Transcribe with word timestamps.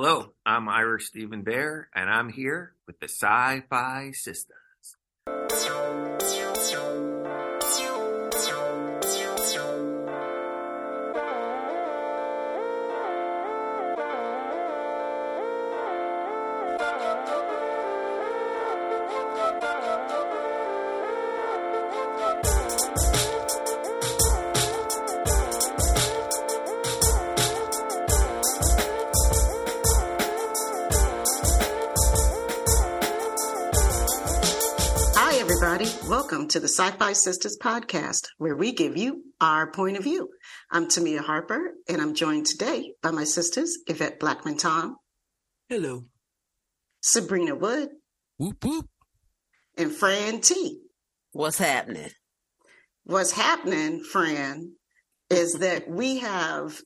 Hello, 0.00 0.32
I'm 0.46 0.68
Ira 0.68 1.00
Steven 1.00 1.42
Behr, 1.42 1.86
and 1.92 2.08
I'm 2.08 2.28
here 2.28 2.74
with 2.86 3.00
the 3.00 3.06
SyFy 3.06 4.14
Sistas. 4.14 5.87
Welcome 36.30 36.48
to 36.48 36.60
the 36.60 36.66
SyFy 36.66 37.12
Sistas 37.12 37.56
podcast, 37.58 38.26
where 38.36 38.54
we 38.54 38.72
give 38.72 38.98
you 38.98 39.22
our 39.40 39.72
point 39.72 39.96
of 39.96 40.04
view. 40.04 40.28
I'm 40.70 40.84
Tamia 40.84 41.20
Harper, 41.20 41.70
and 41.88 42.02
I'm 42.02 42.12
joined 42.12 42.44
today 42.44 42.92
by 43.02 43.12
my 43.12 43.24
sisters, 43.24 43.78
Yvette 43.86 44.20
Blackman 44.20 44.58
Tom, 44.58 44.96
Hello. 45.70 46.04
Sabrina 47.00 47.54
Wood, 47.54 47.88
Whoop 48.36 48.62
whoop. 48.62 48.84
and 49.78 49.90
Fran 49.90 50.42
T. 50.42 50.82
What's 51.32 51.56
happening? 51.56 52.10
What's 53.04 53.32
happening, 53.32 54.04
Fran, 54.04 54.72
is 55.30 55.54
that 55.60 55.88
we 55.88 56.18
have 56.18 56.78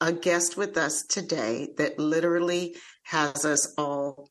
a 0.00 0.12
guest 0.12 0.56
with 0.56 0.76
us 0.78 1.02
today 1.02 1.70
that 1.78 1.98
literally 1.98 2.76
has 3.06 3.44
us 3.44 3.74
all 3.76 4.30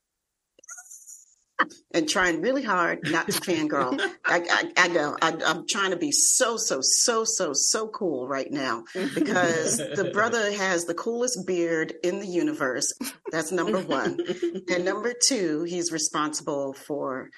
and 1.94 2.08
trying 2.08 2.42
really 2.42 2.64
hard 2.64 3.00
not 3.04 3.28
to 3.28 3.34
fangirl. 3.34 4.00
I, 4.26 4.42
I, 4.50 4.72
I 4.78 4.88
know 4.90 5.18
I, 5.22 5.34
I'm 5.46 5.66
trying 5.68 5.92
to 5.92 5.98
be 5.98 6.12
so, 6.12 6.58
so, 6.58 6.80
so, 6.82 7.24
so, 7.24 7.52
so 7.54 7.88
cool 7.88 8.28
right 8.28 8.52
now 8.52 8.84
because 8.94 9.78
the 9.78 10.12
brother 10.14 10.52
has 10.54 10.86
the 10.86 10.94
coolest 10.94 11.46
beard 11.46 11.94
in 12.04 12.20
the 12.20 12.28
universe. 12.28 12.94
That's 13.32 13.52
number 13.52 13.80
one. 13.80 14.20
And 14.70 14.86
number 14.86 15.14
two, 15.28 15.64
he's 15.64 15.92
responsible 15.92 16.74
for 16.74 17.30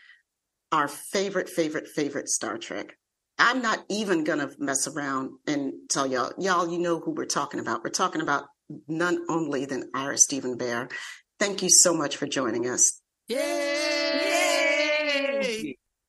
our 0.72 0.88
favorite, 0.88 1.50
favorite, 1.50 1.88
favorite 1.88 2.30
Star 2.30 2.58
Trek. 2.58 2.98
I'm 3.38 3.62
not 3.62 3.84
even 3.90 4.24
gonna 4.24 4.50
mess 4.58 4.88
around 4.88 5.32
and 5.46 5.74
tell 5.90 6.08
y'all, 6.08 6.32
y'all, 6.38 6.72
you 6.72 6.80
know 6.80 7.00
who 7.00 7.12
we're 7.12 7.26
talking 7.26 7.60
about. 7.60 7.84
We're 7.84 7.90
talking 7.90 8.22
about 8.22 8.46
none 8.88 9.26
only 9.30 9.66
than 9.66 9.90
Ira 9.94 10.18
Steven 10.18 10.58
Behr. 10.58 10.92
Thank 11.40 11.62
you 11.62 11.70
so 11.70 11.94
much 11.94 12.16
for 12.18 12.28
joining 12.28 12.70
us. 12.70 13.02
Yay! 13.28 13.75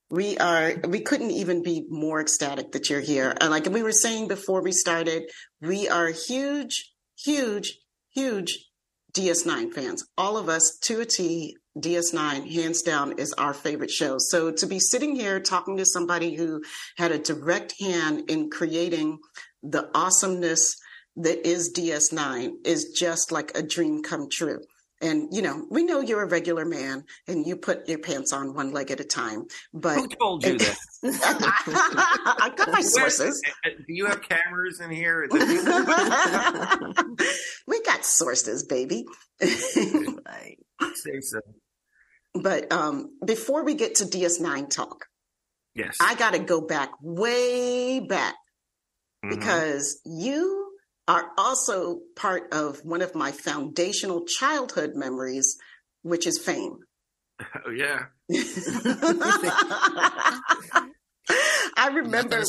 We 0.08 0.38
are 0.38 0.74
we 0.86 1.00
couldn't 1.00 1.32
even 1.32 1.62
be 1.62 1.84
more 1.88 2.20
ecstatic 2.20 2.72
that 2.72 2.88
you're 2.88 3.00
here. 3.00 3.34
And 3.40 3.50
like 3.50 3.66
we 3.66 3.82
were 3.82 3.92
saying 3.92 4.28
before 4.28 4.62
we 4.62 4.72
started, 4.72 5.24
we 5.60 5.88
are 5.88 6.08
huge, 6.08 6.92
huge, 7.18 7.78
huge 8.14 8.66
DS9 9.14 9.72
fans. 9.72 10.06
All 10.16 10.36
of 10.36 10.48
us 10.48 10.78
to 10.82 11.00
a 11.00 11.04
T, 11.04 11.56
DS9 11.78 12.52
hands 12.52 12.82
down 12.82 13.18
is 13.18 13.32
our 13.32 13.52
favorite 13.52 13.90
show. 13.90 14.16
So 14.18 14.52
to 14.52 14.66
be 14.66 14.78
sitting 14.78 15.16
here 15.16 15.40
talking 15.40 15.76
to 15.78 15.84
somebody 15.84 16.34
who 16.34 16.62
had 16.96 17.10
a 17.10 17.18
direct 17.18 17.74
hand 17.80 18.30
in 18.30 18.50
creating 18.50 19.18
the 19.62 19.90
awesomeness 19.94 20.76
that 21.16 21.48
is 21.48 21.72
DS9 21.72 22.64
is 22.64 22.92
just 22.96 23.32
like 23.32 23.56
a 23.56 23.62
dream 23.62 24.02
come 24.02 24.28
true. 24.30 24.60
And 25.02 25.28
you 25.30 25.42
know, 25.42 25.66
we 25.70 25.84
know 25.84 26.00
you're 26.00 26.22
a 26.22 26.26
regular 26.26 26.64
man 26.64 27.04
and 27.28 27.46
you 27.46 27.56
put 27.56 27.86
your 27.88 27.98
pants 27.98 28.32
on 28.32 28.54
one 28.54 28.72
leg 28.72 28.90
at 28.90 28.98
a 29.00 29.04
time. 29.04 29.44
But 29.74 29.96
Who 29.96 30.08
told 30.08 30.44
you 30.46 30.56
that? 30.56 30.76
I 32.40 32.50
got 32.56 32.70
my 32.72 32.80
sources. 32.80 33.40
Do 33.64 33.70
you 33.88 34.06
have 34.06 34.22
cameras 34.22 34.80
in 34.80 34.90
here? 34.90 35.28
we 37.66 37.80
got 37.82 38.04
sources, 38.04 38.64
baby. 38.64 39.04
Right. 40.26 40.56
Say 40.94 41.20
so. 41.20 41.40
but 42.34 42.72
um, 42.72 43.10
before 43.24 43.64
we 43.64 43.74
get 43.74 43.96
to 43.96 44.04
DS9 44.04 44.68
talk, 44.70 45.06
Yes. 45.74 45.98
I 46.00 46.14
got 46.14 46.32
to 46.32 46.38
go 46.38 46.60
back 46.62 46.90
way 47.02 48.00
back 48.00 48.34
Mhm. 49.24 49.30
because 49.30 50.00
you 50.06 50.65
are 51.08 51.30
also 51.38 52.00
part 52.16 52.52
of 52.52 52.84
one 52.84 53.02
of 53.02 53.14
my 53.14 53.32
foundational 53.32 54.24
childhood 54.26 54.92
memories, 54.94 55.56
which 56.02 56.26
is 56.26 56.38
fame. 56.38 56.78
Oh, 57.64 57.70
yeah. 57.70 58.06
I 61.76 61.88
remember. 61.92 62.42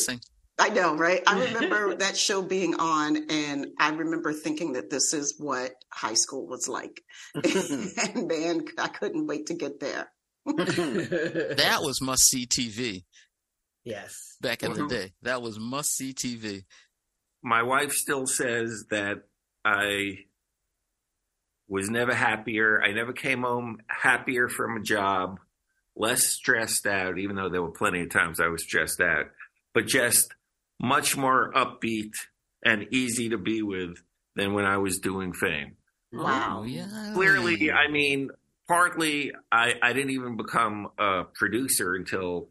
I 0.60 0.70
know, 0.70 0.96
right? 0.96 1.22
I 1.28 1.40
remember 1.46 1.96
that 2.00 2.18
show 2.18 2.42
being 2.42 2.76
on, 2.80 3.30
and 3.30 3.68
I 3.80 3.90
remember 3.90 4.34
thinking 4.34 4.74
that 4.74 4.90
this 4.90 5.14
is 5.14 5.36
what 5.38 5.72
high 5.94 6.16
school 6.16 6.48
was 6.48 6.68
like. 6.68 7.00
and 7.36 8.28
man, 8.28 8.66
I 8.80 8.88
couldn't 8.88 9.28
wait 9.28 9.48
to 9.48 9.54
get 9.54 9.80
there. 9.80 10.10
That 10.48 11.80
was 11.82 12.02
must 12.02 12.24
see 12.24 12.48
TV 12.48 13.04
yes. 13.84 14.38
back 14.42 14.64
in 14.64 14.74
the 14.74 14.82
Mhm. 14.82 14.90
day. 14.90 15.14
That 15.22 15.42
was 15.42 15.60
must 15.60 15.92
see 15.92 16.14
TV. 16.14 16.64
My 17.42 17.64
wife 17.64 17.92
still 17.92 18.26
says 18.28 18.86
that 18.90 19.24
I 19.64 20.20
was 21.68 21.90
never 21.90 22.14
happier. 22.14 22.82
I 22.82 22.92
never 22.94 23.14
came 23.14 23.44
home 23.44 23.80
happier 23.88 24.48
from 24.48 24.78
a 24.78 24.82
job, 24.82 25.40
less 25.96 26.26
stressed 26.26 26.86
out, 26.88 27.18
even 27.18 27.36
though 27.36 27.50
there 27.50 27.62
were 27.62 27.72
plenty 27.72 28.02
of 28.02 28.10
times 28.10 28.40
I 28.40 28.48
was 28.48 28.64
stressed 28.64 29.02
out, 29.02 29.26
but 29.74 29.86
just 29.86 30.34
much 30.80 31.18
more 31.18 31.52
upbeat 31.54 32.12
and 32.64 32.88
easy 32.92 33.30
to 33.30 33.38
be 33.38 33.62
with 33.62 33.98
than 34.36 34.54
when 34.54 34.66
I 34.66 34.78
was 34.78 35.00
doing 35.00 35.34
fame. 35.34 35.76
Wow. 36.14 36.60
Oh, 36.62 36.64
yeah. 36.64 37.12
clearly 37.14 37.70
i 37.70 37.90
mean 37.92 38.30
partly 38.68 39.34
i 39.52 39.74
i 39.82 39.92
didn't 39.92 40.12
even 40.12 40.38
become 40.38 40.88
a 40.98 41.24
producer 41.36 41.96
until 41.96 42.48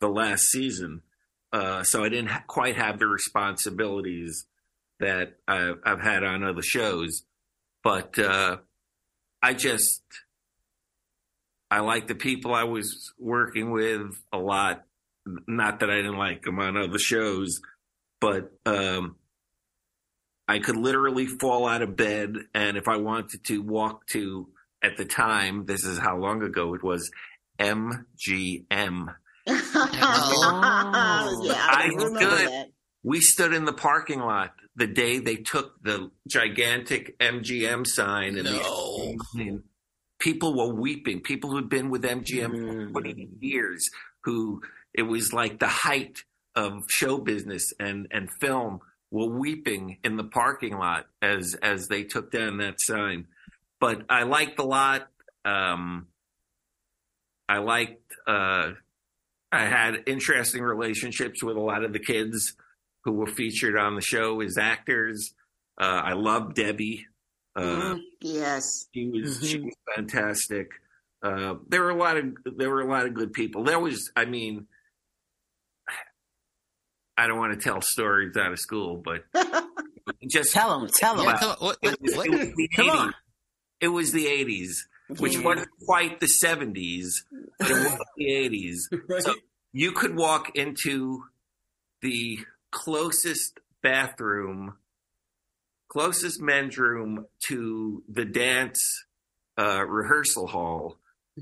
the 0.00 0.08
last 0.08 0.42
season 0.50 1.00
uh 1.54 1.82
so 1.82 2.04
i 2.04 2.08
didn't 2.08 2.28
ha- 2.28 2.44
quite 2.46 2.76
have 2.76 2.98
the 2.98 3.06
responsibilities 3.06 4.44
that 5.00 5.34
I've, 5.48 5.78
I've 5.84 6.00
had 6.00 6.22
on 6.22 6.44
other 6.44 6.62
shows 6.62 7.22
but 7.82 8.18
uh 8.18 8.58
i 9.42 9.54
just 9.54 10.02
i 11.70 11.80
like 11.80 12.08
the 12.08 12.14
people 12.14 12.54
i 12.54 12.64
was 12.64 13.12
working 13.18 13.70
with 13.70 14.12
a 14.32 14.38
lot 14.38 14.84
not 15.46 15.80
that 15.80 15.90
i 15.90 15.96
didn't 15.96 16.18
like 16.18 16.42
them 16.42 16.58
on 16.58 16.76
other 16.76 16.98
shows 16.98 17.60
but 18.20 18.52
um 18.66 19.16
I 20.46 20.58
could 20.58 20.76
literally 20.76 21.26
fall 21.26 21.66
out 21.66 21.82
of 21.82 21.96
bed, 21.96 22.34
and 22.54 22.76
if 22.76 22.86
I 22.86 22.98
wanted 22.98 23.44
to 23.44 23.62
walk 23.62 24.06
to, 24.08 24.48
at 24.82 24.96
the 24.98 25.06
time, 25.06 25.64
this 25.64 25.84
is 25.84 25.98
how 25.98 26.18
long 26.18 26.42
ago 26.42 26.74
it 26.74 26.82
was, 26.82 27.10
MGM. 27.58 29.14
Oh, 29.46 31.42
yeah, 31.44 31.54
I 31.54 31.90
I 31.92 31.94
good. 31.94 32.18
that. 32.48 32.66
We 33.02 33.20
stood 33.20 33.52
in 33.52 33.64
the 33.64 33.72
parking 33.72 34.20
lot 34.20 34.54
the 34.76 34.86
day 34.86 35.18
they 35.18 35.36
took 35.36 35.82
the 35.82 36.10
gigantic 36.28 37.18
MGM 37.18 37.86
sign, 37.86 38.36
and 38.38 38.44
No. 38.44 39.14
the, 39.34 39.62
people 40.18 40.56
were 40.56 40.74
weeping. 40.74 41.20
People 41.20 41.50
who'd 41.50 41.68
been 41.68 41.90
with 41.90 42.02
MGM 42.04 42.50
Mm. 42.52 42.92
for 42.92 43.00
20 43.02 43.28
years, 43.40 43.88
who 44.24 44.62
it 44.94 45.02
was 45.02 45.32
like 45.32 45.58
the 45.60 45.68
height 45.68 46.24
of 46.56 46.84
show 46.88 47.18
business 47.18 47.72
and, 47.78 48.06
and 48.10 48.30
film, 48.40 48.80
were 49.10 49.28
weeping 49.28 49.98
in 50.02 50.16
the 50.16 50.24
parking 50.24 50.76
lot 50.76 51.06
as 51.22 51.54
as 51.62 51.86
they 51.88 52.02
took 52.04 52.32
down 52.32 52.56
that 52.58 52.80
sign. 52.80 53.26
But 53.80 54.02
I 54.08 54.22
liked 54.22 54.58
a 54.58 54.64
lot. 54.64 55.08
Um, 55.44 56.06
I 57.48 57.58
liked. 57.58 58.00
Uh, 58.26 58.72
I 59.54 59.66
had 59.66 60.02
interesting 60.06 60.62
relationships 60.62 61.42
with 61.42 61.56
a 61.56 61.60
lot 61.60 61.84
of 61.84 61.92
the 61.92 61.98
kids 61.98 62.54
who 63.04 63.12
were 63.12 63.26
featured 63.26 63.76
on 63.76 63.94
the 63.94 64.00
show 64.00 64.40
as 64.40 64.56
actors. 64.58 65.32
Uh, 65.80 65.84
I 66.04 66.12
loved 66.14 66.54
Debbie. 66.56 67.06
Uh, 67.56 67.62
Mhm. 67.94 68.00
Yes. 68.20 68.86
she 68.94 69.08
was 69.10 69.48
she 69.48 69.58
Mhm. 69.58 69.64
was 69.66 69.74
fantastic. 69.94 70.70
Uh, 71.22 71.54
there 71.68 71.82
were 71.82 71.90
a 71.90 71.96
lot 71.96 72.16
of 72.16 72.36
there 72.44 72.68
were 72.70 72.80
a 72.82 72.88
lot 72.90 73.06
of 73.06 73.14
good 73.14 73.32
people. 73.32 73.64
There 73.64 73.78
was, 73.78 74.10
I 74.16 74.24
mean, 74.24 74.66
I 77.16 77.26
don't 77.28 77.38
want 77.38 77.52
to 77.58 77.62
tell 77.62 77.80
stories 77.80 78.36
out 78.36 78.52
of 78.52 78.58
school, 78.58 78.96
but 78.96 79.24
just 80.30 80.52
Tell 80.52 80.80
them. 80.80 80.88
Tell 80.92 81.16
them. 81.16 81.26
Yeah, 81.26 81.36
come 81.38 81.50
on. 81.50 81.56
What, 81.60 81.78
it 81.82 82.00
was, 82.00 82.16
what? 82.16 82.26
it 82.26 82.30
was 82.32 82.48
the 82.56 82.68
Come 82.76 82.90
on. 82.90 83.14
It 83.80 83.88
was 83.88 84.12
the 84.12 84.26
80s, 84.26 84.72
which 85.18 85.34
Yeah. 85.36 85.42
wasn't 85.42 85.68
quite 85.84 86.20
the 86.20 86.26
70s, 86.26 87.12
but 87.58 87.70
it 87.70 87.74
was 87.74 87.98
the 88.16 88.24
80s. 88.26 88.78
So 89.22 89.34
you 89.72 89.92
could 89.92 90.16
walk 90.16 90.56
into 90.56 91.24
the 92.00 92.38
closest 92.70 93.60
bathroom 93.82 94.74
closest 95.88 96.40
men's 96.40 96.76
room 96.76 97.26
to 97.48 98.02
the 98.08 98.24
dance 98.24 98.80
uh, 99.56 99.84
rehearsal 99.86 100.48
hall, 100.48 100.96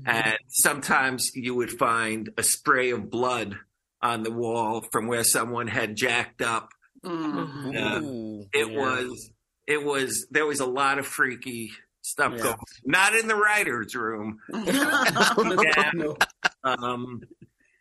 and 0.05 0.37
sometimes 0.47 1.31
you 1.33 1.55
would 1.55 1.71
find 1.71 2.29
a 2.37 2.43
spray 2.43 2.91
of 2.91 3.09
blood 3.09 3.57
on 4.01 4.21
the 4.21 4.31
wall 4.31 4.85
from 4.91 5.07
where 5.07 5.23
someone 5.23 5.67
had 5.67 5.95
jacked 5.95 6.41
up. 6.43 6.69
Mm. 7.03 7.73
Yeah. 7.73 7.99
Ooh. 8.01 8.45
It 8.53 8.69
Yeah. 8.71 8.77
was, 8.79 9.31
it 9.65 9.83
was, 9.83 10.27
there 10.29 10.45
was 10.45 10.59
a 10.59 10.65
lot 10.67 10.99
of 10.99 11.07
freaky 11.07 11.71
stuff 12.03 12.33
Yeah. 12.35 12.43
going. 12.43 12.55
Not 12.85 13.15
in 13.15 13.27
the 13.27 13.35
writers' 13.35 13.95
room, 13.95 14.39
Yeah. 14.53 15.91
No. 15.95 16.15
um, 16.63 17.21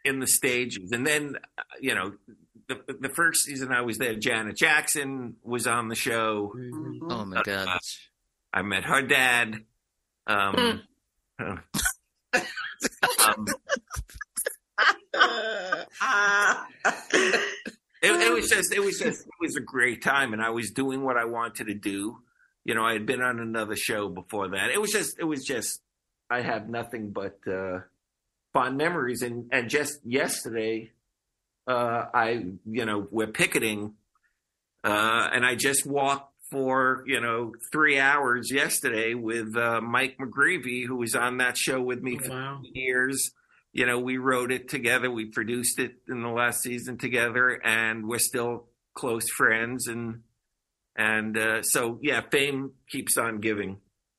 in 0.04 0.18
the 0.20 0.26
stages, 0.26 0.90
and 0.92 1.06
then 1.06 1.36
uh, 1.58 1.62
you 1.80 1.94
know. 1.94 2.14
The, 2.68 2.80
the 3.00 3.08
first 3.10 3.42
season 3.44 3.70
I 3.72 3.82
was 3.82 3.98
there, 3.98 4.14
Janet 4.14 4.56
Jackson 4.56 5.34
was 5.42 5.66
on 5.66 5.88
the 5.88 5.94
show. 5.96 6.54
Mhm. 6.56 6.98
Oh 7.10 7.24
my 7.26 7.42
God. 7.42 7.68
Uh, 7.68 7.78
I 8.54 8.62
met 8.62 8.84
her 8.84 9.02
dad. 9.02 9.56
Um, 10.26 10.82
um, 11.40 11.60
it, 17.14 17.40
it 18.02 18.32
was 18.32 18.48
just, 18.48 18.72
it 18.72 18.80
was 18.80 18.98
just, 18.98 19.22
it 19.26 19.32
was 19.40 19.56
a 19.56 19.60
great 19.60 20.02
time, 20.02 20.32
and 20.32 20.42
I 20.42 20.50
was 20.50 20.70
doing 20.70 21.02
what 21.02 21.16
I 21.16 21.24
wanted 21.24 21.66
to 21.66 21.74
do. 21.74 22.18
You 22.64 22.74
know, 22.74 22.84
I 22.84 22.92
had 22.92 23.06
been 23.06 23.20
on 23.22 23.40
another 23.40 23.76
show 23.76 24.08
before 24.08 24.48
that. 24.50 24.70
It 24.70 24.80
was 24.80 24.90
just, 24.92 25.18
it 25.18 25.24
was 25.24 25.44
just, 25.44 25.80
I 26.30 26.42
have 26.42 26.68
nothing 26.68 27.10
but 27.10 27.38
uh, 27.46 27.80
fond 28.52 28.76
memories. 28.76 29.22
And 29.22 29.48
and 29.52 29.68
just 29.68 29.98
yesterday, 30.04 30.92
uh, 31.66 32.04
I, 32.14 32.44
you 32.64 32.84
know, 32.86 33.06
we're 33.10 33.26
picketing, 33.26 33.94
uh, 34.84 35.28
and 35.32 35.44
I 35.44 35.54
just 35.54 35.86
walked 35.86 36.30
for 36.50 37.02
you 37.06 37.20
know 37.20 37.52
three 37.72 37.98
hours 37.98 38.50
yesterday 38.52 39.14
with 39.14 39.56
uh, 39.56 39.80
Mike 39.80 40.16
McGreevey, 40.18 40.86
who 40.86 40.96
was 40.96 41.14
on 41.14 41.38
that 41.38 41.56
show 41.56 41.80
with 41.80 42.02
me 42.02 42.18
for 42.18 42.30
Wow. 42.30 42.60
years. 42.62 43.32
You 43.72 43.86
know, 43.86 43.98
we 43.98 44.18
wrote 44.18 44.52
it 44.52 44.68
together. 44.68 45.10
We 45.10 45.26
produced 45.26 45.78
it 45.78 45.94
in 46.08 46.22
the 46.22 46.28
last 46.28 46.62
season 46.62 46.98
together, 46.98 47.58
and 47.64 48.06
we're 48.06 48.18
still 48.18 48.66
close 48.94 49.28
friends. 49.30 49.86
And 49.88 50.22
and 50.96 51.36
uh, 51.36 51.62
so, 51.62 51.98
yeah, 52.02 52.20
fame 52.30 52.72
keeps 52.90 53.16
on 53.16 53.40
giving. 53.40 53.78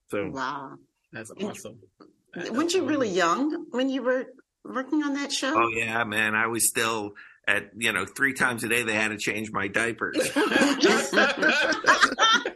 So 0.09 0.29
wow. 0.29 0.73
That's 1.11 1.31
awesome. 1.31 1.79
That's 2.33 2.49
Weren't 2.49 2.73
you 2.73 2.85
really 2.85 3.09
awesome. 3.21 3.49
young 3.51 3.65
when 3.71 3.89
you 3.89 4.01
were 4.01 4.25
working 4.65 5.03
on 5.03 5.13
that 5.13 5.31
show? 5.31 5.53
Oh 5.55 5.69
yeah, 5.69 6.03
man. 6.03 6.35
I 6.35 6.47
was 6.47 6.67
still 6.67 7.13
at 7.47 7.69
you 7.77 7.91
know 7.93 8.05
three 8.05 8.33
times 8.33 8.63
a 8.63 8.69
day. 8.69 8.83
They 8.83 8.93
had 8.93 9.09
to 9.09 9.17
change 9.17 9.51
my 9.51 9.67
diapers. 9.67 10.17
But, 10.33 10.47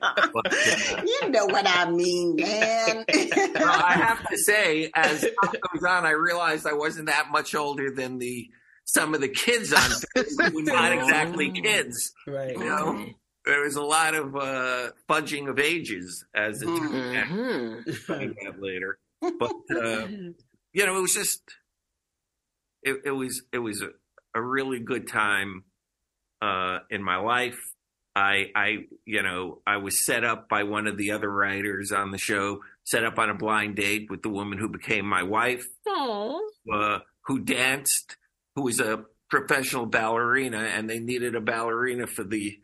uh, 0.01 1.03
you 1.05 1.29
know 1.29 1.45
what 1.45 1.67
I 1.67 1.89
mean, 1.91 2.35
man. 2.35 3.05
well, 3.55 3.81
I 3.83 3.93
have 3.93 4.27
to 4.27 4.37
say, 4.37 4.89
as 4.95 5.21
time 5.21 5.53
goes 5.73 5.83
on, 5.83 6.05
I 6.05 6.11
realized 6.11 6.65
I 6.65 6.73
wasn't 6.73 7.07
that 7.07 7.27
much 7.31 7.53
older 7.53 7.91
than 7.91 8.17
the 8.17 8.49
some 8.85 9.13
of 9.13 9.21
the 9.21 9.27
kids 9.27 9.73
on 9.73 9.81
Facebook 10.15 10.51
who 10.51 10.55
were 10.55 10.61
not 10.63 10.93
exactly 10.93 11.51
kids. 11.51 12.13
right. 12.25 12.57
You 12.57 12.63
know, 12.63 13.05
there 13.47 13.61
was 13.61 13.75
a 13.75 13.81
lot 13.81 14.13
of 14.13 14.35
uh, 14.35 14.89
fudging 15.09 15.49
of 15.49 15.59
ages 15.59 16.25
as 16.35 16.61
it 16.61 16.65
turned 16.65 18.37
out. 18.37 18.59
Later. 18.59 18.99
But 19.21 19.51
uh, 19.75 20.07
you 20.73 20.85
know, 20.85 20.97
it 20.97 21.01
was 21.01 21.13
just 21.13 21.41
it, 22.83 23.01
it 23.05 23.11
was 23.11 23.43
it 23.51 23.59
was 23.59 23.81
a, 23.81 23.89
a 24.35 24.41
really 24.41 24.79
good 24.79 25.07
time 25.07 25.63
uh, 26.41 26.79
in 26.89 27.01
my 27.03 27.17
life. 27.17 27.59
I 28.15 28.47
I 28.55 28.77
you 29.05 29.23
know 29.23 29.61
I 29.65 29.77
was 29.77 30.05
set 30.05 30.23
up 30.23 30.49
by 30.49 30.63
one 30.63 30.87
of 30.87 30.97
the 30.97 31.11
other 31.11 31.31
writers 31.31 31.91
on 31.91 32.11
the 32.11 32.17
show, 32.17 32.59
set 32.83 33.05
up 33.05 33.17
on 33.17 33.29
a 33.29 33.35
blind 33.35 33.75
date 33.75 34.07
with 34.09 34.23
the 34.23 34.29
woman 34.29 34.57
who 34.57 34.69
became 34.69 35.05
my 35.05 35.23
wife, 35.23 35.65
uh, 36.71 36.99
who 37.25 37.39
danced, 37.39 38.17
who 38.55 38.63
was 38.63 38.79
a 38.79 39.03
professional 39.29 39.85
ballerina, 39.85 40.57
and 40.57 40.89
they 40.89 40.99
needed 40.99 41.35
a 41.35 41.41
ballerina 41.41 42.07
for 42.07 42.23
the 42.23 42.57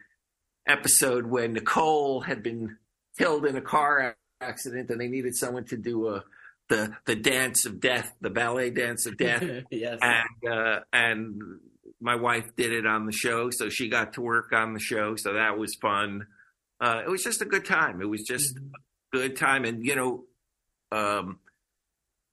episode 0.68 1.26
when 1.28 1.54
Nicole 1.54 2.22
had 2.22 2.44
been 2.44 2.78
killed 3.18 3.46
in 3.46 3.56
a 3.56 3.62
car 3.62 4.16
accident, 4.42 4.90
and 4.90 5.00
they 5.00 5.08
needed 5.08 5.36
someone 5.36 5.66
to 5.66 5.78
do 5.78 6.08
a 6.10 6.24
the 6.70 6.96
the 7.06 7.16
dance 7.16 7.66
of 7.66 7.80
death, 7.80 8.14
the 8.22 8.30
ballet 8.30 8.70
dance 8.70 9.06
of 9.06 9.18
death, 9.18 9.44
yes. 9.72 10.00
and 10.02 10.52
uh, 10.52 10.80
and 10.94 11.42
my 12.00 12.16
wife 12.16 12.56
did 12.56 12.72
it 12.72 12.86
on 12.86 13.06
the 13.06 13.12
show, 13.12 13.50
so 13.50 13.70
she 13.70 13.90
got 13.90 14.14
to 14.14 14.22
work 14.22 14.52
on 14.54 14.74
the 14.74 14.80
show, 14.80 15.16
so 15.16 15.34
that 15.34 15.58
was 15.58 15.76
fun. 15.76 16.28
Uh, 16.80 17.02
it 17.06 17.10
was 17.10 17.24
just 17.24 17.42
a 17.42 17.46
good 17.46 17.66
time. 17.66 18.02
It 18.02 18.10
was 18.10 18.24
just 18.24 18.56
Mm-hmm. 18.56 18.74
a 19.14 19.18
good 19.18 19.36
time, 19.38 19.64
and 19.66 19.86
you 19.86 19.96
know, 19.96 20.24
um, 20.92 21.40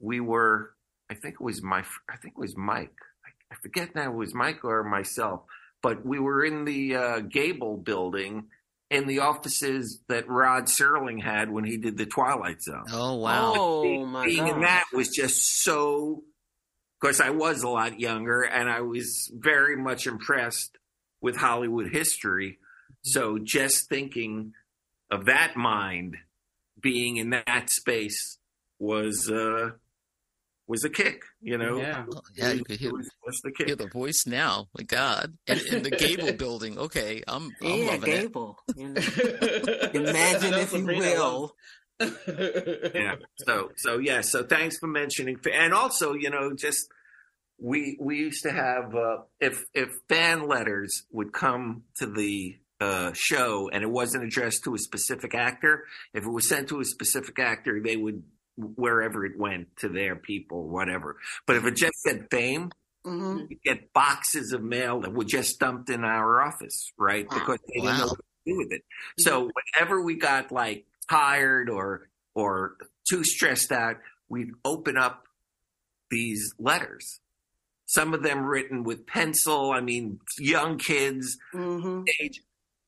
we 0.00 0.20
were. 0.20 0.72
I 1.10 1.14
think 1.14 1.34
it 1.34 1.40
was 1.40 1.60
my. 1.62 1.80
I 2.08 2.16
think 2.16 2.34
it 2.36 2.40
was 2.40 2.56
Mike. 2.56 2.94
I, 3.24 3.54
I 3.54 3.56
forget 3.60 3.94
now. 3.94 4.10
It 4.12 4.16
was 4.16 4.32
Mike 4.34 4.64
or 4.64 4.82
myself, 4.84 5.42
but 5.82 6.04
we 6.04 6.18
were 6.18 6.44
in 6.44 6.64
the 6.64 6.96
uh, 6.96 7.20
Gable 7.20 7.76
building. 7.76 8.46
In 8.90 9.06
the 9.06 9.20
offices 9.20 10.00
that 10.08 10.28
Rod 10.28 10.64
Serling 10.64 11.22
had 11.22 11.48
when 11.52 11.62
he 11.62 11.76
did 11.76 11.96
the 11.96 12.06
Twilight 12.06 12.60
Zone 12.60 12.86
Oh 12.90 13.14
wow. 13.14 13.52
Oh 13.56 14.04
my 14.04 14.24
being 14.24 14.44
god. 14.44 14.54
in 14.56 14.60
that 14.62 14.86
was 14.92 15.10
just 15.10 15.62
so 15.62 16.24
because 17.00 17.20
I 17.20 17.30
was 17.30 17.62
a 17.62 17.68
lot 17.68 18.00
younger 18.00 18.42
and 18.42 18.68
I 18.68 18.80
was 18.80 19.30
very 19.32 19.76
much 19.76 20.08
impressed 20.08 20.76
with 21.20 21.36
Hollywood 21.36 21.92
history. 21.92 22.58
So 23.02 23.38
just 23.38 23.88
thinking 23.88 24.54
of 25.08 25.26
that 25.26 25.56
mind 25.56 26.16
being 26.80 27.16
in 27.16 27.30
that 27.30 27.70
space 27.70 28.38
was 28.80 29.30
uh 29.30 29.70
was 30.70 30.84
a 30.84 30.88
kick, 30.88 31.22
you 31.42 31.58
know. 31.58 31.78
Yeah. 31.78 32.04
Oh, 32.14 32.20
yeah, 32.36 32.52
you 32.52 32.64
could 32.64 32.78
hear, 32.78 32.92
was 32.92 33.10
just 33.26 33.44
a 33.44 33.64
hear 33.64 33.74
the 33.74 33.88
voice 33.88 34.22
now. 34.26 34.68
My 34.78 34.84
God. 34.84 35.36
And 35.48 35.60
in 35.62 35.82
the 35.82 35.90
Gable 36.04 36.32
building. 36.32 36.78
Okay. 36.78 37.22
I'm, 37.26 37.50
I'm 37.60 37.68
Yeah, 37.68 37.86
loving 37.86 38.12
it. 38.12 38.20
Gable. 38.22 38.56
You 38.76 38.88
know. 38.90 39.00
Imagine 39.94 40.54
if 40.54 40.72
you 40.72 40.86
will. 40.86 41.54
yeah. 42.94 43.16
So 43.46 43.72
so 43.76 43.98
yeah. 43.98 44.20
So 44.22 44.44
thanks 44.44 44.78
for 44.78 44.86
mentioning, 44.86 45.38
and 45.52 45.74
also 45.74 46.14
you 46.14 46.30
know 46.30 46.52
just 46.56 46.86
we 47.58 47.98
we 48.00 48.16
used 48.18 48.42
to 48.44 48.52
have 48.52 48.94
uh, 48.94 49.18
if 49.40 49.64
if 49.74 49.88
fan 50.08 50.46
letters 50.48 51.02
would 51.10 51.32
come 51.32 51.82
to 51.98 52.06
the 52.06 52.56
uh, 52.80 53.10
show 53.12 53.68
and 53.70 53.82
it 53.82 53.90
wasn't 53.90 54.24
addressed 54.24 54.64
to 54.64 54.74
a 54.74 54.78
specific 54.78 55.34
actor, 55.34 55.84
if 56.14 56.24
it 56.24 56.30
was 56.30 56.48
sent 56.48 56.68
to 56.68 56.80
a 56.80 56.84
specific 56.86 57.38
actor, 57.38 57.80
they 57.84 57.96
would 57.96 58.22
wherever 58.76 59.24
it 59.24 59.38
went 59.38 59.76
to 59.78 59.88
their 59.88 60.16
people, 60.16 60.68
whatever. 60.68 61.16
But 61.46 61.56
if 61.56 61.64
it 61.64 61.76
just 61.76 62.00
said 62.06 62.28
fame, 62.30 62.70
hmm 63.04 63.44
you 63.48 63.56
get 63.64 63.92
boxes 63.92 64.52
of 64.52 64.62
mail 64.62 65.00
that 65.00 65.12
were 65.12 65.24
just 65.24 65.58
dumped 65.58 65.88
in 65.88 66.04
our 66.04 66.42
office, 66.42 66.92
right? 66.98 67.26
Wow. 67.26 67.34
Because 67.34 67.58
they 67.68 67.80
didn't 67.80 67.98
know 67.98 68.06
what 68.08 68.18
to 68.18 68.52
do 68.52 68.58
with 68.58 68.72
it. 68.72 68.82
So 69.18 69.50
whenever 69.74 70.02
we 70.02 70.16
got 70.16 70.52
like 70.52 70.84
tired 71.08 71.70
or 71.70 72.08
or 72.34 72.76
too 73.08 73.24
stressed 73.24 73.72
out, 73.72 73.96
we'd 74.28 74.52
open 74.64 74.96
up 74.96 75.26
these 76.10 76.54
letters. 76.58 77.20
Some 77.86 78.14
of 78.14 78.22
them 78.22 78.44
written 78.44 78.84
with 78.84 79.06
pencil. 79.06 79.72
I 79.72 79.80
mean, 79.80 80.20
young 80.38 80.78
kids, 80.78 81.38
hmm 81.52 82.04
age, 82.20 82.42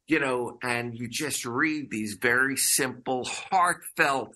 you 0.07 0.21
know, 0.21 0.59
and 0.62 0.97
you 0.99 1.09
just 1.09 1.45
read 1.45 1.91
these 1.91 2.19
very 2.21 2.57
simple, 2.57 3.25
heartfelt, 3.25 4.35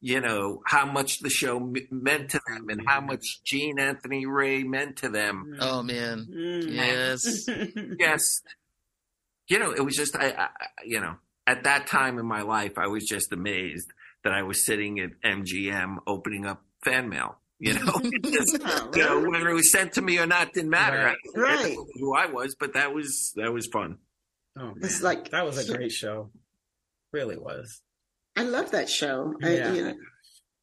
you 0.00 0.20
know, 0.20 0.62
how 0.66 0.86
much 0.86 1.18
the 1.20 1.30
show 1.30 1.56
m- 1.56 1.74
meant 1.90 2.30
to 2.30 2.40
them 2.46 2.68
and 2.68 2.82
how 2.86 3.00
much 3.00 3.42
Gene 3.44 3.78
Anthony 3.80 4.26
Ray 4.26 4.62
meant 4.62 4.96
to 4.98 5.08
them 5.08 5.56
Oh 5.60 5.82
man. 5.82 6.26
Mm. 6.30 6.72
Yes. 6.72 7.44
just 8.00 8.42
you 9.48 9.58
know 9.58 9.72
it 9.72 9.80
was 9.84 9.96
just 9.96 10.14
I, 10.16 10.28
I 10.30 10.48
you 10.84 11.00
know 11.00 11.16
at 11.46 11.64
that 11.64 11.86
time 11.86 12.18
in 12.18 12.26
my 12.26 12.42
life 12.42 12.76
i 12.76 12.86
was 12.86 13.04
just 13.06 13.32
amazed 13.32 13.88
that 14.22 14.32
i 14.34 14.42
was 14.42 14.66
sitting 14.66 15.00
at 15.00 15.10
mgm 15.24 15.96
opening 16.06 16.44
up 16.44 16.62
fan 16.84 17.08
mail 17.08 17.38
you 17.58 17.72
know 17.72 17.92
It 18.02 18.24
just, 18.24 18.58
Oh, 18.64 18.90
you 18.94 19.02
know 19.02 19.30
whether 19.30 19.48
it 19.48 19.54
was 19.54 19.72
sent 19.72 19.94
to 19.94 20.02
me 20.02 20.18
or 20.18 20.26
not 20.26 20.52
didn't 20.52 20.68
matter 20.70 20.98
Right. 20.98 21.16
I, 21.36 21.40
Right. 21.40 21.58
I 21.58 21.62
didn't 21.62 21.86
who 21.98 22.14
i 22.14 22.26
was 22.26 22.54
but 22.60 22.74
that 22.74 22.92
was 22.94 23.32
that 23.36 23.52
was 23.52 23.66
fun 23.72 23.98
Oh, 24.60 24.66
man. 24.66 24.74
It's 24.82 25.02
like- 25.02 25.30
that 25.30 25.44
was 25.46 25.56
a 25.56 25.72
great 25.76 25.92
show. 25.92 26.30
Really 27.12 27.38
was. 27.38 27.80
I 28.38 28.42
love 28.42 28.70
that 28.70 28.88
show. 28.88 29.34
I- 29.42 29.56
Yeah. 29.56 29.72
you 29.72 29.82
know, 29.82 29.94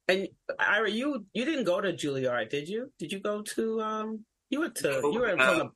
And 0.07 0.27
Ira, 0.59 0.89
you 0.91 1.25
you 1.33 1.45
didn't 1.45 1.65
go 1.65 1.81
to 1.81 1.91
Juilliard, 1.91 2.49
did 2.49 2.69
you? 2.69 2.91
Did 2.99 3.11
you 3.11 3.19
go 3.19 3.41
to 3.55 3.81
um? 3.81 4.25
You 4.51 4.59
went 4.61 4.75
to 4.75 5.01
No, 5.01 5.11
you 5.11 5.19
were 5.19 5.29
in 5.29 5.39
uh, 5.39 5.45
front 5.45 5.61
of 5.61 5.71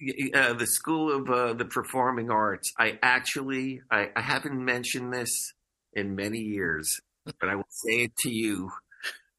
Y- 0.00 0.30
uh, 0.34 0.52
the 0.54 0.66
school 0.66 1.12
of 1.12 1.28
uh, 1.30 1.54
the 1.54 1.64
performing 1.64 2.30
arts 2.30 2.72
i 2.78 2.98
actually 3.02 3.80
I, 3.90 4.10
I 4.14 4.20
haven't 4.20 4.64
mentioned 4.64 5.12
this 5.12 5.54
in 5.92 6.14
many 6.14 6.38
years 6.38 7.00
but 7.40 7.48
i 7.48 7.56
will 7.56 7.66
say 7.84 8.04
it 8.04 8.12
to 8.18 8.30
you 8.30 8.70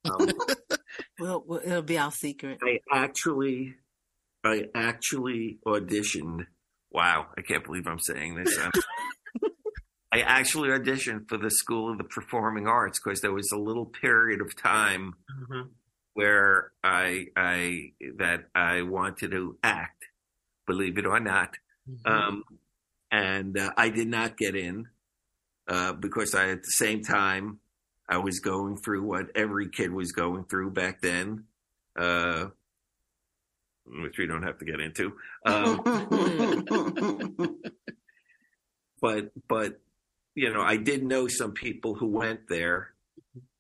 um, 0.04 0.28
well, 1.20 1.44
well, 1.48 1.62
it'll 1.64 1.82
be 1.82 1.98
our 1.98 2.12
secret. 2.12 2.58
I 2.64 2.80
actually, 2.92 3.76
I 4.44 4.66
actually 4.74 5.60
auditioned. 5.66 6.46
Wow, 6.92 7.28
I 7.38 7.42
can't 7.42 7.64
believe 7.66 7.86
I'm 7.88 8.00
saying 8.00 8.36
this. 8.36 8.58
I 10.12 10.22
actually 10.22 10.70
auditioned 10.70 11.30
for 11.30 11.38
the 11.38 11.52
School 11.52 11.92
of 11.92 11.98
the 12.00 12.04
Performing 12.04 12.68
Arts 12.68 13.00
because 13.00 13.22
there 13.22 13.32
was 13.34 13.52
a 13.52 13.58
little 13.58 13.86
period 13.86 14.42
of 14.42 14.56
time 14.56 15.14
Mhm. 15.30 15.70
where 16.14 16.72
I 16.84 17.28
I 17.36 17.94
that 18.18 18.50
I 18.56 18.82
wanted 18.82 19.32
to 19.32 19.58
act, 19.64 20.06
believe 20.66 20.98
it 20.98 21.06
or 21.06 21.20
not. 21.20 21.58
Mm-hmm. 21.88 22.08
Um, 22.12 22.44
and 23.12 23.58
uh, 23.58 23.72
I 23.78 23.90
did 23.90 24.08
not 24.08 24.36
get 24.38 24.56
in 24.56 24.88
uh, 25.68 25.94
because 25.94 26.34
I, 26.34 26.50
at 26.50 26.64
the 26.64 26.72
same 26.72 27.04
time, 27.04 27.60
I 28.08 28.18
was 28.18 28.40
going 28.40 28.78
through 28.78 29.04
what 29.04 29.28
every 29.36 29.70
kid 29.70 29.92
was 29.92 30.12
going 30.12 30.46
through 30.46 30.72
back 30.72 31.02
then, 31.02 31.46
uh, 31.96 32.48
which 33.86 34.18
we 34.18 34.26
don't 34.26 34.44
have 34.44 34.58
to 34.60 34.66
get 34.66 34.80
into. 34.80 35.14
Um, 35.46 35.82
but 39.02 39.32
but 39.48 39.80
you 40.40 40.54
know, 40.54 40.62
I 40.62 40.78
did 40.78 41.04
know 41.04 41.28
some 41.28 41.52
people 41.52 41.96
who 41.96 42.08
went 42.08 42.48
there, 42.48 42.94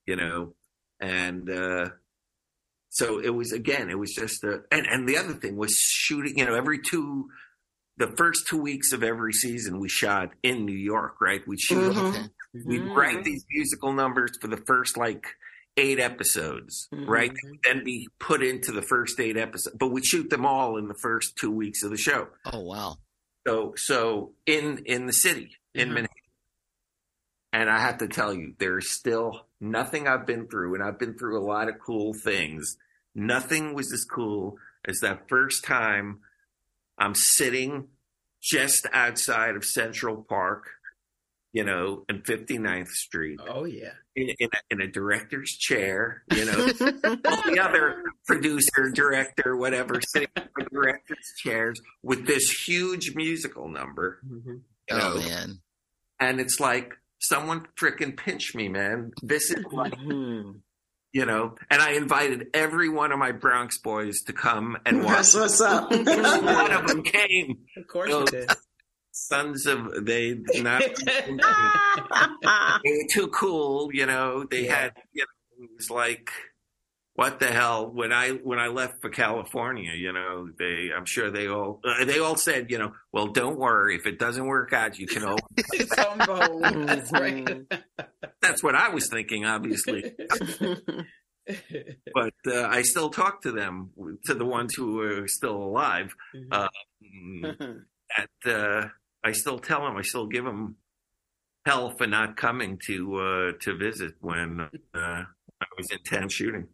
you 0.05 0.15
know, 0.15 0.53
and 0.99 1.49
uh, 1.49 1.89
so 2.89 3.19
it 3.19 3.29
was 3.29 3.51
again, 3.51 3.89
it 3.89 3.99
was 3.99 4.13
just 4.13 4.43
a 4.43 4.61
and 4.71 4.85
and 4.87 5.07
the 5.07 5.17
other 5.17 5.33
thing 5.33 5.55
was 5.57 5.75
shooting. 5.77 6.37
You 6.37 6.45
know, 6.45 6.55
every 6.55 6.79
two. 6.81 7.29
The 7.97 8.15
first 8.15 8.47
two 8.47 8.61
weeks 8.61 8.93
of 8.93 9.03
every 9.03 9.33
season, 9.33 9.77
we 9.81 9.89
shot 9.89 10.31
in 10.41 10.63
New 10.65 10.71
York, 10.93 11.19
right? 11.19 11.41
We 11.45 11.57
shoot 11.57 11.91
Mhm. 11.93 12.07
Okay. 12.15 12.29
We'd 12.65 12.83
Mhm. 12.83 12.95
write 12.95 13.25
these 13.25 13.43
musical 13.51 13.91
numbers 13.91 14.31
for 14.39 14.47
the 14.47 14.55
first 14.65 14.95
like 14.95 15.25
eight 15.75 15.99
episodes, 15.99 16.87
right? 16.93 17.29
Mhm. 17.29 17.35
They 17.43 17.49
would 17.49 17.59
then 17.65 17.83
be 17.83 18.07
put 18.17 18.41
into 18.41 18.71
the 18.71 18.81
first 18.81 19.19
eight 19.19 19.35
episodes, 19.35 19.75
but 19.77 19.89
we'd 19.89 20.05
shoot 20.05 20.29
them 20.29 20.45
all 20.45 20.77
in 20.77 20.87
the 20.87 20.93
first 20.95 21.35
two 21.35 21.51
weeks 21.51 21.83
of 21.83 21.91
the 21.91 21.97
show. 21.97 22.29
Oh 22.45 22.61
wow. 22.61 22.99
So, 23.45 23.73
so 23.75 24.33
in 24.45 24.77
in 24.85 25.05
the 25.05 25.11
city 25.11 25.57
in 25.73 25.89
Mhm. 25.89 25.93
Manhattan, 25.95 26.18
and 27.51 27.69
I 27.69 27.79
have 27.79 27.97
to 27.99 28.07
tell 28.07 28.33
you, 28.33 28.53
there's 28.59 28.89
still 28.91 29.47
nothing 29.59 30.07
I've 30.07 30.25
been 30.25 30.47
through, 30.47 30.75
and 30.75 30.83
I've 30.83 30.99
been 30.99 31.17
through 31.17 31.39
a 31.39 31.45
lot 31.45 31.67
of 31.69 31.75
cool 31.79 32.13
things. 32.13 32.77
Nothing 33.15 33.73
was 33.73 33.91
as 33.91 34.05
cool 34.05 34.57
as 34.87 34.99
that 35.01 35.27
first 35.27 35.63
time 35.65 36.19
I'm 36.97 37.13
sitting 37.15 37.87
just 38.41 38.87
outside 38.93 39.55
of 39.55 39.65
Central 39.65 40.23
Park, 40.27 40.69
you 41.51 41.63
know, 41.63 42.05
and 42.07 42.23
59th 42.23 42.87
Street 42.89 43.39
Oh 43.47 43.65
yeah. 43.65 43.91
in, 44.15 44.29
in, 44.39 44.49
a, 44.53 44.73
in 44.73 44.81
a 44.81 44.87
director's 44.91 45.49
chair, 45.49 46.23
you 46.33 46.45
know, 46.45 46.51
all 47.25 47.41
the 47.51 47.59
other 47.61 48.03
producer, 48.27 48.91
director, 48.93 49.57
whatever, 49.57 49.99
sitting 50.13 50.29
in 50.37 50.43
the 50.57 50.65
director's 50.71 51.33
chairs 51.43 51.81
with 52.03 52.27
this 52.27 52.49
huge 52.67 53.13
musical 53.15 53.67
number, 53.67 54.19
Mhm. 54.29 54.61
you 54.89 54.95
know, 54.97 55.13
Oh 55.15 55.19
man. 55.19 55.59
and 56.19 56.39
it's 56.39 56.59
like 56.59 56.93
someone 57.19 57.67
freaking 57.79 58.17
pinch 58.17 58.55
me, 58.55 58.67
man. 58.69 59.11
This 59.21 59.51
is 59.51 59.63
like, 59.71 59.93
Mhm. 59.93 60.61
you 61.13 61.25
know, 61.25 61.55
and 61.69 61.81
I 61.81 61.91
invited 61.91 62.47
every 62.53 62.89
one 62.89 63.11
of 63.11 63.19
my 63.19 63.31
Bronx 63.31 63.77
boys 63.77 64.21
to 64.23 64.33
come 64.33 64.77
and 64.85 65.03
watch. 65.03 65.33
That's 65.33 65.35
what's 65.35 65.61
up. 65.61 65.91
one 65.91 66.71
of 66.71 66.87
them 66.87 67.03
came. 67.03 67.59
Of 67.77 67.87
course 67.87 68.09
No. 68.09 68.19
you 68.21 68.25
did. 68.27 68.49
Sons 69.11 69.65
of 69.65 70.05
they 70.05 70.35
not 70.55 70.81
they 71.05 72.91
were 72.91 73.07
too 73.11 73.27
cool, 73.29 73.89
you 73.93 74.05
know. 74.05 74.45
They 74.49 74.65
Yeah. 74.65 74.75
had 74.75 74.93
you 75.13 75.23
know, 75.23 75.65
it 75.65 75.69
was 75.75 75.89
like 75.89 76.29
what 77.19 77.37
the 77.41 77.47
hell 77.47 77.91
when 77.91 78.13
I 78.13 78.29
when 78.29 78.59
I 78.59 78.67
left 78.67 79.01
for 79.01 79.09
California, 79.09 79.91
you 79.93 80.13
know, 80.13 80.47
they 80.57 80.89
I'm 80.95 81.05
sure 81.05 81.29
they 81.29 81.47
all 81.49 81.81
uh, 81.83 82.05
they 82.05 82.19
all 82.19 82.37
said, 82.37 82.71
you 82.71 82.77
know, 82.77 82.93
well 83.11 83.27
don't 83.27 83.59
worry 83.59 83.97
if 83.97 84.05
it 84.05 84.17
doesn't 84.17 84.45
work 84.45 84.71
out, 84.71 84.97
you 84.97 85.05
can 85.05 85.25
always 85.25 85.89
Trombone. 85.93 86.85
That's 86.85 87.11
right. 87.11 87.67
that's 88.41 88.63
what 88.63 88.73
I 88.75 88.87
was 88.87 89.09
thinking 89.11 89.43
obviously. 89.45 90.15
But 92.13 92.35
uh, 92.45 92.67
I 92.67 92.83
still 92.83 93.09
talk 93.09 93.41
to 93.41 93.51
them 93.51 93.89
to 94.25 94.33
the 94.35 94.45
ones 94.45 94.75
who 94.75 95.01
are 95.01 95.27
still 95.27 95.57
alive. 95.57 96.13
Mhm. 96.35 96.47
Uh, 96.51 96.67
that 98.15 98.29
uh, 98.45 98.87
I 99.23 99.31
still 99.33 99.57
tell 99.59 99.81
them, 99.81 99.97
I 99.97 100.03
still 100.03 100.27
give 100.27 100.45
them 100.45 100.75
hell 101.65 101.95
for 101.97 102.05
not 102.07 102.37
coming 102.37 102.79
to 102.87 103.15
uh, 103.15 103.51
to 103.63 103.75
visit 103.77 104.13
when 104.21 104.61
uh, 104.93 105.23
I 105.65 105.65
was 105.75 105.87
in 105.91 106.03
town 106.03 106.29
shooting. 106.29 106.67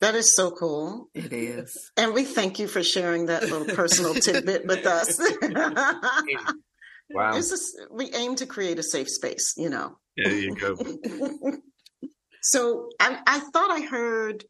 That 0.00 0.14
is 0.14 0.34
so 0.36 0.50
cool. 0.50 1.08
It 1.14 1.32
is. 1.32 1.90
And 1.96 2.12
we 2.12 2.24
thank 2.24 2.58
you 2.58 2.68
for 2.68 2.82
sharing 2.82 3.26
that 3.26 3.42
little 3.44 3.64
personal 3.74 4.12
tidbit 4.26 4.66
with 4.66 4.84
us. 4.86 5.18
Wow, 7.10 7.32
just- 7.34 7.76
we 7.90 8.12
aim 8.12 8.34
to 8.36 8.46
create 8.46 8.78
a 8.78 8.82
safe 8.82 9.08
space, 9.08 9.54
you 9.56 9.70
know. 9.70 9.96
there 10.16 10.34
you 10.34 10.54
go. 10.54 10.76
so 12.42 12.88
I, 13.00 13.20
I 13.26 13.38
thought 13.38 13.70
I 13.70 13.80
heard 13.80 14.44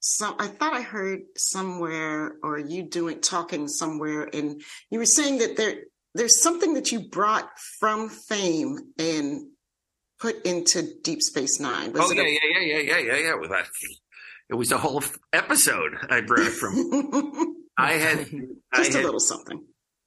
some. 0.00 0.34
I 0.38 0.46
thought 0.48 0.72
I 0.74 0.80
heard 0.82 1.20
somewhere, 1.36 2.36
or 2.42 2.58
you 2.58 2.82
doing 2.84 3.20
talking 3.20 3.68
somewhere, 3.68 4.28
and 4.32 4.62
you 4.90 4.98
were 4.98 5.04
saying 5.06 5.38
that 5.38 5.56
there 5.56 5.76
there's 6.14 6.40
something 6.42 6.74
that 6.74 6.90
you 6.92 7.08
brought 7.08 7.50
from 7.80 8.08
Fame 8.08 8.78
and 8.98 9.48
put 10.24 10.46
into 10.46 10.82
Deep 11.02 11.20
Space 11.20 11.60
Nine. 11.60 11.92
Was 11.92 12.00
Oh 12.02 12.10
it 12.10 12.16
yeah, 12.16 12.22
a- 12.22 12.26
yeah, 12.26 12.40
yeah, 12.60 12.60
yeah, 12.60 12.78
yeah, 12.80 12.98
yeah, 12.98 13.16
yeah. 13.28 13.34
Well, 13.38 13.50
that 13.50 13.66
it 14.48 14.54
was 14.54 14.72
a 14.72 14.78
whole 14.78 15.02
episode 15.34 15.92
I 16.08 16.22
brought 16.22 16.46
it 16.46 16.52
from. 16.52 17.56
I 17.78 17.92
had 17.92 18.26
I 18.72 18.76
just 18.78 18.94
a 18.96 19.02
little 19.02 19.20
something. 19.20 19.62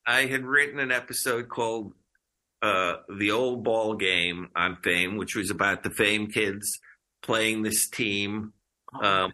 I 0.07 0.25
had 0.25 0.43
written 0.43 0.79
an 0.79 0.91
episode 0.91 1.49
called 1.49 1.93
uh, 2.63 2.95
"The 3.19 3.29
Old 3.31 3.63
Ball 3.63 3.93
Game" 3.95 4.49
on 4.55 4.77
Fame, 4.83 5.17
which 5.17 5.35
was 5.35 5.51
about 5.51 5.83
the 5.83 5.91
Fame 5.91 6.27
kids 6.31 6.79
playing 7.21 7.61
this 7.61 7.87
team 7.89 8.53
um, 9.03 9.33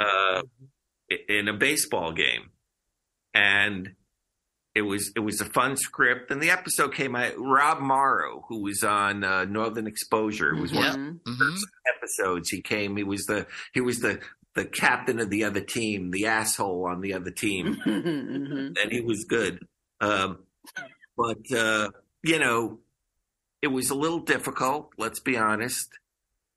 uh, 0.00 0.42
in 1.28 1.46
a 1.48 1.52
baseball 1.52 2.12
game, 2.12 2.50
and 3.34 3.90
it 4.74 4.82
was 4.82 5.12
it 5.14 5.20
was 5.20 5.40
a 5.40 5.44
fun 5.46 5.76
script. 5.76 6.30
And 6.30 6.42
the 6.42 6.50
episode 6.50 6.94
came 6.94 7.14
out. 7.14 7.32
Rob 7.38 7.80
Morrow, 7.80 8.44
who 8.48 8.62
was 8.62 8.82
on 8.82 9.22
uh, 9.24 9.44
Northern 9.44 9.86
Exposure, 9.86 10.50
it 10.54 10.60
was 10.60 10.72
one 10.72 10.84
of 10.86 10.96
Yeah. 10.96 11.12
The 11.24 11.66
episodes. 11.96 12.48
He 12.50 12.60
came. 12.60 12.96
He 12.96 13.04
was 13.04 13.24
the 13.26 13.46
he 13.72 13.80
was 13.80 14.00
the 14.00 14.20
the 14.54 14.64
captain 14.64 15.18
of 15.20 15.30
the 15.30 15.44
other 15.44 15.60
team, 15.60 16.10
the 16.12 16.26
asshole 16.26 16.86
on 16.86 17.00
the 17.00 17.12
other 17.14 17.30
team 17.30 17.76
Mhm. 17.86 18.76
and 18.80 18.92
he 18.92 19.00
was 19.00 19.24
good. 19.24 19.58
Um, 20.00 20.38
but 21.16 21.50
uh, 21.52 21.90
you 22.22 22.38
know, 22.38 22.78
it 23.62 23.68
was 23.68 23.90
a 23.90 23.94
little 23.94 24.20
difficult. 24.20 24.90
Let's 24.98 25.20
be 25.20 25.36
honest 25.36 25.88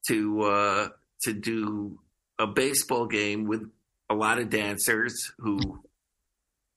to 0.07 0.41
uh, 0.41 0.89
to 1.23 1.33
do 1.33 1.99
a 2.39 2.45
baseball 2.47 3.07
game 3.07 3.45
with 3.45 3.63
a 4.09 4.15
lot 4.15 4.39
of 4.39 4.49
dancers 4.49 5.31
who 5.39 5.83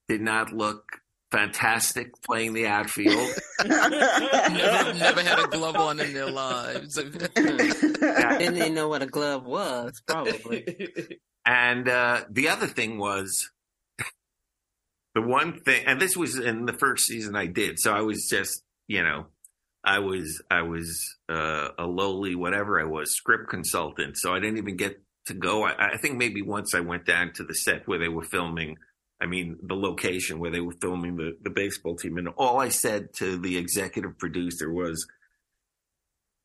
did 0.07 0.21
not 0.21 0.51
look 0.51 1.00
fantastic 1.31 2.11
playing 2.23 2.53
the 2.53 2.67
outfield. 2.67 3.29
Never, 3.65 4.93
never 4.93 5.21
had 5.21 5.39
a 5.39 5.47
glove 5.47 5.75
on 5.75 5.99
in 5.99 6.13
their 6.13 6.29
lives. 6.29 6.95
Didn't 6.95 8.53
they 8.55 8.69
know 8.69 8.87
what 8.87 9.01
a 9.01 9.05
glove 9.05 9.45
was? 9.45 10.01
Probably. 10.05 10.65
And 11.45 11.89
uh, 11.89 12.25
the 12.29 12.49
other 12.49 12.67
thing 12.67 12.99
was 12.99 13.49
the 15.15 15.21
one 15.21 15.59
thing, 15.61 15.85
and 15.87 15.99
this 15.99 16.15
was 16.15 16.37
in 16.37 16.65
the 16.65 16.73
first 16.73 17.07
season 17.07 17.35
I 17.35 17.47
did. 17.47 17.79
So 17.79 17.91
I 17.91 18.01
was 18.01 18.27
just, 18.29 18.61
you 18.87 19.03
know, 19.03 19.25
I 19.83 19.99
was 19.99 20.41
I 20.51 20.61
was 20.61 21.03
uh, 21.29 21.69
a 21.79 21.85
lowly 21.85 22.35
whatever 22.35 22.79
I 22.79 22.83
was 22.83 23.15
script 23.15 23.49
consultant. 23.49 24.17
So 24.17 24.33
I 24.33 24.39
didn't 24.39 24.59
even 24.59 24.77
get 24.77 25.01
to 25.27 25.33
go. 25.33 25.63
I, 25.63 25.93
I 25.93 25.97
think 25.97 26.17
maybe 26.17 26.41
once 26.41 26.75
I 26.75 26.81
went 26.81 27.05
down 27.05 27.31
to 27.35 27.43
the 27.43 27.55
set 27.55 27.87
where 27.87 27.99
they 27.99 28.07
were 28.07 28.23
filming. 28.23 28.77
I 29.21 29.27
mean, 29.27 29.57
the 29.61 29.75
location 29.75 30.39
where 30.39 30.49
they 30.51 30.61
were 30.61 30.73
filming 30.81 31.15
the, 31.15 31.37
the 31.43 31.51
baseball 31.51 31.95
team. 31.95 32.17
And 32.17 32.27
all 32.37 32.59
I 32.59 32.69
said 32.69 33.13
to 33.17 33.37
the 33.37 33.55
executive 33.57 34.17
producer 34.17 34.71
was, 34.73 35.05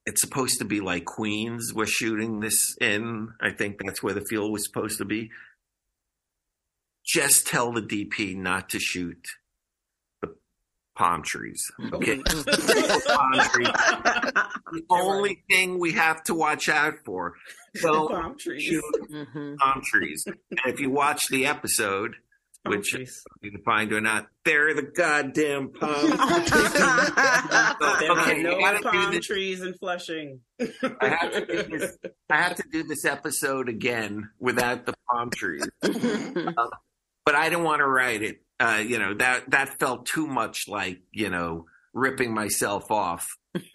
it's 0.04 0.20
supposed 0.20 0.58
to 0.58 0.64
be 0.66 0.80
like 0.80 1.04
Queens. 1.06 1.72
We're 1.74 1.86
shooting 1.86 2.40
this 2.40 2.76
in. 2.80 3.30
I 3.40 3.50
think 3.50 3.78
that's 3.82 4.02
where 4.02 4.14
the 4.14 4.24
field 4.28 4.52
was 4.52 4.64
supposed 4.66 4.98
to 4.98 5.04
be. 5.06 5.30
Just 7.04 7.46
tell 7.46 7.72
the 7.72 7.80
DP 7.82 8.36
not 8.36 8.68
to 8.70 8.78
shoot 8.78 9.24
the 10.20 10.34
palm 10.96 11.22
trees. 11.24 11.62
Okay. 11.92 12.16
palm 12.22 13.32
trees. 13.52 13.68
The 13.72 14.82
only 14.90 15.42
thing 15.48 15.78
we 15.78 15.92
have 15.92 16.22
to 16.24 16.34
watch 16.34 16.68
out 16.68 16.94
for. 17.04 17.34
Don't 17.80 18.10
Palm 18.10 18.36
trees. 18.38 18.62
shoot 18.64 18.84
Mhm. 19.10 19.56
palm 19.56 19.82
trees. 19.84 20.24
And 20.26 20.36
if 20.66 20.80
you 20.80 20.90
watch 20.90 21.28
the 21.28 21.46
episode, 21.46 22.16
which 22.68 22.90
trees. 22.90 23.22
you 23.42 23.50
can 23.50 23.62
find 23.62 23.92
or 23.92 24.00
not, 24.00 24.26
they're 24.44 24.74
the 24.74 24.82
goddamn 24.82 25.70
palm 25.70 26.10
There 28.00 28.10
Okay, 28.10 28.40
are 28.40 28.42
no 28.42 28.58
you 28.58 28.80
palm 28.82 29.12
this. 29.12 29.26
trees 29.26 29.62
in 29.62 29.74
Flushing. 29.74 30.40
I 30.60 31.08
have 31.20 31.32
to 31.32 31.46
do 31.46 31.78
this. 31.78 31.96
I 32.30 32.36
have 32.36 32.56
to 32.56 32.64
do 32.70 32.82
this 32.84 33.04
episode 33.04 33.68
again 33.68 34.30
without 34.38 34.86
the 34.86 34.94
palm 35.10 35.30
trees. 35.30 35.68
but 35.82 37.34
I 37.34 37.48
didn't 37.48 37.64
want 37.64 37.80
to 37.80 37.86
write 37.86 38.22
it. 38.22 38.42
Uh, 38.58 38.82
you 38.86 38.98
know 38.98 39.12
that 39.14 39.50
that 39.50 39.78
felt 39.78 40.06
too 40.06 40.26
much 40.26 40.66
like 40.68 41.00
you 41.12 41.28
know 41.28 41.66
ripping 41.92 42.32
myself 42.32 42.90
off. 42.90 43.26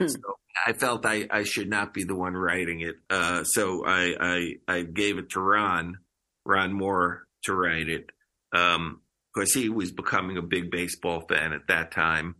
so 0.06 0.18
I 0.66 0.74
felt 0.74 1.06
I, 1.06 1.28
I 1.32 1.44
should 1.44 1.70
not 1.70 1.94
be 1.94 2.04
the 2.04 2.16
one 2.16 2.34
writing 2.34 2.82
it. 2.82 2.96
Uh, 3.10 3.44
so 3.44 3.84
I, 3.86 4.16
I, 4.20 4.54
I 4.68 4.82
gave 4.84 5.18
it 5.18 5.30
to 5.32 5.40
Ron, 5.40 5.98
Ron 6.46 6.72
Moore 6.74 7.24
to 7.46 7.54
write 7.56 7.90
it. 7.90 8.12
Um, 8.54 9.02
cause 9.36 9.54
he 9.54 9.70
was 9.70 9.92
becoming 9.92 10.38
a 10.38 10.42
big 10.42 10.72
baseball 10.72 11.22
fan 11.28 11.54
at 11.54 11.68
that 11.68 11.92
time. 11.92 12.36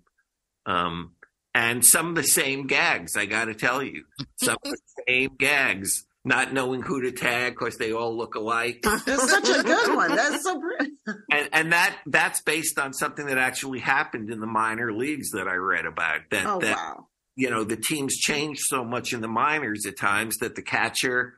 Um, 0.66 1.14
and 1.54 1.84
some 1.86 2.10
of 2.10 2.16
the 2.16 2.24
same 2.24 2.68
gags, 2.68 3.18
I 3.18 3.26
got 3.26 3.46
to 3.46 3.54
tell 3.54 3.84
you, 3.84 4.06
some 4.42 4.58
of 4.64 4.72
the 4.72 4.78
same 5.08 5.36
gags, 5.38 6.06
not 6.24 6.54
knowing 6.54 6.82
who 6.82 7.02
to 7.02 7.12
tag 7.12 7.54
because 7.54 7.78
they 7.78 7.92
all 7.92 8.16
look 8.16 8.36
alike. 8.36 8.84
It's 9.08 9.30
such 9.30 9.50
a 9.50 9.64
good 9.64 9.96
one. 9.96 10.16
That's 10.16 10.44
so 10.44 10.60
brilliant. 10.60 11.00
and 11.32 11.50
and 11.52 11.72
that 11.74 11.98
that's 12.06 12.42
based 12.42 12.80
on 12.80 12.94
something 12.94 13.26
that 13.26 13.38
actually 13.38 13.80
happened 13.80 14.30
in 14.30 14.40
the 14.40 14.48
minor 14.48 14.94
leagues 14.94 15.32
that 15.32 15.48
I 15.48 15.56
read 15.56 15.86
about. 15.86 16.22
That 16.30 16.46
Oh 16.46 16.60
that 16.60 16.78
wow. 16.78 17.08
you 17.36 17.50
know 17.50 17.64
the 17.64 17.78
teams 17.78 18.16
changed 18.18 18.62
so 18.66 18.86
much 18.86 19.14
in 19.14 19.22
the 19.22 19.28
minors 19.28 19.86
at 19.88 19.98
times 19.98 20.38
that 20.38 20.56
the 20.56 20.62
catcher 20.62 21.34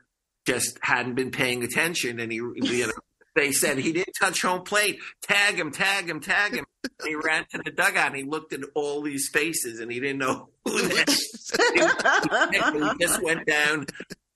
just 0.46 0.78
hadn't 0.82 1.14
been 1.14 1.30
paying 1.30 1.64
attention, 1.64 2.20
and 2.20 2.30
he 2.30 2.36
you 2.36 2.86
know. 2.86 2.92
They 3.34 3.52
said 3.52 3.78
he 3.78 3.92
didn't 3.92 4.14
touch 4.18 4.42
home 4.42 4.62
plate. 4.62 4.98
Tag 5.22 5.56
him, 5.56 5.72
tag 5.72 6.08
him, 6.08 6.20
tag 6.20 6.54
him. 6.54 6.64
He 7.04 7.14
ran 7.14 7.46
to 7.50 7.58
the 7.64 7.70
dugout 7.70 8.08
and 8.08 8.16
he 8.16 8.22
looked 8.22 8.52
at 8.52 8.60
all 8.74 9.02
these 9.02 9.28
faces 9.32 9.80
and 9.80 9.90
he 9.90 9.98
didn't 10.00 10.18
know 10.18 10.50
who 10.64 10.88
they 10.88 11.04
he 11.04 12.90
just 13.00 13.22
went 13.22 13.46
down 13.46 13.86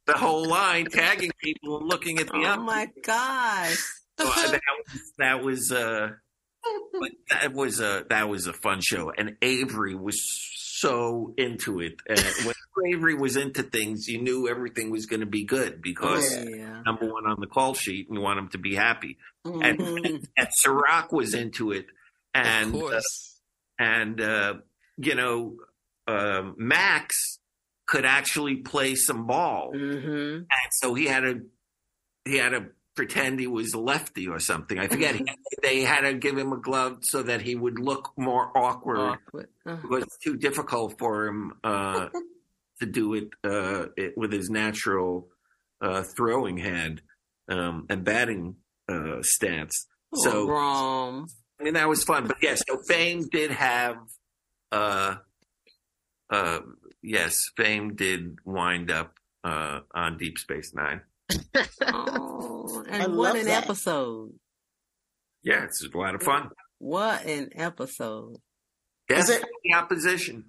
the 0.07 0.14
whole 0.14 0.47
line, 0.49 0.87
tagging 0.87 1.31
people 1.43 1.78
and 1.78 1.88
looking 1.88 2.19
at 2.19 2.26
the 2.26 2.33
oh 2.35 2.62
my 2.62 2.88
gosh. 3.02 3.76
So, 4.19 4.26
uh, 4.26 4.50
that 4.50 4.62
was 4.85 5.12
that 5.19 5.43
was 5.45 5.73
uh 5.73 6.09
but 7.00 7.11
that 7.31 7.52
was 7.52 7.81
a 7.81 8.05
that 8.09 8.28
was 8.28 8.47
a 8.47 8.52
fun 8.52 8.81
show 8.81 9.12
and 9.17 9.37
Avery 9.43 9.95
was 9.95 10.19
so 10.57 11.35
into 11.38 11.81
it 11.81 12.00
and 12.09 12.19
when 12.45 12.55
Avery 12.87 13.14
was 13.14 13.37
into 13.37 13.62
things 13.62 14.08
you 14.08 14.20
knew 14.20 14.49
everything 14.49 14.90
was 14.90 15.06
going 15.06 15.20
to 15.20 15.26
be 15.26 15.44
good 15.44 15.80
because 15.82 16.25
Oh, 16.38 16.44
Yeah. 16.49 16.82
number 16.85 17.06
one 17.12 17.26
on 17.26 17.40
the 17.40 17.47
call 17.47 17.75
sheet 17.75 18.08
and 18.08 18.16
you 18.16 18.23
want 18.23 18.38
him 18.38 18.49
to 18.50 18.58
be 18.58 18.75
happy 18.75 19.18
Mhm. 19.47 19.76
Mhm. 19.78 20.26
and 20.37 20.49
Cirroc 20.52 21.12
was 21.12 21.35
into 21.35 21.73
it 21.73 21.87
and 22.35 22.75
of 22.75 22.82
uh, 22.92 23.00
and 23.78 24.20
uh 24.20 24.54
you 24.97 25.14
know 25.14 25.56
uh, 26.06 26.52
Max 26.56 27.38
could 27.87 28.04
actually 28.04 28.56
play 28.56 28.94
some 28.94 29.26
ball 29.26 29.73
Mhm. 29.75 30.37
and 30.38 30.70
so 30.73 30.94
he 30.94 31.06
had 31.06 31.20
to 31.20 31.42
he 32.25 32.37
had 32.37 32.50
to 32.50 32.66
pretend 32.94 33.38
he 33.38 33.47
was 33.47 33.75
a 33.75 33.78
lefty 33.78 34.26
or 34.26 34.40
something. 34.40 34.76
I 34.76 34.88
forget. 34.88 35.20
They 35.62 35.82
had 35.82 36.00
to 36.00 36.14
give 36.14 36.37
him 36.37 36.52
a 36.52 36.56
glove 36.56 36.99
so 37.02 37.23
that 37.23 37.40
he 37.42 37.54
would 37.54 37.78
look 37.78 38.12
more 38.18 38.50
awkward. 38.58 38.99
Awkward. 38.99 39.49
Uh, 39.64 39.76
It 39.85 39.88
was 39.88 40.04
too 40.20 40.37
difficult 40.37 40.99
for 40.99 41.28
him 41.28 41.52
uh, 41.62 42.08
to 42.80 42.87
do 42.87 43.14
it, 43.14 43.28
uh, 43.44 43.87
it 43.97 44.14
with 44.16 44.32
his 44.32 44.49
natural 44.50 45.28
uh, 45.80 46.02
throwing 46.16 46.56
hand 46.58 47.02
um, 47.49 47.87
and 47.88 48.04
batting 48.04 48.56
uh, 48.88 49.18
stance. 49.23 49.87
So 50.14 50.47
wrong. 50.49 51.28
I 51.61 51.64
mean 51.64 51.75
that 51.75 51.88
was 51.88 52.04
fun. 52.04 52.26
But 52.26 52.37
yes, 52.42 52.62
so 52.68 52.78
Fame 52.88 53.28
did 53.30 53.50
have. 53.50 53.97
Uh, 54.73 55.16
uh, 56.30 56.61
yes, 57.02 57.37
Fame 57.56 57.94
did 57.94 58.38
wind 58.44 58.90
up 58.90 59.14
uh, 59.44 59.80
on 59.94 60.18
Deep 60.18 60.38
Space 60.38 60.73
Nine. 60.75 61.00
Oh, 61.87 62.85
I 62.90 62.99
and 63.04 63.16
what 63.16 63.37
an 63.37 63.47
that. 63.47 63.64
episode. 63.64 64.32
Yeah, 65.42 65.64
it's 65.64 65.85
a 65.85 65.97
lot 65.97 66.14
of 66.14 66.23
fun. 66.23 66.50
What 66.78 67.25
an 67.25 67.50
episode. 67.54 68.37
Yes, 69.08 69.28
Is 69.30 69.37
it- 69.37 69.44
the 69.64 69.75
opposition. 69.75 70.47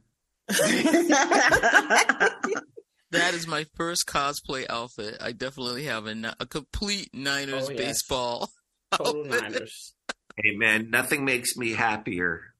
That 3.11 3.33
is 3.33 3.47
my 3.47 3.65
first 3.75 4.05
cosplay 4.05 4.67
outfit. 4.69 5.17
I 5.19 5.31
definitely 5.31 5.85
have 5.85 6.05
a, 6.05 6.35
a 6.39 6.45
complete 6.45 7.09
Niners 7.11 7.67
Oh, 7.67 7.71
yes. 7.71 7.77
baseball. 7.77 8.51
Total 8.93 9.25
Niners. 9.25 9.93
Hey 10.37 10.55
man, 10.55 10.91
nothing 10.91 11.25
makes 11.25 11.57
me 11.57 11.73
happier 11.73 12.53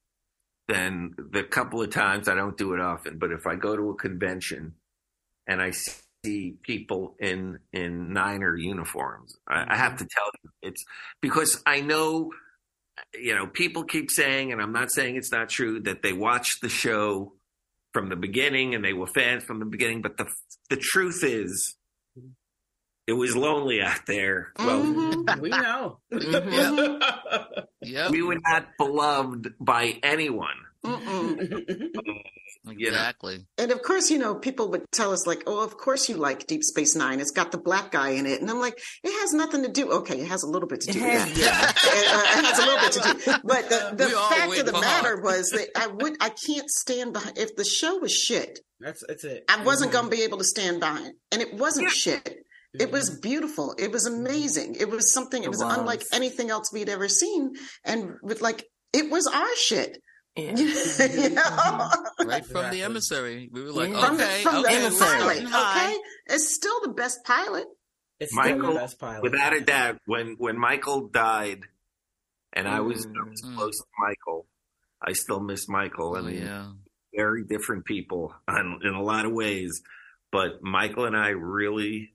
than 0.66 1.14
the 1.32 1.44
couple 1.44 1.80
of 1.82 1.90
times 1.90 2.28
I 2.28 2.34
don't 2.34 2.56
do 2.56 2.74
it 2.74 2.80
often, 2.80 3.18
but 3.18 3.30
if 3.30 3.46
I 3.46 3.54
go 3.54 3.76
to 3.76 3.90
a 3.90 3.94
convention 3.94 4.74
and 5.46 5.62
I 5.62 5.70
see 6.24 6.56
people 6.62 7.14
in 7.20 7.60
in 7.72 8.12
Niner 8.12 8.56
uniforms, 8.56 9.36
I, 9.48 9.74
I 9.74 9.76
have 9.76 9.98
to 9.98 10.04
tell 10.04 10.30
you 10.42 10.50
it's 10.62 10.84
because 11.20 11.62
I 11.64 11.80
know 11.80 12.32
you 13.14 13.36
know 13.36 13.46
people 13.46 13.84
keep 13.84 14.10
saying, 14.10 14.50
and 14.52 14.60
I'm 14.60 14.72
not 14.72 14.90
saying 14.90 15.14
it's 15.14 15.30
not 15.32 15.48
true 15.48 15.78
that 15.82 16.02
they 16.02 16.12
watch 16.12 16.58
the 16.60 16.68
show 16.68 17.34
from 17.92 18.08
the 18.08 18.16
beginning 18.16 18.74
and 18.74 18.84
they 18.84 18.92
were 18.92 19.06
fans 19.06 19.44
from 19.44 19.58
the 19.58 19.64
beginning, 19.66 20.02
but 20.02 20.16
the 20.16 20.26
the 20.68 20.76
truth 20.76 21.22
is. 21.24 21.76
It 23.06 23.14
was 23.14 23.34
lonely 23.34 23.82
out 23.82 24.06
there. 24.06 24.52
Well, 24.56 24.82
Mhm. 24.84 25.40
we 25.40 25.48
know. 25.48 25.98
Mhm. 26.12 27.64
Yep, 27.82 28.10
we 28.10 28.22
were 28.22 28.36
not 28.46 28.68
beloved 28.78 29.54
by 29.58 29.98
anyone. 30.02 30.54
Mm-mm. 30.84 31.38
you 32.78 32.80
know. 32.80 32.88
exactly. 32.88 33.46
And 33.58 33.70
of 33.70 33.82
course, 33.82 34.10
you 34.10 34.18
know, 34.18 34.34
people 34.34 34.70
would 34.70 34.90
tell 34.92 35.12
us 35.12 35.26
like, 35.26 35.42
"Oh, 35.46 35.62
of 35.62 35.76
course 35.76 36.08
you 36.08 36.16
like 36.16 36.46
Deep 36.46 36.62
Space 36.62 36.96
Nine. 36.96 37.20
It's 37.20 37.30
got 37.30 37.52
the 37.52 37.58
black 37.58 37.90
guy 37.90 38.10
in 38.10 38.26
it." 38.26 38.40
And 38.40 38.50
I'm 38.50 38.60
like, 38.60 38.78
"It 39.04 39.12
has 39.20 39.32
nothing 39.32 39.62
to 39.62 39.68
do." 39.68 39.90
Okay, 39.92 40.20
it 40.20 40.28
has 40.28 40.42
a 40.42 40.48
little 40.48 40.68
bit 40.68 40.80
to 40.82 40.92
do 40.92 41.00
with 41.00 41.12
that. 41.12 41.28
it, 41.28 42.08
uh, 42.14 42.38
it 42.38 42.44
has 42.44 42.58
a 42.58 42.62
little 42.62 42.80
bit 42.80 42.92
to 42.92 43.00
do. 43.00 43.38
But 43.44 43.68
the, 43.68 44.04
the 44.04 44.08
fact 44.08 44.58
of 44.58 44.66
the 44.66 44.72
for 44.72 44.80
matter 44.80 45.16
Hawk. 45.16 45.24
was 45.24 45.50
that 45.50 45.68
I 45.76 45.86
would, 45.88 46.16
I 46.20 46.30
can't 46.30 46.70
stand 46.70 47.12
behind. 47.12 47.38
If 47.38 47.56
the 47.56 47.64
show 47.64 47.98
was 47.98 48.12
shit, 48.12 48.60
That's 48.78 49.02
that's 49.06 49.24
it. 49.24 49.44
I 49.48 49.62
wasn't 49.62 49.92
going 49.92 50.04
to 50.04 50.10
mm-hmm. 50.10 50.20
be 50.20 50.24
able 50.24 50.38
to 50.38 50.44
stand 50.44 50.80
behind. 50.80 51.14
And 51.32 51.42
it 51.42 51.54
wasn't 51.54 51.90
shit. 51.90 52.36
It 52.78 52.92
was 52.92 53.10
mm-hmm. 53.10 53.20
beautiful. 53.20 53.74
It 53.78 53.90
was 53.90 54.08
mm-hmm. 54.08 54.26
amazing. 54.26 54.76
It 54.78 54.88
was 54.88 55.12
something. 55.12 55.42
It 55.42 55.46
It 55.46 55.50
was, 55.50 55.62
was. 55.62 55.76
unlike 55.76 56.02
anything 56.12 56.50
else 56.50 56.72
we'd 56.72 56.88
ever 56.88 57.08
seen. 57.08 57.54
And 57.84 58.14
with 58.22 58.40
like, 58.40 58.64
it 58.92 59.10
was 59.10 59.26
our 59.26 59.56
shit. 59.56 59.98
Yeah. 60.44 60.56
you? 62.18 62.26
Right 62.26 62.44
from 62.44 62.64
Exactly. 62.66 62.70
the 62.78 62.82
emissary, 62.84 63.48
we 63.52 63.62
were 63.62 63.72
like, 63.72 63.90
Yeah. 63.90 64.04
from 64.06 64.14
okay, 64.16 64.36
the, 64.38 64.42
from 64.50 64.56
okay, 64.64 64.78
the 64.78 64.84
Emissary. 64.86 65.18
pilot. 65.18 65.44
Okay, 65.44 65.96
it's 66.26 66.54
still 66.54 66.80
the 66.82 66.88
best 66.90 67.24
pilot. 67.24 67.66
It's 68.18 68.34
Michael, 68.34 68.58
still 68.60 68.72
the 68.74 68.78
best 68.80 68.98
pilot. 68.98 69.22
Without 69.22 69.52
a 69.54 69.60
doubt, 69.60 69.98
when 70.06 70.36
when 70.38 70.58
Michael 70.58 71.08
died, 71.08 71.60
and 72.52 72.68
I 72.68 72.80
was, 72.80 73.06
I 73.06 73.28
was 73.28 73.42
Mm. 73.42 73.56
close 73.56 73.78
to 73.78 73.84
Michael, 73.98 74.46
I 75.00 75.12
still 75.14 75.40
miss 75.40 75.68
Michael. 75.68 76.14
I 76.16 76.18
Oh, 76.18 76.22
mean, 76.22 76.42
yeah. 76.42 76.66
very 77.14 77.44
different 77.44 77.84
people 77.86 78.34
on, 78.46 78.80
in 78.84 78.92
a 78.94 79.02
lot 79.02 79.24
of 79.24 79.32
ways, 79.32 79.80
but 80.32 80.62
Michael 80.62 81.04
and 81.06 81.16
I 81.16 81.28
really 81.30 82.14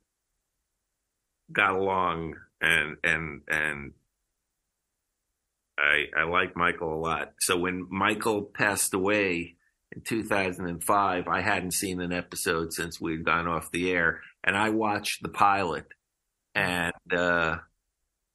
got 1.52 1.76
along, 1.76 2.36
and 2.62 2.98
and 3.04 3.42
and 3.48 3.94
I 5.78 6.06
I 6.18 6.24
like 6.24 6.56
Michael 6.56 6.94
a 6.94 7.00
lot. 7.02 7.34
So 7.42 7.58
when 7.58 7.88
Michael 7.90 8.44
passed 8.44 8.94
away 8.94 9.56
in 9.92 10.02
2005, 10.02 11.28
I 11.28 11.42
hadn't 11.42 11.74
seen 11.74 12.02
an 12.02 12.12
episode 12.14 12.74
since 12.74 13.00
we'd 13.02 13.26
gone 13.26 13.48
off 13.48 13.72
the 13.72 13.92
air, 13.92 14.22
and 14.44 14.56
I 14.58 14.70
watched 14.70 15.22
the 15.22 15.30
pilot, 15.30 15.86
and 16.54 16.94
uh, 17.12 17.58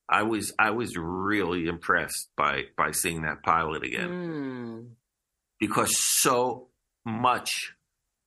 I 0.08 0.22
was 0.22 0.52
I 0.58 0.70
was 0.70 0.96
really 0.96 1.66
impressed 1.66 2.28
by 2.36 2.64
by 2.76 2.90
seeing 2.92 3.22
that 3.22 3.42
pilot 3.42 3.84
again 3.84 4.08
Mm. 4.10 4.86
because 5.58 5.96
so 5.98 6.68
much 7.06 7.72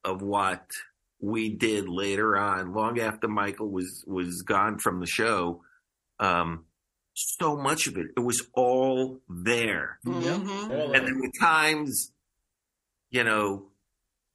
of 0.04 0.22
what 0.22 0.66
we 1.22 1.50
did 1.50 1.88
later 1.88 2.36
on, 2.38 2.74
long 2.74 3.00
after 3.00 3.28
Michael 3.28 3.70
was 3.70 4.04
was 4.08 4.42
gone 4.42 4.80
from 4.80 5.00
the 5.00 5.06
show, 5.08 5.62
um, 6.20 6.66
so 7.14 7.56
much 7.56 7.88
of 7.88 7.98
it 7.98 8.08
it 8.18 8.22
was 8.22 8.42
all 8.54 9.20
there, 9.30 10.00
Yep. 10.06 10.14
Mhm. 10.16 10.96
And 10.96 11.08
there 11.08 11.16
were 11.16 11.32
times, 11.40 12.12
you 13.12 13.24
know. 13.24 13.68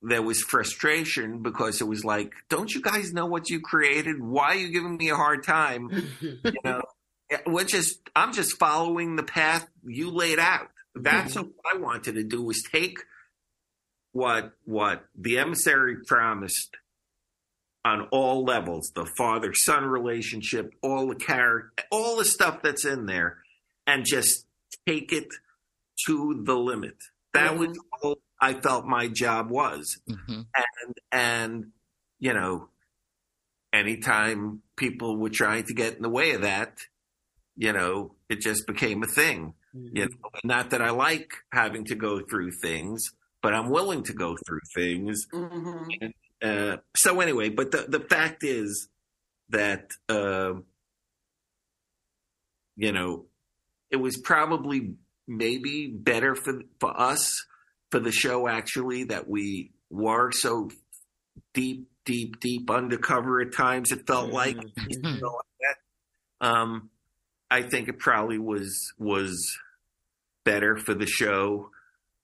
There 0.00 0.22
was 0.22 0.40
frustration 0.42 1.42
because 1.42 1.80
it 1.80 1.88
was 1.88 2.04
like, 2.04 2.32
don't 2.48 2.72
you 2.72 2.80
guys 2.80 3.12
know 3.12 3.26
what 3.26 3.50
you 3.50 3.58
created? 3.60 4.22
Why 4.22 4.50
are 4.50 4.54
you 4.54 4.68
giving 4.68 4.96
me 4.96 5.08
a 5.08 5.16
hard 5.16 5.42
time? 5.42 5.90
you 6.20 6.52
know 6.64 6.82
we're 7.46 7.64
just 7.64 7.98
i'm 8.16 8.32
just 8.32 8.56
following 8.58 9.16
the 9.16 9.22
path 9.22 9.68
you 9.84 10.10
laid 10.10 10.38
out 10.38 10.70
that's 10.94 11.34
what 11.34 11.48
i 11.70 11.76
wanted 11.76 12.14
to 12.14 12.24
do 12.24 12.40
was 12.42 12.62
take 12.72 13.00
what 14.12 14.52
what 14.64 15.04
the 15.14 15.36
emissary 15.38 15.96
promised 16.06 16.76
on 17.88 18.08
all 18.10 18.44
levels 18.44 18.92
the 18.94 19.06
father 19.16 19.54
son 19.54 19.84
relationship 19.84 20.74
all 20.82 21.08
the 21.08 21.14
character 21.14 21.84
all 21.90 22.16
the 22.16 22.24
stuff 22.24 22.60
that's 22.62 22.84
in 22.84 23.06
there 23.06 23.38
and 23.86 24.04
just 24.06 24.46
take 24.86 25.12
it 25.12 25.28
to 26.06 26.42
the 26.44 26.54
limit. 26.54 26.96
That 27.34 27.58
was 27.58 27.78
all 28.02 28.18
i 28.40 28.54
felt 28.54 28.84
my 28.84 29.08
job 29.08 29.50
was. 29.50 29.98
Hmm 30.08 30.42
and 30.84 30.94
and 31.12 31.66
you 32.18 32.32
know 32.34 32.68
anytime 33.72 34.62
people 34.76 35.16
were 35.16 35.30
trying 35.30 35.64
to 35.64 35.74
get 35.74 35.96
in 35.96 36.02
the 36.02 36.08
way 36.08 36.32
of 36.32 36.42
that 36.42 36.78
you 37.56 37.72
know 37.72 38.14
it 38.28 38.40
just 38.40 38.66
became 38.66 39.02
a 39.02 39.06
thing. 39.06 39.54
You 39.74 40.06
know 40.06 40.30
not 40.44 40.70
that 40.70 40.82
i 40.82 40.90
like 40.90 41.30
having 41.52 41.84
to 41.86 41.94
go 41.94 42.20
through 42.20 42.52
things 42.62 43.12
but 43.42 43.54
I'm 43.54 43.70
willing 43.70 44.02
to 44.04 44.12
go 44.12 44.36
through 44.46 44.60
things. 44.74 45.26
Mm-hmm. 45.32 46.06
Uh, 46.40 46.76
so 46.96 47.20
anyway, 47.20 47.48
but 47.48 47.70
the 47.70 47.86
the 47.88 48.00
fact 48.00 48.44
is 48.44 48.88
that 49.50 49.90
uh, 50.08 50.54
you 52.76 52.92
know 52.92 53.24
it 53.90 53.96
was 53.96 54.16
probably 54.18 54.94
maybe 55.26 55.88
better 55.88 56.34
for 56.34 56.62
for 56.78 56.98
us 56.98 57.44
for 57.90 58.00
the 58.00 58.12
show 58.12 58.48
actually 58.48 59.04
that 59.04 59.28
we 59.28 59.72
were 59.90 60.30
so 60.32 60.70
deep, 61.54 61.88
deep, 62.04 62.40
deep 62.40 62.70
undercover 62.70 63.40
at 63.40 63.54
times. 63.54 63.92
It 63.92 64.06
felt 64.06 64.32
like, 64.32 64.56
you 64.88 65.00
know. 65.02 65.40
Um, 66.40 66.90
I 67.50 67.62
think 67.62 67.88
it 67.88 67.98
probably 67.98 68.38
was 68.38 68.92
was 68.98 69.58
better 70.44 70.76
for 70.76 70.94
the 70.94 71.06
show, 71.06 71.70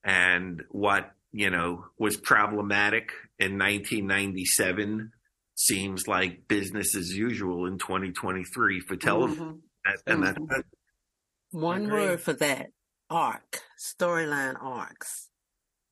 and 0.05 0.63
what 0.71 1.11
you 1.35 1.51
know 1.51 1.85
was 1.99 2.17
problematic 2.17 3.11
in 3.41 3.59
1997 3.59 5.11
seems 5.57 6.07
like 6.07 6.47
business 6.49 6.97
as 6.97 7.15
usual 7.15 7.67
in 7.67 7.77
2023 7.79 8.81
for 8.81 8.97
television. 8.97 9.63
Mhm. 9.87 10.03
And 10.07 10.23
that's 10.23 10.39
Mhm. 10.39 10.63
One 11.51 11.87
Agreed. 11.87 11.93
word 11.93 12.21
for 12.21 12.33
that 12.35 12.71
arc, 13.11 13.61
storyline 13.79 14.57
arcs. 14.61 15.29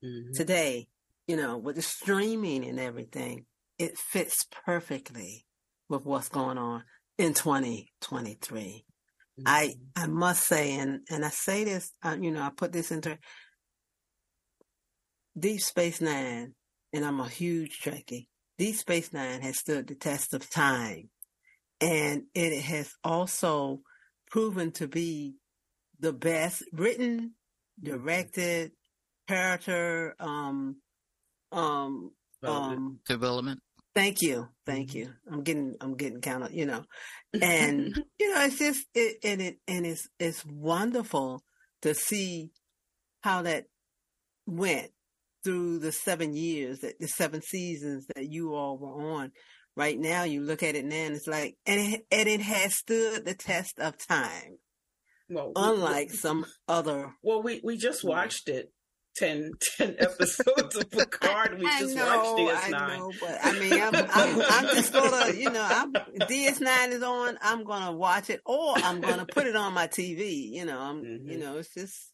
Mhm. 0.02 0.32
Today, 0.34 0.88
you 1.26 1.36
know, 1.36 1.58
with 1.58 1.76
the 1.76 1.82
streaming 1.82 2.64
and 2.64 2.80
everything, 2.80 3.46
it 3.78 3.98
fits 3.98 4.46
perfectly 4.64 5.46
with 5.88 6.04
what's 6.04 6.28
going 6.28 6.58
on 6.58 6.84
in 7.18 7.34
2023. 7.34 8.84
I 9.44 9.74
I 9.96 10.06
must 10.06 10.46
say, 10.46 10.72
and 10.78 11.06
and 11.10 11.24
I 11.24 11.30
say 11.30 11.64
this, 11.64 11.92
uh, 12.02 12.16
you 12.20 12.30
know, 12.30 12.42
I 12.42 12.50
put 12.50 12.72
this 12.72 12.90
into 12.92 13.18
Deep 15.38 15.60
Space 15.60 16.00
Nine, 16.00 16.54
and 16.92 17.04
I'm 17.04 17.20
a 17.20 17.28
huge 17.28 17.80
Trekkie. 17.82 18.26
Deep 18.58 18.76
Space 18.76 19.12
Nine 19.12 19.40
has 19.40 19.58
stood 19.58 19.86
the 19.86 19.94
test 19.94 20.34
of 20.34 20.50
time, 20.50 21.08
and 21.80 22.24
it 22.34 22.62
has 22.62 22.92
also 23.02 23.80
proven 24.30 24.72
to 24.72 24.86
be 24.86 25.36
the 26.00 26.12
best 26.12 26.62
written, 26.72 27.34
directed, 27.82 28.72
character, 29.26 30.14
um, 30.20 30.76
um, 31.50 32.10
Development. 32.42 32.78
um, 32.78 32.98
Development. 33.06 33.60
Thank 33.94 34.22
you, 34.22 34.48
thank 34.66 34.94
you. 34.94 35.12
I'm 35.30 35.42
getting, 35.42 35.76
I'm 35.80 35.96
getting 35.96 36.20
kind 36.20 36.44
of, 36.44 36.52
you 36.52 36.66
know, 36.66 36.84
and 37.42 37.94
you 38.18 38.34
know, 38.34 38.44
it's 38.44 38.58
just, 38.58 38.86
it, 38.94 39.18
and 39.22 39.40
it, 39.40 39.58
and 39.68 39.86
it's, 39.86 40.08
it's 40.18 40.44
wonderful 40.44 41.42
to 41.82 41.94
see 41.94 42.50
how 43.20 43.42
that 43.42 43.66
went 44.46 44.90
through 45.44 45.78
the 45.80 45.92
seven 45.92 46.34
years, 46.34 46.80
that 46.80 46.98
the 47.00 47.08
seven 47.08 47.42
seasons 47.42 48.06
that 48.14 48.30
you 48.30 48.54
all 48.54 48.78
were 48.78 49.12
on. 49.14 49.32
Right 49.76 49.98
now, 49.98 50.24
you 50.24 50.42
look 50.42 50.62
at 50.62 50.74
it 50.76 50.84
now, 50.84 50.96
and 50.96 51.16
it's 51.16 51.26
like, 51.26 51.56
and 51.66 51.80
it, 51.94 52.06
and 52.10 52.28
it 52.28 52.42
has 52.42 52.74
stood 52.76 53.24
the 53.24 53.34
test 53.34 53.78
of 53.78 53.96
time, 53.96 54.58
well, 55.30 55.46
we- 55.48 55.52
unlike 55.56 56.10
some 56.12 56.44
other. 56.68 57.14
Well, 57.22 57.42
we 57.42 57.60
we 57.64 57.78
just 57.78 58.04
watched 58.04 58.48
it 58.50 58.70
10, 59.16 59.52
10 59.78 59.96
episodes 59.98 60.76
of 60.76 60.90
Picard. 60.90 61.58
We 61.58 61.66
I 61.66 61.80
just 61.80 61.96
know, 61.96 62.06
watched 62.06 62.66
I 62.66 62.70
DS9. 62.70 62.98
know, 62.98 63.12
but 63.18 63.38
I 63.42 63.52
mean, 63.58 63.72
I'm, 63.82 63.94
I'm, 63.94 64.42
I'm 64.46 64.74
just 64.74 64.92
gonna, 64.92 65.32
you 65.32 65.50
know, 65.50 65.66
I'm, 65.66 65.92
DS9 65.94 66.88
is 66.90 67.02
on. 67.02 67.38
I'm 67.40 67.64
gonna 67.64 67.92
watch 67.96 68.28
it, 68.28 68.42
or 68.44 68.74
I'm 68.76 69.00
gonna 69.00 69.24
put 69.26 69.46
it 69.46 69.56
on 69.56 69.72
my 69.72 69.86
TV. 69.86 70.50
You 70.52 70.66
know, 70.66 70.78
I'm, 70.78 71.02
you 71.02 71.38
Mhm. 71.38 71.40
know, 71.40 71.56
it's 71.56 71.72
just, 71.72 72.12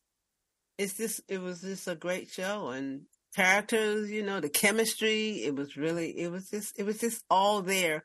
it's 0.78 0.96
just, 0.96 1.22
it 1.28 1.40
was 1.40 1.60
just 1.62 1.88
a 1.88 1.96
great 1.96 2.28
show, 2.30 2.68
and 2.68 3.02
characters, 3.36 4.10
you 4.10 4.22
know, 4.22 4.40
the 4.40 4.48
chemistry. 4.48 5.42
It 5.44 5.54
was 5.54 5.76
really, 5.76 6.10
it 6.18 6.30
was 6.30 6.48
just, 6.50 6.78
it 6.78 6.84
was 6.84 6.98
just 6.98 7.22
all 7.30 7.62
there 7.62 8.02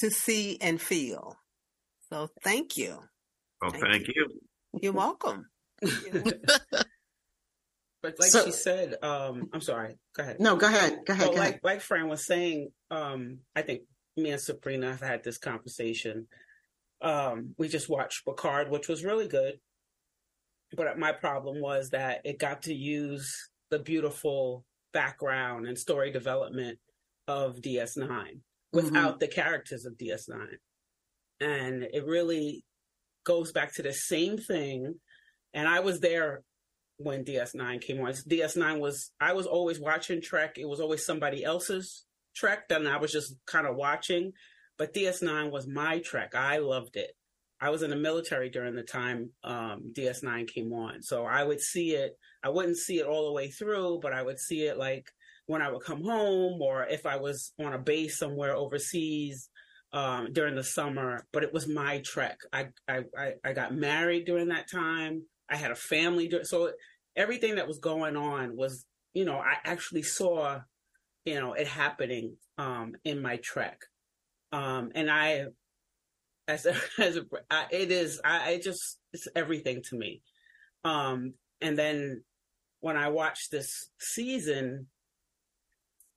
to 0.00 0.10
see 0.10 0.58
and 0.60 0.80
feel. 0.80 1.36
So, 2.10 2.28
thank 2.42 2.76
you. 2.76 2.98
well, 3.60 3.70
Thank 3.70 3.84
thank 3.84 4.08
you. 4.08 4.28
You're 4.80 4.92
welcome. 4.92 5.46
But 8.00 8.14
like 8.20 8.30
So- 8.30 8.44
she 8.44 8.52
said, 8.52 8.94
um, 9.02 9.48
I'm 9.52 9.60
sorry. 9.60 9.96
Go 10.16 10.22
ahead. 10.22 10.38
No, 10.40 10.54
go 10.56 10.68
ahead. 10.68 11.00
Go 11.04 11.12
ahead. 11.14 11.26
Well, 11.28 11.34
go 11.34 11.40
like 11.40 11.48
ahead. 11.50 11.60
like 11.64 11.80
Fran 11.80 12.08
was 12.08 12.24
saying, 12.24 12.68
um, 12.92 13.38
I 13.56 13.62
think 13.62 13.82
me 14.16 14.30
and 14.30 14.40
Sabrina 14.40 14.90
have 14.92 15.00
had 15.00 15.24
this 15.24 15.36
conversation. 15.38 16.28
Um, 17.02 17.54
we 17.58 17.66
just 17.68 17.88
watched 17.88 18.24
Picard, 18.24 18.70
which 18.70 18.86
was 18.88 19.04
really 19.04 19.26
good. 19.26 19.54
But 20.76 20.96
my 20.98 21.10
problem 21.12 21.60
was 21.60 21.90
that 21.90 22.20
it 22.24 22.38
got 22.38 22.62
to 22.62 22.74
use 22.74 23.47
the 23.70 23.78
beautiful 23.78 24.64
background 24.92 25.66
and 25.66 25.78
story 25.78 26.10
development 26.10 26.78
of 27.26 27.56
DS9 27.56 28.40
without 28.72 29.20
the 29.20 29.28
characters 29.28 29.84
of 29.84 29.96
DS9. 29.98 30.46
And 31.40 31.82
it 31.82 32.04
really 32.06 32.64
goes 33.24 33.52
back 33.52 33.74
to 33.74 33.82
the 33.82 33.92
same 33.92 34.38
thing. 34.38 34.94
And 35.54 35.68
I 35.68 35.80
was 35.80 36.00
there 36.00 36.42
when 36.96 37.24
DS9 37.24 37.80
came 37.80 38.00
on. 38.00 38.12
DS9 38.12 38.80
was, 38.80 39.12
I 39.20 39.32
was 39.32 39.46
always 39.46 39.78
watching 39.78 40.20
Trek. 40.20 40.56
It 40.58 40.68
was 40.68 40.80
always 40.80 41.04
somebody 41.04 41.44
else's 41.44 42.04
Trek, 42.34 42.64
and 42.70 42.88
I 42.88 42.98
was 42.98 43.12
just 43.12 43.34
kind 43.46 43.66
of 43.66 43.76
watching. 43.76 44.32
But 44.76 44.94
DS9 44.94 45.50
was 45.50 45.66
my 45.66 46.00
Trek. 46.00 46.34
I 46.34 46.58
loved 46.58 46.96
it. 46.96 47.10
I 47.60 47.70
was 47.70 47.82
in 47.82 47.90
the 47.90 47.96
military 47.96 48.50
during 48.50 48.76
the 48.76 48.82
time 48.82 49.30
um, 49.42 49.92
DS9 49.96 50.46
came 50.48 50.72
on. 50.72 51.02
So 51.02 51.24
I 51.24 51.42
would 51.42 51.60
see 51.60 51.90
it. 51.94 52.16
I 52.42 52.50
wouldn't 52.50 52.76
see 52.76 52.98
it 52.98 53.06
all 53.06 53.26
the 53.26 53.32
way 53.32 53.50
through, 53.50 54.00
but 54.00 54.12
I 54.12 54.22
would 54.22 54.38
see 54.38 54.62
it 54.62 54.78
like 54.78 55.10
when 55.46 55.62
I 55.62 55.70
would 55.70 55.82
come 55.82 56.04
home 56.04 56.60
or 56.60 56.86
if 56.86 57.06
I 57.06 57.16
was 57.16 57.52
on 57.58 57.72
a 57.72 57.78
base 57.78 58.18
somewhere 58.18 58.54
overseas 58.54 59.48
um, 59.92 60.32
during 60.32 60.54
the 60.54 60.62
summer. 60.62 61.26
But 61.32 61.42
it 61.42 61.52
was 61.52 61.66
my 61.66 62.02
trek. 62.04 62.38
I, 62.52 62.68
I, 62.86 63.04
I, 63.16 63.32
I 63.44 63.52
got 63.54 63.74
married 63.74 64.26
during 64.26 64.48
that 64.48 64.70
time. 64.70 65.22
I 65.50 65.56
had 65.56 65.70
a 65.70 65.76
family. 65.76 66.30
So 66.42 66.72
everything 67.16 67.56
that 67.56 67.66
was 67.66 67.78
going 67.78 68.16
on 68.16 68.56
was, 68.56 68.84
you 69.14 69.24
know, 69.24 69.38
I 69.38 69.54
actually 69.64 70.02
saw, 70.02 70.60
you 71.24 71.40
know, 71.40 71.54
it 71.54 71.66
happening 71.66 72.36
um, 72.58 72.94
in 73.04 73.22
my 73.22 73.38
trek. 73.42 73.80
Um, 74.52 74.92
and 74.94 75.10
I, 75.10 75.46
as 76.46 76.66
a, 76.66 76.74
as 76.98 77.16
a, 77.16 77.24
I, 77.50 77.66
it 77.70 77.90
is, 77.90 78.20
I, 78.22 78.50
it 78.50 78.62
just, 78.62 78.98
it's 79.12 79.28
everything 79.34 79.82
to 79.88 79.96
me. 79.96 80.20
Um, 80.84 81.34
and 81.60 81.76
then 81.76 82.22
when 82.80 82.96
I 82.96 83.08
watched 83.08 83.50
this 83.50 83.90
season, 83.98 84.86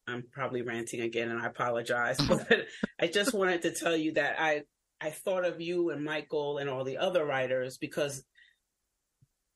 I'm 0.08 0.24
probably 0.32 0.62
ranting 0.62 1.02
again 1.02 1.30
and 1.30 1.40
I 1.42 1.46
apologize, 1.48 2.18
but 2.28 2.66
I 3.00 3.08
just 3.08 3.34
wanted 3.34 3.62
to 3.64 3.72
tell 3.74 3.96
you 3.96 4.14
that 4.14 4.36
I, 4.40 4.64
I 5.00 5.10
thought 5.12 5.46
of 5.46 5.62
you 5.62 5.90
and 5.90 6.04
Michael 6.04 6.58
and 6.58 6.70
all 6.70 6.84
the 6.84 6.98
other 6.98 7.26
writers 7.26 7.78
because 7.78 8.24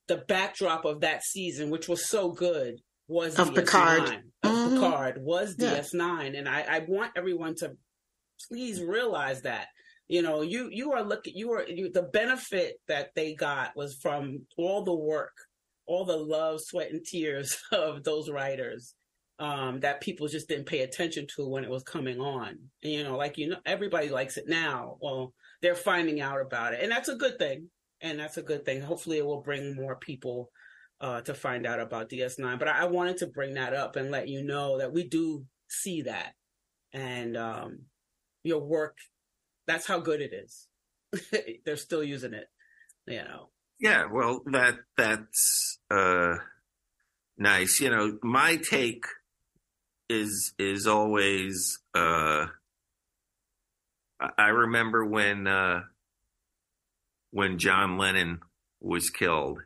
the 0.07 0.17
backdrop 0.17 0.85
of 0.85 1.01
that 1.01 1.23
season, 1.23 1.69
which 1.69 1.87
was 1.89 2.07
so 2.07 2.31
good, 2.31 2.75
was 3.07 3.37
Of 3.37 3.49
DS9. 3.49 3.55
Picard. 3.55 4.23
Of 4.43 4.51
Mhm. 4.51 4.73
Picard 4.73 5.17
was 5.21 5.55
Yeah. 5.57 5.79
DS9, 5.79 6.37
and 6.37 6.47
I, 6.49 6.61
I 6.61 6.79
want 6.87 7.11
everyone 7.15 7.55
to 7.55 7.75
please 8.49 8.81
realize 8.81 9.43
that. 9.43 9.67
You 10.07 10.21
know, 10.21 10.41
you 10.41 10.69
you 10.71 10.91
are 10.93 11.03
looking, 11.03 11.33
you 11.35 11.51
are 11.53 11.67
you, 11.67 11.91
the 11.91 12.03
benefit 12.03 12.75
that 12.87 13.09
they 13.15 13.33
got 13.33 13.75
was 13.75 13.95
from 14.01 14.45
all 14.57 14.83
the 14.83 14.93
work, 14.93 15.33
all 15.87 16.05
the 16.05 16.17
love, 16.17 16.61
sweat, 16.61 16.91
and 16.91 17.05
tears 17.05 17.57
of 17.71 18.03
those 18.03 18.29
writers 18.29 18.95
um, 19.39 19.81
that 19.81 20.01
people 20.01 20.27
just 20.27 20.47
didn't 20.47 20.65
pay 20.67 20.81
attention 20.81 21.27
to 21.35 21.47
when 21.47 21.63
it 21.63 21.69
was 21.69 21.83
coming 21.83 22.19
on. 22.19 22.57
And, 22.83 22.93
you 22.93 23.03
know, 23.03 23.17
like 23.17 23.37
you 23.37 23.49
know, 23.49 23.57
everybody 23.65 24.09
likes 24.09 24.37
it 24.37 24.45
now. 24.47 24.97
Well, 25.01 25.33
they're 25.61 25.75
finding 25.75 26.21
out 26.21 26.41
about 26.41 26.73
it, 26.73 26.81
and 26.81 26.91
that's 26.91 27.09
a 27.09 27.15
good 27.15 27.37
thing. 27.37 27.69
And 28.01 28.19
that's 28.19 28.37
a 28.37 28.43
good 28.43 28.65
thing. 28.65 28.81
Hopefully, 28.81 29.17
it 29.17 29.25
will 29.25 29.41
bring 29.41 29.75
more 29.75 29.95
people 29.95 30.51
uh, 31.01 31.21
to 31.21 31.33
find 31.33 31.65
out 31.65 31.79
about 31.79 32.09
DS9. 32.09 32.59
But 32.59 32.67
I, 32.67 32.85
wanted 32.85 33.17
to 33.17 33.27
bring 33.27 33.53
that 33.55 33.73
up 33.73 33.95
and 33.95 34.11
let 34.11 34.27
you 34.27 34.43
know 34.43 34.77
that 34.77 34.91
we 34.93 35.07
do 35.07 35.45
see 35.69 36.03
that, 36.03 36.33
and 36.93 37.35
um, 37.37 37.79
your 38.43 38.61
work. 38.61 38.97
That's 39.67 39.87
how 39.87 39.99
good 39.99 40.21
it 40.21 40.31
is. 40.33 40.67
they're 41.65 41.77
still 41.77 42.03
using 42.03 42.33
it. 42.33 42.47
You 43.07 43.23
know. 43.23 43.49
Yeah, 43.79 44.05
well, 44.11 44.41
that 44.51 44.75
that's 44.97 45.74
uh, 45.91 46.35
nice. 47.37 47.79
You 47.79 47.89
know, 47.89 48.19
my 48.23 48.57
take 48.57 49.05
is 50.09 50.53
is 50.59 50.87
always. 50.87 51.79
Uh, 51.93 52.47
I- 54.19 54.47
remember 54.49 55.03
when 55.05 55.47
uh, 55.47 55.83
when 57.31 57.59
John 57.59 57.97
Lennon 57.97 58.39
was 58.81 59.09
killed, 59.09 59.59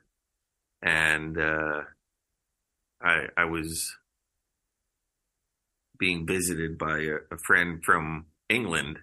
and 0.82 1.38
uh, 1.40 1.82
I 3.02 3.28
I 3.38 3.46
was 3.46 3.96
being 5.98 6.26
visited 6.26 6.78
by 6.78 7.00
a, 7.00 7.16
a 7.32 7.38
friend 7.46 7.84
from 7.84 8.26
England, 8.50 9.00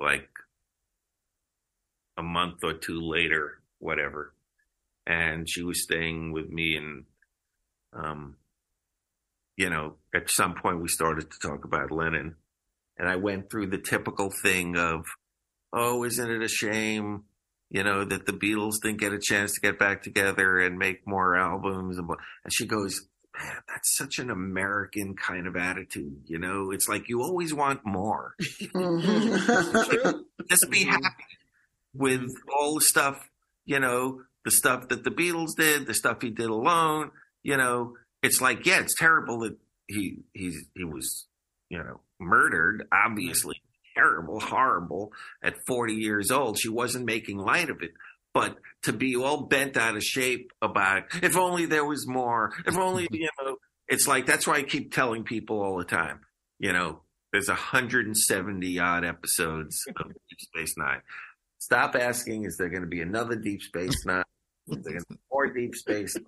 like 0.00 0.28
a 2.16 2.22
month 2.22 2.62
or 2.62 2.74
two 2.74 3.00
later, 3.00 3.60
whatever. 3.78 4.34
And 5.08 5.48
she 5.48 5.62
was 5.62 5.82
staying 5.82 6.32
with 6.32 6.50
me 6.50 6.76
and 6.76 7.04
um, 7.94 8.36
you 9.56 9.68
know, 9.70 9.96
at 10.14 10.30
some 10.30 10.54
point 10.54 10.80
we 10.80 10.88
started 10.88 11.30
to 11.30 11.38
talk 11.40 11.64
about 11.64 11.90
Lennon, 11.90 12.36
and 12.96 13.08
I 13.08 13.16
went 13.16 13.50
through 13.50 13.66
the 13.68 13.78
typical 13.78 14.30
thing 14.42 14.76
of, 14.76 15.04
oh, 15.72 16.04
isn't 16.04 16.30
it 16.30 16.42
a 16.42 16.48
shame, 16.48 17.24
you 17.68 17.82
know, 17.82 18.04
that 18.04 18.26
the 18.26 18.32
Beatles 18.32 18.74
didn't 18.82 19.00
get 19.00 19.12
a 19.12 19.18
chance 19.20 19.54
to 19.54 19.60
get 19.60 19.78
back 19.78 20.02
together 20.02 20.58
and 20.58 20.78
make 20.78 21.06
more 21.06 21.36
albums, 21.36 21.98
and, 21.98 22.06
blah- 22.06 22.16
and 22.44 22.52
she 22.52 22.66
goes. 22.66 23.00
Man, 23.38 23.52
that's 23.68 23.96
such 23.96 24.18
an 24.18 24.30
American 24.30 25.14
kind 25.14 25.46
of 25.46 25.54
attitude, 25.54 26.22
you 26.24 26.40
know. 26.40 26.72
It's 26.72 26.88
like 26.88 27.08
you 27.08 27.22
always 27.22 27.54
want 27.54 27.86
more. 27.86 28.34
Just 28.40 28.72
be 30.70 30.82
happy 30.82 31.06
with 31.94 32.26
all 32.52 32.74
the 32.74 32.80
stuff, 32.80 33.20
you 33.64 33.78
know, 33.78 34.22
the 34.48 34.52
stuff 34.52 34.88
that 34.88 35.04
the 35.04 35.10
Beatles 35.10 35.54
did, 35.56 35.86
the 35.86 35.92
stuff 35.92 36.22
he 36.22 36.30
did 36.30 36.48
alone. 36.48 37.10
You 37.42 37.58
know, 37.58 37.96
it's 38.22 38.40
like, 38.40 38.64
yeah, 38.64 38.80
it's 38.80 38.94
terrible 38.98 39.40
that 39.40 39.58
he 39.86 40.20
he's 40.32 40.56
he 40.74 40.84
was, 40.84 41.26
you 41.68 41.76
know, 41.76 42.00
murdered. 42.18 42.88
Obviously, 42.90 43.60
terrible, 43.94 44.40
horrible. 44.40 45.12
At 45.44 45.56
forty 45.66 45.94
years 45.94 46.30
old, 46.30 46.58
she 46.58 46.70
wasn't 46.70 47.04
making 47.04 47.36
light 47.36 47.68
of 47.68 47.82
it. 47.82 47.90
But 48.32 48.56
to 48.84 48.94
be 48.94 49.16
all 49.16 49.42
bent 49.42 49.76
out 49.76 49.96
of 49.96 50.02
shape 50.02 50.50
about 50.62 51.04
if 51.22 51.36
only 51.36 51.66
there 51.66 51.84
was 51.84 52.06
more, 52.06 52.54
if 52.66 52.76
only 52.78 53.06
you 53.12 53.28
know, 53.42 53.56
it's 53.86 54.08
like 54.08 54.24
that's 54.24 54.46
why 54.46 54.54
I 54.54 54.62
keep 54.62 54.94
telling 54.94 55.24
people 55.24 55.60
all 55.60 55.76
the 55.76 55.84
time. 55.84 56.20
You 56.58 56.72
know, 56.72 57.02
there's 57.34 57.48
170 57.48 58.78
odd 58.78 59.04
episodes 59.04 59.76
of 59.88 60.06
Deep 60.30 60.40
Space 60.40 60.74
Nine. 60.78 61.02
Stop 61.58 61.96
asking, 61.96 62.44
is 62.44 62.56
there 62.56 62.70
going 62.70 62.82
to 62.82 62.88
be 62.88 63.02
another 63.02 63.36
Deep 63.36 63.60
Space 63.60 64.06
Nine? 64.06 64.24
Is 64.70 64.82
there 64.84 64.92
going 64.92 65.04
to 65.04 65.14
be 65.14 65.18
more 65.30 65.46
Deep 65.52 65.74
Space? 65.74 66.16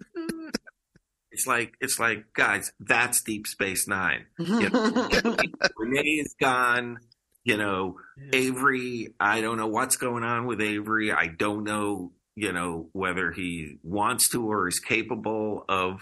It's 1.33 1.47
like 1.47 1.75
it's 1.81 2.01
like 2.01 2.33
guys, 2.33 2.73
that's 2.81 3.23
Deep 3.23 3.47
Space 3.47 3.87
Nine. 3.87 4.27
René 4.41 6.03
is 6.05 6.35
gone. 6.41 6.99
You 7.45 7.57
know, 7.57 7.99
Avery. 8.33 9.15
I 9.21 9.41
don't 9.41 9.57
know 9.57 9.69
what's 9.69 9.97
going 9.97 10.25
on 10.25 10.47
with 10.47 10.61
Avery. 10.61 11.13
I 11.13 11.29
don't 11.29 11.65
know. 11.65 12.13
You 12.35 12.53
know 12.53 12.89
whether 12.93 13.31
he 13.31 13.77
wants 13.83 14.31
to 14.31 14.51
or 14.51 14.67
is 14.67 14.81
capable 14.81 15.65
of 15.69 16.01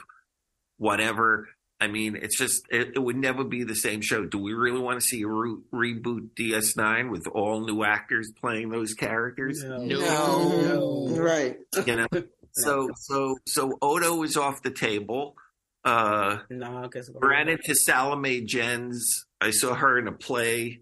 whatever. 0.79 1.48
I 1.81 1.87
mean, 1.87 2.17
it's 2.17 2.37
just 2.37 2.67
it, 2.71 2.93
it 2.97 2.99
would 2.99 3.17
never 3.17 3.45
be 3.45 3.62
the 3.62 3.75
same 3.77 4.01
show. 4.01 4.25
Do 4.25 4.38
we 4.38 4.53
really 4.53 4.81
want 4.81 5.01
to 5.01 5.07
see 5.07 5.23
a 5.23 5.29
re- 5.29 5.57
reboot 5.73 6.31
DS9 6.37 7.11
with 7.11 7.27
all 7.29 7.64
new 7.64 7.85
actors 7.85 8.33
playing 8.41 8.71
those 8.71 8.95
characters? 8.95 9.62
No. 9.62 9.79
no. 9.85 11.09
Right. 11.17 11.57
You 11.87 11.97
know, 11.97 12.07
so 12.53 12.88
so 12.97 13.37
so 13.47 13.79
Odo 13.81 14.23
is 14.25 14.37
off 14.37 14.62
the 14.62 14.71
table. 14.73 15.37
Uh, 15.85 16.38
No, 16.51 16.83
because 16.83 17.11
ran 17.14 17.49
into 17.49 17.75
Salome 17.75 18.41
Jens. 18.43 19.27
I 19.41 19.53
saw 19.53 19.75
her 19.75 19.99
in 19.99 20.09
a 20.09 20.12
play 20.12 20.81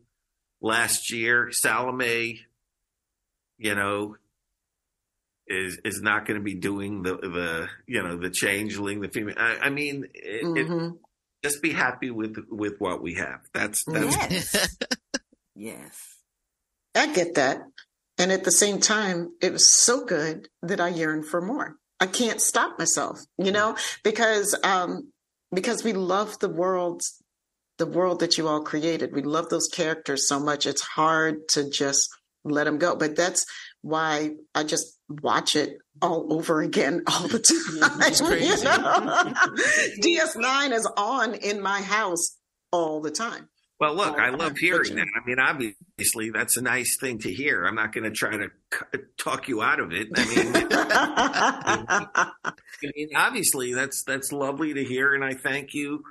last 0.63 1.13
year. 1.13 1.51
Salome, 1.53 2.41
you 3.59 3.75
know, 3.75 4.17
is 5.49 5.79
is 5.85 6.01
not 6.03 6.27
going 6.27 6.39
to 6.39 6.45
be 6.45 6.55
doing 6.55 7.03
the 7.03 7.17
the 7.17 7.69
you 7.87 8.03
know 8.03 8.17
the 8.17 8.31
changeling, 8.31 9.01
the 9.01 9.09
female. 9.09 9.35
I, 9.39 9.59
I 9.63 9.71
mean, 9.71 10.07
it, 10.15 10.45
it, 10.59 10.69
Mhm. 10.69 10.99
just 11.45 11.63
be 11.63 11.73
happy 11.73 12.11
with 12.11 12.37
with 12.49 12.75
what 12.79 13.03
we 13.03 13.15
have. 13.15 13.41
That's 13.55 13.85
that's 13.85 14.17
Yes. 14.17 14.77
yes. 15.55 16.17
I 16.95 17.13
get 17.13 17.35
that. 17.35 17.63
And 18.19 18.33
at 18.33 18.45
the 18.45 18.51
same 18.53 18.81
time, 18.81 19.35
it 19.43 19.53
was 19.53 19.75
so 19.75 20.05
good 20.05 20.49
that 20.63 20.81
I 20.81 20.89
yearn 20.89 21.23
for 21.23 21.41
more. 21.43 21.77
I 22.01 22.07
can't 22.07 22.41
stop 22.41 22.79
myself, 22.79 23.21
you 23.39 23.53
know, 23.53 23.77
because 24.03 24.59
um 24.65 25.13
because 25.55 25.85
we 25.85 25.93
love 25.93 26.39
the 26.41 26.49
world 26.49 27.03
the 27.79 27.87
world 27.87 28.21
that 28.21 28.39
you 28.39 28.49
all 28.49 28.63
created. 28.63 29.13
We 29.15 29.23
love 29.23 29.51
those 29.51 29.69
characters 29.69 30.27
so 30.27 30.41
much. 30.41 30.65
It's 30.67 30.81
hard 30.81 31.47
to 31.51 31.69
just 31.69 32.09
let 32.43 32.65
them 32.65 32.79
go. 32.79 32.97
But 32.97 33.17
that's 33.17 33.45
why 33.87 34.33
I 34.55 34.65
just 34.65 34.99
watch 35.09 35.55
it 35.55 35.79
all 36.03 36.33
over 36.33 36.61
again 36.61 37.03
all 37.07 37.29
the 37.29 37.39
time. 37.39 38.01
It's 38.03 38.21
crazy. 38.21 38.47
you 38.47 38.65
know? 38.65 39.33
DS9 40.35 40.73
is 40.73 40.91
on 40.97 41.35
in 41.35 41.63
my 41.63 41.81
house 41.81 42.37
all 42.73 43.01
the 43.01 43.11
time. 43.11 43.49
Well, 43.79 43.95
look, 43.95 44.19
I 44.19 44.31
love 44.31 44.57
hearing 44.57 44.97
that. 44.97 45.07
I 45.15 45.27
mean, 45.27 45.39
obviously, 45.39 46.31
that's 46.31 46.57
a 46.57 46.63
nice 46.63 46.97
thing 46.99 47.19
to 47.21 47.33
hear. 47.33 47.67
I'm 47.67 47.75
not 47.75 47.93
going 47.93 48.05
to 48.05 48.11
try 48.11 48.35
to 48.35 48.49
c- 48.73 49.01
talk 49.19 49.49
you 49.49 49.61
out 49.61 49.81
of 49.81 49.93
it. 49.93 50.09
I 50.17 50.25
mean, 50.25 50.53
I 52.53 52.93
mean, 52.97 53.09
obviously, 53.15 53.75
that's 53.75 54.03
that's 54.05 54.33
lovely 54.33 54.73
to 54.73 54.83
hear, 54.83 55.15
and 55.15 55.23
I 55.23 55.35
thank 55.35 55.75
you 55.75 56.03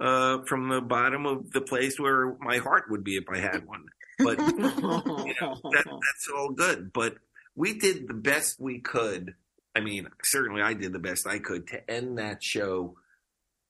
uh, 0.00 0.40
from 0.46 0.68
the 0.68 0.82
bottom 0.82 1.24
of 1.24 1.50
the 1.52 1.62
place 1.62 1.98
where 1.98 2.36
my 2.40 2.58
heart 2.58 2.84
would 2.90 3.04
be 3.04 3.16
if 3.16 3.24
I 3.32 3.38
had 3.38 3.66
one. 3.66 3.84
But 4.18 4.38
you 4.38 5.34
know, 5.40 5.60
that, 5.62 5.84
that's 5.84 6.28
all 6.34 6.50
good. 6.50 6.92
But 6.92 7.16
we 7.54 7.78
did 7.78 8.08
the 8.08 8.14
best 8.14 8.60
we 8.60 8.80
could. 8.80 9.34
I 9.76 9.80
mean, 9.80 10.08
certainly, 10.22 10.62
I 10.62 10.74
did 10.74 10.92
the 10.92 10.98
best 10.98 11.26
I 11.26 11.38
could 11.38 11.66
to 11.68 11.90
end 11.90 12.18
that 12.18 12.42
show, 12.42 12.96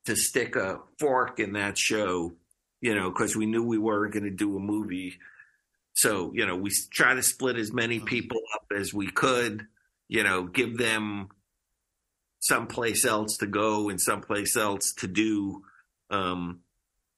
to 0.07 0.17
stick 0.17 0.57
a 0.57 0.81
fork 0.99 1.41
in 1.41 1.55
that 1.55 1.79
show 1.79 2.35
you 2.85 2.95
know, 2.95 3.09
because 3.09 3.35
we 3.35 3.47
knew 3.47 3.65
we 3.65 3.79
weren't 3.79 4.13
going 4.13 4.25
to 4.25 4.31
do 4.31 4.55
a 4.59 4.61
movie. 4.61 5.19
So, 5.95 6.33
you 6.35 6.45
know, 6.45 6.55
we 6.55 6.71
try 6.93 7.15
to 7.15 7.23
split 7.23 7.57
as 7.57 7.73
many 7.73 7.99
people 7.99 8.43
up 8.55 8.67
as 8.79 8.93
we 8.93 9.11
could, 9.11 9.67
you 10.07 10.23
know, 10.23 10.43
give 10.43 10.77
them 10.77 11.29
someplace 12.41 13.07
else 13.07 13.39
to 13.39 13.47
go 13.47 13.89
and 13.89 13.99
someplace 13.99 14.55
else 14.55 14.93
to 14.99 15.07
do. 15.07 15.63
Um, 16.11 16.61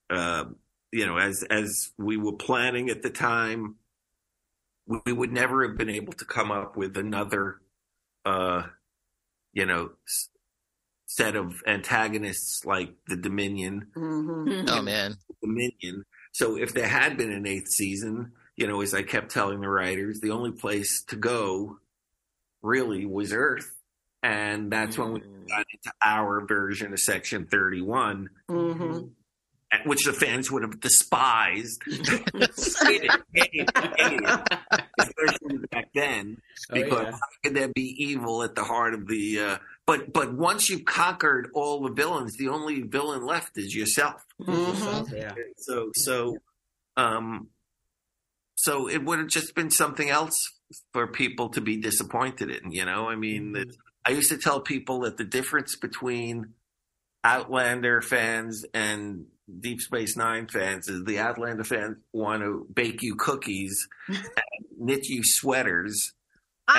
uh, 0.09 0.45
you 0.97 1.07
know, 1.07 1.19
as 1.19 1.43
as 1.43 1.91
we 1.99 2.17
were 2.17 2.33
planning 2.33 2.89
at 2.89 3.03
the 3.03 3.11
time, 3.11 3.77
we, 4.87 4.99
we 5.05 5.13
would 5.13 5.33
never 5.33 5.67
have 5.69 5.77
been 5.77 5.91
able 5.91 6.15
to 6.15 6.25
come 6.25 6.51
up 6.51 6.77
with 6.77 6.97
another, 6.97 7.61
uh, 8.25 8.63
you 9.53 9.67
know, 9.67 9.91
s- 10.07 10.29
set 11.07 11.37
of 11.37 11.63
antagonists 11.67 12.65
like 12.65 12.95
the 13.09 13.17
Dominion. 13.17 13.89
Mhm. 13.95 14.65
Oh 14.71 14.81
man. 14.83 15.17
Dominion. 15.43 16.05
So 16.33 16.57
if 16.57 16.73
there 16.73 16.89
had 16.89 17.19
been 17.19 17.31
an 17.33 17.47
eighth 17.47 17.69
season, 17.69 18.33
you 18.57 18.67
know, 18.67 18.81
as 18.81 18.95
I 18.95 19.03
kept 19.03 19.31
telling 19.31 19.61
the 19.61 19.69
writers, 19.69 20.21
the 20.21 20.31
only 20.31 20.53
place 20.53 21.03
to 21.09 21.17
go 21.17 21.79
really 22.63 23.05
was 23.05 23.33
Earth. 23.35 23.71
And 24.23 24.73
that's 24.73 24.97
when 24.99 25.13
we 25.13 25.21
got 25.21 25.67
into 25.73 25.93
our 26.05 26.45
version 26.47 26.93
of 26.95 26.99
Section 27.01 27.47
31, 27.47 28.31
Mhm. 28.51 29.11
At- 29.81 29.87
which 29.87 30.05
the 30.05 30.13
fans 30.13 30.51
would 30.51 30.63
have 30.63 30.81
despised. 30.81 31.83
Hated, 31.87 33.11
hated, 33.33 33.71
hated, 33.97 34.25
especially 34.99 35.59
back 35.71 35.89
then, 35.95 36.39
Oh, 36.71 36.75
because 36.75 37.05
yeah. 37.05 37.11
how 37.13 37.19
could 37.43 37.55
there 37.55 37.69
be 37.69 37.95
evil 37.99 38.43
at 38.43 38.55
the 38.55 38.65
heart 38.65 38.95
of 38.95 39.07
the. 39.07 39.39
Uh, 39.41 39.59
but 39.87 40.13
but 40.13 40.35
once 40.35 40.69
you've 40.69 40.85
conquered 40.85 41.49
all 41.55 41.83
the 41.83 41.93
villains, 41.93 42.37
the 42.37 42.49
only 42.49 42.83
villain 42.83 43.25
left 43.25 43.57
is 43.57 43.75
yourself. 43.75 44.25
Mhm. 44.41 45.13
Yeah. 45.13 45.33
So 45.59 45.91
so 45.95 46.39
um 46.97 47.49
so 48.57 48.89
it 48.89 49.05
would 49.05 49.19
have 49.19 49.29
just 49.29 49.55
been 49.55 49.71
something 49.71 50.09
else 50.11 50.35
for 50.93 51.07
people 51.07 51.51
to 51.51 51.61
be 51.61 51.77
disappointed 51.77 52.51
in, 52.51 52.73
you 52.73 52.85
know? 52.85 53.09
I 53.09 53.15
mean, 53.15 53.53
that 53.53 53.69
I 54.05 54.11
used 54.11 54.31
to 54.31 54.39
tell 54.39 54.61
people 54.61 55.01
that 55.01 55.17
the 55.19 55.25
difference 55.25 55.77
between 55.77 56.55
Outlander 57.23 58.01
fans 58.03 58.65
and 58.75 59.27
Deep 59.61 59.81
Space 59.81 60.17
Nine 60.17 60.49
fans 60.49 60.89
is 60.89 61.05
the 61.05 61.19
Outlander 61.21 61.65
fans 61.65 61.99
want 62.13 62.43
to 62.43 62.67
bake 62.73 63.03
you 63.03 63.15
cookies 63.17 63.87
and 64.09 64.19
knit 64.79 65.07
you 65.09 65.23
sweaters. 65.25 66.13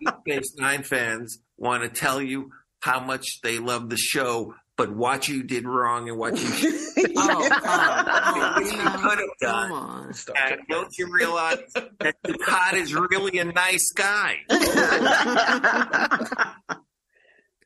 Deep 0.00 0.14
Space 0.26 0.54
Nine 0.56 0.82
fans 0.82 1.38
want 1.58 1.82
to 1.82 1.88
tell 1.88 2.20
you 2.22 2.50
how 2.80 3.00
much 3.00 3.40
they 3.42 3.58
love 3.58 3.90
the 3.90 3.96
show, 3.98 4.54
but 4.76 4.90
what 4.94 5.28
you 5.28 5.42
did 5.42 5.66
wrong 5.66 6.08
and 6.08 6.18
what 6.18 6.36
you 6.38 6.48
Oh, 7.14 7.48
oh, 7.52 8.60
you 8.60 8.70
could 9.00 9.18
have 9.18 9.28
done. 9.40 9.68
Come 9.68 9.72
on. 9.72 10.14
Star 10.14 10.34
And 10.40 10.60
don't 10.68 10.88
you 10.98 11.12
realize 11.12 11.58
that 11.74 12.16
the 12.22 12.32
Dukat 12.32 12.72
is 12.74 12.94
really 12.94 13.38
a 13.38 13.44
nice 13.44 13.92
guy? 13.92 14.38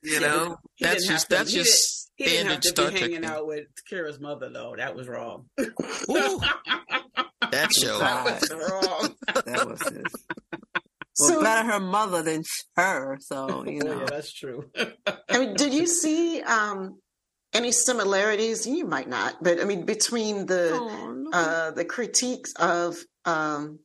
You 0.02 0.20
know? 0.20 0.56
That's 0.80 1.02
didn't 1.02 1.08
just- 1.14 1.28
that's 1.28 1.52
just 1.52 1.62
didn't- 1.72 2.06
He 2.16 2.24
didn't 2.24 2.48
have 2.50 2.61
to 2.61 2.68
Star 2.68 2.87
be 2.87 2.90
Trek 2.92 3.02
hanging 3.02 3.20
thing. 3.22 3.31
out 3.31 3.46
with 3.46 3.66
Kira's 3.90 4.18
mother, 4.18 4.48
though. 4.50 4.74
That 4.76 4.94
was 4.96 5.07
wrong. 5.09 5.46
Ooh, 5.61 5.66
that 7.50 7.70
show. 7.72 7.98
that 7.98 8.24
was 8.40 8.50
wrong. 8.50 9.14
That 9.44 9.66
was 9.68 9.81
his. 9.83 10.02
Well, 11.18 11.31
So- 11.31 11.42
better 11.42 11.72
her 11.72 11.81
mother 11.81 12.22
than 12.22 12.42
her. 12.76 13.16
So 13.22 13.64
you 13.64 13.81
Oh, 13.83 13.87
know. 13.87 14.00
yeah, 14.00 14.05
that's 14.07 14.31
true. 14.35 14.70
I 15.31 15.38
mean, 15.38 15.55
did 15.55 15.72
you 15.72 15.87
see 15.87 16.42
um, 16.42 16.98
any 17.55 17.72
similarities? 17.72 18.66
You 18.66 18.85
might 18.85 19.09
not, 19.09 19.42
but 19.42 19.59
I 19.59 19.64
mean, 19.64 19.87
between 19.87 20.44
the 20.44 20.72
Oh, 20.74 21.12
no. 21.14 21.31
uh, 21.33 21.70
the 21.70 21.87
critiques 21.87 22.52
of 22.59 22.96
um, 23.24 23.79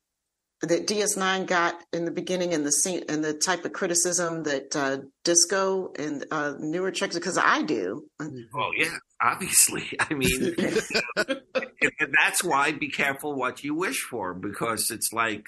that 0.61 0.87
DS9 0.87 1.47
got 1.47 1.75
in 1.91 2.05
the 2.05 2.11
beginning 2.11 2.53
and 2.53 2.65
the 2.65 2.71
scene 2.71 3.03
and 3.09 3.23
the 3.23 3.33
type 3.33 3.65
of 3.65 3.73
criticism 3.73 4.43
that 4.43 4.75
uh, 4.75 4.97
disco 5.23 5.91
and 5.97 6.25
uh, 6.31 6.53
newer 6.59 6.91
tracks 6.91 7.15
because 7.15 7.37
I 7.37 7.63
do. 7.63 8.05
Well, 8.19 8.71
yeah, 8.77 8.97
obviously. 9.21 9.89
I 9.99 10.13
mean, 10.13 10.55
and 11.17 12.13
that's 12.21 12.43
why 12.43 12.71
be 12.73 12.89
careful 12.89 13.35
what 13.35 13.63
you 13.63 13.73
wish 13.73 14.01
for 14.01 14.33
because 14.33 14.91
it's 14.91 15.11
like 15.11 15.47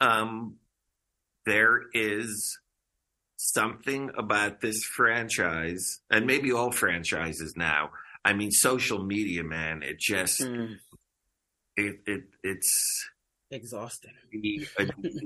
um, 0.00 0.56
there 1.44 1.82
is 1.92 2.58
something 3.36 4.10
about 4.16 4.60
this 4.60 4.82
franchise 4.82 6.00
and 6.10 6.26
maybe 6.26 6.52
all 6.52 6.72
franchises 6.72 7.54
now. 7.56 7.90
I 8.24 8.32
mean, 8.32 8.50
social 8.50 9.04
media, 9.04 9.44
man, 9.44 9.82
it 9.82 9.98
just 9.98 10.40
Mm. 10.40 10.76
it 11.76 12.00
it 12.06 12.24
it's 12.42 13.08
Exhausting. 13.50 14.12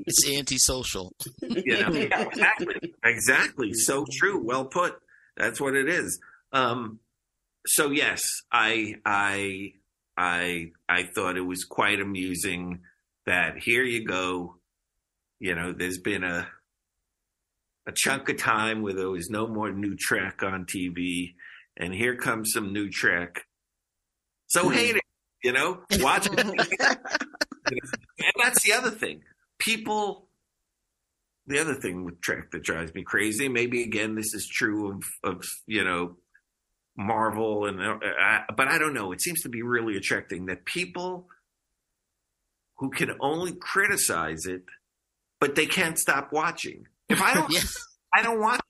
It's 0.07 0.29
antisocial. 0.31 1.13
you 1.43 1.79
know 1.81 1.91
yeah, 1.93 2.23
exactly. 2.23 2.95
Exactly. 3.05 3.73
So 3.73 4.05
true. 4.11 4.43
Well 4.45 4.67
put. 4.67 4.95
That's 5.37 5.61
what 5.61 5.75
it 5.75 5.89
is. 5.89 6.21
Um 6.53 7.01
so 7.67 7.91
yes 7.93 8.25
i 8.51 8.97
i 9.05 9.73
i 10.17 10.73
i 10.89 11.05
thought 11.05 11.37
it 11.37 11.43
was 11.47 11.65
quite 11.65 12.01
amusing 12.01 12.81
that 13.27 13.59
here 13.59 13.85
you 13.85 14.05
go. 14.05 14.57
You 15.41 15.55
know 15.55 15.73
there's 15.73 15.99
been 15.99 16.25
a 16.25 16.49
a 17.87 17.93
chunk 17.93 18.29
of 18.29 18.37
time 18.37 18.83
where 18.83 18.95
there 18.95 19.11
was 19.11 19.31
no 19.31 19.49
more 19.49 19.73
new 19.73 19.97
trek 19.97 20.43
on 20.43 20.65
tv 20.67 21.35
and 21.77 21.93
here 21.93 22.17
comes 22.17 22.53
some 22.53 22.73
new 22.73 22.89
trek. 22.91 23.45
So 24.47 24.69
hate 24.69 24.97
it 24.97 25.03
you 25.43 25.53
know 25.53 25.83
watch 25.99 26.29
it 26.31 26.99
and 28.19 28.33
that's 28.43 28.63
the 28.63 28.73
other 28.73 28.91
thing. 28.91 29.23
People, 29.59 30.29
the 31.47 31.61
other 31.61 31.75
thing 31.75 32.05
with 32.05 32.21
Trek 32.21 32.51
that 32.53 32.63
drives 32.63 32.95
me 32.95 33.03
crazy. 33.03 33.49
Maybe 33.49 33.83
again, 33.83 34.15
this 34.15 34.35
is 34.35 34.47
true 34.47 34.93
of 34.93 35.05
of 35.23 35.45
you 35.67 35.85
know 35.85 36.17
Marvel 36.97 37.67
and 37.67 37.81
uh, 37.81 37.99
but 38.57 38.69
I 38.69 38.79
don't 38.79 38.95
know. 38.95 39.13
It 39.13 39.21
seems 39.23 39.43
to 39.43 39.49
be 39.49 39.63
really 39.63 39.97
attracting 39.97 40.47
that 40.47 40.65
people 40.65 41.29
who 42.79 42.91
can 42.91 43.13
only 43.21 43.55
criticize 43.55 44.47
it, 44.47 44.63
but 45.41 45.55
they 45.55 45.67
can't 45.67 45.99
stop 45.99 46.33
watching. 46.33 46.87
If 47.09 47.21
I 47.21 47.35
don't, 47.35 47.51
Yeah, 47.53 47.61
I 48.15 48.23
don't 48.23 48.41
watch. 48.41 48.61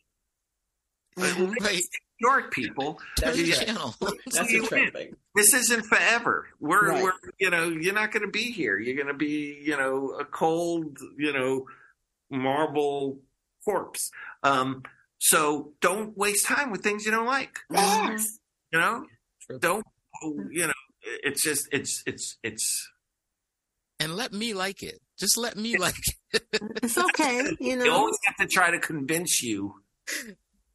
Mhm. 1.19 1.55
right. 1.61 1.83
York 2.23 2.53
people, 2.53 3.01
That's 3.21 3.37
New 3.37 3.45
you- 3.45 3.53
channel. 3.55 3.95
That's 4.01 4.51
you 4.51 4.65
a 4.65 4.69
trend 4.69 4.93
thing. 4.93 5.17
this 5.35 5.53
isn't 5.55 5.85
forever. 5.87 6.47
We're, 6.61 6.89
Right. 6.91 7.03
we're, 7.03 7.13
you 7.39 7.51
know, 7.51 7.69
you're 7.69 7.95
not 7.95 8.13
going 8.13 8.25
to 8.25 8.31
be 8.31 8.51
here. 8.53 8.79
You're 8.79 8.97
going 8.97 9.09
to 9.13 9.15
be, 9.19 9.61
you 9.65 9.77
know, 9.77 10.17
a 10.21 10.25
cold, 10.25 10.99
you 11.19 11.33
know, 11.33 11.67
marble 12.31 13.19
corpse. 13.65 14.11
Um, 14.43 14.83
so 15.19 15.73
don't 15.81 16.17
waste 16.17 16.47
time 16.47 16.71
with 16.71 16.83
things 16.83 17.05
you 17.05 17.11
don't 17.13 17.27
like. 17.27 17.59
Yes. 17.71 18.39
You 18.73 18.79
know, 18.81 19.05
True. 19.47 19.59
don't, 19.59 19.85
you 20.51 20.67
know, 20.67 20.73
it's 21.03 21.43
just, 21.43 21.69
it's, 21.73 22.03
it's, 22.07 22.39
it's, 22.43 22.89
And 24.01 24.17
let 24.17 24.33
me 24.33 24.55
like 24.55 24.83
it. 24.83 25.01
Just 25.19 25.37
let 25.37 25.57
me 25.57 25.77
like 25.79 25.95
it. 26.33 26.43
It's 26.83 26.97
okay, 26.99 27.43
you 27.61 27.79
they 27.79 27.85
know. 27.85 27.93
always 27.95 28.17
have 28.27 28.37
to 28.39 28.47
try 28.53 28.71
to 28.71 28.79
convince 28.81 29.43
you 29.43 29.75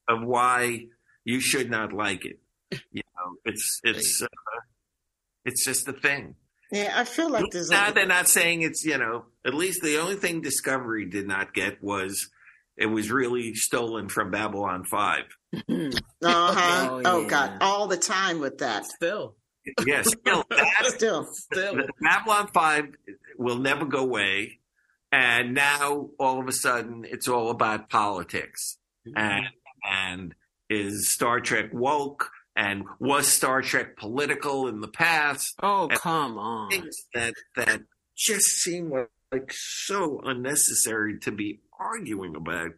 of 0.08 0.22
why 0.24 0.86
you 1.28 1.42
should 1.42 1.70
not 1.70 1.92
like 1.92 2.26
it. 2.26 2.40
You 2.92 3.02
know, 3.16 3.36
it's, 3.46 3.82
it's, 3.84 4.22
uh, 4.22 4.28
it's 5.46 5.66
just 5.66 5.88
a 5.88 5.94
thing. 5.94 6.36
Yeah, 6.72 6.94
I 6.96 7.04
feel 7.04 7.30
like 7.30 7.46
there's 7.52 7.70
Now 7.70 7.92
they're 7.92 8.06
not 8.06 8.28
saying 8.28 8.62
it's 8.62 8.84
you 8.84 8.98
know 8.98 9.26
at 9.46 9.54
least 9.54 9.82
the 9.82 10.00
only 10.00 10.16
thing 10.16 10.42
Discovery 10.42 11.06
did 11.06 11.26
not 11.26 11.54
get 11.54 11.82
was 11.82 12.30
it 12.76 12.88
was 12.88 13.10
really 13.10 13.54
stolen 13.56 14.10
from 14.10 14.32
Babylon 14.32 14.84
Five. 14.84 15.24
Mhm. 15.56 15.98
uh-huh. 16.24 16.88
Oh, 16.92 17.02
oh, 17.06 17.22
yeah. 17.22 17.28
God, 17.30 17.58
all 17.62 17.88
the 17.88 17.96
time 17.96 18.40
with 18.40 18.58
that. 18.58 18.86
Still, 18.86 19.36
Yes, 19.86 20.08
still 20.08 20.44
that 20.50 20.86
Still, 20.96 21.28
still. 21.32 21.76
Babylon 22.02 22.48
Five 22.54 22.96
will 23.38 23.60
never 23.60 23.86
go 23.86 24.00
away, 24.00 24.60
and 25.12 25.54
now 25.54 26.10
all 26.20 26.42
of 26.42 26.50
a 26.50 26.54
sudden 26.54 27.06
it's 27.08 27.30
all 27.30 27.50
about 27.50 27.90
politics 27.90 28.78
and 29.16 29.46
and 29.90 30.36
is 30.70 31.12
Star 31.12 31.40
Trek 31.40 31.70
woke 31.74 32.30
and 32.56 32.86
was 33.00 33.28
Star 33.28 33.62
Trek 33.62 33.98
political 33.98 34.68
in 34.68 34.82
the 34.82 34.88
past? 34.88 35.56
Oh, 35.62 35.90
come 35.92 36.38
on. 36.38 36.70
things 36.70 37.06
that 37.14 37.34
that 37.56 37.82
just 38.16 38.46
seem 38.46 38.90
like, 38.90 39.10
like 39.32 39.52
so 39.54 40.20
unnecessary 40.24 41.20
to 41.20 41.32
be 41.32 41.60
arguing 41.80 42.36
about. 42.36 42.72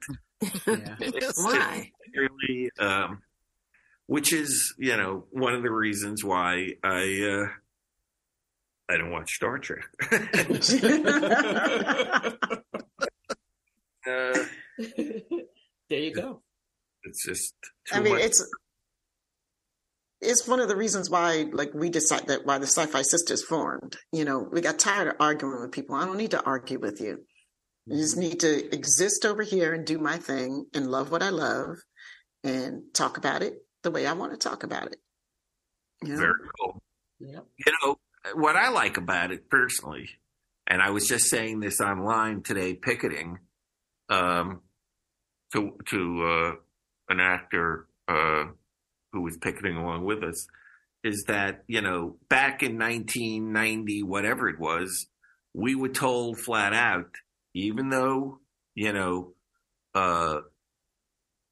Yeah. 0.67 0.95
Why? 1.35 1.91
Really, 2.15 2.71
um, 2.79 3.21
which 4.07 4.33
is 4.33 4.73
you 4.77 4.97
know 4.97 5.25
one 5.31 5.53
of 5.53 5.63
the 5.63 5.71
reasons 5.71 6.23
why 6.23 6.73
I 6.83 7.21
uh, 7.21 7.47
I 8.89 8.97
don't 8.97 9.11
watch 9.11 9.31
Star 9.31 9.59
Trek. 9.59 9.85
uh, 10.11 10.17
there 15.87 15.99
you 15.99 16.13
go. 16.13 16.41
It's 17.03 17.25
just 17.25 17.53
I 17.91 17.99
mean, 17.99 18.13
much. 18.13 18.23
it's 18.23 18.45
it's 20.21 20.47
one 20.47 20.59
of 20.59 20.67
the 20.67 20.75
reasons 20.75 21.09
why, 21.09 21.45
like, 21.51 21.73
we 21.73 21.89
decide 21.89 22.27
that 22.27 22.45
why 22.45 22.57
the 22.57 22.65
SyFy 22.65 23.03
Sistas 23.03 23.41
formed. 23.41 23.97
You 24.11 24.25
know, 24.25 24.45
we 24.51 24.61
got 24.61 24.77
tired 24.77 25.07
of 25.07 25.15
arguing 25.19 25.61
with 25.61 25.71
people. 25.71 25.95
I 25.95 26.05
don't 26.05 26.17
need 26.17 26.31
to 26.31 26.43
argue 26.43 26.79
with 26.79 26.99
you. 26.99 27.23
I 27.89 27.95
just 27.95 28.17
need 28.17 28.41
to 28.41 28.73
exist 28.73 29.25
over 29.25 29.41
here 29.41 29.73
and 29.73 29.85
do 29.85 29.97
my 29.97 30.17
thing 30.17 30.65
and 30.73 30.91
love 30.91 31.11
what 31.11 31.23
I 31.23 31.29
love 31.29 31.77
and 32.43 32.83
talk 32.93 33.17
about 33.17 33.41
it 33.41 33.53
the 33.83 33.91
way 33.91 34.05
I 34.05 34.13
want 34.13 34.33
to 34.33 34.37
talk 34.37 34.63
about 34.63 34.87
it. 34.87 34.97
You 36.03 36.13
know? 36.13 36.19
very 36.19 36.33
cool. 36.59 36.81
Yep. 37.19 37.45
you 37.65 37.73
know 37.81 37.99
what 38.35 38.55
I 38.55 38.69
like 38.69 38.97
about 38.97 39.31
it 39.31 39.49
personally, 39.49 40.09
and 40.67 40.81
I 40.81 40.91
was 40.91 41.07
just 41.07 41.29
saying 41.29 41.59
this 41.59 41.81
online 41.81 42.43
today, 42.43 42.75
picketing, 42.75 43.39
um, 44.09 44.61
to 45.53 45.71
to 45.87 46.23
uh, 46.23 46.51
an 47.09 47.19
actor 47.19 47.87
uh, 48.07 48.45
who 49.11 49.21
was 49.21 49.37
picketing 49.37 49.75
along 49.75 50.05
with 50.05 50.23
us, 50.23 50.47
is 51.03 51.25
that 51.27 51.63
you 51.67 51.81
know 51.81 52.15
back 52.29 52.63
in 52.63 52.77
1990, 52.77 54.03
whatever 54.03 54.47
it 54.49 54.59
was, 54.59 55.07
we 55.53 55.75
were 55.75 55.89
told 55.89 56.39
flat 56.39 56.73
out, 56.73 57.11
even 57.53 57.89
though 57.89 58.39
you 58.75 58.93
know. 58.93 59.33
Uh, 59.95 60.41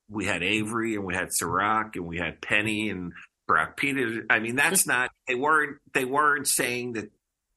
we 0.09 0.25
had 0.25 0.41
Avery 0.41 0.95
and 0.95 1.03
we 1.03 1.13
had 1.13 1.33
Cirroc 1.33 1.95
and 1.95 2.07
we 2.07 2.17
had 2.17 2.39
Penny 2.39 2.89
and 2.89 3.11
Brock 3.47 3.77
Peters. 3.77 4.19
I 4.29 4.39
mean, 4.39 4.55
that's 4.55 4.85
not 4.85 5.11
they 5.27 5.35
weren't 5.35 5.77
they 5.93 6.05
weren't 6.05 6.47
saying 6.47 6.93
that 6.93 7.11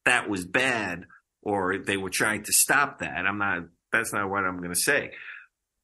that 0.05 0.29
was 0.29 0.45
bad 0.47 1.05
or 1.43 1.79
they 1.79 1.97
were 1.97 2.11
trying 2.11 2.45
to 2.45 2.53
stop 2.53 3.01
that. 3.01 3.27
I'm 3.27 3.39
not. 3.39 3.65
That's 3.93 4.13
not 4.13 4.31
what 4.31 4.45
I'm 4.45 4.59
going 4.59 4.75
to 4.75 4.81
say. 4.81 5.13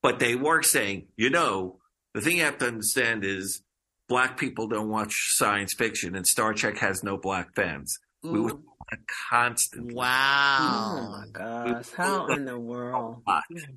But 0.03 0.21
they 0.21 0.37
were 0.37 0.63
saying, 0.63 1.07
you 1.17 1.31
know, 1.31 1.79
the 2.17 2.23
thing 2.23 2.39
you 2.39 2.43
have 2.45 2.59
to 2.59 2.67
understand 2.67 3.25
is 3.25 3.63
black 4.09 4.37
people 4.39 4.67
don't 4.69 4.89
watch 4.89 5.13
science 5.35 5.75
fiction, 5.75 6.15
and 6.17 6.27
Star 6.27 6.53
Trek 6.55 6.79
has 6.79 7.03
no 7.05 7.17
black 7.17 7.55
fans. 7.55 7.97
We 8.23 8.41
were 8.41 8.49
Mm. 8.51 8.53
told 8.53 8.63
that 8.91 8.99
constantly. 9.31 9.95
Oh 9.95 9.99
Wow. 9.99 11.09
my 11.21 11.27
gosh. 11.33 11.91
How 11.91 12.27
in 12.29 12.45
the 12.45 12.59
world? 12.59 13.23
I 13.27 13.41
think 13.49 13.69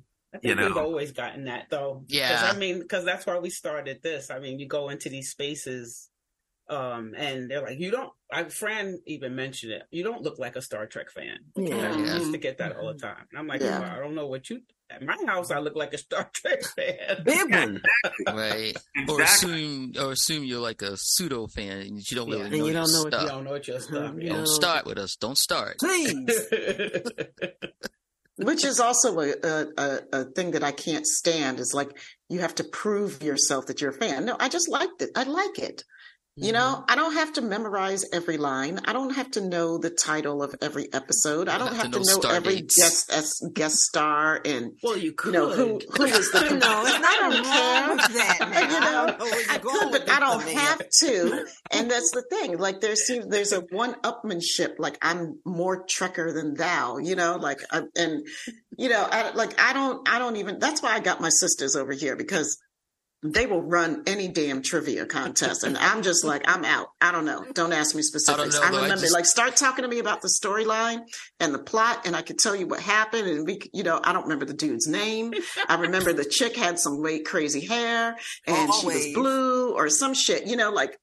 You 0.42 0.54
know. 0.54 0.66
we've 0.66 0.76
always 0.76 1.12
gotten 1.12 1.44
that 1.46 1.66
though. 1.70 2.04
Yeah. 2.08 2.28
Because 2.28 2.54
I 2.54 2.58
mean, 2.58 2.80
because 2.80 3.04
that's 3.04 3.26
why 3.26 3.38
we 3.38 3.50
started 3.50 4.02
this. 4.02 4.30
I 4.30 4.38
mean, 4.38 4.58
you 4.58 4.66
go 4.66 4.88
into 4.90 5.08
these 5.08 5.30
spaces, 5.30 6.09
um, 6.70 7.14
and 7.16 7.50
they're 7.50 7.62
like, 7.62 7.78
you 7.78 7.90
don't. 7.90 8.10
I 8.32 8.44
Fran 8.44 9.00
even 9.06 9.34
mentioned 9.34 9.72
it. 9.72 9.82
You 9.90 10.04
don't 10.04 10.22
look 10.22 10.38
like 10.38 10.54
a 10.56 10.62
Star 10.62 10.86
Trek 10.86 11.10
fan. 11.10 11.38
Yeah. 11.56 11.92
I 11.92 12.16
used 12.18 12.32
to 12.32 12.38
get 12.38 12.58
that 12.58 12.76
all 12.76 12.92
the 12.92 12.98
time. 12.98 13.26
And 13.30 13.38
I'm 13.40 13.46
like, 13.48 13.60
Yeah. 13.60 13.80
well, 13.80 13.90
I 13.90 13.98
don't 13.98 14.14
know 14.14 14.28
what 14.28 14.48
you. 14.48 14.60
At 14.88 15.02
my 15.04 15.16
house, 15.26 15.50
I 15.50 15.58
look 15.58 15.74
like 15.76 15.92
a 15.94 15.98
Star 15.98 16.30
Trek 16.34 16.62
fan. 16.64 17.22
Big 17.24 17.50
one. 17.52 17.82
Right. 18.26 18.76
Or 19.08 19.20
Exactly. 19.20 19.24
assume 19.64 19.92
or 19.98 20.12
assume 20.12 20.44
you're 20.44 20.60
like 20.60 20.82
a 20.82 20.96
pseudo 20.96 21.46
fan 21.48 21.78
and 21.80 22.10
you 22.10 22.16
don't 22.16 22.28
Yeah. 22.28 22.34
really 22.36 22.44
And 22.44 22.50
know 22.52 22.56
you 22.58 22.64
your 22.72 22.72
don't 22.74 22.92
know 22.92 23.02
what 23.04 23.12
you 23.12 23.18
stuff. 23.18 23.28
don't 23.28 23.44
know 23.44 23.50
what 23.50 23.68
your 23.68 23.80
stuff. 23.80 24.12
Mhm. 24.14 24.22
is. 24.24 24.30
Don't 24.32 24.46
start 24.48 24.86
with 24.86 24.98
us. 24.98 25.16
Don't 25.16 25.38
start. 25.38 25.78
Please. 25.78 26.46
Which 28.36 28.64
is 28.64 28.80
also 28.80 29.20
a, 29.20 29.32
a, 29.42 29.66
a, 29.76 29.98
a 30.12 30.24
thing 30.24 30.52
that 30.52 30.64
I 30.64 30.72
can't 30.72 31.06
stand 31.06 31.60
is 31.60 31.74
like 31.74 31.90
you 32.30 32.40
have 32.40 32.54
to 32.54 32.64
prove 32.64 33.22
yourself 33.22 33.66
that 33.66 33.80
you're 33.82 33.90
a 33.90 33.94
fan. 33.94 34.24
No, 34.24 34.36
I 34.40 34.48
just 34.48 34.68
liked 34.68 35.02
it. 35.02 35.10
I 35.14 35.24
like 35.24 35.58
it. 35.58 35.84
You 36.36 36.52
know, 36.52 36.76
mm-hmm. 36.76 36.84
I 36.88 36.94
don't 36.94 37.14
have 37.14 37.34
to 37.34 37.42
memorize 37.42 38.04
every 38.12 38.38
line. 38.38 38.80
I 38.86 38.92
don't 38.92 39.14
have 39.14 39.30
to 39.32 39.40
know 39.40 39.78
the 39.78 39.90
title 39.90 40.42
of 40.42 40.54
every 40.62 40.90
episode. 40.92 41.48
I 41.48 41.58
don't 41.58 41.74
have, 41.74 41.90
to 41.90 41.98
know, 41.98 42.30
every 42.30 42.60
dates. 42.62 42.76
guest 42.76 43.12
as 43.12 43.34
guest 43.52 43.76
star 43.76 44.40
and 44.44 44.72
Well, 44.82 44.96
you 44.96 45.10
you 45.10 45.12
could. 45.12 45.32
know 45.32 45.50
who 45.50 45.80
who 45.96 46.04
is 46.04 46.30
the 46.30 46.40
No, 46.60 46.84
it's 46.86 46.98
don't 46.98 47.32
a 47.32 47.42
wrong 47.42 47.96
that. 47.96 48.38
You 48.70 48.80
know, 48.80 49.06
don't 49.06 49.18
know 49.18 49.24
where 49.24 49.40
you're 49.40 49.50
I 49.50 49.58
could, 49.58 49.90
but 49.90 50.08
I 50.08 50.20
don't 50.20 50.48
have 50.48 50.82
to. 51.00 51.46
And 51.72 51.90
that's 51.90 52.12
the 52.12 52.22
thing. 52.30 52.58
Like 52.58 52.80
there's 52.80 53.10
there's 53.28 53.52
a 53.52 53.60
one 53.60 53.94
upmanship. 54.02 54.76
Like 54.78 54.98
I'm 55.02 55.38
more 55.44 55.84
trekker 55.84 56.32
than 56.32 56.54
thou. 56.54 56.98
You 56.98 57.16
know, 57.16 57.36
like 57.36 57.60
I, 57.72 57.82
and 57.96 58.26
you 58.78 58.88
know, 58.88 59.06
I, 59.10 59.32
like 59.32 59.60
I 59.60 59.72
don't 59.72 60.08
I 60.08 60.18
don't 60.18 60.36
even. 60.36 60.58
That's 60.58 60.82
why 60.82 60.92
I 60.94 61.00
got 61.00 61.20
my 61.20 61.30
sisters 61.30 61.74
over 61.74 61.92
here 61.92 62.14
because 62.16 62.56
they 63.22 63.44
will 63.46 63.60
run 63.62 64.02
any 64.06 64.28
damn 64.28 64.62
trivia 64.62 65.04
contest, 65.04 65.62
and 65.62 65.76
I'm 65.76 66.02
just 66.02 66.24
like 66.24 66.42
I'm 66.48 66.64
out. 66.64 66.88
I 67.00 67.12
don't 67.12 67.24
know. 67.26 67.44
Don't 67.52 67.72
ask 67.72 67.94
me 67.94 68.00
specifics. 68.02 68.54
know, 68.56 68.62
I, 68.62 68.70
though. 68.70 68.78
I 68.78 68.82
remember 68.82 69.02
just- 69.02 69.12
like 69.12 69.26
start 69.26 69.56
talking 69.56 69.82
to 69.82 69.88
me 69.88 69.98
about 69.98 70.22
the 70.22 70.28
storyline 70.28 71.00
and 71.38 71.52
the 71.54 71.58
plot, 71.58 72.06
and 72.06 72.16
I 72.16 72.22
could 72.22 72.38
tell 72.38 72.56
you 72.56 72.66
what 72.66 72.80
happened. 72.80 73.28
And 73.28 73.46
we, 73.46 73.58
you 73.74 73.82
know, 73.82 74.00
I 74.02 74.12
don't 74.14 74.22
remember 74.22 74.46
the 74.46 74.54
dude's 74.54 74.86
name. 74.86 75.34
I 75.68 75.74
remember 75.76 76.12
the 76.12 76.24
chick 76.24 76.56
had 76.56 76.78
some 76.78 77.02
way 77.02 77.20
crazy 77.20 77.66
hair 77.66 78.16
and 78.46 78.74
she 78.74 78.86
was 78.86 79.08
blue 79.14 79.74
or 79.74 79.88
some 79.90 80.14
shit. 80.14 80.46
You 80.46 80.56
know, 80.56 80.70
like 80.70 80.96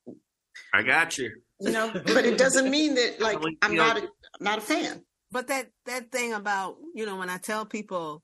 I 0.73 0.81
got 0.83 1.17
you. 1.17 1.31
you 1.59 1.71
know, 1.71 1.91
but 1.93 2.25
it 2.25 2.37
doesn't 2.37 2.69
mean 2.69 2.95
that 2.95 3.19
like 3.19 3.39
Like, 3.43 3.57
I'm 3.61 3.73
you 3.73 3.77
know- 3.77 3.87
not 3.87 3.97
a, 3.97 4.01
I'm 4.01 4.43
not 4.43 4.57
a 4.57 4.61
fan. 4.61 5.03
But 5.31 5.47
that 5.47 5.67
that 5.85 6.11
thing 6.11 6.33
about 6.33 6.77
you 6.95 7.05
know 7.05 7.17
when 7.17 7.29
I 7.29 7.37
tell 7.37 7.65
people 7.65 8.23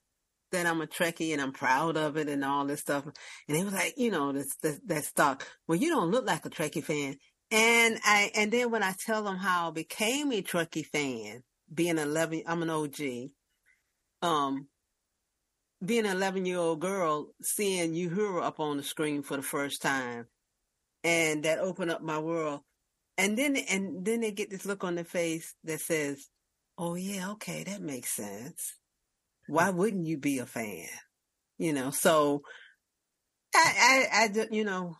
that 0.54 0.66
I'm 0.66 0.82
a 0.82 0.88
Trekkie 0.88 1.34
and 1.34 1.42
I'm 1.42 1.52
proud 1.52 1.98
of 1.98 2.18
it 2.18 2.30
and 2.30 2.46
all 2.46 2.66
this 2.66 2.80
stuff, 2.80 3.06
and 3.06 3.14
they 3.58 3.64
was 3.64 3.74
like, 3.74 3.96
you 3.98 4.10
know, 4.12 4.32
this, 4.32 4.56
this 4.62 4.80
that 4.86 5.04
stuck. 5.04 5.46
Well, 5.68 5.78
you 5.78 5.90
don't 5.90 6.12
look 6.12 6.26
like 6.26 6.46
a 6.46 6.50
Trekkie 6.50 6.84
fan, 6.84 7.18
and 7.52 8.00
I 8.04 8.32
and 8.36 8.52
then 8.52 8.72
when 8.72 8.84
I 8.84 8.94
tell 8.98 9.24
them 9.24 9.38
how 9.38 9.70
I 9.70 9.72
became 9.72 10.32
a 10.32 10.42
Trekkie 10.42 10.86
fan, 10.86 11.44
being 11.74 11.98
11, 11.98 12.44
I'm 12.48 12.64
an 12.64 12.70
OG. 12.70 13.02
Um, 14.22 14.68
being 15.84 16.06
an 16.06 16.16
11 16.16 16.46
year 16.46 16.60
old 16.60 16.80
girl, 16.80 17.28
seeing 17.42 17.94
you 17.94 18.10
Uhura 18.10 18.44
up 18.44 18.60
on 18.60 18.78
the 18.78 18.84
screen 18.84 19.22
for 19.22 19.36
the 19.36 19.44
first 19.44 19.82
time, 19.82 20.28
and 21.04 21.44
that 21.44 21.60
opened 21.60 21.92
up 21.92 22.02
my 22.02 22.20
world. 22.20 22.62
And 23.18 23.38
then 23.38 23.58
and 23.58 24.06
then 24.06 24.22
they 24.22 24.32
get 24.32 24.50
this 24.50 24.66
look 24.66 24.84
on 24.84 24.96
their 24.96 25.04
face 25.04 25.56
that 25.66 25.82
says, 25.82 26.30
"Oh 26.78 26.96
yeah, 26.96 27.32
okay, 27.32 27.64
that 27.66 27.82
makes 27.82 28.10
sense. 28.16 28.74
Why 29.48 29.70
wouldn't 29.70 30.06
you 30.08 30.18
be 30.18 30.40
a 30.40 30.46
fan?" 30.46 30.88
You 31.58 31.74
know. 31.74 31.92
So 31.92 32.42
I 33.56 34.08
I, 34.14 34.24
I 34.24 34.28
ju- 34.30 34.48
you 34.52 34.64
know, 34.64 34.96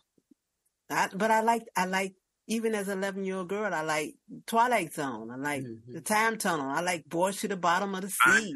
I, 0.90 1.08
but 1.14 1.30
I 1.30 1.40
like 1.40 1.62
I 1.76 1.86
like 1.86 2.14
even 2.46 2.74
as 2.74 2.88
an 2.88 2.98
11 2.98 3.24
year 3.24 3.36
old 3.36 3.48
girl, 3.48 3.72
I 3.72 3.80
like 3.82 4.14
Twilight 4.46 4.92
Zone. 4.92 5.30
I 5.30 5.36
like 5.36 5.62
Mhm. 5.62 5.94
the 5.94 6.00
Time 6.00 6.36
Tunnel. 6.36 6.68
I 6.70 6.80
like 6.82 7.04
Voyage 7.08 7.40
to 7.40 7.48
the 7.48 7.56
Bottom 7.56 7.94
of 7.94 8.02
the 8.02 8.10
Sea. 8.10 8.54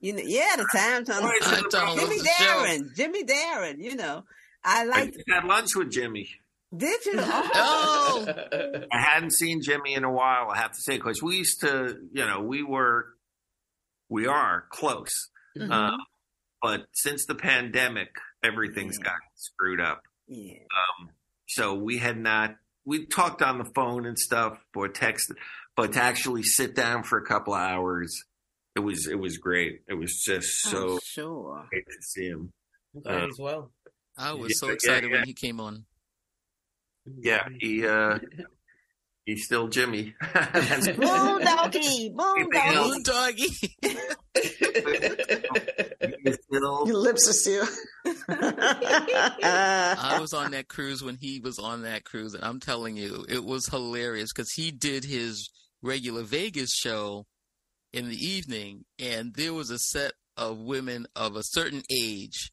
You 0.00 0.14
know, 0.14 0.22
yeah, 0.24 0.56
the 0.56 0.66
Time 0.74 1.04
Tunnel. 1.04 1.28
Boys 1.30 1.48
to 1.56 1.62
the 1.62 1.68
Tunnel 1.68 1.94
was 1.94 2.04
Jimmy 2.04 2.18
the 2.18 2.24
show. 2.24 2.44
Darren, 2.44 2.96
Jimmy 2.96 3.24
Darren. 3.24 3.74
You 3.78 3.96
know, 3.96 4.22
I 4.64 4.80
I 4.80 4.84
like. 4.84 5.12
just 5.12 5.24
had 5.30 5.44
lunch 5.44 5.68
with 5.76 5.90
Jimmy. 5.92 6.28
Did 6.76 7.04
you? 7.04 7.12
Oh. 7.20 8.26
I 8.90 8.98
hadn't 8.98 9.32
seen 9.34 9.60
Jimmy 9.62 9.92
in 9.94 10.04
a 10.04 10.10
while. 10.10 10.48
I 10.50 10.56
have 10.58 10.72
to 10.72 10.80
say 10.80 10.96
because 10.96 11.22
we 11.22 11.36
used 11.36 11.60
to, 11.60 11.98
you 12.12 12.26
know, 12.26 12.40
we 12.40 12.62
were, 12.62 13.06
we 14.12 14.26
are 14.26 14.66
close, 14.70 15.30
Mhm. 15.56 15.70
uh, 15.72 15.96
but 16.60 16.86
since 16.92 17.26
the 17.26 17.34
pandemic, 17.34 18.10
everything's 18.42 18.98
Yeah. 18.98 19.04
got 19.04 19.20
screwed 19.34 19.80
up. 19.80 20.02
yeah. 20.28 20.58
Um, 20.98 21.10
so 21.48 21.74
we 21.74 21.98
had 21.98 22.16
not. 22.18 22.56
We 22.84 23.06
talked 23.06 23.42
on 23.42 23.58
the 23.58 23.70
phone 23.74 24.06
and 24.06 24.18
stuff, 24.18 24.58
or 24.74 24.88
text, 24.88 25.30
but 25.76 25.92
to 25.94 26.02
actually 26.02 26.42
sit 26.42 26.74
down 26.74 27.02
for 27.04 27.18
a 27.18 27.26
couple 27.26 27.54
of 27.54 27.60
hours, 27.60 28.24
it 28.74 28.80
was 28.80 29.06
it 29.06 29.18
was 29.18 29.36
great. 29.38 29.82
It 29.88 29.94
was 29.94 30.22
just 30.22 30.60
so 30.62 30.94
Oh, 30.94 31.00
sure. 31.04 31.66
great 31.70 31.86
to 31.86 32.02
see 32.02 32.26
him. 32.28 32.50
Glad 33.02 33.28
as 33.30 33.38
well. 33.38 33.72
I 34.16 34.32
was 34.32 34.50
Yeah, 34.52 34.56
so 34.56 34.66
yeah, 34.68 34.72
excited 34.74 35.10
yeah. 35.10 35.16
when 35.18 35.26
he 35.26 35.34
came 35.34 35.60
on. 35.60 35.84
Yeah, 37.04 37.48
he 37.60 37.86
uh, 37.86 38.18
he's 39.26 39.44
still 39.44 39.68
Jimmy. 39.68 40.14
That's 40.34 40.88
Boom 40.88 41.40
doggy, 41.40 42.12
boom 42.14 42.48
doggy. 42.50 42.76
Moon 42.76 43.02
doggy. 43.02 43.48
Your 46.50 46.96
lips 46.96 47.28
are 47.28 47.32
still. 47.32 47.66
I 48.28 50.18
was 50.20 50.32
on 50.32 50.52
that 50.52 50.68
cruise 50.68 51.02
when 51.02 51.16
he 51.16 51.40
was 51.40 51.58
on 51.58 51.82
that 51.82 52.04
cruise, 52.04 52.34
and 52.34 52.44
I'm 52.44 52.60
telling 52.60 52.96
you, 52.96 53.24
it 53.28 53.44
was 53.44 53.66
hilarious 53.66 54.30
because 54.34 54.52
he 54.52 54.70
did 54.70 55.04
his 55.04 55.48
regular 55.82 56.22
Vegas 56.22 56.72
show 56.72 57.26
in 57.92 58.08
the 58.08 58.16
evening, 58.16 58.84
and 58.98 59.34
there 59.34 59.54
was 59.54 59.70
a 59.70 59.78
set 59.78 60.12
of 60.36 60.58
women 60.58 61.06
of 61.14 61.36
a 61.36 61.42
certain 61.42 61.82
age 61.90 62.50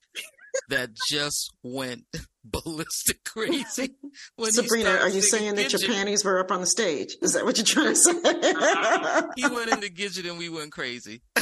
that 0.70 0.90
just 1.10 1.52
went 1.64 2.04
ballistic 2.64 3.24
crazy. 3.24 3.96
When 4.36 4.52
Sabrina, 4.52 4.90
are 4.90 5.10
you 5.10 5.22
singing 5.22 5.56
saying 5.56 5.72
that 5.72 5.72
your 5.74 5.90
panties 5.90 6.24
were 6.26 6.40
up 6.40 6.52
on 6.52 6.62
the 6.62 6.68
stage? 6.68 7.16
Is 7.22 7.34
that 7.34 7.46
what 7.46 7.58
you're 7.58 7.66
trying 7.66 7.94
to 7.94 7.96
say? 7.96 8.14
He 9.36 9.48
went 9.48 9.72
into 9.72 9.88
Gidget 9.88 10.30
and 10.30 10.38
we 10.38 10.50
went 10.50 10.72
crazy. 10.72 11.22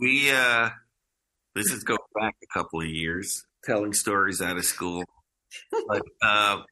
we 0.00 0.30
uh, 0.30 0.70
this 1.54 1.72
is 1.72 1.84
going 1.84 1.98
back 2.14 2.36
a 2.42 2.58
couple 2.58 2.80
of 2.80 2.88
years, 2.88 3.44
telling 3.64 3.92
stories 3.92 4.40
out 4.40 4.56
of 4.56 4.64
school. 4.64 5.04
But 5.86 6.02
uh, 6.22 6.62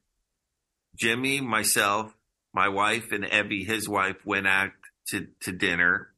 Jimmy, 0.97 1.41
myself, 1.41 2.15
my 2.55 2.69
wife, 2.69 3.13
and 3.13 3.25
Evy, 3.25 3.65
his 3.65 3.89
wife, 3.89 4.17
went 4.25 4.47
out 4.47 4.71
to 5.09 5.29
to 5.43 5.53
dinner. 5.53 6.09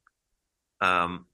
Um, 0.80 1.26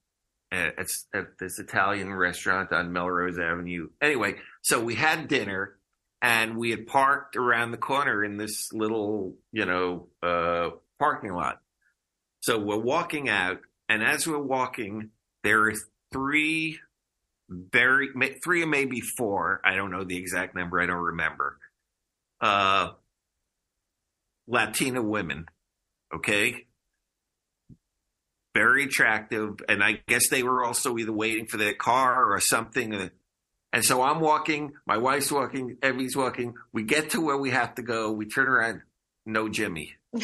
at, 0.54 0.90
at 1.12 1.38
this 1.38 1.58
Italian 1.58 2.12
restaurant 2.12 2.72
on 2.72 2.92
Melrose 2.92 3.38
Avenue. 3.38 3.88
Anyway, 4.00 4.36
so 4.62 4.82
we 4.82 4.94
had 4.94 5.28
dinner 5.28 5.76
and 6.22 6.56
we 6.56 6.70
had 6.70 6.86
parked 6.86 7.36
around 7.36 7.70
the 7.70 7.76
corner 7.76 8.24
in 8.24 8.36
this 8.36 8.72
little, 8.72 9.34
you 9.52 9.66
know, 9.66 10.08
uh, 10.22 10.70
parking 10.98 11.32
lot. 11.32 11.60
So 12.40 12.58
we're 12.58 12.78
walking 12.78 13.28
out, 13.28 13.60
and 13.88 14.02
as 14.02 14.26
we're 14.26 14.38
walking, 14.38 15.10
there 15.42 15.62
are 15.68 15.74
three 16.12 16.78
very, 17.48 18.08
three 18.42 18.62
or 18.62 18.66
maybe 18.66 19.00
four. 19.00 19.60
I 19.64 19.74
don't 19.74 19.90
know 19.90 20.04
the 20.04 20.16
exact 20.16 20.54
number. 20.54 20.80
I 20.80 20.86
don't 20.86 20.96
remember. 20.96 21.58
Uh, 22.40 22.92
Latina 24.46 25.02
women. 25.02 25.46
Okay 26.14 26.66
very 28.54 28.84
attractive, 28.84 29.60
and 29.68 29.82
I 29.82 30.00
guess 30.06 30.28
they 30.28 30.42
were 30.42 30.64
also 30.64 30.96
either 30.96 31.12
waiting 31.12 31.46
for 31.46 31.56
their 31.56 31.74
car 31.74 32.32
or 32.32 32.40
something. 32.40 33.10
And 33.72 33.84
so 33.84 34.02
I'm 34.02 34.20
walking, 34.20 34.74
my 34.86 34.98
wife's 34.98 35.32
walking, 35.32 35.76
Evy's 35.82 36.16
walking. 36.16 36.54
We 36.72 36.84
get 36.84 37.10
to 37.10 37.20
where 37.20 37.36
we 37.36 37.50
have 37.50 37.74
to 37.74 37.82
go. 37.82 38.12
We 38.12 38.26
turn 38.26 38.46
around, 38.46 38.82
no 39.26 39.48
Jimmy. 39.48 39.94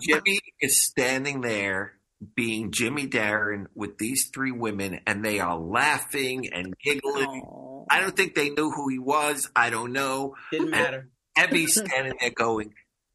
Jimmy 0.00 0.38
is 0.60 0.86
standing 0.86 1.42
there 1.42 1.92
being 2.34 2.70
Jimmy 2.70 3.06
Darren 3.06 3.66
with 3.74 3.98
these 3.98 4.30
three 4.32 4.52
women, 4.52 5.00
and 5.06 5.24
they 5.24 5.40
are 5.40 5.58
laughing 5.58 6.52
and 6.52 6.74
giggling. 6.78 7.42
Oh. 7.44 7.86
I 7.90 8.00
don't 8.00 8.16
think 8.16 8.34
they 8.34 8.48
knew 8.50 8.70
who 8.70 8.88
he 8.88 8.98
was. 8.98 9.50
I 9.54 9.70
don't 9.70 9.92
know. 9.92 10.36
Didn't 10.50 10.70
matter. 10.70 11.08
Evy's 11.36 11.74
standing 11.74 12.14
there 12.20 12.30
going, 12.30 12.74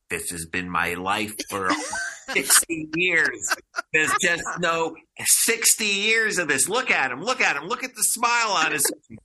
This 0.10 0.30
has 0.30 0.46
been 0.46 0.70
my 0.70 0.94
life 0.94 1.34
for 1.50 1.70
60 2.30 2.90
years. 2.96 3.56
There's 3.94 4.12
just 4.22 4.44
no 4.60 4.96
60 5.20 5.86
years 5.86 6.38
of 6.38 6.48
this. 6.48 6.70
Look 6.70 6.92
at 6.92 7.12
him. 7.12 7.22
Look 7.22 7.42
at 7.42 7.56
him. 7.56 7.68
Look 7.68 7.84
at 7.84 7.92
the 7.96 8.04
smile 8.04 8.52
on 8.52 8.72
his 8.72 8.84
face. 9.10 9.18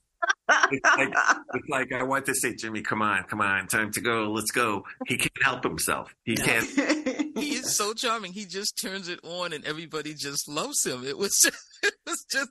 It's 0.70 0.96
like, 0.96 1.08
it's 1.54 1.68
like 1.68 1.92
I 1.92 2.02
want 2.02 2.26
to 2.26 2.34
say, 2.34 2.54
Jimmy, 2.54 2.82
come 2.82 3.00
on, 3.02 3.24
come 3.24 3.40
on, 3.40 3.66
time 3.68 3.90
to 3.92 4.00
go. 4.00 4.30
Let's 4.32 4.50
go. 4.50 4.84
He 5.06 5.16
can't 5.16 5.32
help 5.42 5.62
himself. 5.64 6.14
He 6.24 6.36
can't. 6.36 6.68
He 7.34 7.54
is 7.54 7.74
so 7.74 7.94
charming. 7.94 8.34
He 8.34 8.44
just 8.44 8.76
turns 8.80 9.08
it 9.08 9.18
on, 9.24 9.54
and 9.54 9.64
everybody 9.64 10.12
just 10.12 10.46
loves 10.48 10.84
him. 10.84 11.02
It 11.04 11.16
was 11.16 11.40
just, 11.42 11.56
it 11.82 11.94
was 12.06 12.24
just 12.30 12.50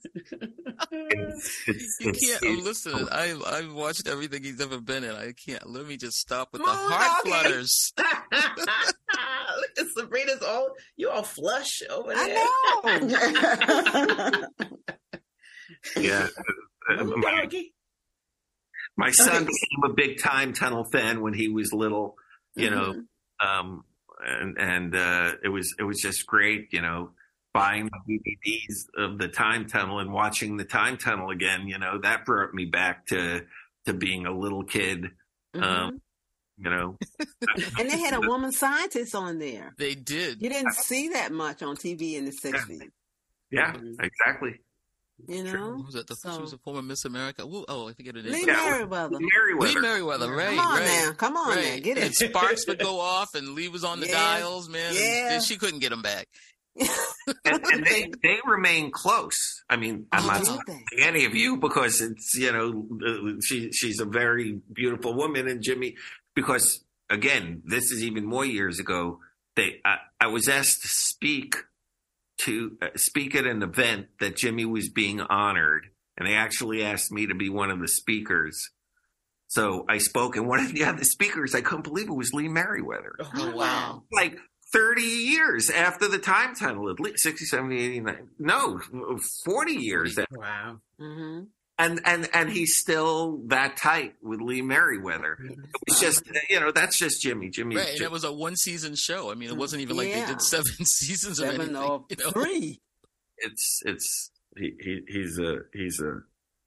It's, 0.92 1.62
it's, 1.68 1.98
You 2.02 2.12
can't. 2.14 2.44
I'm 2.44 2.52
it's- 2.60 2.66
listening. 2.66 3.08
I 3.12 3.40
I've 3.46 3.72
watched 3.74 4.08
everything 4.08 4.44
he's 4.44 4.60
ever 4.60 4.82
been 4.82 5.04
in. 5.04 5.12
I 5.16 5.34
can't. 5.34 5.70
Let 5.70 5.86
me 5.86 5.98
just 5.98 6.18
stop 6.18 6.50
with 6.52 6.64
the 6.64 6.72
heart 6.72 7.24
flutters. 7.28 7.94
Look 8.32 9.70
at 9.78 9.86
Sabrina's 9.96 10.42
all 10.42 10.70
you 10.98 11.10
all 11.12 11.24
flush 11.24 11.84
over 11.90 12.14
there. 12.16 12.48
I 12.84 13.00
know. 15.96 16.02
yeah. 16.02 16.28
Uh, 16.90 17.04
My, 17.04 17.52
my 18.98 19.12
son 19.12 19.46
became 19.46 19.84
a 19.86 19.94
big 19.94 20.20
time 20.20 20.54
tunnel 20.54 20.84
fan 20.84 21.22
when 21.22 21.34
he 21.34 21.48
was 21.48 21.72
little, 21.74 22.16
you 22.56 22.70
know, 22.70 22.94
um, 23.46 23.84
and 24.24 24.58
and 24.60 24.96
uh, 24.96 25.34
it 25.44 25.50
was 25.50 25.74
it 25.80 25.84
was 25.84 26.00
just 26.00 26.26
great, 26.26 26.70
you 26.72 26.82
know, 26.82 27.12
buying 27.54 27.90
the 28.08 28.20
DVDs 28.20 28.86
of 28.98 29.18
the 29.18 29.28
time 29.28 29.68
tunnel 29.68 30.00
and 30.00 30.12
watching 30.12 30.58
the 30.58 30.66
time 30.66 30.98
tunnel 30.98 31.30
again. 31.30 31.68
You 31.68 31.78
know, 31.80 32.00
that 32.02 32.26
brought 32.26 32.54
me 32.54 32.66
back 32.66 33.06
to 33.08 33.46
to 33.86 33.94
being 33.94 34.26
a 34.26 34.38
little 34.38 34.64
kid. 34.64 35.12
Mhm. 35.56 35.64
Um, 35.64 36.02
you 36.58 36.70
know, 36.70 36.98
and 37.80 37.90
they 37.90 37.98
had 38.00 38.14
a 38.14 38.22
woman 38.28 38.52
scientist 38.52 39.16
on 39.16 39.40
there. 39.40 39.74
They 39.78 39.96
did. 39.96 40.42
You 40.42 40.50
didn't 40.50 40.74
see 40.76 41.10
that 41.10 41.32
much 41.32 41.64
on 41.64 41.76
TV 41.76 42.16
in 42.16 42.26
the 42.26 42.32
'60s. 42.32 42.82
yeah, 43.50 43.74
Mhm. 43.74 43.96
exactly. 44.04 44.60
You 45.28 45.44
know, 45.44 45.52
Who 45.78 45.84
was 45.84 45.94
that? 45.94 46.08
The, 46.08 46.16
So- 46.16 46.36
she 46.36 46.42
was 46.42 46.54
a 46.54 46.58
former 46.58 46.82
Miss 46.82 47.06
America. 47.06 47.46
Woo, 47.46 47.66
oh, 47.68 47.90
I 47.90 47.94
forget 47.94 48.16
her 48.16 48.22
name. 48.22 48.32
Lee 48.34 48.46
Yeah. 48.48 48.54
Meriwether. 48.70 49.18
Lee 49.18 49.28
Meriwether. 49.34 49.82
Meriwether, 49.82 50.32
right? 50.32 50.56
Come 50.56 50.60
on 50.60 50.80
right. 50.80 50.86
now, 51.06 51.12
come 51.14 51.38
on 51.38 51.56
now, 51.56 51.62
Right. 51.62 51.84
get 51.84 51.98
And 51.98 52.08
it. 52.08 52.16
sparks 52.16 52.66
would 52.68 52.80
go 52.80 53.00
off, 53.00 53.30
and 53.36 53.50
Lee 53.56 53.68
was 53.70 53.84
on 53.84 54.00
the 54.00 54.08
Yeah. 54.08 54.14
dials, 54.14 54.70
man. 54.70 54.88
and 54.90 54.96
Yeah. 54.98 55.40
she 55.40 55.58
couldn't 55.58 55.80
get 55.80 55.92
him 55.92 56.02
back. 56.02 56.28
and, 57.46 57.66
and 57.66 57.86
they 57.86 58.10
they 58.24 58.38
remain 58.46 58.92
close. 58.92 59.62
I 59.70 59.76
mean, 59.76 60.06
I'm 60.12 60.26
not 60.26 60.40
did 60.46 60.48
saying 60.68 60.86
any 61.00 61.26
of 61.26 61.36
you 61.36 61.58
because 61.58 62.00
it's 62.00 62.34
you 62.36 62.50
know 62.54 62.88
uh, 63.06 63.34
she 63.44 63.72
she's 63.74 64.00
a 64.00 64.06
very 64.06 64.62
beautiful 64.72 65.14
woman, 65.14 65.50
and 65.50 65.62
Jimmy 65.62 65.96
because 66.34 66.86
again 67.10 67.62
this 67.66 67.92
is 67.92 68.02
even 68.04 68.26
more 68.26 68.46
years 68.46 68.80
ago. 68.80 69.20
They 69.58 69.82
I, 69.84 69.98
I 70.22 70.28
was 70.28 70.48
asked 70.48 70.82
to 70.84 70.88
speak 70.88 71.58
to 72.46 72.78
uh, 72.82 72.88
speak 72.96 73.36
at 73.36 73.46
an 73.46 73.64
event 73.64 74.08
that 74.20 74.36
Jimmy 74.36 74.66
was 74.66 74.90
being 74.90 75.22
honored, 75.22 75.88
and 76.18 76.28
they 76.28 76.34
actually 76.36 76.84
asked 76.84 77.12
me 77.12 77.28
to 77.28 77.36
be 77.36 77.50
one 77.50 77.72
of 77.72 77.80
the 77.80 77.88
speakers. 77.88 78.70
So 79.48 79.86
I 79.90 79.98
spoke, 79.98 80.36
and 80.38 80.48
one 80.48 80.60
of 80.60 80.72
the 80.74 80.86
other 80.86 81.04
speakers, 81.04 81.54
I 81.54 81.62
couldn't 81.62 81.84
believe 81.84 82.08
it 82.08 82.14
was 82.14 82.32
Lee 82.34 82.48
Meriwether 82.48 83.16
Oh, 83.36 83.52
wow. 83.56 84.04
like 84.12 84.38
30 84.74 85.02
years 85.02 85.70
after 85.70 86.08
the 86.08 86.20
time 86.20 86.56
tunnel, 86.56 86.90
at 86.90 87.00
least 87.02 87.24
60, 87.24 87.46
70, 87.46 87.78
89. 87.78 88.30
No, 88.40 88.80
40 89.44 89.74
years. 89.74 90.18
Wow. 90.32 90.80
hmm 90.98 91.42
And, 91.84 92.02
and, 92.06 92.30
and 92.34 92.50
he's 92.50 92.78
still 92.78 93.42
that 93.48 93.76
tight 93.78 94.14
with 94.22 94.40
Lee 94.42 94.62
Meriwether. 94.62 95.38
It's 95.88 96.00
just, 96.00 96.24
you 96.50 96.60
know, 96.60 96.72
that's 96.72 96.98
just 96.98 97.22
Jimmy. 97.22 97.50
Jimmy. 97.50 97.76
Right, 97.76 97.90
and 97.94 98.02
it 98.02 98.12
was 98.12 98.24
a 98.24 98.32
one 98.32 98.56
season 98.56 98.96
show. 98.96 99.32
I 99.32 99.36
mean, 99.36 99.50
it 99.50 99.58
wasn't 99.58 99.82
even 99.82 99.98
like 99.98 100.14
they 100.14 100.26
did 100.26 100.42
seven 100.42 100.66
seasons 100.86 101.40
of 101.40 101.48
Seven 101.48 101.62
anything. 101.62 101.76
or 101.78 102.06
you 102.10 102.16
know? 102.24 102.32
three. 102.32 102.82
it's, 103.38 103.80
it's, 103.86 104.32
he, 104.58 104.74
he, 104.80 105.00
he's 105.08 105.40
a, 105.40 105.58
he's 105.74 106.00
a, 106.02 106.20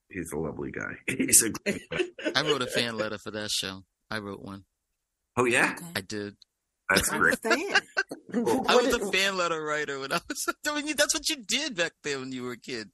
he's 0.09 0.31
a 0.33 0.37
lovely 0.37 0.71
guy. 0.71 0.93
He's 1.17 1.43
a, 1.43 1.49
great 1.49 1.81
guy. 1.89 1.99
I 2.35 2.41
wrote 2.41 2.61
a 2.61 2.67
fan 2.67 2.97
letter 2.97 3.17
for 3.17 3.31
that 3.31 3.49
show. 3.51 3.83
I 4.11 4.19
wrote 4.19 4.41
one. 4.41 4.63
oh 5.37 5.45
yeah, 5.45 5.75
I 5.95 6.01
did. 6.01 6.35
that's 6.89 7.09
I 7.13 7.17
great. 7.17 7.37
understand. 7.45 7.81
I 8.33 8.75
was 8.75 8.97
did- 8.97 9.01
a 9.01 9.11
fan 9.11 9.37
letter 9.37 9.63
writer 9.63 9.99
when 9.99 10.11
I 10.11 10.19
was. 10.27 10.45
I 10.67 10.81
mean, 10.81 10.95
that's 10.97 11.13
what 11.13 11.27
you 11.29 11.37
did 11.37 11.75
back 11.75 11.93
then 12.03 12.19
when 12.19 12.31
you 12.31 12.43
were 12.43 12.51
a 12.53 12.57
kid. 12.59 12.89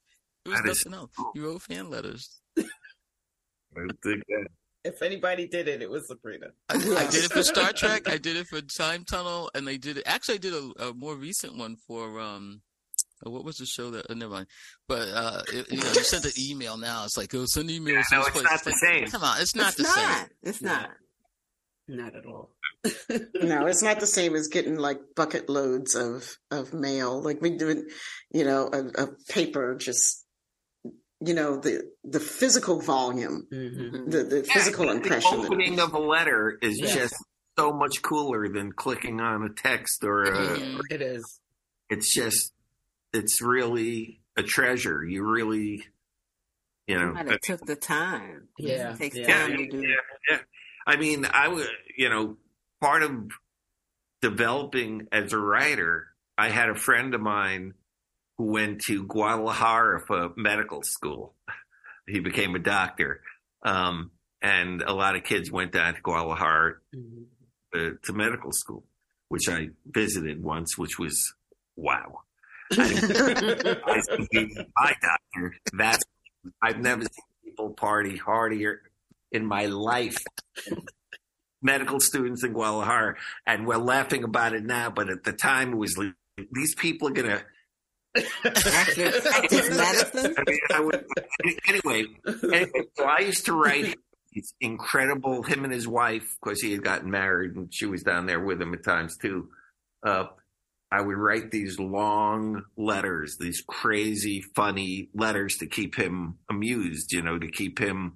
It 0.45 0.49
was 0.49 0.61
That 0.61 0.69
is 0.69 0.85
nothing 0.85 0.99
else. 0.99 1.11
cool. 1.17 1.31
You 1.35 1.45
wrote 1.45 1.61
fan 1.61 1.89
letters. 1.89 2.41
I 2.57 2.63
think 4.03 4.23
that- 4.27 4.47
If 4.83 5.01
anybody 5.03 5.47
did 5.47 5.67
it, 5.67 5.81
it 5.81 5.89
was 5.89 6.07
Sabrina. 6.07 6.47
I, 6.69 6.75
I 6.75 7.05
did 7.11 7.25
it 7.25 7.31
for 7.31 7.43
Star 7.53 7.71
Trek. 7.71 8.09
I 8.09 8.17
did 8.17 8.35
it 8.35 8.47
for 8.47 8.61
Time 8.61 9.05
Tunnel, 9.05 9.51
and 9.53 9.69
I 9.69 9.77
did 9.77 9.97
it. 9.97 10.03
Actually, 10.07 10.35
I 10.35 10.37
did 10.39 10.53
a, 10.53 10.87
a 10.87 10.93
more 10.93 11.15
recent 11.15 11.55
one 11.57 11.75
for 11.87 12.19
um, 12.19 12.61
uh, 13.25 13.29
what 13.29 13.45
was 13.45 13.57
the 13.57 13.65
show 13.67 13.91
that? 13.91 14.09
Uh, 14.09 14.15
never 14.15 14.33
mind. 14.33 14.47
But 14.87 15.07
uh, 15.09 15.43
it, 15.53 15.71
you 15.71 15.77
know, 15.77 15.85
you 15.93 16.03
send 16.03 16.25
an 16.25 16.31
email 16.39 16.77
now. 16.77 17.05
It's 17.05 17.15
like, 17.17 17.33
oh, 17.35 17.45
send 17.45 17.69
emails. 17.69 18.05
to 18.09 18.15
no, 18.15 18.21
it's 18.21 18.29
place. 18.31 18.43
not 18.43 18.63
the 18.63 18.69
like, 18.71 18.79
same. 18.79 19.05
Come 19.07 19.23
on, 19.23 19.39
it's 19.41 19.55
not 19.55 19.67
it's 19.67 19.77
the 19.77 19.83
not. 19.83 20.17
same. 20.17 20.27
It's 20.43 20.61
Yeah. 20.61 20.67
not. 20.69 20.89
Not 21.87 22.15
at 22.15 22.25
all. 22.25 22.55
No, 23.43 23.67
it's 23.67 23.83
not 23.83 23.99
the 23.99 24.07
same 24.07 24.33
as 24.35 24.47
getting 24.47 24.77
like 24.77 24.97
bucket 25.15 25.49
loads 25.49 25.93
of 25.95 26.37
of 26.49 26.73
mail. 26.73 27.21
Like 27.21 27.41
we 27.41 27.51
do 27.57 27.69
it, 27.69 27.79
you 28.33 28.43
know, 28.45 28.69
a, 28.73 29.03
a 29.03 29.07
paper 29.29 29.75
just, 29.75 30.20
you 31.23 31.33
know, 31.33 31.57
the 31.57 31.91
the 32.03 32.19
physical 32.19 32.81
volume, 32.81 33.47
Mhm. 33.51 34.09
the 34.11 34.23
the 34.23 34.43
physical 34.43 34.85
Yeah, 34.85 34.93
impression. 34.93 35.41
The 35.41 35.45
opening 35.47 35.79
of 35.79 35.93
a 35.93 35.99
letter 35.99 36.57
is 36.61 36.79
Yes. 36.79 36.95
just 36.95 37.15
so 37.57 37.71
much 37.73 38.01
cooler 38.01 38.47
than 38.49 38.71
clicking 38.71 39.19
on 39.21 39.43
a 39.43 39.49
text 39.53 40.03
or 40.03 40.23
a, 40.23 40.59
Mhm. 40.59 40.81
It 40.89 41.01
is. 41.01 41.39
it's 41.89 42.13
just 42.13 42.53
it's 43.13 43.41
really 43.41 44.21
a 44.37 44.43
treasure. 44.43 45.03
You 45.05 45.23
really, 45.29 45.85
you 46.87 46.95
know. 46.97 47.13
Somebody 47.13 47.37
took 47.43 47.65
the 47.65 47.75
time. 47.75 48.47
Yeah, 48.57 48.93
It 48.93 48.97
takes 48.97 49.17
yeah. 49.17 49.27
yeah, 49.27 49.47
time 49.47 49.57
to 49.57 49.67
do. 49.67 49.81
yeah, 49.87 49.95
yeah. 50.29 50.39
I 50.87 50.95
mean, 50.95 51.25
I 51.25 51.47
would, 51.49 51.67
you 51.97 52.09
know, 52.09 52.37
part 52.79 53.03
of 53.03 53.29
developing 54.21 55.07
as 55.11 55.33
a 55.33 55.37
writer, 55.37 56.07
I 56.37 56.49
had 56.49 56.69
a 56.69 56.75
friend 56.75 57.13
of 57.13 57.21
mine 57.21 57.73
who 58.37 58.45
went 58.51 58.81
to 58.87 59.05
Guadalajara 59.05 60.01
for 60.07 60.31
medical 60.35 60.81
school. 60.83 61.35
He 62.07 62.19
became 62.19 62.55
a 62.55 62.59
doctor. 62.59 63.21
Um, 63.63 64.11
and 64.41 64.81
a 64.81 64.93
lot 64.93 65.15
of 65.15 65.23
kids 65.23 65.51
went 65.51 65.71
down 65.71 65.93
to 65.93 66.01
Guadalajara 66.01 66.75
uh, 67.75 67.89
to 68.03 68.13
medical 68.13 68.51
school, 68.51 68.83
which 69.29 69.47
I 69.47 69.69
visited 69.85 70.43
once, 70.43 70.77
which 70.77 70.97
was 70.97 71.33
wow. 71.75 72.21
I 72.73 74.01
my 74.77 74.95
doctor, 75.01 75.55
that's 75.73 76.03
I've 76.61 76.79
never 76.79 77.01
seen 77.01 77.25
people 77.43 77.71
party 77.71 78.17
hardier 78.17 78.81
in 79.31 79.45
my 79.45 79.65
life. 79.65 80.17
Medical 81.61 81.99
students 81.99 82.43
in 82.43 82.53
Guadalajara, 82.53 83.15
and 83.45 83.67
we're 83.67 83.77
laughing 83.77 84.23
about 84.23 84.53
it 84.53 84.63
now, 84.63 84.89
but 84.89 85.09
at 85.09 85.23
the 85.23 85.33
time 85.33 85.73
it 85.73 85.77
was 85.77 85.95
these 86.51 86.73
people 86.75 87.09
are 87.09 87.11
gonna. 87.11 87.43
Medicine. 88.43 90.35
I 90.37 90.43
mean, 90.45 90.59
I 90.73 90.79
would, 90.81 91.05
anyway, 91.67 92.05
anyway, 92.43 92.83
so 92.97 93.05
I 93.05 93.19
used 93.19 93.45
to 93.45 93.53
write 93.53 93.95
these 94.33 94.53
incredible. 94.59 95.43
Him 95.43 95.63
and 95.63 95.73
his 95.73 95.87
wife, 95.87 96.35
because 96.43 96.61
he 96.61 96.71
had 96.71 96.83
gotten 96.83 97.09
married, 97.09 97.55
and 97.55 97.73
she 97.73 97.85
was 97.85 98.03
down 98.03 98.25
there 98.25 98.39
with 98.39 98.61
him 98.61 98.73
at 98.73 98.83
times 98.83 99.17
too. 99.17 99.49
Uh, 100.05 100.25
I 100.91 101.01
would 101.01 101.17
write 101.17 101.51
these 101.51 101.79
long 101.79 102.63
letters, 102.75 103.37
these 103.39 103.63
crazy, 103.65 104.41
funny 104.55 105.09
letters 105.13 105.57
to 105.57 105.67
keep 105.67 105.95
him 105.95 106.39
amused, 106.49 107.13
you 107.13 107.21
know, 107.21 107.39
to 107.39 107.49
keep 107.49 107.79
him, 107.79 108.15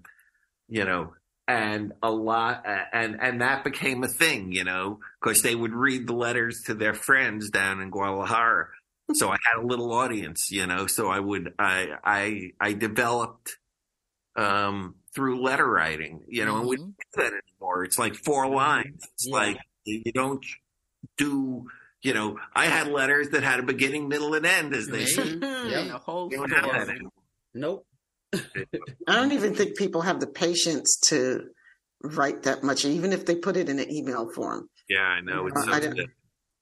you 0.67 0.83
know, 0.83 1.13
and 1.47 1.93
a 2.03 2.11
lot, 2.11 2.65
and 2.91 3.17
and 3.21 3.41
that 3.41 3.63
became 3.63 4.03
a 4.03 4.09
thing, 4.09 4.51
you 4.51 4.65
know, 4.65 4.99
because 5.21 5.41
they 5.41 5.55
would 5.55 5.73
read 5.73 6.07
the 6.07 6.15
letters 6.15 6.63
to 6.65 6.73
their 6.73 6.93
friends 6.93 7.49
down 7.49 7.79
in 7.79 7.91
Guadalajara. 7.91 8.67
So 9.13 9.29
I 9.29 9.37
had 9.53 9.63
a 9.63 9.65
little 9.67 9.91
audience, 9.93 10.51
you 10.51 10.65
know. 10.65 10.87
So 10.87 11.07
I 11.09 11.19
would, 11.19 11.53
I, 11.59 11.89
I, 12.03 12.51
I 12.59 12.73
developed 12.73 13.57
um, 14.35 14.95
through 15.13 15.41
letter 15.43 15.69
writing, 15.69 16.23
you 16.27 16.43
know, 16.45 16.57
and 16.59 16.67
we 16.67 16.75
don't 16.77 16.95
do 16.97 17.21
that 17.21 17.31
anymore. 17.33 17.83
It's 17.83 17.99
like 17.99 18.15
four 18.15 18.47
lines. 18.47 19.03
It's 19.13 19.27
Yeah. 19.27 19.33
like 19.35 19.57
you 19.85 20.11
don't 20.13 20.43
do 21.17 21.67
you 22.01 22.13
know, 22.13 22.37
I 22.55 22.65
had 22.67 22.87
letters 22.87 23.29
that 23.29 23.41
had 23.41 23.59
a 23.59 23.63
beginning, 23.63 24.07
middle, 24.09 24.35
and 24.35 24.45
end, 24.45 24.75
as 24.75 24.85
they 24.87 25.05
say. 25.05 25.39
A 25.41 25.97
whole 25.97 26.29
You 26.31 26.37
don't 26.37 26.51
have 26.51 26.65
story. 26.65 26.79
that 26.79 26.89
anymore. 26.89 27.11
Nope. 27.55 27.87
I 29.07 29.15
don't 29.15 29.31
even 29.31 29.55
think 29.55 29.75
people 29.75 30.01
have 30.01 30.19
the 30.19 30.27
patience 30.27 30.99
to 31.07 31.45
write 32.03 32.43
that 32.43 32.61
much, 32.63 32.85
even 32.85 33.11
if 33.11 33.25
they 33.25 33.33
put 33.35 33.57
it 33.57 33.69
in 33.69 33.79
an 33.79 33.91
email 33.91 34.29
form. 34.31 34.69
Yeah, 34.87 34.99
I 34.99 35.21
know. 35.21 35.47
It's 35.47 35.57
I 35.57 35.65
so 35.65 35.79
didn't- 35.79 35.95
good. 35.95 36.09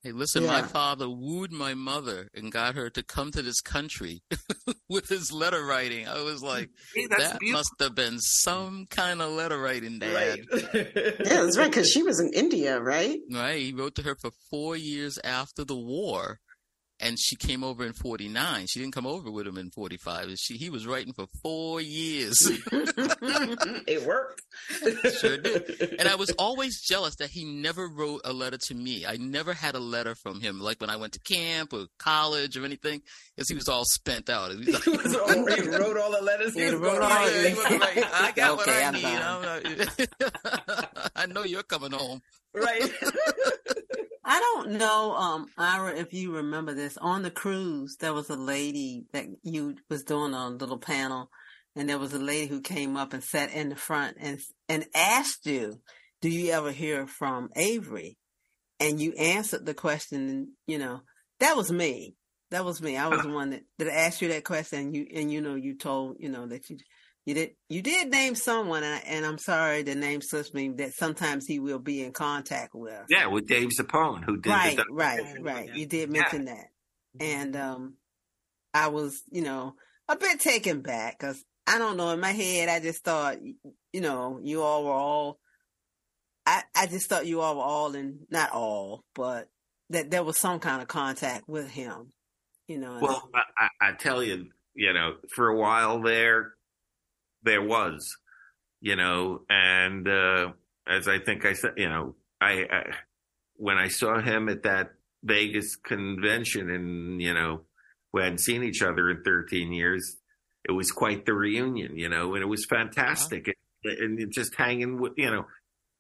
Hey, 0.04 0.12
listen, 0.12 0.46
my 0.46 0.64
father 0.64 1.10
wooed 1.10 1.54
my 1.54 1.74
mother 1.76 2.28
and 2.34 2.52
got 2.52 2.76
her 2.76 2.90
to 2.90 3.04
come 3.04 3.32
to 3.32 3.42
this 3.42 3.62
country 3.62 4.22
with 4.90 5.08
his 5.08 5.32
letter 5.32 5.64
writing. 5.66 6.10
I 6.10 6.22
was 6.24 6.44
like, 6.44 6.70
Hey, 6.96 7.08
that 7.08 7.40
beautiful. 7.40 7.52
must 7.60 7.70
have 7.80 7.96
been 7.96 8.20
some 8.20 8.86
kind 8.90 9.22
of 9.22 9.32
letter 9.32 9.58
writing, 9.58 10.00
Dad. 10.00 10.14
Right. 10.14 10.92
Yeah, 11.24 11.44
that's 11.44 11.58
right, 11.58 11.70
because 11.72 11.90
she 11.90 12.04
was 12.04 12.20
in 12.20 12.32
India, 12.34 12.82
right? 12.82 13.18
Right. 13.32 13.62
He 13.62 13.72
wrote 13.74 13.96
to 13.96 14.04
her 14.04 14.16
for 14.16 14.32
four 14.50 14.76
years 14.76 15.18
after 15.24 15.64
the 15.64 15.78
war. 15.78 16.40
And 17.06 17.20
she 17.20 17.36
came 17.36 17.66
over 17.66 17.86
in 17.86 17.92
49. 17.92 18.66
She 18.68 18.80
didn't 18.80 18.94
come 18.94 19.06
over 19.06 19.30
with 19.30 19.46
him 19.46 19.58
in 19.58 19.72
45. 19.72 20.36
She, 20.38 20.56
he 20.56 20.70
was 20.70 20.88
writing 20.88 21.12
for 21.12 21.26
four 21.42 21.82
years. 21.82 22.38
it 22.72 24.06
worked. 24.08 24.42
Sure 25.20 25.38
did. 25.38 25.96
And 26.00 26.08
I 26.08 26.16
was 26.16 26.30
always 26.40 26.80
jealous 26.82 27.16
that 27.18 27.30
he 27.30 27.44
never 27.44 27.88
wrote 27.88 28.22
a 28.24 28.32
letter 28.32 28.58
to 28.68 28.74
me. 28.76 29.06
I 29.06 29.18
never 29.18 29.54
had 29.54 29.76
a 29.76 29.80
letter 29.80 30.16
from 30.16 30.40
him, 30.42 30.60
like 30.62 30.80
when 30.80 30.90
I 30.90 30.96
went 30.96 31.14
to 31.14 31.20
camp 31.20 31.74
or 31.74 31.88
college 32.00 32.56
or 32.58 32.64
anything, 32.64 33.02
because 33.36 33.50
he 33.50 33.56
was 33.56 33.68
all 33.68 33.84
spent 33.86 34.30
out. 34.30 34.52
He 34.52 34.58
was 34.60 34.68
like, 34.74 34.84
he, 34.84 34.90
was 34.92 35.16
all, 35.16 35.28
he 35.28 35.62
wrote 35.70 35.98
all 35.98 36.12
the 36.12 36.22
letters. 36.22 36.54
He 36.54 36.64
was 36.66 36.76
wrote 36.76 37.00
going 37.00 37.12
all 37.12 37.26
the- 37.26 37.50
he 37.50 37.54
was 37.56 37.80
like, 37.82 38.14
I 38.14 38.32
got 38.34 38.58
what 38.58 38.68
Okay, 38.68 38.84
I 38.84 38.88
I'm 38.88 38.94
need. 38.94 39.06
I'm 39.06 39.42
not- 39.42 41.12
I 41.16 41.26
know 41.26 41.44
you're 41.44 41.64
coming 41.64 41.92
home. 41.92 42.22
Right. 42.54 42.90
I 44.26 44.40
don't 44.40 44.72
know, 44.72 45.14
um, 45.16 45.48
Ira, 45.58 45.98
if 45.98 46.14
you 46.14 46.36
remember 46.36 46.74
this. 46.74 46.98
On 46.98 47.24
the 47.24 47.32
cruise, 47.32 47.98
there 47.98 48.14
was 48.14 48.30
a 48.30 48.36
lady 48.36 49.06
that 49.12 49.26
you 49.44 49.76
was 49.90 50.04
doing 50.04 50.34
a 50.34 50.50
little 50.50 50.78
panel, 50.78 51.30
and 51.76 51.90
there 51.90 52.00
was 52.00 52.14
a 52.14 52.20
lady 52.20 52.48
who 52.48 52.62
came 52.62 52.96
up 52.96 53.14
and 53.14 53.24
sat 53.24 53.52
in 53.52 53.70
the 53.70 53.76
front 53.76 54.18
and 54.20 54.40
and 54.70 54.86
asked 54.96 55.46
you, 55.46 55.82
"Do 56.22 56.30
you 56.30 56.52
ever 56.52 56.72
hear 56.72 57.06
from 57.06 57.50
Avery?" 57.56 58.18
And 58.80 59.02
you 59.02 59.14
answered 59.14 59.66
the 59.66 59.74
question, 59.74 60.30
and 60.30 60.48
you 60.68 60.78
know 60.78 61.02
that 61.40 61.58
was 61.58 61.72
me. 61.72 62.16
That 62.52 62.64
was 62.64 62.82
me. 62.82 62.96
I 62.96 63.08
was 63.08 63.24
the 63.24 63.30
one 63.34 63.50
that, 63.50 63.64
that 63.78 63.94
asked 63.94 64.22
you 64.22 64.30
that 64.30 64.46
question, 64.46 64.80
and 64.80 64.96
you 64.96 65.06
and 65.14 65.32
you 65.32 65.42
know 65.42 65.56
you 65.56 65.76
told 65.78 66.16
you 66.20 66.30
know 66.30 66.48
that 66.48 66.70
you 66.70 66.78
You 67.26 67.34
did 67.34 67.52
you 67.70 67.82
did 67.82 68.10
name 68.10 68.36
someone, 68.36 68.84
and, 68.84 68.96
I, 68.96 68.98
and 69.08 69.26
I'm 69.26 69.38
sorry 69.38 69.82
the 69.82 69.96
name 69.96 70.22
slips 70.22 70.54
me. 70.54 70.70
That 70.70 70.94
sometimes 70.94 71.46
he 71.46 71.60
will 71.60 71.80
be 71.80 72.04
in 72.04 72.12
contact 72.12 72.76
with. 72.76 73.02
Yeah, 73.10 73.28
with 73.28 73.48
Dave 73.48 73.70
Zappone, 73.70 74.26
who 74.26 74.38
did 74.38 74.50
right, 74.50 74.76
the, 74.76 74.86
right, 74.92 75.42
right. 75.42 75.74
You 75.74 75.86
did 75.86 76.10
mention 76.10 76.46
that, 76.46 76.68
and 77.22 77.56
um, 77.56 77.94
I 78.74 78.88
was, 78.88 79.22
you 79.32 79.42
know, 79.42 79.76
a 80.10 80.18
bit 80.18 80.42
taken 80.42 80.82
back 80.82 81.18
because 81.18 81.42
I 81.66 81.78
don't 81.78 81.96
know. 81.96 82.10
In 82.10 82.20
my 82.20 82.32
head, 82.32 82.68
I 82.68 82.82
just 82.82 83.06
thought, 83.06 83.38
you 83.42 84.02
know, 84.02 84.40
you 84.44 84.62
all 84.62 84.84
were 84.84 84.92
all. 84.92 85.40
I 86.46 86.64
I 86.76 86.88
just 86.88 87.08
thought 87.08 87.26
you 87.26 87.40
all 87.40 87.56
were 87.56 87.64
all 87.64 87.96
in, 87.96 88.20
not 88.30 88.52
all, 88.52 89.06
but 89.16 89.48
that 89.92 90.12
there 90.12 90.26
was 90.26 90.38
some 90.38 90.60
kind 90.60 90.82
of 90.82 90.90
contact 90.90 91.48
with 91.48 91.70
him. 91.70 92.12
You 92.68 92.80
know. 92.80 93.00
Well, 93.02 93.30
I, 93.34 93.70
I 93.80 93.92
tell 93.94 94.22
you, 94.22 94.48
you 94.74 94.92
know, 94.92 95.16
for 95.34 95.48
a 95.48 95.58
while 95.58 96.02
there, 96.02 96.54
there 97.44 97.62
was, 97.62 98.18
you 98.82 98.96
know, 98.96 99.42
and 99.50 100.08
uh, 100.08 100.52
as 100.88 101.08
I 101.08 101.20
think 101.20 101.46
I 101.46 101.54
said, 101.54 101.74
you 101.78 101.90
know, 101.90 102.16
I, 102.42 102.66
I 102.70 102.84
when 103.56 103.78
I 103.78 103.88
saw 103.88 104.20
him 104.20 104.50
at 104.50 104.64
that 104.64 104.92
Vegas 105.24 105.76
convention, 105.76 106.70
and 106.70 107.22
you 107.22 107.34
know, 107.34 107.62
we 108.14 108.22
hadn't 108.22 108.40
seen 108.40 108.64
each 108.64 108.82
other 108.82 109.10
in 109.10 109.24
13 109.24 109.74
years. 109.74 110.18
It 110.68 110.72
was 110.72 110.92
quite 110.92 111.26
the 111.26 111.34
reunion, 111.34 111.98
you 111.98 112.10
know, 112.10 112.36
and 112.36 112.44
it 112.44 112.48
was 112.48 112.66
fantastic. 112.66 113.48
Wow. 113.48 113.54
And, 113.86 114.20
and 114.20 114.32
just 114.32 114.56
hanging 114.56 115.02
with, 115.02 115.14
you 115.18 115.30
know, 115.30 115.46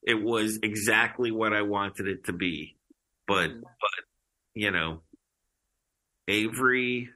it 0.03 0.21
was 0.21 0.59
exactly 0.63 1.31
what 1.31 1.53
I 1.53 1.63
wanted 1.63 2.07
it 2.07 2.25
to 2.25 2.33
be. 2.33 2.77
But, 3.27 3.49
mm. 3.49 3.61
but, 3.61 4.05
you 4.53 4.71
know, 4.71 5.01
Avery 6.29 7.09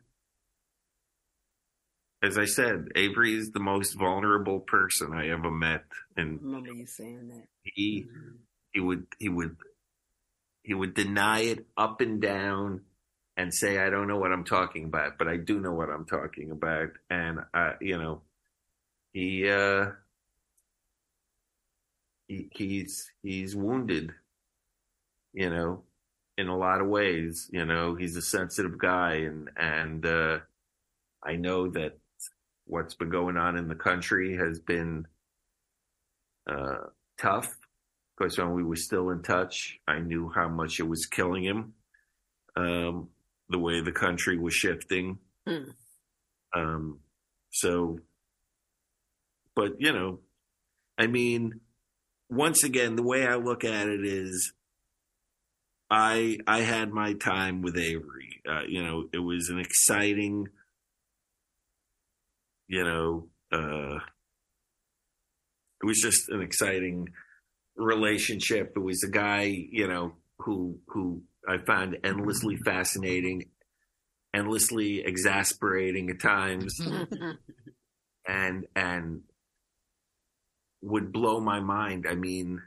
as 2.24 2.38
I 2.38 2.46
said, 2.46 2.90
Avery 2.96 3.36
is 3.36 3.52
the 3.52 3.60
most 3.60 3.94
vulnerable 3.94 4.60
person 4.60 5.14
I 5.14 5.30
ever 5.30 5.52
met. 5.52 5.84
And 6.16 6.40
I 6.42 6.46
remember 6.46 6.74
you 6.74 6.86
saying 6.88 7.28
that. 7.28 7.44
He 7.64 8.08
mm-hmm. 8.08 8.36
he 8.74 8.80
would 8.80 9.06
he 9.20 9.30
would 9.30 9.56
he 10.64 10.74
would 10.74 10.94
deny 10.94 11.42
it 11.42 11.66
up 11.78 12.02
and 12.02 12.22
down 12.22 12.82
and 13.36 13.54
say 13.54 13.80
I 13.80 13.90
don't 13.90 14.08
know 14.08 14.18
what 14.18 14.32
I'm 14.32 14.46
talking 14.46 14.86
about, 14.86 15.18
but 15.20 15.28
I 15.28 15.38
do 15.38 15.60
know 15.60 15.74
what 15.74 15.90
I'm 15.90 16.06
talking 16.06 16.52
about. 16.52 16.90
And 17.10 17.40
I 17.54 17.74
you 17.82 17.98
know 17.98 18.22
he 19.14 19.50
uh 19.50 19.92
he, 22.28 22.50
he's 22.52 23.12
he's 23.22 23.56
wounded, 23.56 24.12
you 25.34 25.52
know, 25.52 25.84
in 26.36 26.48
a 26.48 26.58
lot 26.58 26.82
of 26.82 26.88
ways. 26.88 27.48
You 27.52 27.66
know, 27.66 27.94
he's 27.94 28.16
a 28.16 28.24
sensitive 28.24 28.80
guy 28.80 29.18
and 29.18 29.52
and 29.56 30.04
uh 30.04 30.40
I 31.24 31.36
know 31.36 31.68
that 31.70 32.00
what's 32.68 32.96
been 32.96 33.10
going 33.10 33.38
on 33.38 33.58
in 33.58 33.68
the 33.68 33.76
country 33.76 34.38
has 34.38 34.60
been 34.60 35.08
uh, 36.50 36.88
tough. 37.20 37.48
Because 38.18 38.38
when 38.38 38.54
we 38.54 38.64
were 38.64 38.76
still 38.76 39.12
in 39.12 39.22
touch, 39.22 39.80
I 39.88 40.00
knew 40.00 40.32
how 40.34 40.48
much 40.50 40.80
it 40.80 40.88
was 40.88 41.06
killing 41.06 41.44
him. 41.44 41.74
Um, 42.56 43.10
the 43.50 43.60
way 43.60 43.82
the 43.82 43.92
country 43.92 44.38
was 44.38 44.54
shifting. 44.54 45.20
Mm. 45.48 45.74
Um, 46.56 47.00
so, 47.52 48.00
but 49.56 49.80
you 49.80 49.94
know, 49.94 50.20
I 50.98 51.08
mean, 51.08 51.62
once 52.30 52.64
again, 52.64 52.96
the 52.96 53.04
way 53.04 53.26
I 53.28 53.36
look 53.36 53.64
at 53.64 53.88
it 53.88 54.04
is, 54.04 54.54
I 55.90 56.40
I 56.48 56.62
had 56.62 56.92
my 56.92 57.14
time 57.14 57.62
with 57.62 57.78
Avery. 57.78 58.42
Uh, 58.50 58.64
you 58.68 58.84
know, 58.84 59.06
it 59.14 59.20
was 59.20 59.50
an 59.50 59.60
exciting 59.60 60.48
you 62.68 62.84
know, 62.84 63.28
uh, 63.52 64.00
it 65.82 65.86
was 65.86 66.00
just 66.00 66.30
an 66.30 66.42
exciting 66.42 67.10
relationship. 67.76 68.74
It 68.76 68.80
was 68.80 69.04
a 69.04 69.12
guy, 69.12 69.44
you 69.72 69.88
know, 69.88 70.14
who 70.40 70.80
who 70.88 71.24
I 71.48 71.58
found 71.60 71.98
endlessly 72.04 72.58
fascinating, 72.58 73.46
endlessly 74.34 75.02
exasperating 75.06 76.10
at 76.10 76.22
times, 76.22 76.80
and 78.28 78.66
and 78.76 79.22
would 80.82 81.12
blow 81.12 81.40
my 81.40 81.60
mind. 81.60 82.06
I 82.10 82.16
mean, 82.16 82.62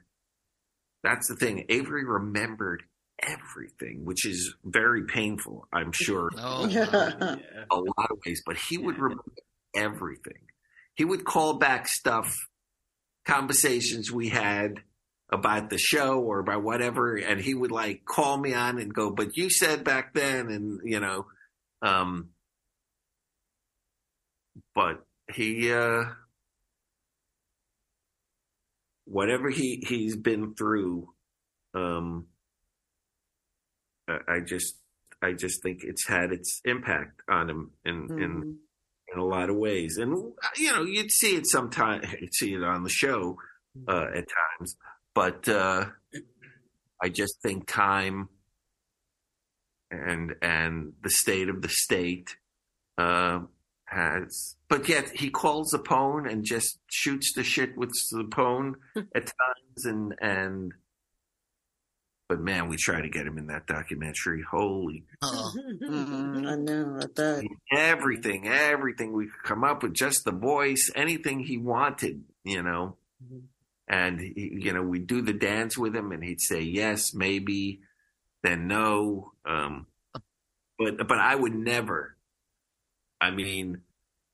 that's 1.03 1.28
the 1.28 1.36
thing. 1.36 1.66
Avery 1.68 2.05
remembered 2.05 2.84
everything, 3.22 4.05
which 4.05 4.26
is 4.26 4.55
very 4.64 5.05
painful, 5.05 5.66
I'm 5.72 5.92
sure, 5.92 6.30
oh, 6.38 6.66
yeah. 6.66 7.36
a 7.70 7.76
lot 7.76 8.11
of 8.11 8.18
ways. 8.26 8.42
But 8.46 8.57
he 8.57 8.78
would 8.78 8.98
remember 8.98 9.24
everything. 9.75 10.49
He 10.95 11.05
would 11.05 11.25
call 11.25 11.55
back 11.55 11.89
stuff, 11.89 12.37
conversations 13.25 14.11
we 14.11 14.29
had 14.29 14.81
about 15.33 15.71
the 15.71 15.79
show 15.79 16.21
or 16.21 16.41
about 16.41 16.62
whatever, 16.62 17.16
and 17.16 17.41
he 17.41 17.55
would 17.55 17.71
like 17.71 18.05
call 18.05 18.37
me 18.37 18.53
on 18.53 18.79
and 18.79 18.93
go, 18.93 19.11
"But 19.11 19.37
you 19.37 19.49
said 19.49 19.85
back 19.85 20.12
then," 20.12 20.49
and 20.51 20.81
you 20.85 21.01
know, 21.01 21.27
um, 21.83 22.31
but 24.75 25.07
he, 25.33 25.73
uh, 25.73 26.05
whatever 29.05 29.51
he 29.51 29.85
he's 29.87 30.16
been 30.16 30.55
through, 30.55 31.09
um, 31.75 32.27
I 34.09 34.41
just 34.45 34.77
I 35.23 35.33
just 35.33 35.62
think 35.62 35.81
it's 35.83 36.07
had 36.07 36.33
its 36.33 36.61
impact 36.64 37.23
on 37.29 37.49
him 37.49 37.71
in 37.85 38.09
mm-hmm. 38.09 38.23
in 38.23 38.59
in 39.12 39.18
a 39.18 39.24
lot 39.24 39.50
of 39.50 39.56
ways. 39.56 39.96
And, 39.96 40.32
you 40.56 40.72
know, 40.72 40.82
you'd 40.82 41.11
see 41.11 41.36
it 41.36 41.46
sometimes, 41.46 42.06
you'd 42.20 42.34
see 42.34 42.54
it 42.54 42.62
on 42.62 42.82
the 42.82 42.90
show 42.90 43.36
uh, 43.88 44.06
at 44.14 44.26
times. 44.58 44.76
But 45.14 45.48
uh, 45.48 45.86
I 47.02 47.08
just 47.08 47.40
think 47.42 47.66
time 47.66 48.28
and 49.90 50.34
and 50.40 50.92
the 51.02 51.11
state 51.11 51.48
of 51.48 51.62
the 51.62 51.68
state 51.68 52.36
uh, 52.98 53.40
has. 53.86 54.56
But 54.68 54.88
yet 54.88 55.11
he 55.11 55.30
calls 55.30 55.74
Zappone 55.74 56.30
and 56.30 56.44
just 56.44 56.78
shoots 56.86 57.32
the 57.34 57.42
shit 57.42 57.76
with 57.76 57.92
Zappone 58.12 58.74
at 58.96 59.26
times, 59.26 59.84
and 59.84 60.14
and 60.20 60.72
but 62.31 62.39
man, 62.41 62.68
we 62.68 62.76
try 62.76 63.03
to 63.03 63.09
get 63.09 63.26
him 63.26 63.39
in 63.39 63.49
that 63.49 63.66
documentary. 63.66 64.45
Holy, 64.49 65.03
mm-hmm. 65.20 66.47
I 66.47 66.55
know. 66.55 67.01
I 67.03 67.07
bet 67.07 67.43
everything, 67.72 68.47
everything 68.47 69.12
we 69.12 69.24
could 69.26 69.43
come 69.43 69.64
up 69.64 69.83
with, 69.83 69.95
just 69.95 70.24
the 70.24 70.31
voice, 70.31 70.93
anything 70.95 71.41
he 71.41 71.59
wanted, 71.59 72.22
you 72.45 72.62
know. 72.62 72.97
Mm-hmm. 73.20 73.39
And 73.89 74.20
he, 74.20 74.59
you 74.62 74.72
know, 74.72 74.83
we'd 74.83 75.09
do 75.09 75.22
the 75.22 75.33
dance 75.33 75.76
with 75.76 75.93
him, 75.97 76.12
and 76.12 76.22
he'd 76.22 76.41
say 76.41 76.61
yes, 76.61 77.12
maybe, 77.12 77.81
then 78.45 78.68
no. 78.68 79.33
Um, 79.45 79.89
but 80.78 81.09
but 81.09 81.18
I 81.18 81.35
would 81.35 81.55
never. 81.55 82.14
I 83.20 83.33
mean, 83.33 83.81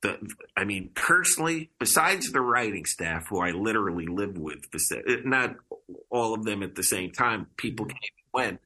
the 0.06 0.34
I 0.56 0.64
mean, 0.64 0.90
personally, 0.94 1.70
besides 1.78 2.30
the 2.32 2.40
writing 2.40 2.84
staff, 2.84 3.26
who 3.28 3.40
I 3.40 3.50
literally 3.50 4.06
lived 4.06 4.38
with, 4.38 4.60
not 5.24 5.56
all 6.10 6.34
of 6.34 6.44
them 6.44 6.62
at 6.62 6.74
the 6.74 6.82
same 6.82 7.10
time, 7.12 7.46
people 7.56 7.86
came 7.86 7.96
and 7.96 8.44
went, 8.44 8.60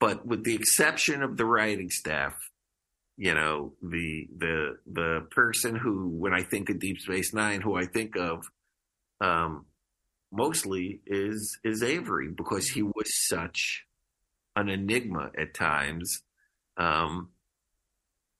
but 0.00 0.26
with 0.26 0.44
the 0.44 0.54
exception 0.54 1.22
of 1.22 1.36
the 1.36 1.44
writing 1.44 1.90
staff, 1.90 2.34
you 3.16 3.34
know, 3.34 3.72
the 3.82 4.28
the 4.36 4.78
the 4.86 5.26
person 5.30 5.74
who, 5.76 6.08
when 6.08 6.32
I 6.34 6.42
think 6.42 6.70
of 6.70 6.78
Deep 6.80 7.00
Space 7.00 7.34
Nine, 7.34 7.60
who 7.60 7.76
I 7.76 7.86
think 7.86 8.16
of, 8.16 8.44
um, 9.20 9.66
mostly 10.32 11.00
is 11.06 11.58
is 11.64 11.82
Avery 11.82 12.28
because 12.28 12.68
he 12.70 12.82
was 12.82 13.26
such 13.28 13.84
an 14.56 14.68
enigma 14.68 15.30
at 15.38 15.54
times, 15.54 16.22
um, 16.76 17.30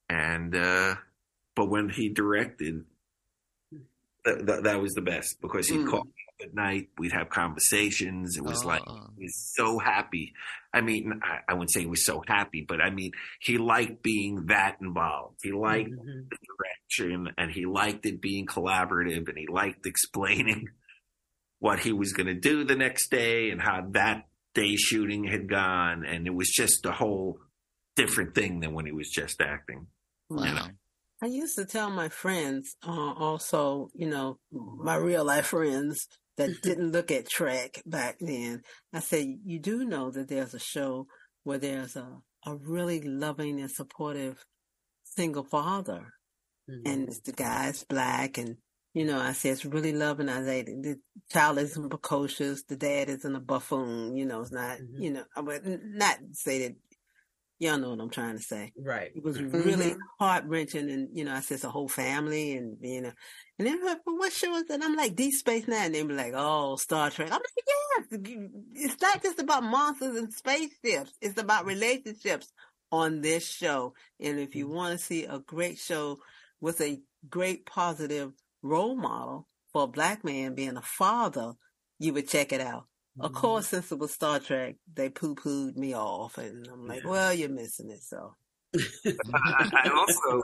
and. 0.08 0.54
uh 0.54 0.94
but 1.58 1.70
when 1.70 1.88
he 1.88 2.08
directed, 2.08 2.84
that, 4.24 4.46
that, 4.46 4.62
that 4.62 4.80
was 4.80 4.94
the 4.94 5.02
best 5.02 5.40
because 5.40 5.66
he'd 5.66 5.80
mm. 5.80 5.90
call 5.90 6.04
me 6.04 6.12
up 6.28 6.46
at 6.46 6.54
night. 6.54 6.90
We'd 6.98 7.10
have 7.10 7.30
conversations. 7.30 8.36
It 8.36 8.44
was 8.44 8.64
like 8.64 8.82
oh. 8.86 9.08
he 9.18 9.24
was 9.24 9.52
so 9.56 9.80
happy. 9.80 10.34
I 10.72 10.82
mean, 10.82 11.20
I, 11.20 11.38
I, 11.48 11.54
wouldn't 11.54 11.72
say 11.72 11.80
he 11.80 11.86
was 11.86 12.06
so 12.06 12.22
happy, 12.28 12.64
but 12.66 12.80
I 12.80 12.90
mean, 12.90 13.10
he 13.40 13.58
liked 13.58 14.04
being 14.04 14.46
that 14.46 14.76
involved. 14.80 15.40
He 15.42 15.50
liked 15.50 15.90
mm-hmm. 15.90 16.28
the 16.30 16.36
direction, 16.96 17.34
and 17.36 17.50
he 17.50 17.66
liked 17.66 18.06
it 18.06 18.20
being 18.20 18.46
collaborative, 18.46 19.28
and 19.28 19.36
he 19.36 19.48
liked 19.52 19.84
explaining 19.84 20.68
what 21.58 21.80
he 21.80 21.92
was 21.92 22.12
going 22.12 22.28
to 22.28 22.38
do 22.38 22.62
the 22.62 22.76
next 22.76 23.10
day 23.10 23.50
and 23.50 23.60
how 23.60 23.84
that 23.94 24.28
day 24.54 24.76
shooting 24.76 25.24
had 25.24 25.48
gone, 25.48 26.06
and 26.06 26.28
it 26.28 26.34
was 26.34 26.52
just 26.54 26.86
a 26.86 26.92
whole 26.92 27.40
different 27.96 28.36
thing 28.36 28.60
than 28.60 28.74
when 28.74 28.86
he 28.86 28.92
was 28.92 29.10
just 29.10 29.40
acting. 29.40 29.88
Wow. 30.30 30.44
You 30.44 30.54
know? 30.54 30.68
I 31.20 31.26
used 31.26 31.56
to 31.56 31.64
tell 31.64 31.90
my 31.90 32.08
friends, 32.08 32.76
uh, 32.86 33.12
also, 33.12 33.88
you 33.94 34.08
know, 34.08 34.38
my 34.52 34.96
real 34.96 35.24
life 35.24 35.46
friends 35.46 36.06
that 36.36 36.62
didn't 36.62 36.92
look 36.92 37.10
at 37.10 37.28
Trek 37.28 37.82
back 37.84 38.18
then. 38.20 38.62
I 38.92 39.00
said, 39.00 39.26
you 39.44 39.58
do 39.58 39.84
know 39.84 40.10
that 40.10 40.28
there's 40.28 40.54
a 40.54 40.60
show 40.60 41.08
where 41.42 41.58
there's 41.58 41.96
a, 41.96 42.18
a 42.46 42.54
really 42.56 43.00
loving 43.00 43.60
and 43.60 43.70
supportive 43.70 44.44
single 45.02 45.42
father. 45.42 46.12
Mm-hmm. 46.70 46.88
And 46.88 47.12
the 47.24 47.32
guy's 47.32 47.82
black 47.84 48.38
and 48.38 48.56
you 48.94 49.04
know, 49.04 49.20
I 49.20 49.32
said, 49.32 49.52
it's 49.52 49.64
really 49.64 49.92
loving. 49.92 50.28
I 50.28 50.42
say 50.42 50.62
the 50.62 50.98
child 51.30 51.58
isn't 51.58 51.88
precocious, 51.90 52.64
the 52.64 52.74
dad 52.74 53.08
isn't 53.08 53.36
a 53.36 53.38
buffoon. 53.38 54.16
You 54.16 54.24
know, 54.24 54.40
it's 54.40 54.50
not. 54.50 54.78
Mhm. 54.78 55.00
You 55.00 55.10
know, 55.12 55.24
I 55.36 55.40
would 55.40 55.80
not 55.84 56.18
say 56.32 56.66
that. 56.66 56.76
Y'all 57.60 57.78
know 57.78 57.90
what 57.90 58.00
I'm 58.00 58.10
trying 58.10 58.36
to 58.36 58.42
say. 58.42 58.72
Right. 58.76 59.10
It 59.14 59.24
was 59.24 59.40
Mhm. 59.40 59.52
really 59.52 59.96
heart 60.20 60.44
wrenching, 60.44 60.88
and 60.90 61.16
you 61.16 61.24
know, 61.24 61.34
I 61.34 61.40
said 61.40 61.56
it's 61.56 61.64
a 61.64 61.70
whole 61.70 61.88
family, 61.88 62.56
and 62.56 62.78
you 62.80 63.00
know, 63.00 63.12
and 63.58 63.66
they're 63.66 63.84
like, 63.84 63.98
"Well, 64.06 64.16
what 64.18 64.32
show 64.32 64.54
is 64.56 64.64
that?" 64.66 64.82
I'm 64.82 64.94
like, 64.94 65.16
"Deep 65.16 65.34
Space 65.34 65.66
Nine." 65.66 65.86
And 65.86 65.94
they 65.94 66.02
be 66.04 66.14
like, 66.14 66.34
"Oh, 66.36 66.76
Star 66.76 67.10
Trek." 67.10 67.30
I'm 67.32 67.40
like, 67.40 67.66
"Yes, 67.66 68.20
it's 68.74 69.00
not 69.00 69.22
just 69.22 69.40
about 69.40 69.64
monsters 69.64 70.16
and 70.16 70.32
spaceships; 70.32 71.14
it's 71.20 71.40
about 71.40 71.66
relationships 71.66 72.52
on 72.92 73.22
this 73.22 73.44
show." 73.48 73.94
And 74.20 74.38
if 74.38 74.54
you 74.54 74.68
want 74.68 74.98
to 74.98 75.04
see 75.04 75.24
a 75.24 75.40
great 75.40 75.78
show 75.78 76.18
with 76.60 76.80
a 76.80 77.02
great 77.28 77.66
positive 77.66 78.34
role 78.62 78.94
model 78.96 79.48
for 79.72 79.84
a 79.84 79.88
black 79.88 80.22
man 80.22 80.54
being 80.54 80.76
a 80.76 80.82
father, 80.82 81.54
you 81.98 82.12
would 82.12 82.28
check 82.28 82.52
it 82.52 82.60
out. 82.60 82.87
Of 83.20 83.32
Mhm. 83.32 83.34
course, 83.34 83.68
since 83.68 83.90
it 83.90 83.98
was 83.98 84.12
Star 84.14 84.38
Trek, 84.38 84.76
they 84.92 85.08
poo 85.10 85.34
pooed 85.34 85.76
me 85.76 85.94
off, 85.94 86.38
and 86.38 86.68
I'm 86.68 86.86
like, 86.86 87.02
Yeah. 87.02 87.10
"Well, 87.10 87.34
you're 87.34 87.48
missing 87.48 87.90
it." 87.90 88.02
So. 88.02 88.36
I, 89.34 89.68
I 89.84 89.88
also 89.88 90.42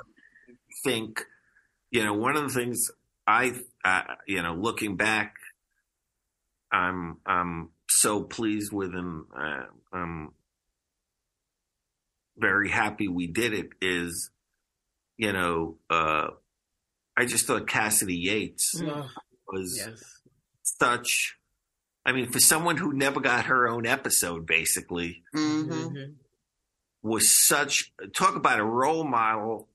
think, 0.84 1.24
you 1.90 2.02
know, 2.04 2.14
one 2.14 2.36
of 2.36 2.42
the 2.42 2.54
things 2.54 2.90
I, 3.26 3.52
uh, 3.84 4.02
you 4.26 4.42
know, 4.42 4.54
looking 4.54 4.96
back, 4.96 5.34
I'm 6.72 7.20
I'm 7.26 7.70
so 7.88 8.24
pleased 8.24 8.72
with 8.72 8.94
and 8.94 9.24
uh, 9.36 9.66
I'm 9.92 10.30
very 12.36 12.68
happy 12.70 13.06
we 13.06 13.28
did 13.28 13.52
it. 13.52 13.68
Is 13.80 14.30
you 15.16 15.32
know, 15.32 15.78
uh, 15.88 16.28
I 17.16 17.26
just 17.26 17.46
thought 17.46 17.66
Kasidy 17.66 18.16
Yates 18.20 18.82
Oh, 18.82 19.08
was 19.46 19.76
yes. 19.78 20.02
such. 20.62 21.36
I 22.06 22.12
mean, 22.12 22.30
for 22.30 22.38
someone 22.40 22.76
who 22.76 22.92
never 22.92 23.20
got 23.20 23.46
her 23.46 23.66
own 23.68 23.86
episode, 23.86 24.46
basically, 24.46 25.22
hmm 25.32 25.70
Mhm. 25.70 26.14
was 27.02 27.30
such 27.46 27.92
talk 28.14 28.36
about 28.36 28.60
a 28.60 28.64
role 28.64 29.04
model 29.04 29.68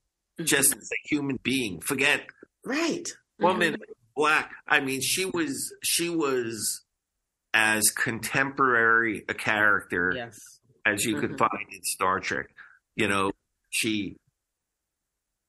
just 0.43 0.71
Mm-hmm. 0.71 0.79
as 0.79 0.89
a 0.91 1.07
human 1.09 1.39
being. 1.43 1.81
Forget 1.81 2.27
Right. 2.63 3.07
woman 3.39 3.77
black. 4.15 4.51
I 4.67 4.79
mean, 4.79 5.01
she 5.01 5.25
was 5.25 5.73
she 5.83 6.09
was 6.09 6.83
as 7.53 7.89
contemporary 7.89 9.25
a 9.27 9.33
character 9.33 10.13
Yes. 10.15 10.39
as 10.85 11.03
you 11.05 11.19
could 11.19 11.31
Mhm. 11.31 11.37
find 11.39 11.67
in 11.71 11.83
Star 11.83 12.19
Trek. 12.19 12.47
You 12.95 13.07
know, 13.07 13.31
she 13.69 14.17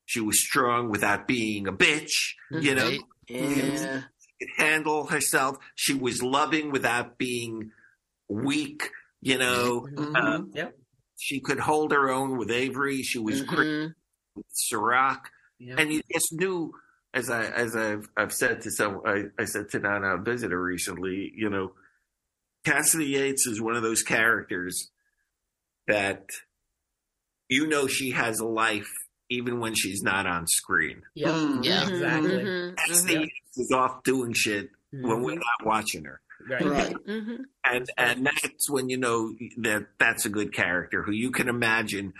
she 0.06 0.20
was 0.20 0.40
strong 0.42 0.88
without 0.90 1.28
being 1.28 1.68
a 1.68 1.72
bitch. 1.72 2.34
You 2.50 2.74
know, 2.74 2.88
Right? 2.88 3.00
Yeah. 3.28 4.02
Could 4.40 4.48
handle 4.56 5.06
herself. 5.06 5.58
She 5.74 5.92
was 5.94 6.22
loving 6.22 6.70
without 6.70 7.18
being 7.18 7.72
weak. 8.28 8.90
You 9.20 9.36
know, 9.38 9.86
Mhm. 9.92 10.16
uh, 10.16 10.44
Yep. 10.54 10.78
she 11.18 11.40
could 11.40 11.58
hold 11.60 11.92
her 11.92 12.10
own 12.10 12.38
with 12.38 12.50
Avery. 12.50 13.02
She 13.02 13.18
was 13.18 13.42
great 13.42 13.66
Mhm. 13.68 13.94
with 14.34 14.46
Cirroc. 14.50 15.30
Yep. 15.58 15.78
and 15.78 15.92
you 15.92 16.00
just 16.10 16.32
knew 16.32 16.72
as 17.12 17.28
I 17.28 17.44
as 17.44 17.76
I've 17.76 18.08
I've 18.16 18.32
said 18.32 18.62
to 18.62 18.70
some 18.70 19.02
I, 19.04 19.24
I 19.38 19.44
said 19.44 19.68
to 19.72 19.78
Nana 19.78 20.14
a 20.14 20.22
Visitor 20.22 20.58
recently, 20.62 21.32
you 21.36 21.50
know, 21.50 21.74
Kasidy 22.64 23.10
Yates 23.10 23.46
is 23.46 23.60
one 23.60 23.76
of 23.76 23.82
those 23.82 24.02
characters 24.02 24.90
that 25.86 26.30
you 27.50 27.66
know 27.66 27.86
she 27.86 28.12
has 28.12 28.38
a 28.40 28.46
life 28.46 28.90
even 29.30 29.60
when 29.60 29.74
she's 29.74 30.02
not 30.02 30.26
on 30.26 30.46
screen. 30.46 31.02
Yep. 31.14 31.30
Mm. 31.34 31.64
Yeah. 31.64 31.88
Exactly. 31.88 32.30
Mhm. 32.30 32.74
Kasidy 32.74 33.14
Mhm. 33.14 33.20
Yates 33.20 33.58
is 33.58 33.72
off 33.72 34.02
doing 34.02 34.32
shit 34.34 34.70
when 34.92 35.22
we're 35.22 35.32
Mhm. 35.36 35.36
not 35.36 35.66
watching 35.66 36.04
her. 36.04 36.20
Right. 36.48 36.64
Right. 36.64 36.94
Mhm. 37.06 37.38
And 37.64 37.86
and 37.96 38.26
that's 38.26 38.68
when 38.70 38.88
you 38.88 38.96
know 38.98 39.32
that 39.58 39.86
that's 39.98 40.24
a 40.24 40.28
good 40.30 40.52
character 40.52 41.02
who 41.02 41.12
you 41.12 41.30
can 41.30 41.48
imagine 41.48 42.12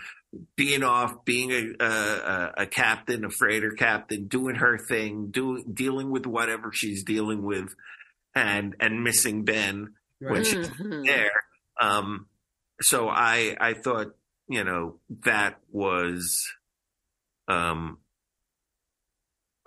being 0.55 0.83
off, 0.83 1.25
being 1.25 1.51
a 1.51 1.83
a, 1.83 2.53
a 2.59 2.65
captain, 2.67 3.25
a 3.25 3.29
freighter 3.29 3.71
captain, 3.71 4.27
doing 4.27 4.55
her 4.55 4.77
thing, 4.77 5.31
doing 5.31 5.65
dealing 5.73 6.09
with 6.11 6.25
whatever 6.25 6.71
she's 6.73 7.03
dealing 7.03 7.41
with, 7.43 7.73
and 8.35 8.75
and 8.79 9.03
missing 9.03 9.43
Ben 9.43 9.95
when 10.19 10.33
Right. 10.35 10.45
she's 10.45 10.69
Mhm. 10.69 11.05
there. 11.05 11.31
Um, 11.81 12.27
so 12.81 13.09
I 13.09 13.57
I 13.59 13.73
thought 13.73 14.15
you 14.47 14.63
know 14.63 14.99
that 15.25 15.59
was 15.71 16.39
um 17.51 17.97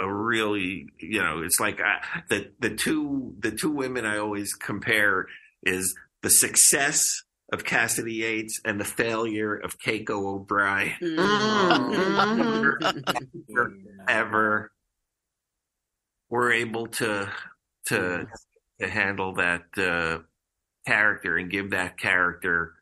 a 0.00 0.12
really 0.12 0.86
you 0.98 1.22
know 1.22 1.42
it's 1.42 1.60
like 1.60 1.80
I, 1.80 2.00
the 2.28 2.50
the 2.58 2.74
two 2.74 3.34
the 3.38 3.50
two 3.52 3.70
women 3.70 4.04
I 4.04 4.18
always 4.18 4.52
compare 4.54 5.26
is 5.62 5.94
the 6.22 6.30
success 6.30 7.02
of 7.52 7.62
Kasidy 7.64 8.14
Yates 8.16 8.60
and 8.64 8.80
the 8.80 8.84
failure 8.84 9.54
of 9.54 9.78
Keiko 9.78 10.34
O'Brien 10.34 10.94
Mhm. 11.00 12.74
ever 14.08 14.72
were 16.30 16.50
able 16.52 16.86
to 16.86 17.30
to 17.88 18.26
to 18.80 18.88
handle 18.88 19.34
that 19.34 19.62
uh, 19.76 20.18
character 20.86 21.36
and 21.36 21.50
give 21.50 21.70
that 21.70 21.96
character 21.98 22.74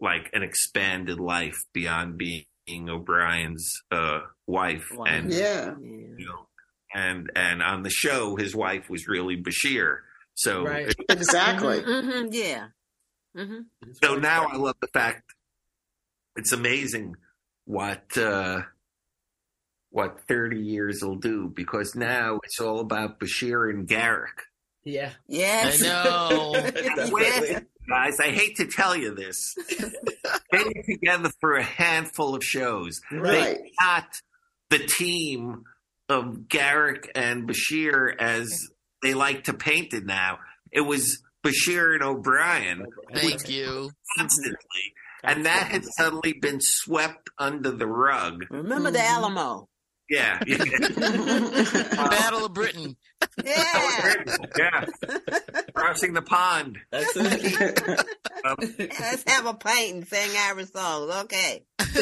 like 0.00 0.30
an 0.32 0.42
expanded 0.42 1.20
life 1.20 1.58
beyond 1.72 2.18
being 2.18 2.44
O'Brien's 2.90 3.72
uh, 3.90 4.20
wife 4.46 4.86
Wow. 4.94 5.04
and 5.06 5.30
Yeah. 5.32 5.74
Yeah. 5.80 6.14
you 6.18 6.26
know 6.26 6.46
and 6.94 7.30
and 7.36 7.62
on 7.62 7.82
the 7.82 7.90
show 7.90 8.36
his 8.36 8.54
wife 8.54 8.88
was 8.90 9.06
really 9.08 9.36
Bashir 9.36 9.98
so 10.34 10.64
Right. 10.64 10.92
Exactly. 11.08 11.80
Mhm. 11.82 12.04
Mhm. 12.04 12.28
Yeah. 12.32 12.68
Mhm. 13.36 13.66
so 14.02 14.16
now 14.16 14.46
I 14.46 14.56
love 14.56 14.76
the 14.80 14.88
fact 14.88 15.22
it's 16.36 16.52
amazing 16.52 17.14
what 17.64 18.16
uh 18.16 18.62
what 19.90 20.20
30 20.28 20.58
years 20.60 21.00
will 21.02 21.16
do 21.16 21.48
because 21.54 21.94
now 21.96 22.38
it's 22.44 22.60
all 22.60 22.80
about 22.80 23.18
Bashir 23.20 23.68
and 23.70 23.88
Garak 23.88 24.46
Yeah. 24.84 25.10
Yes. 25.28 25.82
I 25.82 25.86
know. 25.86 26.52
Definitely. 26.70 27.66
guys 27.88 28.20
I 28.20 28.30
hate 28.30 28.56
to 28.56 28.66
tell 28.66 28.96
you 28.96 29.14
this 29.14 29.54
they 30.52 30.58
were 30.58 30.82
together 30.86 31.30
for 31.40 31.56
a 31.56 31.62
handful 31.62 32.34
of 32.34 32.44
shows 32.44 33.00
Right. 33.10 33.58
they 33.58 33.72
got 33.80 34.06
the 34.70 34.78
team 34.78 35.64
of 36.08 36.44
Garak 36.48 37.08
and 37.14 37.48
Bashir 37.48 38.14
as 38.18 38.68
they 39.02 39.14
like 39.14 39.44
to 39.44 39.54
paint 39.54 39.92
it 39.92 40.04
now 40.04 40.38
it 40.70 40.82
was 40.82 41.22
Bashir 41.44 41.94
and 41.94 42.02
O'Brien 42.02 42.86
Thank 43.12 43.48
you. 43.48 43.90
constantly 44.16 44.94
and 45.24 45.44
that 45.44 45.68
had 45.68 45.84
suddenly 45.84 46.32
been 46.32 46.60
swept 46.60 47.28
under 47.38 47.70
the 47.70 47.86
rug 47.86 48.44
Remember 48.50 48.90
the 48.90 48.98
mm-hmm. 48.98 49.14
Alamo. 49.16 49.68
Yeah 50.10 50.40
yeah 50.46 50.58
Battle 51.96 52.44
of 52.46 52.52
Britain. 52.54 52.96
Yeah. 53.44 54.14
yeah 54.58 54.84
crossing 55.74 56.12
the 56.14 56.22
pond 56.22 56.78
That's 56.90 57.12
it. 57.16 58.00
Let's 58.78 59.24
have 59.30 59.46
a 59.46 59.54
pint 59.54 59.94
and 59.94 60.06
sing 60.08 60.30
Irish 60.36 60.70
songs. 60.70 61.12
Okay. 61.24 61.62
So 61.80 62.00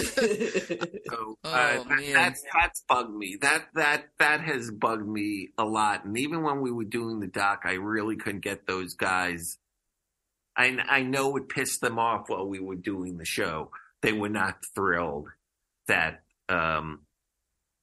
Oh, 1.10 1.36
uh, 1.44 1.50
that- 1.84 1.86
man. 1.88 2.12
that's 2.12 2.42
that's 2.54 2.82
bugged 2.88 3.14
me. 3.14 3.36
That 3.40 3.64
that 3.74 4.04
that 4.18 4.40
has 4.40 4.70
bugged 4.70 5.06
me 5.06 5.48
a 5.58 5.64
lot. 5.64 6.04
And 6.04 6.16
even 6.18 6.42
when 6.42 6.60
we 6.60 6.70
were 6.70 6.84
doing 6.84 7.20
the 7.20 7.26
doc, 7.26 7.62
I 7.64 7.72
really 7.74 8.16
couldn't 8.16 8.40
get 8.44 8.66
those 8.66 8.94
guys. 8.94 9.58
I 10.56 10.76
I 10.88 11.02
know 11.02 11.36
it 11.36 11.48
pissed 11.48 11.80
them 11.80 11.98
off 11.98 12.28
while 12.28 12.46
we 12.46 12.60
were 12.60 12.74
doing 12.76 13.16
the 13.18 13.24
show. 13.24 13.70
They 14.02 14.12
were 14.12 14.28
not 14.28 14.56
thrilled 14.74 15.28
that 15.88 16.22
um, 16.48 17.00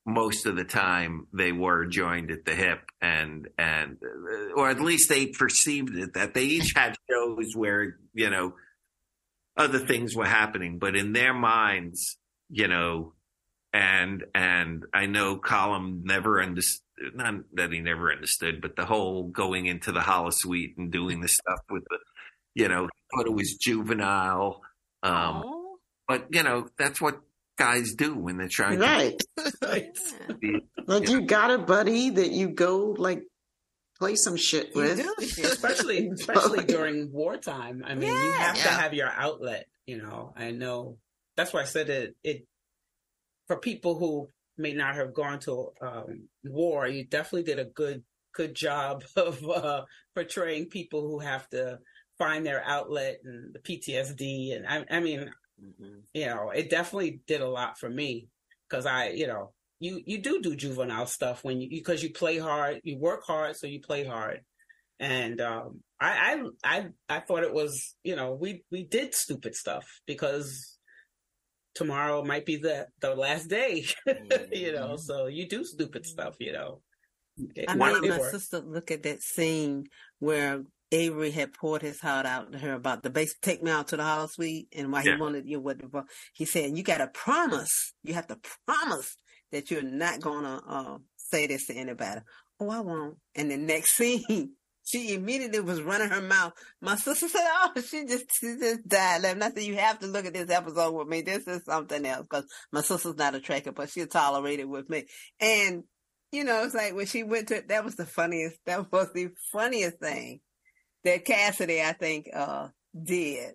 most 0.05 0.45
of 0.45 0.55
the 0.55 0.63
time 0.63 1.27
they 1.33 1.51
were 1.51 1.85
joined 1.85 2.31
at 2.31 2.45
the 2.45 2.53
hip, 2.55 2.81
and 3.01 3.47
and 3.57 3.97
uh, 4.03 4.53
or 4.55 4.69
at 4.69 4.79
least 4.79 5.09
they 5.09 5.27
perceived 5.27 5.95
it 5.95 6.13
that 6.13 6.33
they 6.33 6.43
each 6.43 6.73
had 6.75 6.95
shows 7.09 7.55
where 7.55 7.97
you 8.13 8.29
know 8.29 8.53
other 9.57 9.79
things 9.79 10.15
were 10.15 10.25
happening, 10.25 10.79
but 10.79 10.95
in 10.95 11.13
their 11.13 11.33
minds, 11.33 12.17
you 12.49 12.67
know, 12.67 13.13
and 13.73 14.23
and 14.33 14.85
I 14.93 15.05
know 15.05 15.37
Colin 15.37 16.03
never 16.05 16.41
understood. 16.41 16.81
Not 17.13 17.35
that 17.53 17.73
he 17.73 17.79
never 17.79 18.11
understood, 18.11 18.61
but 18.61 18.75
the 18.75 18.85
whole 18.85 19.23
going 19.23 19.65
into 19.65 19.91
the 19.91 19.99
holosuite 19.99 20.77
and 20.77 20.91
doing 20.91 21.19
the 21.19 21.27
stuff 21.27 21.59
with 21.69 21.83
the, 21.89 21.97
you 22.53 22.69
know, 22.69 22.87
thought 23.13 23.25
it 23.25 23.33
was 23.33 23.55
juvenile. 23.55 24.61
Um, 25.03 25.43
but 26.07 26.27
you 26.31 26.43
know, 26.43 26.69
that's 26.77 27.01
what 27.01 27.19
guys 27.57 27.93
do 27.95 28.15
when 28.17 28.37
they're 28.37 28.47
trying 28.49 28.79
Right. 28.79 29.19
Right. 29.61 29.85
to 30.27 30.33
be. 30.35 30.59
Like 30.87 31.09
you 31.09 31.21
got 31.21 31.51
a 31.51 31.57
buddy 31.57 32.09
that 32.11 32.31
you 32.31 32.49
go 32.49 32.95
like 32.97 33.23
play 33.99 34.15
some 34.15 34.35
shit 34.37 34.75
you 34.75 34.81
with. 34.81 34.97
do. 34.97 35.13
especially 35.43 36.09
especially 36.09 36.65
during 36.65 37.11
wartime. 37.11 37.83
I 37.85 37.95
mean, 37.95 38.09
you 38.09 38.13
Yeah. 38.29 38.31
have 38.37 38.55
to 38.57 38.67
have 38.69 38.93
your 38.93 39.09
outlet. 39.09 39.65
You 39.87 40.01
know, 40.01 40.33
I 40.35 40.51
know 40.51 40.97
that's 41.37 41.53
why 41.53 41.61
I 41.61 41.65
said 41.65 41.89
it. 41.89 42.15
It 42.23 42.45
for 43.47 43.57
people 43.59 43.97
who 43.99 44.29
may 44.57 44.73
not 44.73 44.95
have 44.95 45.13
gone 45.13 45.39
to 45.41 45.71
um, 45.81 46.27
war, 46.43 46.87
you 46.87 47.05
definitely 47.05 47.43
did 47.43 47.59
a 47.59 47.65
good 47.65 48.03
good 48.33 48.55
job 48.55 49.03
of 49.15 49.43
uh, 49.49 49.83
portraying 50.13 50.65
people 50.67 51.01
who 51.07 51.19
have 51.19 51.47
to 51.49 51.79
find 52.17 52.45
their 52.45 52.63
outlet 52.65 53.19
and 53.23 53.53
the 53.53 53.59
PTSD. 53.59 54.55
And 54.55 54.65
I, 54.67 54.85
I 54.97 54.99
mean, 55.01 55.29
mm-hmm. 55.63 55.99
you 56.13 56.25
know, 56.25 56.51
it 56.51 56.69
definitely 56.69 57.21
did 57.27 57.41
a 57.41 57.49
lot 57.49 57.77
for 57.77 57.89
me 57.89 58.27
because 58.69 58.85
I, 58.85 59.09
you 59.09 59.27
know, 59.27 59.53
you 59.79 60.01
you 60.05 60.19
do 60.19 60.41
do 60.41 60.55
juvenile 60.55 61.05
stuff 61.05 61.43
when 61.43 61.61
you 61.61 61.69
because 61.69 62.01
you 62.01 62.11
play 62.11 62.37
hard, 62.37 62.81
you 62.83 62.97
work 62.97 63.23
hard, 63.25 63.55
so 63.55 63.67
you 63.67 63.81
play 63.81 64.05
hard. 64.05 64.41
And 64.99 65.41
um, 65.41 65.81
I, 65.99 66.41
I 66.63 66.77
I 66.77 66.87
I 67.09 67.19
thought 67.19 67.43
it 67.43 67.53
was, 67.53 67.95
you 68.03 68.15
know, 68.15 68.33
we 68.33 68.63
we 68.71 68.83
did 68.83 69.13
stupid 69.13 69.55
stuff 69.55 69.85
because 70.05 70.77
tomorrow 71.73 72.23
might 72.23 72.45
be 72.45 72.55
the 72.57 72.87
the 73.01 73.13
last 73.15 73.49
day, 73.49 73.85
you 74.51 74.71
know. 74.71 74.93
Mm-hmm. 74.93 74.97
So 74.97 75.27
you 75.27 75.47
do 75.47 75.63
stupid 75.63 76.05
stuff, 76.05 76.35
you 76.39 76.53
know. 76.53 76.81
I 77.67 77.75
made 77.75 78.09
my 78.09 78.19
sister 78.31 78.61
look 78.61 78.91
at 78.91 79.03
that 79.03 79.21
scene 79.21 79.87
where 80.19 80.63
Avery 80.91 81.31
had 81.31 81.53
poured 81.53 81.81
his 81.81 81.99
heart 81.99 82.25
out 82.25 82.51
to 82.51 82.59
her 82.59 82.73
about 82.73 83.03
the 83.03 83.09
base, 83.09 83.35
take 83.41 83.63
me 83.63 83.71
out 83.71 83.87
to 83.89 83.97
the 83.97 84.03
holosuite, 84.03 84.67
and 84.75 84.91
why 84.91 85.03
yeah. 85.03 85.15
he 85.15 85.21
wanted 85.21 85.47
you 85.47 85.59
what 85.59 85.77
he 86.33 86.45
said, 86.45 86.77
you 86.77 86.83
got 86.83 86.99
to 86.99 87.07
promise, 87.07 87.93
you 88.03 88.13
have 88.13 88.27
to 88.27 88.37
promise 88.65 89.15
that 89.51 89.71
you're 89.71 89.81
not 89.81 90.21
going 90.21 90.43
to 90.43 90.61
uh, 90.67 90.97
say 91.17 91.47
this 91.47 91.67
to 91.67 91.73
anybody. 91.73 92.21
Oh, 92.59 92.69
I 92.69 92.79
won't. 92.81 93.17
And 93.35 93.51
the 93.51 93.57
next 93.57 93.91
scene, 93.95 94.53
she 94.83 95.15
immediately 95.15 95.59
was 95.59 95.81
running 95.81 96.09
her 96.09 96.21
mouth. 96.21 96.53
My 96.79 96.95
sister 96.95 97.27
said, 97.27 97.41
"Oh, 97.43 97.71
she 97.81 98.05
just 98.05 98.25
she 98.39 98.55
just 98.59 98.87
died." 98.87 99.23
Like, 99.23 99.37
nothing. 99.37 99.65
You 99.65 99.77
have 99.77 99.99
to 99.99 100.07
look 100.07 100.25
at 100.25 100.33
this 100.33 100.51
episode 100.51 100.93
with 100.93 101.07
me. 101.07 101.21
This 101.21 101.47
is 101.47 101.65
something 101.65 102.05
else 102.05 102.27
because 102.29 102.45
my 102.71 102.81
sister's 102.81 103.15
not 103.15 103.33
a 103.33 103.39
Trekker, 103.39 103.73
but 103.73 103.89
she'll 103.89 104.05
tolerate 104.05 104.59
it 104.59 104.69
with 104.69 104.87
me. 104.87 105.05
And 105.39 105.83
you 106.31 106.43
know, 106.43 106.63
it's 106.63 106.75
like 106.75 106.93
when 106.93 107.07
she 107.07 107.23
went 107.23 107.47
to 107.47 107.63
that 107.67 107.83
was 107.83 107.95
the 107.95 108.05
funniest. 108.05 108.57
That 108.67 108.91
was 108.91 109.11
the 109.13 109.29
funniest 109.51 109.99
thing 109.99 110.41
that 111.05 111.25
Kasidy, 111.25 111.83
I 111.83 111.93
think, 111.93 112.29
uh 112.33 112.67
did. 113.01 113.53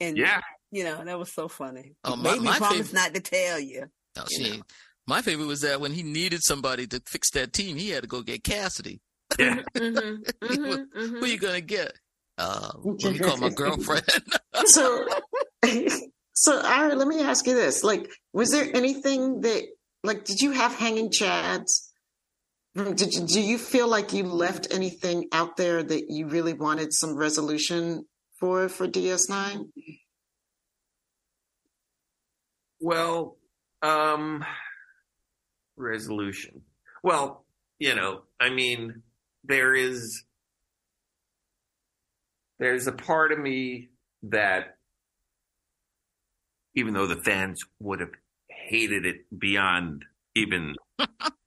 And 0.00 0.16
yeah, 0.16 0.40
you 0.70 0.84
know, 0.84 1.04
that 1.04 1.18
was 1.18 1.32
so 1.32 1.48
funny. 1.48 1.94
Oh, 2.02 2.16
my, 2.16 2.32
Made 2.32 2.42
me 2.42 2.48
promise 2.48 2.88
favorite... 2.88 2.94
not 2.94 3.14
to 3.14 3.20
tell 3.20 3.60
you. 3.60 3.86
No, 4.16 4.24
you 4.30 4.44
she. 4.44 4.56
Know? 4.56 4.62
My 5.06 5.20
favorite 5.22 5.46
was 5.46 5.60
that 5.60 5.80
when 5.80 5.92
he 5.92 6.02
needed 6.02 6.40
somebody 6.42 6.86
to 6.88 7.02
fix 7.06 7.30
that 7.32 7.52
team, 7.52 7.76
he 7.76 7.90
had 7.90 8.02
to 8.02 8.08
go 8.08 8.22
get 8.22 8.42
Kasidy. 8.42 9.00
Yeah. 9.38 9.62
mm-hmm, 9.74 10.22
mm-hmm, 10.44 10.62
mm-hmm. 10.62 11.16
Who 11.16 11.24
are 11.24 11.26
you 11.26 11.38
gonna 11.38 11.60
get? 11.60 11.92
Uh, 12.38 12.70
let 12.82 13.12
me 13.12 13.18
call 13.18 13.36
my 13.36 13.50
girlfriend. 13.50 14.04
so, 14.64 15.06
so 16.32 16.60
Ira, 16.60 16.94
let 16.94 17.08
me 17.08 17.20
ask 17.20 17.46
you 17.46 17.54
this: 17.54 17.84
like, 17.84 18.10
was 18.32 18.50
there 18.50 18.68
anything 18.74 19.42
that, 19.42 19.62
like, 20.02 20.24
did 20.24 20.40
you 20.40 20.52
have 20.52 20.74
hanging 20.74 21.10
chads? 21.10 21.88
Did 22.74 23.12
you, 23.12 23.26
do 23.26 23.40
you 23.40 23.58
feel 23.58 23.86
like 23.86 24.14
you 24.14 24.24
left 24.24 24.68
anything 24.70 25.28
out 25.30 25.58
there 25.58 25.82
that 25.82 26.04
you 26.08 26.26
really 26.26 26.54
wanted 26.54 26.94
some 26.94 27.16
resolution 27.16 28.06
for 28.40 28.68
for 28.70 28.88
DS9? 28.88 29.66
Well, 32.80 33.36
um, 33.82 34.44
resolution. 35.76 36.62
Well, 37.02 37.44
you 37.78 37.94
know, 37.94 38.22
I 38.40 38.48
mean, 38.48 39.02
there 39.44 39.74
is 39.74 40.24
there's 42.58 42.86
a 42.86 42.92
part 42.92 43.32
of 43.32 43.38
me 43.38 43.90
that 44.22 44.76
even 46.74 46.94
though 46.94 47.06
the 47.06 47.16
fans 47.16 47.60
would 47.80 48.00
have 48.00 48.12
hated 48.48 49.04
it 49.04 49.16
beyond 49.38 50.04
even 50.34 50.74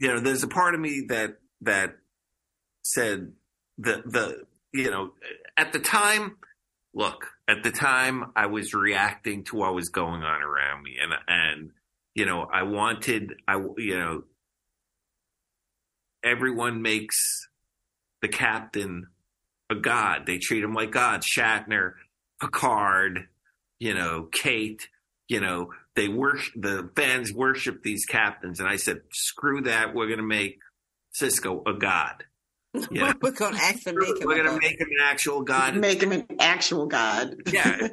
you 0.00 0.08
know 0.08 0.20
there's 0.20 0.42
a 0.42 0.48
part 0.48 0.74
of 0.74 0.80
me 0.80 1.06
that 1.08 1.36
that 1.60 1.96
said 2.82 3.32
the 3.78 4.02
the 4.06 4.44
you 4.72 4.90
know 4.90 5.12
at 5.56 5.72
the 5.72 5.78
time 5.78 6.36
look 6.94 7.26
at 7.46 7.62
the 7.62 7.70
time 7.70 8.32
i 8.34 8.46
was 8.46 8.74
reacting 8.74 9.44
to 9.44 9.56
what 9.56 9.74
was 9.74 9.88
going 9.88 10.22
on 10.22 10.42
around 10.42 10.82
me 10.82 10.96
and 11.00 11.12
and 11.28 11.70
you 12.14 12.26
know 12.26 12.48
i 12.52 12.62
wanted 12.62 13.34
i 13.46 13.54
you 13.76 13.98
know 13.98 14.24
everyone 16.24 16.82
makes 16.82 17.48
the 18.22 18.28
captain 18.28 19.06
a 19.70 19.74
god. 19.74 20.26
They 20.26 20.38
treat 20.38 20.64
him 20.64 20.74
like 20.74 20.90
God. 20.90 21.22
Shatner, 21.22 21.92
Picard, 22.40 23.28
you 23.78 23.94
know, 23.94 24.28
Kate, 24.30 24.88
you 25.28 25.40
know, 25.40 25.70
they 26.00 26.08
worship 26.08 26.54
the 26.56 26.88
fans 26.96 27.30
worship 27.30 27.82
these 27.82 28.06
captains. 28.06 28.58
And 28.58 28.66
I 28.66 28.76
said, 28.76 29.02
screw 29.12 29.60
that. 29.62 29.94
We're 29.94 30.06
going 30.06 30.18
to 30.18 30.24
make 30.24 30.58
Sisko 31.20 31.62
a 31.66 31.78
god. 31.78 32.24
Yeah, 32.92 33.14
we're 33.20 33.32
going 33.32 33.54
to 33.54 33.60
actually 33.60 33.96
make 33.96 34.20
him. 34.20 34.28
We're 34.28 34.44
going 34.44 34.54
to 34.54 34.60
make 34.60 34.80
him 34.80 34.86
an 34.86 35.02
actual 35.02 35.42
god. 35.42 35.76
Make 35.76 36.00
him 36.00 36.12
an 36.12 36.24
actual 36.38 36.86
god. 36.86 37.34
yeah, 37.52 37.88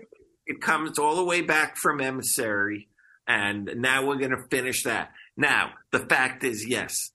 it 0.46 0.62
comes 0.62 1.00
all 1.00 1.16
the 1.16 1.24
way 1.24 1.42
back 1.42 1.78
from 1.78 2.00
emissary, 2.00 2.88
and 3.28 3.72
now 3.78 4.06
we're 4.06 4.18
going 4.18 4.38
to 4.38 4.48
finish 4.52 4.84
that. 4.84 5.10
Now 5.36 5.72
the 5.92 5.98
fact 5.98 6.44
is, 6.44 6.64
yes, 6.68 7.10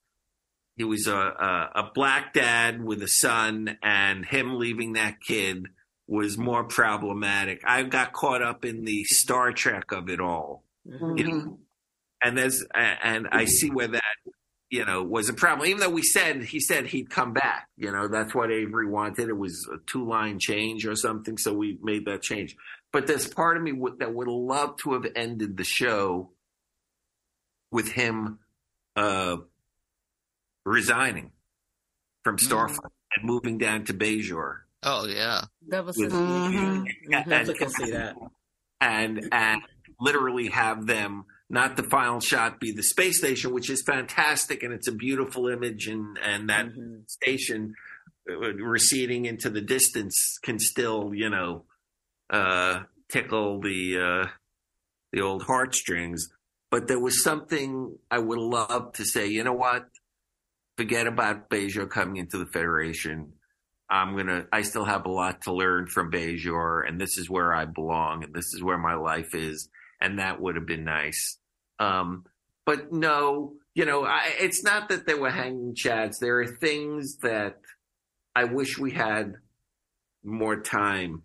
he 0.76 0.82
was 0.82 1.06
a, 1.06 1.14
a, 1.16 1.70
a 1.76 1.90
black 1.94 2.34
dad 2.34 2.82
with 2.82 3.00
a 3.00 3.08
son, 3.08 3.78
and 3.80 4.26
him 4.26 4.58
leaving 4.58 4.94
that 4.94 5.20
kid 5.20 5.68
was 6.08 6.36
more 6.36 6.64
problematic. 6.64 7.60
I 7.64 7.84
got 7.84 8.12
caught 8.12 8.42
up 8.42 8.64
in 8.64 8.84
the 8.84 9.04
Star 9.04 9.52
Trek 9.52 9.92
of 9.92 10.08
it 10.08 10.18
all, 10.20 10.64
mm-hmm. 10.86 11.18
you 11.18 11.24
know? 11.26 11.58
and 12.22 12.38
there's 12.38 12.64
and 12.74 13.28
I 13.30 13.44
see 13.46 13.70
where 13.70 13.88
that 13.88 14.02
you 14.70 14.84
know 14.84 15.02
was 15.02 15.28
a 15.28 15.34
problem. 15.34 15.68
Even 15.68 15.80
though 15.80 15.90
we 15.90 16.02
said 16.02 16.42
he 16.42 16.60
said 16.60 16.86
he'd 16.86 17.10
come 17.10 17.32
back, 17.32 17.68
you 17.76 17.90
know 17.90 18.08
that's 18.08 18.34
what 18.34 18.50
Avery 18.50 18.88
wanted. 18.88 19.28
It 19.28 19.36
was 19.36 19.68
a 19.72 19.78
two 19.86 20.06
line 20.08 20.38
change 20.38 20.86
or 20.86 20.94
something, 20.94 21.36
so 21.36 21.52
we 21.52 21.78
made 21.82 22.06
that 22.06 22.22
change. 22.22 22.56
But 22.92 23.06
there's 23.06 23.26
part 23.26 23.56
of 23.56 23.62
me 23.62 23.72
that 23.98 24.14
would 24.14 24.28
love 24.28 24.76
to 24.78 24.92
have 24.92 25.06
ended 25.16 25.56
the 25.56 25.64
show 25.64 26.30
with 27.70 27.90
him 27.92 28.38
uh, 28.96 29.38
resigning 30.64 31.32
from 32.22 32.36
mm-hmm. 32.36 32.54
Mm. 32.54 32.78
and 33.16 33.24
moving 33.24 33.58
down 33.58 33.84
to 33.84 33.94
Bajor. 33.94 34.58
Oh 34.82 35.06
yeah, 35.06 35.42
that 35.68 35.84
was. 35.84 35.96
With, 35.96 36.12
mm-hmm. 36.12 36.84
and, 37.12 37.32
and, 37.32 37.56
can 37.56 37.70
see 37.70 37.90
that. 37.92 38.16
And 38.80 39.28
and 39.32 39.62
literally 40.02 40.48
have 40.48 40.86
them 40.86 41.24
not 41.48 41.76
the 41.76 41.82
final 41.82 42.20
shot 42.20 42.60
be 42.60 42.72
the 42.72 42.82
space 42.82 43.18
station, 43.18 43.52
which 43.52 43.68
is 43.68 43.82
fantastic 43.82 44.62
and 44.62 44.72
it's 44.72 44.88
a 44.88 44.92
beautiful 44.92 45.48
image, 45.48 45.86
and 45.86 46.18
and 46.22 46.48
that 46.48 46.66
mm-hmm. 46.66 47.02
station 47.06 47.74
uh, 48.30 48.54
receding 48.54 49.26
into 49.26 49.50
the 49.50 49.60
distance 49.60 50.38
can 50.42 50.58
still 50.58 51.12
you 51.14 51.28
know 51.28 51.64
uh, 52.30 52.80
tickle 53.10 53.60
the 53.60 53.98
uh, 53.98 54.28
the 55.12 55.20
old 55.20 55.42
heartstrings. 55.42 56.28
But 56.70 56.88
there 56.88 57.00
was 57.00 57.22
something 57.22 57.98
I 58.10 58.18
would 58.18 58.38
love 58.38 58.94
to 58.94 59.04
say. 59.04 59.26
You 59.26 59.44
know 59.44 59.52
what? 59.52 59.84
forget 60.76 61.06
about 61.06 61.50
Bajor 61.50 61.88
coming 61.88 62.16
into 62.16 62.38
the 62.38 62.46
Federation. 62.46 63.32
I'm 63.88 64.16
gonna. 64.16 64.46
I 64.52 64.62
still 64.62 64.84
have 64.84 65.06
a 65.06 65.10
lot 65.10 65.42
to 65.42 65.52
learn 65.52 65.86
from 65.86 66.10
Bajor, 66.10 66.86
and 66.86 67.00
this 67.00 67.18
is 67.18 67.28
where 67.28 67.54
I 67.54 67.66
belong, 67.66 68.24
and 68.24 68.34
this 68.34 68.54
is 68.54 68.62
where 68.62 68.78
my 68.78 68.94
life 68.94 69.34
is, 69.34 69.68
and 70.02 70.18
that 70.18 70.40
would 70.40 70.56
have 70.56 70.66
been 70.66 70.84
nice. 70.84 71.38
Um, 71.78 72.24
but 72.66 72.92
no, 72.92 73.54
you 73.74 73.84
know, 73.84 74.04
I, 74.04 74.34
it's 74.38 74.62
not 74.62 74.88
that 74.88 75.06
they 75.06 75.14
were 75.14 75.30
hanging 75.30 75.74
chads. 75.74 76.18
There 76.18 76.40
are 76.40 76.46
things 76.46 77.18
that 77.18 77.60
I 78.34 78.44
wish 78.44 78.78
we 78.78 78.90
had 78.90 79.36
more 80.24 80.60
time. 80.60 81.22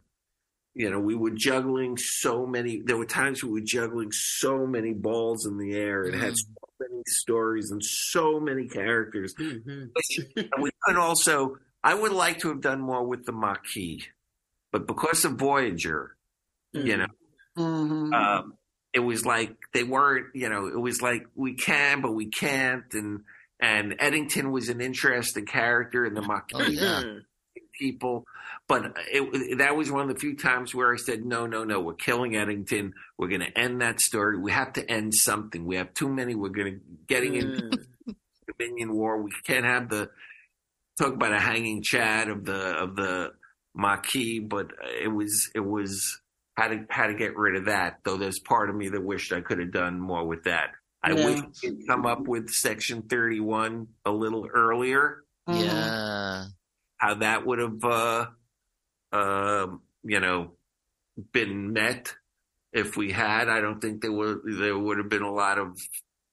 You 0.76 0.92
know, 0.92 1.00
we 1.00 1.16
were 1.16 1.32
juggling 1.32 1.98
so 1.98 2.46
many. 2.46 2.82
There 2.86 2.98
were 2.98 3.06
times 3.06 3.44
we 3.44 3.50
were 3.50 3.66
juggling 3.66 4.12
so 4.12 4.68
many 4.68 4.94
balls 4.94 5.48
in 5.48 5.58
the 5.58 5.76
air. 5.76 6.04
It 6.04 6.14
had 6.14 6.38
so 6.38 6.70
many 6.80 7.02
stories 7.08 7.72
and 7.72 7.84
so 7.84 8.40
many 8.40 8.68
characters. 8.68 9.34
Mm-hmm. 9.34 9.86
and 10.38 10.62
we 10.62 10.70
could 10.84 10.98
also, 10.98 11.58
I 11.84 11.96
would 11.96 12.12
like 12.12 12.40
to 12.40 12.50
have 12.50 12.62
done 12.62 12.80
more 12.80 13.04
with 13.04 13.26
the 13.26 13.32
Maquis, 13.32 14.04
but 14.72 14.86
because 14.86 15.26
of 15.26 15.34
Voyager, 15.34 16.16
mm-hmm. 16.76 16.88
you 16.88 16.98
know, 16.98 17.08
mm-hmm. 17.58 18.14
um, 18.14 18.54
it 18.94 19.00
was 19.00 19.26
like 19.26 19.56
they 19.74 19.84
weren't, 19.84 20.28
you 20.34 20.50
know, 20.50 20.68
it 20.68 20.80
was 20.80 21.02
like 21.02 21.28
we 21.36 21.54
can, 21.56 22.02
but 22.02 22.14
we 22.14 22.28
can't. 22.28 22.86
And, 22.94 23.22
and 23.60 23.96
Eddington 24.00 24.52
was 24.52 24.70
an 24.70 24.82
interesting 24.82 25.46
character 25.46 26.06
in 26.06 26.14
the 26.14 26.22
Maquis. 26.22 26.60
Oh, 26.60 26.68
yeah. 26.68 27.04
People, 27.80 28.26
but 28.68 28.98
it, 29.12 29.60
that 29.60 29.76
was 29.76 29.92
one 29.92 30.02
of 30.02 30.08
the 30.08 30.20
few 30.20 30.36
times 30.36 30.74
where 30.74 30.92
I 30.92 30.98
said, 30.98 31.24
no, 31.24 31.46
no, 31.46 31.64
no, 31.64 31.80
we're 31.80 31.94
killing 31.94 32.36
Eddington. 32.36 32.94
We're 33.20 33.28
going 33.28 33.42
to 33.42 33.56
end 33.56 33.82
that 33.82 34.02
story. 34.02 34.40
We 34.40 34.52
have 34.52 34.74
to 34.74 34.92
end 34.92 35.14
something. 35.14 35.64
We 35.64 35.76
have 35.76 35.94
too 35.94 36.10
many. 36.10 36.34
We're 36.34 36.50
going 36.50 36.74
to 36.74 36.80
getting 37.08 37.34
mm. 37.34 37.44
into 37.44 37.86
Dominion 38.48 38.94
War. 38.94 39.22
We 39.22 39.32
can't 39.46 39.66
have 39.66 39.90
the 39.90 40.10
talk 40.98 41.14
about 41.14 41.34
a 41.34 41.40
hanging 41.40 41.84
chat 41.84 42.30
of 42.30 42.46
the 42.46 42.60
of 42.76 42.96
the 42.96 43.34
Maquis, 43.76 44.40
but 44.40 44.72
it 45.00 45.10
was 45.10 45.52
it 45.54 45.64
was 45.64 46.20
how 46.58 46.68
to 46.68 46.86
how 46.89 47.08
to 47.08 47.14
get 47.14 47.38
rid 47.38 47.55
of 47.55 47.66
that. 47.66 47.99
Though 48.03 48.18
there's 48.18 48.39
part 48.39 48.70
of 48.70 48.76
me 48.76 48.89
that 48.89 49.01
wished 49.03 49.32
I 49.32 49.41
could 49.41 49.60
have 49.60 49.72
done 49.72 49.99
more 49.99 50.26
with 50.28 50.43
that. 50.43 50.72
I 51.03 51.12
Yeah. 51.12 51.26
wish 51.26 51.41
we'd 51.64 51.88
come 51.88 52.05
up 52.05 52.22
with 52.28 52.49
Section 52.49 53.03
31 53.03 53.88
a 54.03 54.12
little 54.12 54.47
earlier. 54.51 55.24
Mhm. 55.47 55.64
Yeah. 55.66 56.45
How 56.97 57.14
that 57.16 57.45
would 57.45 57.60
have, 57.60 57.84
uh, 57.86 58.26
um, 59.12 59.84
you 60.03 60.20
know, 60.20 60.58
been 61.32 61.72
met 61.74 62.16
if 62.74 62.97
we 62.97 63.12
had. 63.12 63.47
I 63.47 63.62
don't 63.62 63.80
think 63.80 64.01
there 64.01 64.12
would 64.12 64.39
there 64.45 64.78
would 64.78 64.97
have 64.97 65.10
been 65.10 65.22
a 65.22 65.32
lot 65.32 65.60
of 65.60 65.78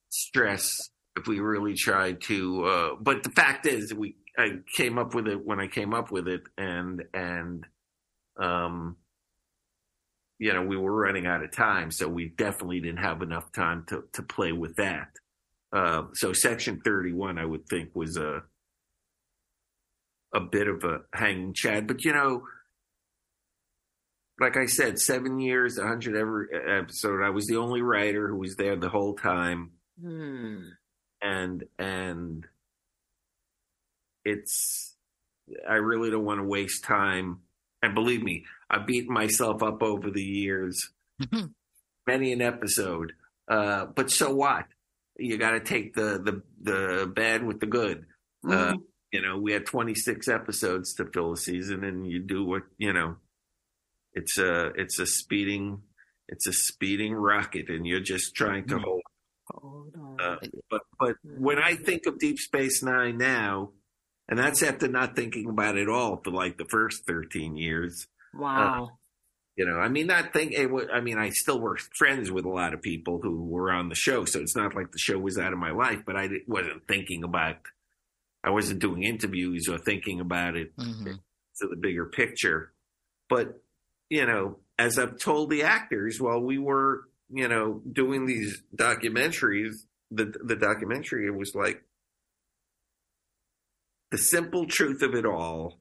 stress 0.08 0.70
if 1.16 1.26
we 1.28 1.40
really 1.40 1.74
tried 1.74 2.22
to. 2.22 2.64
Uh, 2.64 2.94
but 2.98 3.22
the 3.22 3.30
fact 3.30 3.66
is, 3.66 3.92
we 3.92 4.16
I 4.38 4.60
came 4.74 4.98
up 4.98 5.14
with 5.14 5.28
it 5.28 5.44
when 5.44 5.60
I 5.60 5.68
came 5.68 5.92
up 5.92 6.10
with 6.10 6.26
it, 6.26 6.42
and 6.56 7.04
and 7.12 7.66
um, 8.38 8.96
you 10.38 10.52
know, 10.52 10.62
we 10.62 10.76
were 10.76 10.92
running 10.94 11.26
out 11.26 11.42
of 11.44 11.52
time, 11.52 11.90
so 11.90 12.08
we 12.08 12.28
definitely 12.28 12.80
didn't 12.80 12.98
have 13.04 13.22
enough 13.22 13.52
time 13.52 13.84
to 13.88 14.04
to 14.14 14.22
play 14.22 14.52
with 14.52 14.76
that. 14.76 15.08
Uh, 15.72 16.04
so 16.14 16.32
Section 16.32 16.80
Thirty 16.84 17.12
One, 17.12 17.38
I 17.38 17.44
would 17.44 17.66
think, 17.68 17.90
was 17.94 18.16
a 18.16 18.42
a 20.34 20.40
bit 20.40 20.66
of 20.68 20.82
a 20.84 21.00
hanging 21.12 21.54
chad, 21.54 21.86
but 21.86 22.04
you 22.04 22.12
know. 22.12 22.42
Like 24.40 24.56
I 24.56 24.66
said, 24.66 24.98
seven 24.98 25.38
years, 25.38 25.78
a 25.78 25.86
hundred 25.86 26.16
every 26.16 26.48
episode. 26.52 27.22
I 27.22 27.30
was 27.30 27.46
the 27.46 27.58
only 27.58 27.82
writer 27.82 28.26
who 28.26 28.36
was 28.38 28.56
there 28.56 28.74
the 28.74 28.88
whole 28.88 29.14
time 29.14 29.70
Hmm. 30.00 30.70
and 31.22 31.62
and 31.78 32.44
it's 34.24 34.96
I 35.68 35.74
really 35.74 36.10
don't 36.10 36.24
want 36.24 36.40
to 36.40 36.44
waste 36.44 36.82
time. 36.82 37.43
And 37.84 37.94
believe 37.94 38.22
me, 38.22 38.44
I've 38.70 38.86
beaten 38.86 39.12
myself 39.12 39.62
up 39.62 39.82
over 39.82 40.10
the 40.10 40.22
years, 40.22 40.90
many 42.06 42.32
an 42.32 42.40
episode. 42.42 43.12
Uh, 43.48 43.86
but 43.86 44.10
so 44.10 44.34
what? 44.34 44.64
You 45.18 45.36
got 45.38 45.52
to 45.52 45.60
take 45.60 45.94
the 45.94 46.18
the 46.18 46.42
the 46.62 47.06
bad 47.06 47.44
with 47.44 47.60
the 47.60 47.66
good. 47.66 48.06
Uh, 48.44 48.72
Mhm. 48.72 48.82
you 49.12 49.22
know, 49.22 49.38
we 49.38 49.52
had 49.52 49.64
26 49.66 50.26
episodes 50.28 50.92
to 50.94 51.06
fill 51.06 51.32
a 51.32 51.36
season, 51.36 51.84
and 51.84 52.06
you 52.10 52.18
do 52.20 52.44
what 52.44 52.62
you 52.78 52.92
know. 52.92 53.16
It's 54.12 54.38
a 54.38 54.66
it's 54.76 54.98
a 54.98 55.06
speeding 55.06 55.82
it's 56.28 56.46
a 56.46 56.52
speeding 56.52 57.12
rocket, 57.14 57.68
and 57.68 57.86
you're 57.86 58.00
just 58.00 58.34
trying 58.34 58.66
to 58.68 58.76
Mhm. 58.76 58.82
hold 58.82 59.02
Hold 59.46 59.94
uh, 60.20 60.36
but 60.70 60.80
but 60.98 61.16
when 61.22 61.58
I 61.58 61.74
think 61.74 62.06
of 62.06 62.18
Deep 62.18 62.38
Space 62.38 62.82
Nine 62.82 63.18
now, 63.18 63.72
and 64.28 64.38
that's 64.38 64.62
after 64.62 64.88
not 64.88 65.16
thinking 65.16 65.48
about 65.48 65.76
it 65.76 65.88
all 65.88 66.20
for 66.24 66.30
like 66.30 66.58
the 66.58 66.64
first 66.66 67.06
thirteen 67.06 67.56
years. 67.56 68.06
wow. 68.34 68.98
You 69.56 69.66
know, 69.66 69.76
I 69.76 69.88
mean, 69.88 70.08
not 70.08 70.32
think. 70.32 70.50
It 70.52 70.66
wa- 70.68 70.88
I 70.92 71.00
mean, 71.00 71.16
I 71.16 71.28
still 71.30 71.60
were 71.60 71.78
friends 71.96 72.28
with 72.30 72.44
a 72.44 72.48
lot 72.48 72.74
of 72.74 72.82
people 72.82 73.20
who 73.22 73.44
were 73.44 73.70
on 73.70 73.88
the 73.88 73.94
show, 73.94 74.24
so 74.24 74.40
it's 74.40 74.56
not 74.56 74.74
like 74.74 74.90
the 74.90 74.98
show 74.98 75.16
was 75.16 75.38
out 75.38 75.52
of 75.52 75.60
my 75.60 75.70
life. 75.70 76.00
But 76.04 76.16
I 76.16 76.28
wasn't 76.48 76.88
thinking 76.88 77.22
about. 77.22 77.56
I 78.42 78.50
wasn't 78.50 78.80
doing 78.80 79.04
interviews 79.04 79.68
or 79.70 79.78
thinking 79.78 80.20
about 80.20 80.56
it 80.56 80.72
hmm 80.76 81.12
to 81.60 81.68
the 81.68 81.76
bigger 81.76 82.06
picture. 82.06 82.72
But, 83.30 83.62
you 84.10 84.26
know, 84.26 84.58
as 84.76 84.98
I've 84.98 85.18
told 85.20 85.50
the 85.50 85.62
actors 85.62 86.20
while 86.20 86.40
we 86.40 86.58
were, 86.58 87.02
you 87.30 87.46
know, 87.46 87.80
doing 87.90 88.26
these 88.26 88.60
documentaries, 88.76 89.74
the 90.10 90.34
the 90.44 90.56
documentary, 90.56 91.26
it 91.26 91.34
was 91.34 91.54
like 91.54 91.80
the 94.14 94.18
simple 94.18 94.64
truth 94.64 95.02
of 95.02 95.12
it 95.12 95.26
all 95.26 95.80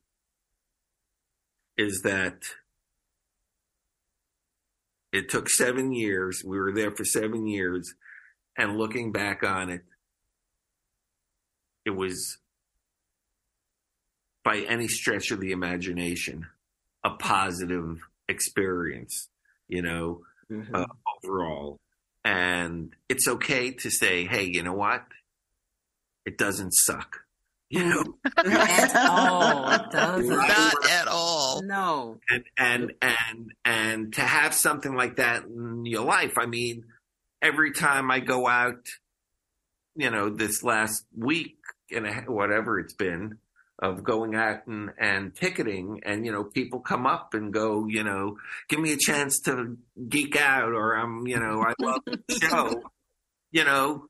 is 1.77 2.01
that 2.03 2.41
it 5.11 5.29
took 5.29 5.47
seven 5.47 5.91
years. 5.93 6.41
We 6.43 6.57
were 6.57 6.73
there 6.73 6.89
for 6.89 7.05
seven 7.05 7.45
years. 7.45 7.93
And 8.57 8.75
looking 8.75 9.11
back 9.11 9.43
on 9.43 9.69
it, 9.69 9.83
it 11.85 11.91
was 11.91 12.39
by 14.43 14.61
any 14.61 14.87
stretch 14.87 15.29
of 15.29 15.39
the 15.39 15.51
imagination 15.51 16.47
a 17.03 17.11
positive 17.11 17.99
experience, 18.27 19.29
you 19.67 19.83
know, 19.83 20.25
Mhm. 20.49 20.73
uh, 20.73 20.87
overall. 21.23 21.79
And 22.25 22.95
it's 23.07 23.27
okay 23.27 23.73
to 23.73 23.91
say, 23.91 24.25
hey, 24.25 24.45
you 24.45 24.63
know 24.63 24.73
what? 24.73 25.05
It 26.25 26.39
doesn't 26.39 26.71
suck. 26.71 27.22
You 27.73 27.85
know, 27.85 28.03
At 28.37 28.95
all. 28.95 29.89
Doesn't. 29.91 30.29
Not 30.29 30.89
at 30.91 31.07
all. 31.07 31.63
No. 31.63 32.19
and 32.29 32.43
and 32.55 32.93
and 33.01 33.51
and 33.65 34.13
to 34.13 34.21
have 34.21 34.53
something 34.53 34.93
like 34.95 35.15
that 35.15 35.45
in 35.45 35.83
your 35.83 36.05
life. 36.05 36.33
I 36.37 36.45
mean, 36.45 36.85
every 37.41 37.71
time 37.71 38.11
I 38.11 38.19
go 38.19 38.47
out, 38.47 38.85
you 39.95 40.11
know, 40.11 40.29
this 40.29 40.63
last 40.63 41.03
week 41.17 41.57
and 41.91 42.05
a- 42.05 42.31
whatever 42.31 42.79
it's 42.79 42.93
been 42.93 43.39
of 43.79 44.03
going 44.03 44.35
out 44.35 44.67
and 44.67 44.91
and 44.99 45.35
ticketing, 45.35 46.01
and 46.05 46.27
you 46.27 46.31
know, 46.31 46.43
people 46.43 46.79
come 46.79 47.07
up 47.07 47.33
and 47.33 47.51
go, 47.51 47.87
you 47.87 48.03
know, 48.03 48.37
give 48.69 48.79
me 48.79 48.93
a 48.93 48.97
chance 48.97 49.39
to 49.45 49.77
geek 50.09 50.39
out, 50.39 50.73
or 50.73 50.93
I'm, 50.95 51.25
you 51.25 51.39
know, 51.39 51.63
I 51.63 51.73
love 51.83 52.01
the 52.05 52.21
show, 52.39 52.83
you 53.51 53.63
know. 53.63 54.05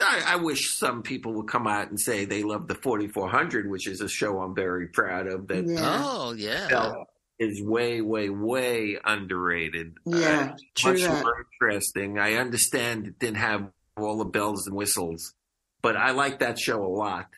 I, 0.00 0.22
I 0.28 0.36
wish 0.36 0.74
some 0.76 1.02
people 1.02 1.34
would 1.34 1.48
come 1.48 1.66
out 1.66 1.88
and 1.90 2.00
say 2.00 2.24
they 2.24 2.42
love 2.42 2.68
the 2.68 2.74
4400, 2.74 3.68
which 3.68 3.86
is 3.86 4.00
a 4.00 4.08
show 4.08 4.40
I'm 4.40 4.54
very 4.54 4.88
proud 4.88 5.26
of. 5.26 5.46
That 5.48 5.66
Yeah. 5.66 6.02
Oh, 6.04 6.32
yeah. 6.32 6.68
felt 6.68 7.08
is 7.38 7.62
way, 7.62 8.00
way, 8.00 8.28
way 8.28 8.98
underrated. 9.04 9.94
Yeah, 10.04 10.52
Uh, 10.52 10.56
true 10.74 10.92
much 10.92 11.00
that. 11.02 11.22
more 11.22 11.46
interesting. 11.52 12.18
I 12.18 12.34
understand 12.34 13.06
it 13.06 13.18
didn't 13.18 13.36
have 13.38 13.70
all 13.96 14.18
the 14.18 14.24
bells 14.26 14.66
and 14.66 14.76
whistles, 14.76 15.34
but 15.82 15.96
I 15.96 16.10
like 16.12 16.40
that 16.40 16.58
show 16.58 16.84
a 16.84 16.88
lot. 16.88 17.28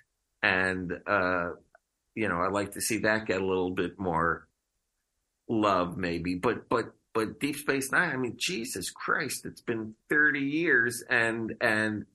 And, 0.42 0.92
uh, 1.06 1.50
you 2.14 2.28
know, 2.28 2.36
I 2.40 2.48
like 2.48 2.72
to 2.72 2.80
see 2.80 2.98
that 2.98 3.26
get 3.26 3.40
a 3.40 3.46
little 3.46 3.70
bit 3.70 3.98
more 3.98 4.48
love, 5.48 5.96
maybe. 5.96 6.34
But, 6.34 6.68
but, 6.68 6.92
but 7.14 7.38
Deep 7.40 7.56
Space 7.56 7.92
Nine, 7.92 8.10
I 8.10 8.16
mean, 8.16 8.36
Jesus 8.38 8.90
Christ, 8.90 9.44
it's 9.46 9.60
been 9.60 9.94
30 10.10 10.40
years 10.40 11.02
and, 11.08 11.54
and, 11.60 12.06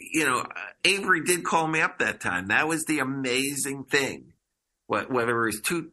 you 0.00 0.24
know, 0.24 0.44
Avery 0.84 1.22
did 1.24 1.44
call 1.44 1.66
me 1.66 1.80
up 1.80 1.98
that 1.98 2.20
time. 2.20 2.48
That 2.48 2.68
was 2.68 2.84
the 2.84 3.00
amazing 3.00 3.84
thing. 3.84 4.32
What, 4.86 5.10
whether 5.10 5.42
it 5.42 5.46
was 5.46 5.60
two, 5.60 5.90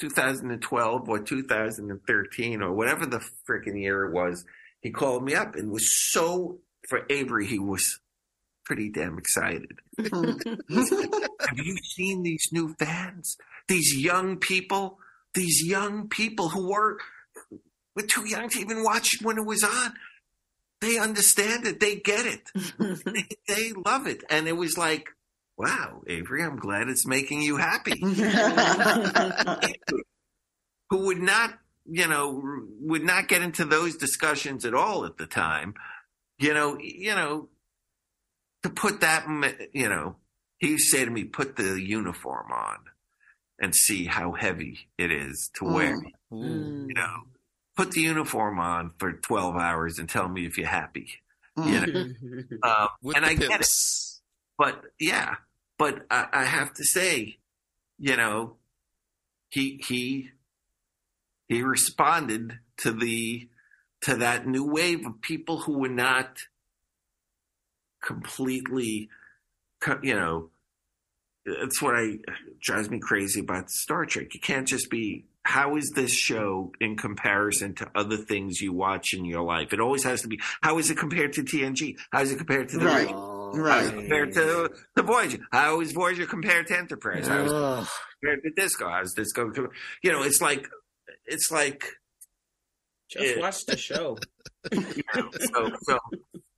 2012 0.00 1.08
or 1.08 1.18
2013 1.20 2.62
or 2.62 2.72
whatever 2.72 3.06
the 3.06 3.24
freaking 3.48 3.80
year 3.80 4.04
it 4.04 4.12
was, 4.12 4.44
he 4.80 4.90
called 4.90 5.24
me 5.24 5.34
up 5.34 5.56
and 5.56 5.70
was 5.70 6.12
so, 6.12 6.58
for 6.88 7.00
Avery, 7.10 7.46
he 7.46 7.58
was 7.58 7.98
pretty 8.64 8.90
damn 8.90 9.18
excited. 9.18 9.78
Have 9.98 11.58
you 11.58 11.76
seen 11.82 12.22
these 12.22 12.48
new 12.52 12.74
fans? 12.78 13.36
These 13.68 13.96
young 13.96 14.36
people, 14.36 14.98
these 15.34 15.62
young 15.64 16.08
people 16.08 16.50
who 16.50 16.70
were, 16.70 16.98
were 17.94 18.02
too 18.02 18.28
young 18.28 18.48
to 18.50 18.60
even 18.60 18.82
watch 18.82 19.08
when 19.22 19.38
it 19.38 19.46
was 19.46 19.64
on. 19.64 19.94
They 20.86 20.98
understand 20.98 21.66
it. 21.66 21.80
They 21.80 21.96
get 21.96 22.26
it. 22.26 22.42
They, 23.04 23.26
they 23.48 23.72
love 23.72 24.06
it. 24.06 24.22
And 24.30 24.46
it 24.46 24.56
was 24.56 24.78
like, 24.78 25.08
wow, 25.58 26.02
Avery, 26.06 26.44
I'm 26.44 26.58
glad 26.58 26.88
it's 26.88 27.06
making 27.06 27.42
you 27.42 27.56
happy. 27.56 28.00
who 30.90 31.06
would 31.06 31.18
not, 31.18 31.58
you 31.86 32.06
know, 32.06 32.40
would 32.80 33.02
not 33.02 33.26
get 33.26 33.42
into 33.42 33.64
those 33.64 33.96
discussions 33.96 34.64
at 34.64 34.74
all 34.74 35.04
at 35.04 35.16
the 35.16 35.26
time. 35.26 35.74
You 36.38 36.54
know, 36.54 36.78
you 36.78 37.16
know, 37.16 37.48
to 38.62 38.70
put 38.70 39.00
that, 39.00 39.26
you 39.72 39.88
know, 39.88 40.14
he 40.58 40.68
used 40.68 40.92
to 40.92 40.98
say 40.98 41.04
to 41.04 41.10
me, 41.10 41.24
put 41.24 41.56
the 41.56 41.82
uniform 41.82 42.52
on 42.52 42.76
and 43.58 43.74
see 43.74 44.04
how 44.04 44.30
heavy 44.32 44.88
it 44.98 45.10
is 45.10 45.50
to 45.56 45.64
wear. 45.64 45.98
Mm. 46.32 46.86
You 46.88 46.94
know, 46.94 47.22
put 47.76 47.92
the 47.92 48.00
uniform 48.00 48.58
on 48.58 48.92
for 48.98 49.12
12 49.12 49.56
hours 49.56 49.98
and 49.98 50.08
tell 50.08 50.28
me 50.28 50.46
if 50.46 50.56
you're 50.58 50.66
happy. 50.66 51.08
You 51.56 51.80
know, 51.80 51.86
mm-hmm. 51.86 52.40
um, 52.62 52.88
With 53.02 53.16
and 53.16 53.24
the 53.24 53.30
I 53.30 53.34
get 53.34 53.60
it 53.60 53.66
but 54.58 54.82
yeah, 54.98 55.36
but 55.78 56.06
I, 56.10 56.26
I 56.32 56.44
have 56.44 56.72
to 56.74 56.84
say, 56.84 57.38
you 57.98 58.16
know, 58.16 58.56
he 59.50 59.80
he 59.86 60.30
he 61.48 61.62
responded 61.62 62.58
to 62.78 62.92
the 62.92 63.48
to 64.02 64.16
that 64.16 64.46
new 64.46 64.64
wave 64.64 65.06
of 65.06 65.20
people 65.20 65.60
who 65.60 65.78
were 65.78 65.88
not 65.88 66.38
completely, 68.02 69.08
you 70.02 70.14
know, 70.14 70.50
it's 71.44 71.80
what 71.82 71.94
I 71.94 72.18
drives 72.60 72.90
me 72.90 72.98
crazy 72.98 73.40
about 73.40 73.70
Star 73.70 74.04
Trek. 74.06 74.34
You 74.34 74.40
can't 74.40 74.66
just 74.66 74.90
be. 74.90 75.26
How 75.46 75.76
is 75.76 75.92
this 75.94 76.12
show 76.12 76.72
in 76.80 76.96
comparison 76.96 77.74
to 77.76 77.88
other 77.94 78.16
things 78.16 78.60
you 78.60 78.72
watch 78.72 79.14
in 79.14 79.24
your 79.24 79.42
life? 79.42 79.72
It 79.72 79.78
always 79.80 80.02
has 80.04 80.22
to 80.22 80.28
be. 80.28 80.40
How 80.60 80.78
is 80.78 80.90
it 80.90 80.98
compared 80.98 81.32
to 81.34 81.42
TNG? 81.44 81.96
How 82.10 82.22
is 82.22 82.32
it 82.32 82.36
compared 82.38 82.68
to 82.70 82.78
the 82.78 82.84
Right. 82.86 83.08
How 83.08 83.52
Right. 83.54 83.82
is 83.84 83.90
it 83.90 83.94
compared 83.94 84.32
to 84.34 84.70
the 84.96 85.02
Voyager? 85.04 85.38
How 85.52 85.80
is 85.80 85.92
Voyager 85.92 86.26
compared 86.26 86.66
to 86.66 86.76
Enterprise? 86.76 87.28
How 87.28 87.44
is 87.44 87.52
it 87.52 87.88
compared 88.20 88.42
to 88.42 88.50
Disco? 88.60 88.88
How 88.88 89.00
is 89.02 89.12
Disco? 89.14 89.50
co- 89.52 89.68
You 90.02 90.10
know, 90.12 90.22
it's 90.24 90.40
like 90.40 90.66
it's 91.26 91.50
like 91.52 91.84
Just 93.08 93.36
Yeah. 93.36 93.40
watch 93.40 93.64
the 93.66 93.76
show. 93.76 94.18
you 94.72 95.04
know, 95.14 95.30
so 95.38 95.70
so 95.82 95.98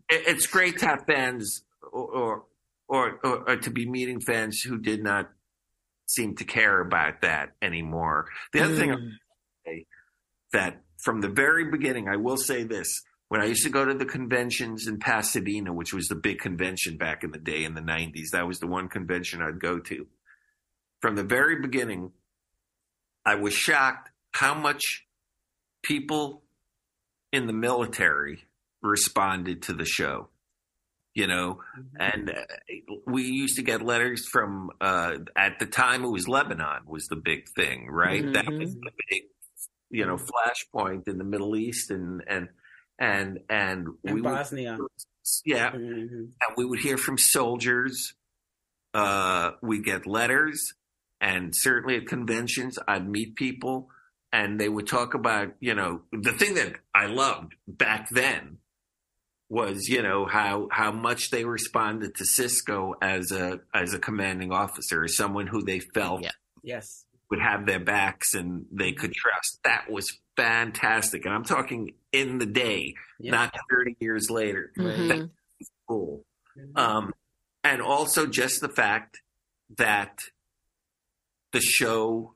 it's 0.08 0.46
great 0.46 0.78
to 0.78 0.86
have 0.86 1.04
fans 1.06 1.62
or 1.92 2.44
or, 2.88 3.20
or, 3.22 3.50
or 3.50 3.56
to 3.58 3.70
be 3.70 3.86
meeting 3.86 4.18
fans 4.18 4.62
who 4.62 4.78
did 4.78 5.02
not 5.02 5.30
seem 6.08 6.34
to 6.36 6.44
care 6.44 6.80
about 6.80 7.20
that 7.20 7.50
anymore. 7.62 8.26
The 8.52 8.60
other 8.60 8.74
mm. 8.74 8.78
thing 9.64 9.84
that 10.52 10.80
from 11.02 11.20
the 11.20 11.28
very 11.28 11.70
beginning, 11.70 12.08
I 12.08 12.16
will 12.16 12.36
say 12.36 12.64
this: 12.64 13.02
when 13.28 13.40
I 13.40 13.44
used 13.44 13.64
to 13.64 13.70
go 13.70 13.84
to 13.84 13.94
the 13.94 14.06
conventions 14.06 14.86
in 14.88 14.98
Pasadena, 14.98 15.72
which 15.72 15.92
was 15.92 16.08
the 16.08 16.14
big 16.14 16.38
convention 16.38 16.96
back 16.96 17.22
in 17.22 17.30
the 17.30 17.38
day 17.38 17.64
in 17.64 17.74
the 17.74 17.80
'90s, 17.80 18.30
that 18.32 18.46
was 18.46 18.58
the 18.58 18.66
one 18.66 18.88
convention 18.88 19.42
I'd 19.42 19.60
go 19.60 19.78
to. 19.78 20.06
From 21.00 21.14
the 21.14 21.22
very 21.22 21.60
beginning, 21.60 22.12
I 23.24 23.36
was 23.36 23.54
shocked 23.54 24.10
how 24.32 24.54
much 24.54 25.06
people 25.82 26.42
in 27.32 27.46
the 27.46 27.52
military 27.52 28.44
responded 28.82 29.62
to 29.62 29.72
the 29.72 29.84
show 29.84 30.28
you 31.18 31.26
know 31.26 31.58
mm-hmm. 31.76 31.96
and 32.00 32.30
uh, 32.30 33.02
we 33.06 33.24
used 33.24 33.56
to 33.56 33.62
get 33.62 33.82
letters 33.82 34.26
from 34.26 34.70
uh, 34.80 35.14
at 35.36 35.58
the 35.58 35.66
time 35.66 36.04
it 36.04 36.08
was 36.08 36.28
lebanon 36.28 36.82
was 36.86 37.08
the 37.08 37.16
big 37.16 37.48
thing 37.56 37.88
right 37.90 38.22
mm-hmm. 38.22 38.32
that 38.32 38.46
was 38.46 38.72
the 38.74 38.90
big 39.10 39.22
you 39.90 40.06
know 40.06 40.16
flashpoint 40.16 41.08
in 41.08 41.18
the 41.18 41.24
middle 41.24 41.56
east 41.56 41.90
and 41.90 42.22
and 42.28 42.48
and 43.00 43.40
and, 43.50 43.88
and 44.04 44.14
we 44.14 44.20
bosnia 44.20 44.76
would, 44.78 44.88
yeah 45.44 45.72
mm-hmm. 45.72 46.14
and 46.14 46.56
we 46.56 46.64
would 46.64 46.78
hear 46.78 46.96
from 46.96 47.18
soldiers 47.18 48.14
uh 48.94 49.50
we 49.60 49.82
get 49.82 50.06
letters 50.06 50.72
and 51.20 51.52
certainly 51.52 51.96
at 51.96 52.06
conventions 52.06 52.78
i'd 52.86 53.08
meet 53.08 53.34
people 53.34 53.88
and 54.32 54.60
they 54.60 54.68
would 54.68 54.86
talk 54.86 55.14
about 55.14 55.48
you 55.58 55.74
know 55.74 56.02
the 56.12 56.32
thing 56.32 56.54
that 56.54 56.74
i 56.94 57.06
loved 57.06 57.54
back 57.66 58.08
then 58.10 58.58
was 59.48 59.88
you 59.88 60.02
know 60.02 60.26
how 60.26 60.68
how 60.70 60.92
much 60.92 61.30
they 61.30 61.44
responded 61.44 62.14
to 62.16 62.24
Sisko 62.24 62.92
as 63.00 63.32
a 63.32 63.60
as 63.74 63.94
a 63.94 63.98
commanding 63.98 64.52
officer, 64.52 65.04
as 65.04 65.16
someone 65.16 65.46
who 65.46 65.62
they 65.62 65.80
felt 65.80 66.22
yeah. 66.22 66.30
yes 66.62 67.04
would 67.30 67.40
have 67.40 67.66
their 67.66 67.80
backs 67.80 68.34
and 68.34 68.66
they 68.72 68.92
could 68.92 69.12
trust. 69.12 69.60
That 69.64 69.90
was 69.90 70.18
fantastic, 70.36 71.24
and 71.24 71.34
I'm 71.34 71.44
talking 71.44 71.94
in 72.12 72.38
the 72.38 72.46
day, 72.46 72.94
yeah. 73.18 73.32
not 73.32 73.54
30 73.70 73.96
years 74.00 74.30
later. 74.30 74.72
Mm-hmm. 74.78 75.08
That 75.08 75.18
was 75.18 75.70
cool. 75.88 76.24
Mm-hmm. 76.58 76.78
Um, 76.78 77.12
and 77.64 77.82
also 77.82 78.26
just 78.26 78.60
the 78.60 78.68
fact 78.68 79.20
that 79.76 80.20
the 81.52 81.60
show 81.60 82.34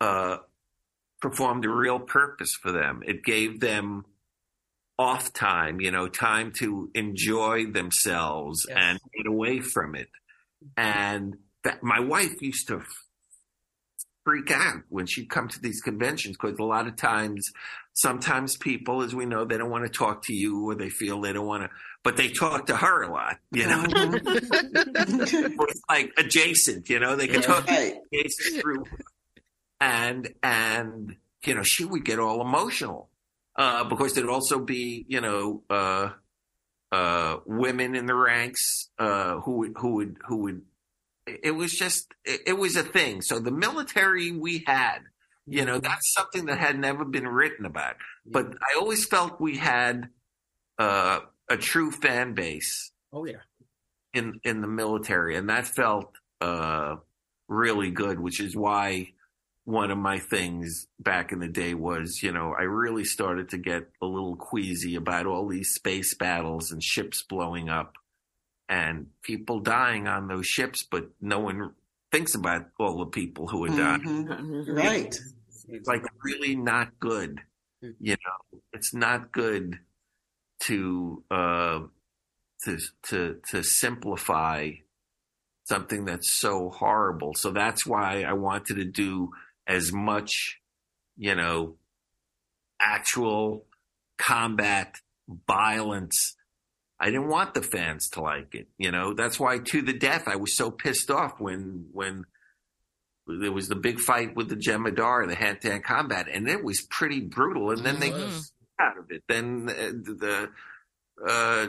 uh, 0.00 0.38
performed 1.20 1.64
a 1.64 1.70
real 1.70 1.98
purpose 1.98 2.54
for 2.60 2.72
them. 2.72 3.02
It 3.06 3.24
gave 3.24 3.60
them 3.60 4.04
off 4.98 5.32
time, 5.32 5.80
you 5.80 5.90
know, 5.90 6.08
time 6.08 6.52
to 6.58 6.90
enjoy 6.94 7.66
themselves 7.66 8.66
yes. 8.68 8.78
and 8.80 9.00
get 9.16 9.26
away 9.26 9.60
from 9.60 9.94
it. 9.94 10.08
And 10.76 11.36
that 11.64 11.82
my 11.82 12.00
wife 12.00 12.40
used 12.40 12.68
to 12.68 12.82
freak 14.24 14.50
out 14.50 14.82
when 14.88 15.06
she'd 15.06 15.28
come 15.28 15.48
to 15.48 15.60
these 15.60 15.80
conventions 15.80 16.36
because 16.40 16.58
a 16.58 16.64
lot 16.64 16.86
of 16.86 16.96
times, 16.96 17.50
sometimes 17.92 18.56
people, 18.56 19.02
as 19.02 19.14
we 19.14 19.26
know, 19.26 19.44
they 19.44 19.58
don't 19.58 19.70
want 19.70 19.84
to 19.84 19.90
talk 19.90 20.24
to 20.24 20.32
you 20.32 20.70
or 20.70 20.74
they 20.74 20.88
feel 20.88 21.20
they 21.20 21.32
don't 21.32 21.46
want 21.46 21.64
to, 21.64 21.70
but 22.02 22.16
they 22.16 22.28
talk 22.28 22.66
to 22.66 22.76
her 22.76 23.02
a 23.02 23.12
lot, 23.12 23.36
you 23.52 23.66
know. 23.66 23.84
Mm-hmm. 25.04 25.54
like 25.88 26.12
adjacent, 26.16 26.88
you 26.88 26.98
know, 26.98 27.16
they 27.16 27.26
can 27.26 27.42
talk 27.42 27.68
adjacent 27.68 28.60
through, 28.60 28.84
and 29.80 30.32
and 30.42 31.16
you 31.44 31.54
know, 31.54 31.62
she 31.62 31.84
would 31.84 32.04
get 32.04 32.18
all 32.18 32.40
emotional 32.40 33.08
uh, 33.56 33.84
because 33.84 34.14
there'd 34.14 34.28
also 34.28 34.58
be, 34.58 35.04
you 35.08 35.20
know, 35.20 35.62
uh, 35.70 36.10
uh, 36.92 37.38
women 37.46 37.94
in 37.94 38.06
the 38.06 38.14
ranks 38.14 38.88
uh, 38.98 39.40
who 39.40 39.58
would 39.58 39.72
who 39.76 39.94
would 39.94 40.16
who 40.26 40.36
would. 40.38 40.62
It 41.26 41.52
was 41.52 41.72
just 41.72 42.14
it, 42.24 42.40
it, 42.46 42.52
was 42.58 42.76
a 42.76 42.82
thing. 42.82 43.22
So 43.22 43.38
the 43.38 43.50
military 43.50 44.30
we 44.30 44.62
had, 44.66 44.98
you 45.46 45.64
know, 45.64 45.78
that's 45.78 46.12
something 46.12 46.46
that 46.46 46.58
had 46.58 46.78
never 46.78 47.04
been 47.04 47.26
written 47.26 47.64
about. 47.64 47.96
But 48.26 48.54
I 48.60 48.78
always 48.78 49.06
felt 49.06 49.40
we 49.40 49.56
had 49.56 50.10
uh, 50.78 51.20
a 51.48 51.56
true 51.56 51.90
fan 51.90 52.34
base. 52.34 52.92
Oh 53.12 53.24
yeah, 53.24 53.42
in 54.12 54.40
in 54.44 54.60
the 54.60 54.68
military, 54.68 55.36
and 55.36 55.48
that 55.48 55.66
felt 55.66 56.12
uh, 56.40 56.96
really 57.48 57.90
good, 57.90 58.20
which 58.20 58.40
is 58.40 58.56
why 58.56 59.13
one 59.64 59.90
of 59.90 59.98
my 59.98 60.18
things 60.18 60.86
back 61.00 61.32
in 61.32 61.38
the 61.38 61.48
day 61.48 61.74
was, 61.74 62.22
you 62.22 62.32
know, 62.32 62.54
I 62.58 62.64
really 62.64 63.04
started 63.04 63.48
to 63.50 63.58
get 63.58 63.88
a 64.02 64.06
little 64.06 64.36
queasy 64.36 64.94
about 64.94 65.26
all 65.26 65.48
these 65.48 65.70
space 65.70 66.14
battles 66.14 66.70
and 66.70 66.82
ships 66.82 67.22
blowing 67.22 67.70
up 67.70 67.94
and 68.68 69.06
people 69.22 69.60
dying 69.60 70.06
on 70.06 70.28
those 70.28 70.46
ships, 70.46 70.86
but 70.90 71.08
no 71.20 71.38
one 71.38 71.72
thinks 72.12 72.34
about 72.34 72.66
all 72.78 72.98
the 72.98 73.06
people 73.06 73.48
who 73.48 73.64
are 73.64 73.68
mm-hmm. 73.68 74.26
dying. 74.26 74.74
Right. 74.74 75.18
It's 75.68 75.88
like 75.88 76.02
really 76.22 76.56
not 76.56 76.98
good. 77.00 77.40
You 77.80 78.12
know, 78.12 78.60
it's 78.72 78.94
not 78.94 79.32
good 79.32 79.78
to 80.60 81.22
uh 81.30 81.80
to 82.64 82.78
to 83.08 83.40
to 83.50 83.62
simplify 83.62 84.70
something 85.64 86.04
that's 86.04 86.38
so 86.38 86.70
horrible. 86.70 87.32
So 87.34 87.50
that's 87.50 87.86
why 87.86 88.22
I 88.22 88.34
wanted 88.34 88.76
to 88.76 88.84
do 88.84 89.30
as 89.66 89.92
much, 89.92 90.60
you 91.16 91.34
know, 91.34 91.76
actual 92.80 93.64
combat 94.18 94.96
violence. 95.46 96.36
I 97.00 97.06
didn't 97.06 97.28
want 97.28 97.54
the 97.54 97.62
fans 97.62 98.08
to 98.10 98.20
like 98.20 98.54
it. 98.54 98.68
You 98.78 98.90
know, 98.90 99.14
that's 99.14 99.38
why 99.40 99.58
to 99.58 99.82
the 99.82 99.92
death 99.92 100.24
I 100.26 100.36
was 100.36 100.56
so 100.56 100.70
pissed 100.70 101.10
off 101.10 101.40
when 101.40 101.86
when 101.92 102.24
there 103.26 103.52
was 103.52 103.68
the 103.68 103.74
big 103.74 104.00
fight 104.00 104.36
with 104.36 104.48
the 104.48 104.56
Jem'Hadar, 104.56 105.26
the 105.26 105.34
hand 105.34 105.60
to 105.62 105.70
hand 105.70 105.84
combat, 105.84 106.28
and 106.30 106.46
it 106.46 106.62
was 106.62 106.86
pretty 106.90 107.20
brutal. 107.20 107.70
And 107.70 107.84
then 107.84 107.98
they 107.98 108.10
got 108.10 108.32
out 108.78 108.98
of 108.98 109.10
it. 109.10 109.22
Then 109.28 109.66
the, 109.66 110.50
the 111.22 111.26
uh, 111.26 111.68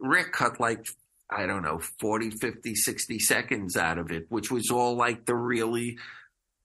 Rick 0.00 0.32
cut 0.32 0.60
like 0.60 0.86
I 1.30 1.46
don't 1.46 1.62
know 1.62 1.80
40, 2.00 2.30
50, 2.30 2.74
60 2.74 3.18
seconds 3.18 3.76
out 3.76 3.98
of 3.98 4.10
it, 4.12 4.26
which 4.28 4.50
was 4.50 4.70
all 4.70 4.94
like 4.94 5.24
the 5.24 5.34
really 5.34 5.98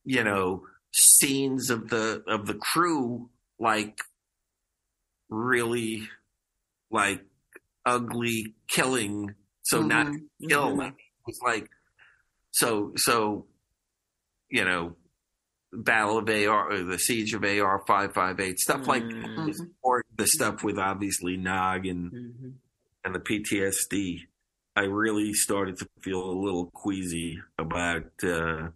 you 0.09 0.23
know, 0.23 0.63
scenes 0.91 1.69
of 1.69 1.89
the 1.89 2.23
of 2.27 2.47
the 2.47 2.55
crew 2.55 3.29
like 3.59 3.99
really 5.29 6.09
like 6.89 7.23
ugly 7.85 8.55
killing 8.67 9.35
so 9.61 9.79
mm-hmm. 9.79 9.87
not 9.87 10.07
kill 10.49 10.71
mm-hmm. 10.77 10.95
it's 11.27 11.39
like 11.45 11.69
so 12.49 12.91
so 12.95 13.45
you 14.49 14.65
know 14.65 14.95
battle 15.71 16.17
of 16.17 16.27
ar 16.27 16.71
or 16.71 16.81
the 16.81 16.97
siege 16.97 17.35
of 17.35 17.43
ar 17.43 17.83
558 17.85 18.57
stuff 18.57 18.87
like 18.87 19.03
mm-hmm. 19.03 19.63
or 19.83 20.03
the 20.17 20.25
stuff 20.25 20.63
with 20.63 20.79
obviously 20.79 21.37
nog 21.37 21.85
and 21.85 22.11
mm-hmm. 22.11 22.49
and 23.05 23.13
the 23.13 23.19
ptsd 23.19 24.21
i 24.75 24.81
really 24.81 25.33
started 25.33 25.77
to 25.77 25.87
feel 26.01 26.23
a 26.23 26.33
little 26.33 26.71
queasy 26.73 27.39
about 27.59 28.11
uh 28.23 28.69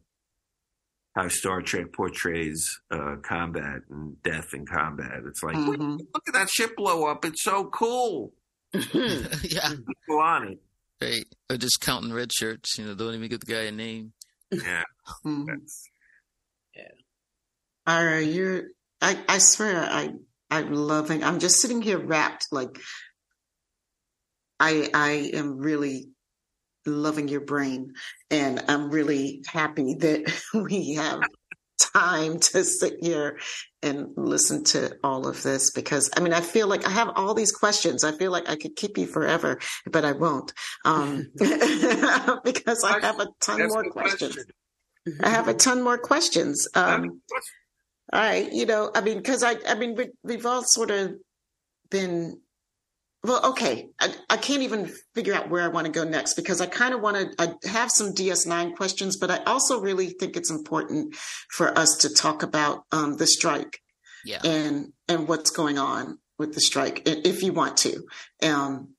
how 1.15 1.27
Star 1.27 1.61
Trek 1.61 1.93
portrays 1.93 2.81
uh, 2.91 3.15
combat 3.21 3.81
and 3.89 4.21
death 4.23 4.53
in 4.53 4.65
combat. 4.65 5.21
It's 5.27 5.43
like, 5.43 5.55
mm-hmm. 5.55 5.97
look 6.13 6.23
at 6.27 6.33
that 6.33 6.49
ship 6.49 6.75
blow 6.75 7.05
up. 7.05 7.23
It's 7.23 7.43
so 7.43 7.65
cool. 7.65 8.33
yeah. 8.73 8.79
People 9.69 10.19
on 10.19 10.47
it. 10.47 10.59
Right. 10.99 11.25
Or 11.49 11.57
just 11.57 11.81
counting 11.81 12.13
red 12.13 12.31
shirts, 12.31 12.77
you 12.77 12.85
know, 12.85 12.95
don't 12.95 13.13
even 13.13 13.29
give 13.29 13.41
the 13.41 13.53
guy 13.53 13.61
a 13.63 13.71
name. 13.71 14.13
Yeah. 14.51 14.83
mm-hmm. 15.25 15.55
Yeah. 16.75 16.83
All 17.85 18.03
right. 18.03 18.27
You're, 18.27 18.63
I, 18.99 19.19
I 19.29 19.37
swear, 19.37 19.81
I, 19.81 20.13
I'm 20.49 20.73
loving, 20.73 21.23
I'm 21.23 21.39
just 21.39 21.59
sitting 21.59 21.81
here 21.81 21.99
wrapped. 21.99 22.47
Like, 22.51 22.79
I, 24.59 24.89
I 24.93 25.11
am 25.33 25.57
really 25.57 26.12
loving 26.85 27.27
your 27.27 27.41
brain. 27.41 27.93
And 28.29 28.63
I'm 28.67 28.89
really 28.89 29.43
happy 29.47 29.95
that 29.95 30.33
we 30.53 30.95
have 30.95 31.21
time 31.93 32.39
to 32.39 32.63
sit 32.63 32.97
here 33.01 33.39
and 33.81 34.09
listen 34.15 34.63
to 34.63 34.95
all 35.03 35.27
of 35.27 35.43
this 35.43 35.71
because 35.71 36.09
I 36.15 36.21
mean, 36.21 36.33
I 36.33 36.41
feel 36.41 36.67
like 36.67 36.87
I 36.87 36.91
have 36.91 37.11
all 37.15 37.33
these 37.33 37.51
questions. 37.51 38.03
I 38.03 38.11
feel 38.13 38.31
like 38.31 38.49
I 38.49 38.55
could 38.55 38.75
keep 38.75 38.97
you 38.97 39.05
forever, 39.05 39.59
but 39.89 40.05
I 40.05 40.13
won't 40.13 40.53
um, 40.85 41.27
because 41.37 42.83
I 42.83 42.99
have 43.01 43.19
a 43.19 43.27
ton 43.41 43.67
more 43.67 43.89
questions. 43.89 44.37
I 45.21 45.29
have 45.29 45.47
a 45.49 45.53
ton 45.53 45.81
more 45.81 45.97
questions. 45.97 46.67
Um, 46.75 47.21
all 48.11 48.19
right, 48.19 48.51
you 48.51 48.65
know, 48.65 48.91
I 48.93 49.01
mean, 49.01 49.17
because 49.17 49.43
I, 49.43 49.55
I 49.67 49.75
mean, 49.75 49.95
we, 49.95 50.09
we've 50.23 50.45
all 50.45 50.63
sort 50.63 50.91
of 50.91 51.15
been 51.89 52.39
well, 53.23 53.51
okay. 53.51 53.89
I, 53.99 54.13
I, 54.29 54.37
can't 54.37 54.63
even 54.63 54.91
figure 55.15 55.33
out 55.33 55.49
where 55.49 55.63
I 55.63 55.69
want 55.69 55.85
to 55.85 55.91
go 55.91 56.03
next 56.03 56.33
because 56.33 56.59
I 56.59 56.65
kind 56.65 56.93
of 56.93 56.99
want 57.01 57.17
to 57.17 57.41
I 57.41 57.69
have 57.69 57.89
some 57.89 58.13
DS9 58.13 58.75
questions, 58.75 59.17
but 59.17 59.31
I 59.31 59.37
also 59.43 59.79
really 59.79 60.09
think 60.09 60.35
it's 60.35 60.51
important 60.51 61.15
for 61.49 61.77
us 61.77 61.97
to 62.01 62.09
talk 62.13 62.43
about 62.43 62.83
um, 62.91 63.15
the 63.15 63.27
strike 63.27 63.79
yeah. 64.25 64.41
and 64.43 64.91
and 65.07 65.27
what's 65.27 65.51
going 65.51 65.77
on 65.77 66.19
with 66.37 66.53
the 66.53 66.61
strike, 66.61 67.03
if 67.05 67.43
you 67.43 67.53
want 67.53 67.77
to. 67.77 68.03
Um, 68.41 68.89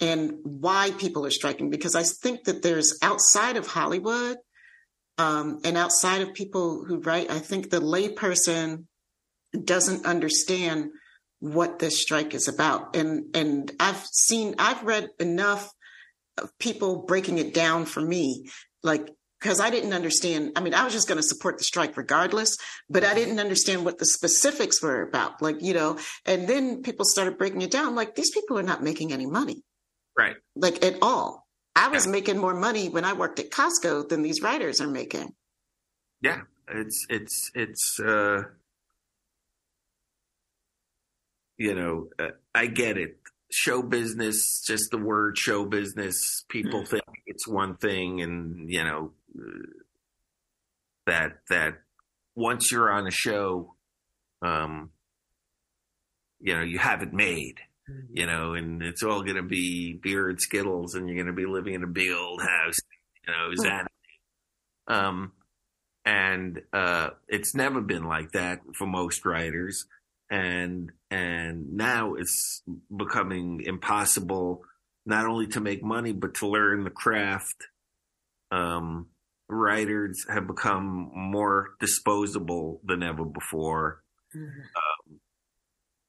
and 0.00 0.34
why 0.44 0.92
people 0.92 1.26
are 1.26 1.30
striking 1.30 1.70
because 1.70 1.96
I 1.96 2.04
think 2.04 2.44
that 2.44 2.62
there's 2.62 2.96
outside 3.02 3.56
of 3.56 3.66
Hollywood 3.66 4.36
um, 5.18 5.58
and 5.64 5.76
outside 5.76 6.22
of 6.22 6.34
people 6.34 6.84
who 6.84 7.00
write, 7.00 7.30
I 7.30 7.40
think 7.40 7.70
the 7.70 7.80
layperson 7.80 8.84
doesn't 9.64 10.06
understand 10.06 10.90
what 11.40 11.78
this 11.78 12.00
strike 12.00 12.34
is 12.34 12.48
about. 12.48 12.96
And 12.96 13.34
and 13.34 13.70
I've 13.80 14.04
seen, 14.12 14.54
I've 14.58 14.82
read 14.82 15.08
enough 15.18 15.72
of 16.36 16.56
people 16.58 17.04
breaking 17.06 17.38
it 17.38 17.54
down 17.54 17.84
for 17.84 18.00
me, 18.00 18.48
like 18.82 19.10
because 19.40 19.60
I 19.60 19.70
didn't 19.70 19.92
understand. 19.92 20.52
I 20.56 20.60
mean, 20.60 20.74
I 20.74 20.84
was 20.84 20.92
just 20.92 21.08
going 21.08 21.18
to 21.18 21.26
support 21.26 21.58
the 21.58 21.64
strike 21.64 21.96
regardless, 21.96 22.56
but 22.90 23.04
I 23.04 23.14
didn't 23.14 23.38
understand 23.38 23.84
what 23.84 23.98
the 23.98 24.06
specifics 24.06 24.82
were 24.82 25.02
about. 25.02 25.40
Like, 25.40 25.62
you 25.62 25.74
know, 25.74 25.98
and 26.26 26.48
then 26.48 26.82
people 26.82 27.04
started 27.04 27.38
breaking 27.38 27.62
it 27.62 27.70
down. 27.70 27.94
Like, 27.94 28.14
these 28.14 28.32
people 28.32 28.58
are 28.58 28.64
not 28.64 28.82
making 28.82 29.12
any 29.12 29.26
money. 29.26 29.62
Right. 30.16 30.36
Like, 30.56 30.84
at 30.84 30.96
all. 31.02 31.46
I 31.76 31.88
was 31.88 32.06
yeah. 32.06 32.12
making 32.12 32.38
more 32.38 32.54
money 32.54 32.88
when 32.88 33.04
I 33.04 33.12
worked 33.12 33.38
at 33.38 33.50
Costco 33.50 34.08
than 34.08 34.22
these 34.22 34.42
writers 34.42 34.80
are 34.80 34.88
making. 34.88 35.32
Yeah. 36.20 36.40
It's, 36.68 37.06
it's, 37.08 37.52
it's, 37.54 38.00
uh, 38.00 38.42
you 41.58 41.74
know, 41.74 42.08
uh, 42.18 42.30
I 42.54 42.66
get 42.66 42.96
it. 42.96 43.18
Show 43.50 43.82
business, 43.82 44.62
just 44.66 44.90
the 44.90 44.98
word 44.98 45.38
show 45.38 45.64
business, 45.64 46.44
people 46.48 46.82
mm. 46.82 46.88
think 46.88 47.04
it's 47.26 47.48
one 47.48 47.76
thing 47.76 48.20
and, 48.20 48.70
you 48.70 48.84
know, 48.84 49.12
that 51.06 51.38
that 51.48 51.78
once 52.34 52.70
you're 52.70 52.92
on 52.92 53.06
a 53.06 53.10
show, 53.10 53.74
um, 54.42 54.90
you 56.40 56.54
know, 56.54 56.62
you 56.62 56.78
have 56.78 57.02
it 57.02 57.12
made, 57.12 57.56
mm-hmm. 57.90 58.16
you 58.16 58.26
know, 58.26 58.52
and 58.52 58.82
it's 58.82 59.02
all 59.02 59.22
going 59.22 59.36
to 59.36 59.42
be 59.42 59.94
beer 59.94 60.28
and 60.28 60.40
Skittles, 60.40 60.94
and 60.94 61.08
you're 61.08 61.16
going 61.16 61.26
to 61.26 61.32
be 61.32 61.46
living 61.46 61.74
in 61.74 61.82
a 61.82 61.88
big 61.88 62.12
old 62.12 62.42
house, 62.42 62.76
you 63.26 63.32
know, 63.32 63.50
is 63.50 63.60
that, 63.60 63.90
um, 64.86 65.32
and 66.04 66.60
uh, 66.72 67.10
it's 67.28 67.54
never 67.54 67.80
been 67.80 68.04
like 68.04 68.32
that 68.32 68.60
for 68.76 68.86
most 68.86 69.24
writers, 69.24 69.86
and 70.30 70.92
and 71.10 71.72
now 71.72 72.14
it's 72.14 72.62
becoming 72.94 73.62
impossible 73.64 74.62
not 75.06 75.26
only 75.26 75.46
to 75.46 75.60
make 75.60 75.82
money 75.82 76.12
but 76.12 76.34
to 76.34 76.48
learn 76.48 76.84
the 76.84 76.90
craft. 76.90 77.68
Um, 78.50 79.08
writers 79.48 80.24
have 80.28 80.46
become 80.46 81.10
more 81.14 81.70
disposable 81.80 82.80
than 82.84 83.02
ever 83.02 83.24
before. 83.24 84.02
Mm-hmm. 84.36 84.60
Um, 84.60 85.20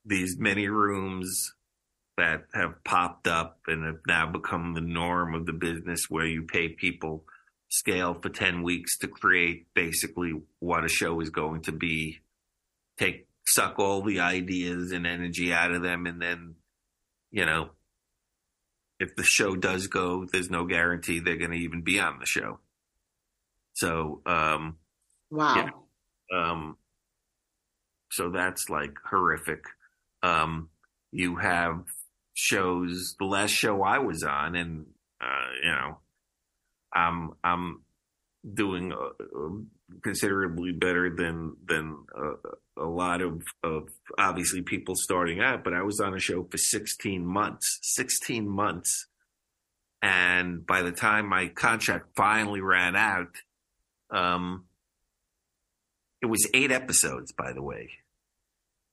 these 0.05 0.37
many 0.37 0.67
rooms 0.67 1.53
that 2.17 2.43
have 2.53 2.83
popped 2.83 3.27
up 3.27 3.59
and 3.67 3.85
have 3.85 4.01
now 4.05 4.29
become 4.29 4.73
the 4.73 4.81
norm 4.81 5.33
of 5.33 5.45
the 5.45 5.53
business 5.53 6.01
where 6.09 6.25
you 6.25 6.43
pay 6.43 6.67
people 6.67 7.23
scale 7.69 8.13
for 8.13 8.29
10 8.29 8.63
weeks 8.63 8.97
to 8.97 9.07
create 9.07 9.67
basically 9.73 10.33
what 10.59 10.83
a 10.83 10.89
show 10.89 11.21
is 11.21 11.29
going 11.29 11.61
to 11.61 11.71
be 11.71 12.19
take 12.97 13.28
suck 13.49 13.79
all 13.79 14.01
the 14.01 14.19
ideas 14.19 14.91
and 14.91 15.07
energy 15.07 15.53
out 15.53 15.71
of 15.71 15.81
them 15.81 16.05
and 16.05 16.21
then 16.21 16.55
you 17.31 17.45
know 17.45 17.69
if 18.99 19.15
the 19.15 19.23
show 19.23 19.55
does 19.55 19.87
go 19.87 20.25
there's 20.25 20.49
no 20.49 20.65
guarantee 20.65 21.19
they're 21.19 21.37
going 21.37 21.51
to 21.51 21.57
even 21.57 21.81
be 21.81 21.99
on 21.99 22.19
the 22.19 22.25
show 22.25 22.59
so, 23.79 24.21
um, 24.25 24.75
wow. 25.31 25.55
Yeah, 25.55 25.69
um, 26.37 26.75
so 28.11 28.29
that's 28.29 28.69
like 28.69 28.97
horrific. 29.09 29.63
Um, 30.21 30.67
you 31.13 31.37
have 31.37 31.85
shows, 32.33 33.15
the 33.19 33.25
last 33.25 33.51
show 33.51 33.81
I 33.81 33.99
was 33.99 34.23
on 34.23 34.57
and, 34.57 34.85
uh, 35.21 35.47
you 35.63 35.71
know, 35.71 35.97
I'm, 36.93 37.31
I'm 37.41 37.83
doing 38.53 38.93
uh, 38.93 39.49
considerably 40.03 40.71
better 40.71 41.13
than, 41.13 41.55
than 41.65 41.97
uh, 42.17 42.35
a 42.77 42.85
lot 42.85 43.21
of, 43.21 43.41
of 43.63 43.89
obviously 44.17 44.61
people 44.61 44.95
starting 44.95 45.41
out, 45.41 45.63
but 45.63 45.73
I 45.73 45.81
was 45.83 45.99
on 45.99 46.13
a 46.13 46.19
show 46.19 46.43
for 46.43 46.57
16 46.57 47.25
months, 47.25 47.79
16 47.81 48.47
months. 48.47 49.07
And 50.01 50.65
by 50.65 50.81
the 50.81 50.93
time 50.93 51.27
my 51.27 51.47
contract 51.47 52.07
finally 52.15 52.61
ran 52.61 52.95
out, 52.95 53.35
um, 54.09 54.65
it 56.21 56.27
was 56.27 56.47
eight 56.53 56.71
episodes, 56.71 57.33
by 57.33 57.51
the 57.53 57.61
way. 57.61 57.89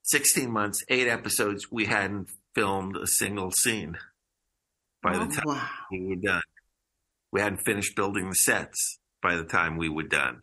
16 0.02 0.51
months, 0.51 0.82
eight 0.89 1.09
episodes. 1.09 1.70
We 1.70 1.86
hadn't 1.86 2.28
filmed 2.55 2.97
a 2.97 3.06
single 3.06 3.51
scene 3.51 3.98
by 5.02 5.14
oh, 5.14 5.24
the 5.24 5.35
time 5.35 5.44
wow. 5.47 5.68
we 5.90 6.06
were 6.06 6.16
done. 6.16 6.43
We 7.32 7.40
hadn't 7.40 7.64
finished 7.64 7.97
building 7.97 8.28
the 8.28 8.35
sets 8.35 8.98
by 9.27 9.35
the 9.35 9.44
time 9.44 9.77
we 9.77 9.89
were 9.89 10.05
done. 10.05 10.40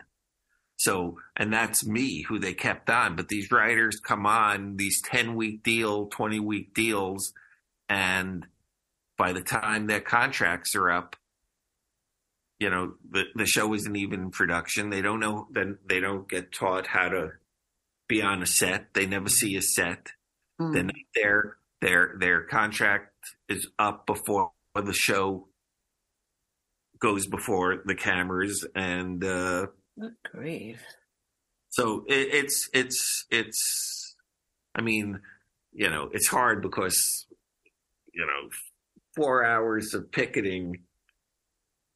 So, 0.75 1.17
and 1.37 1.53
that's 1.53 1.85
me 1.85 2.23
who 2.23 2.37
they 2.37 2.53
kept 2.53 2.89
on. 2.89 3.15
But 3.15 3.29
these 3.29 3.49
writers 3.49 4.01
come 4.03 4.25
on 4.25 4.75
these 4.75 5.01
10 5.03 5.35
week 5.35 5.63
deal, 5.63 6.07
20 6.07 6.41
week 6.41 6.73
deals. 6.73 7.31
And 7.87 8.45
by 9.17 9.31
the 9.31 9.41
time 9.41 9.87
their 9.87 10.01
contracts 10.01 10.75
are 10.75 10.89
up, 10.89 11.15
you 12.59 12.69
know 12.69 12.95
the 13.09 13.23
the 13.35 13.45
show 13.45 13.73
isn't 13.73 13.95
even 13.95 14.19
in 14.21 14.31
production. 14.31 14.89
They 14.89 15.01
don't 15.01 15.21
know. 15.21 15.47
Then 15.49 15.77
they 15.85 16.01
don't 16.01 16.29
get 16.29 16.51
taught 16.51 16.87
how 16.87 17.07
to 17.07 17.31
be 18.09 18.21
on 18.21 18.43
a 18.43 18.45
set. 18.45 18.93
They 18.93 19.05
never 19.05 19.29
see 19.29 19.55
a 19.55 19.61
set. 19.61 20.11
Mm. 20.59 20.73
Then 20.73 20.91
their 21.15 21.57
their 21.81 22.15
their 22.19 22.41
contract 22.43 23.13
is 23.47 23.67
up 23.79 24.05
before 24.05 24.51
the 24.75 24.93
show 24.93 25.47
goes 27.03 27.27
before 27.27 27.83
the 27.85 27.95
cameras 27.95 28.65
and 28.75 29.25
uh 29.25 29.67
great 30.31 30.77
so 31.69 32.05
it, 32.07 32.33
it's 32.33 32.69
it's 32.73 33.25
it's 33.29 34.15
i 34.73 34.81
mean 34.81 35.19
you 35.73 35.89
know 35.89 36.09
it's 36.13 36.29
hard 36.29 36.61
because 36.61 37.25
you 38.13 38.25
know 38.25 38.49
four 39.17 39.43
hours 39.43 39.93
of 39.93 40.09
picketing 40.13 40.77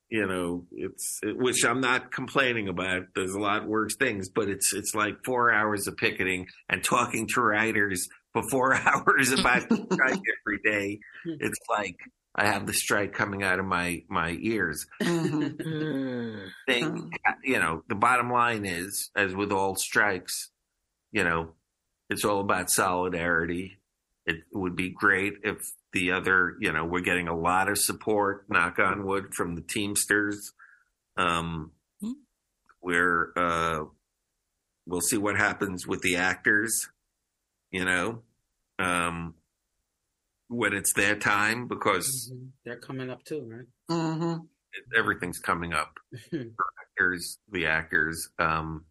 you 0.10 0.28
know 0.28 0.66
it's 0.72 1.22
which 1.24 1.64
i'm 1.64 1.80
not 1.80 2.12
complaining 2.12 2.68
about. 2.68 3.04
There's 3.16 3.34
a 3.34 3.40
lot 3.40 3.66
worse 3.66 3.96
things 3.96 4.28
but 4.30 4.50
it's 4.50 4.74
it's 4.74 4.94
like 4.94 5.16
four 5.24 5.54
hours 5.54 5.88
of 5.88 5.96
picketing 5.96 6.48
and 6.68 6.84
talking 6.84 7.28
to 7.34 7.42
writers 7.42 8.10
for 8.34 8.44
four 8.52 8.74
hours 8.90 9.32
about 9.32 9.64
every 9.72 10.60
day. 10.66 11.00
It's 11.26 11.60
like 11.70 11.96
i 12.38 12.46
have 12.46 12.66
the 12.66 12.74
strike 12.74 13.14
coming 13.14 13.44
out 13.44 13.60
of 13.60 13.66
my 13.66 14.04
my 14.10 14.38
ears 14.42 14.86
mm-hmm. 15.02 16.38
thing 16.68 17.12
you 17.44 17.60
know 17.60 17.84
the 17.90 17.96
bottom 17.96 18.32
line 18.32 18.66
is 18.66 19.10
as 19.16 19.36
with 19.36 19.52
all 19.52 19.76
strikes 19.76 20.52
you 21.12 21.24
know 21.24 21.54
it's 22.10 22.24
all 22.24 22.40
about 22.40 22.70
solidarity 22.70 23.78
it 24.28 24.44
would 24.52 24.76
be 24.76 24.90
great 24.90 25.36
if 25.44 25.72
the 25.94 26.12
other, 26.12 26.58
you 26.60 26.72
know, 26.72 26.86
we're 26.86 27.00
getting 27.00 27.30
a 27.30 27.38
lot 27.38 27.70
of 27.70 27.78
support, 27.78 28.46
knock 28.50 28.78
on 28.78 29.06
wood, 29.06 29.34
from 29.34 29.56
the 29.56 29.62
Teamsters. 29.62 30.52
Um, 31.16 31.72
mm-hmm. 32.04 32.12
We're, 32.82 33.32
uh, 33.36 33.86
we'll 34.86 35.02
see 35.02 35.18
what 35.18 35.38
happens 35.38 35.88
with 35.88 36.02
the 36.02 36.18
actors, 36.18 36.90
you 37.72 37.86
know, 37.86 38.22
um, 38.80 39.36
when 40.50 40.74
it's 40.74 40.94
their 40.94 41.16
time 41.16 41.68
because 41.68 42.32
mm-hmm. 42.34 42.48
they're 42.66 42.80
coming 42.80 43.10
up 43.10 43.24
too, 43.24 43.48
right? 43.48 43.66
Mm-hmm. 43.98 44.46
Everything's 44.96 45.40
coming 45.40 45.74
up 45.74 45.98
for 46.30 46.38
actors, 46.82 47.40
the 47.52 47.66
actors. 47.66 48.30
Um, 48.40 48.86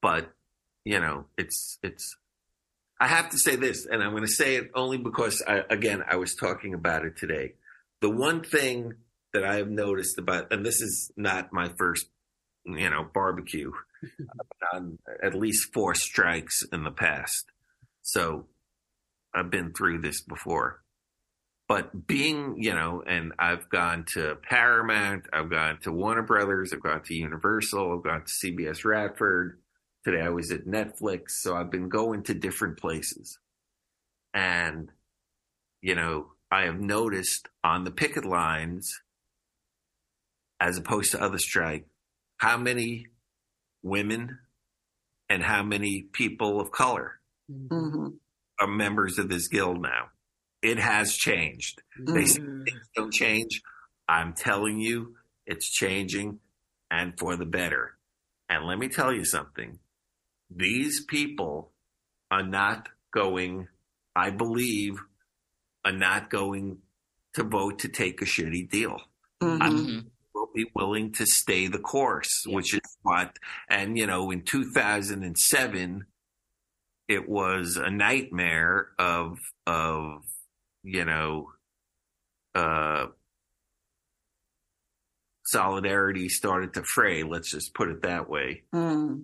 but 0.00 0.32
you 0.84 1.00
know, 1.00 1.26
it's 1.36 1.78
it's 1.82 2.16
I 3.00 3.06
have 3.06 3.30
to 3.30 3.38
say 3.38 3.56
this, 3.56 3.86
and 3.86 4.02
I'm 4.02 4.10
going 4.10 4.24
to 4.24 4.28
say 4.28 4.56
it 4.56 4.70
only 4.74 4.98
because, 4.98 5.42
I, 5.46 5.62
again, 5.70 6.02
I 6.08 6.16
was 6.16 6.34
talking 6.34 6.74
about 6.74 7.04
it 7.04 7.16
today. 7.16 7.52
The 8.00 8.10
one 8.10 8.42
thing 8.42 8.94
that 9.32 9.44
I 9.44 9.56
have 9.56 9.68
noticed 9.68 10.18
about, 10.18 10.52
and 10.52 10.66
this 10.66 10.80
is 10.80 11.12
not 11.16 11.52
my 11.52 11.70
first, 11.78 12.06
you 12.64 12.90
know, 12.90 13.06
barbecue, 13.12 13.70
on 14.72 14.98
at 15.22 15.34
least 15.34 15.72
four 15.72 15.94
strikes 15.94 16.64
in 16.72 16.82
the 16.82 16.90
past. 16.90 17.44
So 18.02 18.46
I've 19.34 19.50
been 19.50 19.72
through 19.72 20.00
this 20.00 20.22
before. 20.22 20.82
But 21.68 22.06
being, 22.06 22.56
you 22.56 22.74
know, 22.74 23.02
and 23.06 23.32
I've 23.38 23.68
gone 23.68 24.06
to 24.14 24.36
Paramount, 24.42 25.26
I've 25.32 25.50
gone 25.50 25.78
to 25.82 25.92
Warner 25.92 26.22
Brothers, 26.22 26.72
I've 26.72 26.82
gone 26.82 27.02
to 27.02 27.14
Universal, 27.14 27.98
I've 27.98 28.04
gone 28.04 28.24
to 28.24 28.46
CBS 28.46 28.84
Radford, 28.86 29.58
Today 30.04 30.22
I 30.22 30.30
was 30.30 30.50
at 30.52 30.64
Netflix, 30.64 31.32
so 31.40 31.54
I've 31.56 31.70
been 31.70 31.88
going 31.88 32.22
to 32.24 32.34
different 32.34 32.78
places. 32.78 33.38
And, 34.32 34.90
you 35.82 35.94
know, 35.94 36.28
I 36.50 36.62
have 36.62 36.80
noticed 36.80 37.48
on 37.64 37.84
the 37.84 37.90
picket 37.90 38.24
lines, 38.24 38.90
as 40.60 40.78
opposed 40.78 41.10
to 41.10 41.22
other 41.22 41.38
strike, 41.38 41.86
how 42.38 42.56
many 42.56 43.08
women 43.82 44.38
and 45.28 45.42
how 45.42 45.62
many 45.62 46.06
people 46.12 46.60
of 46.60 46.70
color 46.70 47.20
mm-hmm. 47.50 48.08
Are 48.60 48.66
members 48.66 49.18
of 49.18 49.28
this 49.28 49.48
guild 49.48 49.80
now. 49.82 50.10
it 50.60 50.76
has 50.80 51.14
changed. 51.16 51.80
They 51.96 52.24
say 52.26 52.40
Mm. 52.40 52.64
things 52.64 52.88
don't 52.96 53.12
change. 53.12 53.62
I'm 54.08 54.32
telling 54.34 54.80
you, 54.80 55.14
it's 55.46 55.70
changing 55.70 56.40
and 56.90 57.16
for 57.16 57.36
the 57.36 57.46
better. 57.46 57.96
And 58.48 58.64
let 58.66 58.76
me 58.76 58.88
tell 58.88 59.12
you 59.12 59.24
something. 59.24 59.78
These 60.50 61.04
people 61.04 61.72
are 62.32 62.42
not 62.42 62.88
going, 63.12 63.68
I 64.16 64.30
believe, 64.30 64.94
are 65.84 65.92
not 65.92 66.28
going 66.28 66.78
to 67.34 67.44
vote 67.44 67.78
to 67.80 67.88
take 67.88 68.20
a 68.20 68.24
shitty 68.24 68.68
deal. 68.68 69.00
Mhm. 69.40 69.60
Mhm. 69.60 70.10
Will 70.34 70.50
be 70.52 70.66
willing 70.74 71.12
to 71.12 71.24
stay 71.26 71.68
the 71.68 71.78
course, 71.78 72.42
which 72.48 72.74
is 72.74 72.98
what, 73.02 73.38
and 73.68 73.96
you 73.96 74.08
know, 74.08 74.32
in 74.32 74.42
2007, 74.42 76.04
it 77.08 77.28
was 77.28 77.76
a 77.76 77.90
nightmare 77.90 78.88
of, 78.98 79.38
of, 79.66 80.22
you 80.82 81.04
know, 81.04 81.50
uh, 82.54 83.06
solidarity 85.44 86.28
started 86.28 86.74
to 86.74 86.82
fray. 86.82 87.22
Let's 87.22 87.50
just 87.50 87.74
put 87.74 87.88
it 87.88 88.02
that 88.02 88.28
way. 88.28 88.62
Mm. 88.74 89.22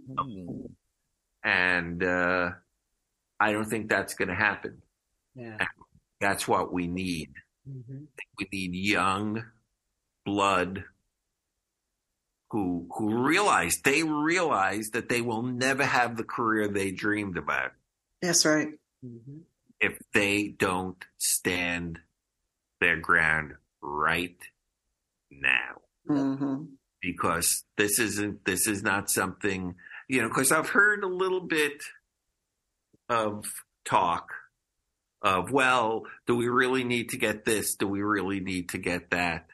And, 1.45 2.03
uh, 2.03 2.51
I 3.39 3.53
don't 3.53 3.69
think 3.69 3.91
that's 3.91 4.15
going 4.15 4.29
to 4.29 4.35
happen. 4.35 4.81
Yeah. 5.35 5.59
That's 6.21 6.49
what 6.49 6.73
we 6.73 6.87
need. 6.87 7.31
Mhm. 7.69 8.07
We 8.39 8.49
need 8.51 8.75
young 8.75 9.45
blood 10.25 10.85
who 12.55 12.87
who 12.97 13.27
realize 13.27 13.81
they 13.83 14.05
realize 14.05 14.87
that 14.93 15.09
they 15.09 15.21
will 15.21 15.43
never 15.43 15.85
have 15.85 16.17
the 16.17 16.23
career 16.23 16.69
they 16.69 16.93
dreamed 16.93 17.37
about 17.37 17.73
That's 18.23 18.45
right. 18.47 18.69
Mhm. 19.05 19.41
if 19.81 19.99
they 20.13 20.49
don't 20.57 21.05
stand 21.19 21.99
their 22.81 22.97
ground 23.01 23.55
right 23.83 24.39
now. 25.33 25.81
hmm 26.07 26.65
Because 27.03 27.65
this 27.77 27.99
isn't 27.99 28.45
this 28.45 28.69
is 28.69 28.83
not 28.85 29.11
something 29.11 29.75
you 30.09 30.23
know. 30.23 30.29
Because 30.29 30.53
I've 30.53 30.69
heard 30.71 31.03
a 31.03 31.09
little 31.09 31.41
bit 31.41 31.83
of 33.09 33.45
talk 33.85 34.29
of 35.23 35.51
well, 35.51 36.05
do 36.27 36.37
we 36.37 36.47
really 36.49 36.85
need 36.85 37.09
to 37.11 37.17
get 37.19 37.45
this? 37.45 37.75
Do 37.75 37.89
we 37.89 38.01
really 38.03 38.39
need 38.41 38.69
to 38.71 38.79
get 38.79 39.11
that? 39.11 39.49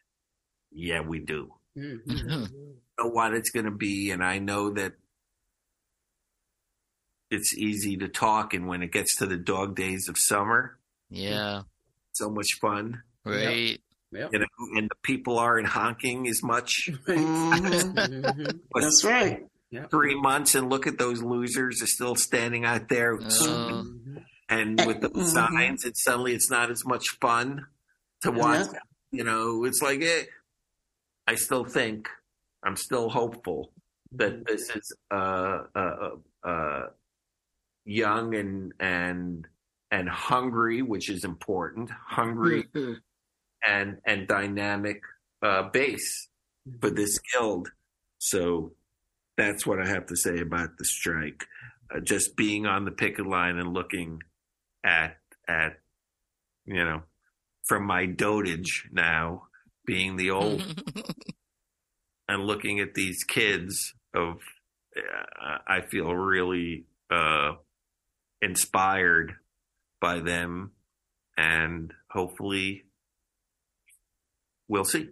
Yeah, 0.70 1.00
we 1.00 1.18
do. 1.20 1.54
Mhm. 1.78 2.50
know 3.00 3.08
what 3.10 3.34
it's 3.34 3.50
going 3.50 3.64
to 3.66 3.70
be, 3.70 4.10
and 4.10 4.22
I 4.22 4.38
know 4.38 4.70
that 4.70 4.92
it's 7.30 7.56
easy 7.56 7.96
to 7.98 8.08
talk. 8.08 8.54
And 8.54 8.66
when 8.66 8.82
it 8.82 8.92
gets 8.92 9.16
to 9.16 9.26
the 9.26 9.36
dog 9.36 9.76
days 9.76 10.08
of 10.08 10.16
summer, 10.18 10.78
Yeah. 11.08 11.62
so 12.12 12.30
much 12.30 12.48
fun, 12.60 13.02
Right. 13.24 13.80
Yep. 14.12 14.30
you 14.32 14.38
know, 14.40 14.46
and 14.76 14.88
the 14.90 14.96
people 15.02 15.38
aren't 15.38 15.68
honking 15.68 16.26
as 16.28 16.42
much. 16.42 16.88
Mhm. 17.06 17.94
Mhm. 17.94 18.60
That's 18.74 19.04
right. 19.04 19.46
Three 19.90 20.20
months, 20.20 20.56
and 20.56 20.68
look 20.68 20.88
at 20.88 20.98
those 20.98 21.22
losers 21.22 21.80
are 21.80 21.86
still 21.86 22.16
standing 22.16 22.64
out 22.64 22.88
there, 22.88 23.14
Oh. 23.14 23.18
Mhm. 23.20 24.24
and 24.48 24.84
with 24.84 25.00
the 25.00 25.10
Mhm. 25.10 25.26
signs, 25.26 25.84
and 25.84 25.96
suddenly 25.96 26.34
it's 26.34 26.50
not 26.50 26.70
as 26.72 26.84
much 26.84 27.04
fun 27.20 27.66
to 28.22 28.32
watch. 28.32 28.66
Yeah. 28.72 28.80
You 29.12 29.24
know, 29.24 29.64
it's 29.64 29.80
like 29.80 30.02
eh, 30.02 30.24
I 31.28 31.36
still 31.36 31.64
think 31.64 32.08
I'm 32.62 32.76
still 32.76 33.08
hopeful 33.08 33.72
that 34.12 34.46
this 34.46 34.70
is 34.70 34.92
uh, 35.10 35.62
uh, 35.74 36.10
uh, 36.44 36.82
young 37.84 38.34
and 38.34 38.72
and 38.80 39.46
and 39.90 40.08
hungry, 40.08 40.82
which 40.82 41.08
is 41.10 41.24
important, 41.24 41.90
hungry 41.90 42.64
Mhm. 42.74 43.00
and 43.66 43.98
and 44.04 44.28
dynamic 44.28 45.02
uh, 45.42 45.62
base 45.70 46.28
for 46.80 46.90
this 46.90 47.18
guild. 47.32 47.70
So 48.18 48.72
that's 49.36 49.66
what 49.66 49.80
I 49.80 49.88
have 49.88 50.06
to 50.06 50.16
say 50.16 50.38
about 50.40 50.76
the 50.76 50.84
strike. 50.84 51.46
Uh, 51.94 52.00
just 52.00 52.36
being 52.36 52.66
on 52.66 52.84
the 52.84 52.90
picket 52.92 53.26
line 53.26 53.58
and 53.58 53.72
looking 53.72 54.22
at 54.84 55.16
at 55.48 55.80
you 56.66 56.84
know 56.84 57.02
from 57.66 57.84
my 57.84 58.06
dotage 58.06 58.88
now 58.92 59.46
being 59.86 60.16
the 60.16 60.30
old 60.30 60.62
and 62.30 62.44
looking 62.46 62.78
at 62.80 62.94
these 62.94 63.24
kids 63.24 63.92
of 64.14 64.38
uh, 64.96 65.58
I 65.66 65.80
feel 65.90 66.14
really 66.14 66.84
uh, 67.10 67.52
inspired 68.40 69.34
by 70.00 70.20
them 70.20 70.72
and 71.36 71.92
hopefully 72.10 72.84
we'll 74.68 74.84
see. 74.84 75.08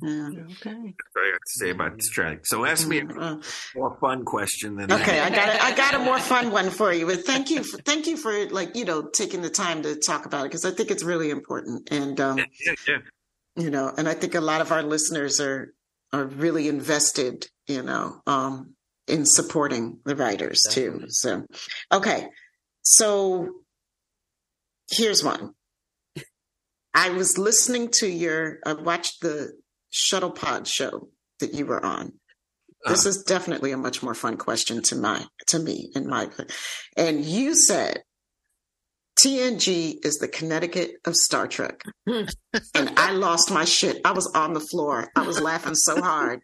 Yeah. 0.00 0.28
Okay. 0.28 0.40
That's 0.64 0.64
I 0.64 1.26
have 1.32 1.40
to 1.40 1.52
say 1.60 1.70
about 1.70 1.96
the 1.98 2.02
strike. 2.02 2.46
So 2.46 2.64
ask 2.64 2.88
me 2.88 3.00
a 3.00 3.04
Uh, 3.06 3.42
more 3.76 3.94
fun 4.00 4.24
question 4.24 4.76
than 4.76 4.90
Okay, 4.90 5.16
that. 5.16 5.30
I 5.32 5.34
got 5.34 5.48
a, 5.50 5.64
I 5.64 5.74
got 5.76 5.94
a 5.94 5.98
more 5.98 6.18
fun 6.18 6.50
one 6.50 6.70
for 6.70 6.90
you. 6.90 7.04
But 7.06 7.26
thank 7.26 7.50
you, 7.50 7.62
for, 7.62 7.76
thank 7.82 8.06
you 8.06 8.16
for 8.16 8.48
like 8.48 8.74
you 8.74 8.86
know 8.86 9.02
taking 9.02 9.42
the 9.42 9.50
time 9.50 9.82
to 9.82 9.96
talk 9.96 10.24
about 10.24 10.46
it 10.46 10.48
because 10.48 10.64
I 10.64 10.70
think 10.70 10.90
it's 10.90 11.04
really 11.04 11.28
important, 11.28 11.88
and 11.90 12.18
um, 12.20 12.38
Yeah, 12.38 12.74
yeah. 12.88 12.98
you 13.56 13.68
know, 13.70 13.92
and 13.94 14.08
I 14.08 14.14
think 14.14 14.34
a 14.34 14.40
lot 14.40 14.62
of 14.62 14.72
our 14.72 14.82
listeners 14.82 15.40
are 15.40 15.74
are 16.12 16.24
really 16.24 16.68
invested, 16.68 17.46
you 17.66 17.82
know, 17.82 18.20
um, 18.26 18.74
in 19.08 19.24
supporting 19.24 20.00
the 20.04 20.14
writers 20.16 20.60
too. 20.70 21.04
So, 21.08 21.46
okay, 21.90 22.28
so 22.82 23.48
here's 24.90 25.24
one. 25.24 25.54
I 26.94 27.10
was 27.10 27.38
listening 27.38 27.88
to 28.00 28.06
your, 28.06 28.58
I 28.66 28.74
watched 28.74 29.22
the 29.22 29.52
Shuttlepod 29.92 30.66
show 30.66 31.08
that 31.40 31.54
you 31.54 31.66
were 31.66 31.84
on. 31.84 32.12
This 32.86 33.06
Uh, 33.06 33.10
is 33.10 33.22
definitely 33.22 33.72
a 33.72 33.76
much 33.76 34.02
more 34.02 34.14
fun 34.14 34.36
question 34.36 34.82
to 34.82 34.96
my 34.96 35.24
to 35.48 35.58
me 35.58 35.90
in 35.94 36.08
my 36.08 36.28
and 36.96 37.24
you 37.24 37.54
said 37.54 38.02
TNG 39.24 40.04
is 40.04 40.16
the 40.18 40.28
Connecticut 40.28 40.96
of 41.04 41.14
Star 41.14 41.46
Trek. 41.46 41.82
and 42.06 42.28
I 42.74 43.12
lost 43.12 43.50
my 43.52 43.64
shit. 43.64 44.00
I 44.04 44.12
was 44.12 44.30
on 44.34 44.52
the 44.54 44.60
floor. 44.60 45.10
I 45.16 45.22
was 45.26 45.40
laughing 45.40 45.74
so 45.74 46.00
hard. 46.00 46.40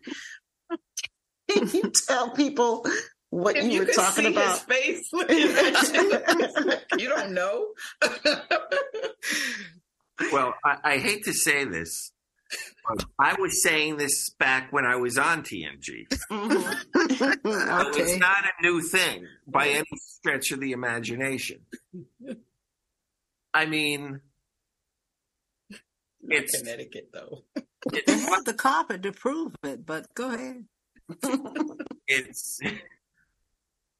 Can 1.50 1.68
you 1.70 1.90
tell 2.06 2.30
people 2.30 2.86
what 3.30 3.56
If 3.56 3.64
you, 3.64 3.80
were 3.80 3.86
talking 3.86 4.24
see 4.24 4.32
about? 4.32 4.50
his 4.50 4.60
face 4.60 5.08
you, 5.12 6.74
you 6.98 7.08
don't 7.08 7.32
know. 7.32 7.68
well, 10.32 10.54
I, 10.64 10.76
I 10.84 10.98
hate 10.98 11.24
to 11.24 11.32
say 11.32 11.64
this, 11.64 12.12
I 13.18 13.34
was 13.38 13.62
saying 13.62 13.96
this 13.98 14.30
back 14.38 14.72
when 14.72 14.86
I 14.86 14.96
was 14.96 15.18
on 15.18 15.42
TNG. 15.42 16.06
Mhm. 16.30 16.62
So 17.04 18.00
It's 18.00 18.16
not 18.18 18.44
a 18.44 18.62
new 18.62 18.80
thing 18.80 19.26
by 19.46 19.68
any 19.68 19.84
stretch 19.96 20.52
of 20.52 20.60
the 20.60 20.72
imagination. 20.72 21.60
I 23.54 23.66
mean, 23.66 24.20
Not 25.70 26.38
It's- 26.38 26.60
Connecticut 26.60 27.10
though. 27.12 27.44
They 27.92 27.98
it's, 28.06 28.28
have 28.28 28.44
the 28.44 28.54
carpet 28.54 29.02
to 29.04 29.12
prove 29.12 29.54
it, 29.62 29.86
but 29.86 30.12
go 30.14 30.34
ahead. 30.34 30.64
it's 32.06 32.60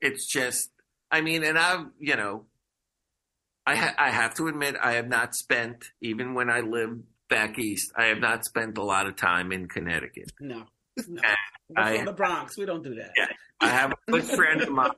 it's 0.01 0.27
just 0.27 0.71
i 1.11 1.23
mean 1.23 1.43
and 1.43 1.59
i've 1.59 1.87
you 1.99 2.15
know 2.17 2.45
i 3.67 3.75
ha- 3.75 3.95
i 3.99 4.11
have 4.11 4.35
to 4.35 4.47
admit 4.47 4.75
i 4.83 4.93
have 4.93 5.09
not 5.09 5.35
spent 5.35 5.87
even 6.03 6.35
when 6.35 6.51
i 6.51 6.61
lived 6.61 7.03
back 7.31 7.59
east 7.59 7.91
i 7.97 8.05
have 8.07 8.19
not 8.19 8.45
spent 8.45 8.77
a 8.77 8.83
lot 8.83 9.07
of 9.07 9.17
time 9.17 9.53
in 9.53 9.67
connecticut 9.69 10.31
No. 10.39 10.65
No. 11.09 11.23
We're 11.71 11.83
I- 11.83 11.97
from 11.97 12.07
the 12.07 12.13
Bronx. 12.13 12.59
We 12.59 12.67
don't 12.67 12.83
do 12.83 12.95
that. 12.97 13.13
Yeah. 13.17 13.29
i 13.61 13.69
have 13.71 13.93
a 13.93 14.11
good 14.13 14.25
friend 14.25 14.61
of 14.61 14.69
mine 14.71 14.91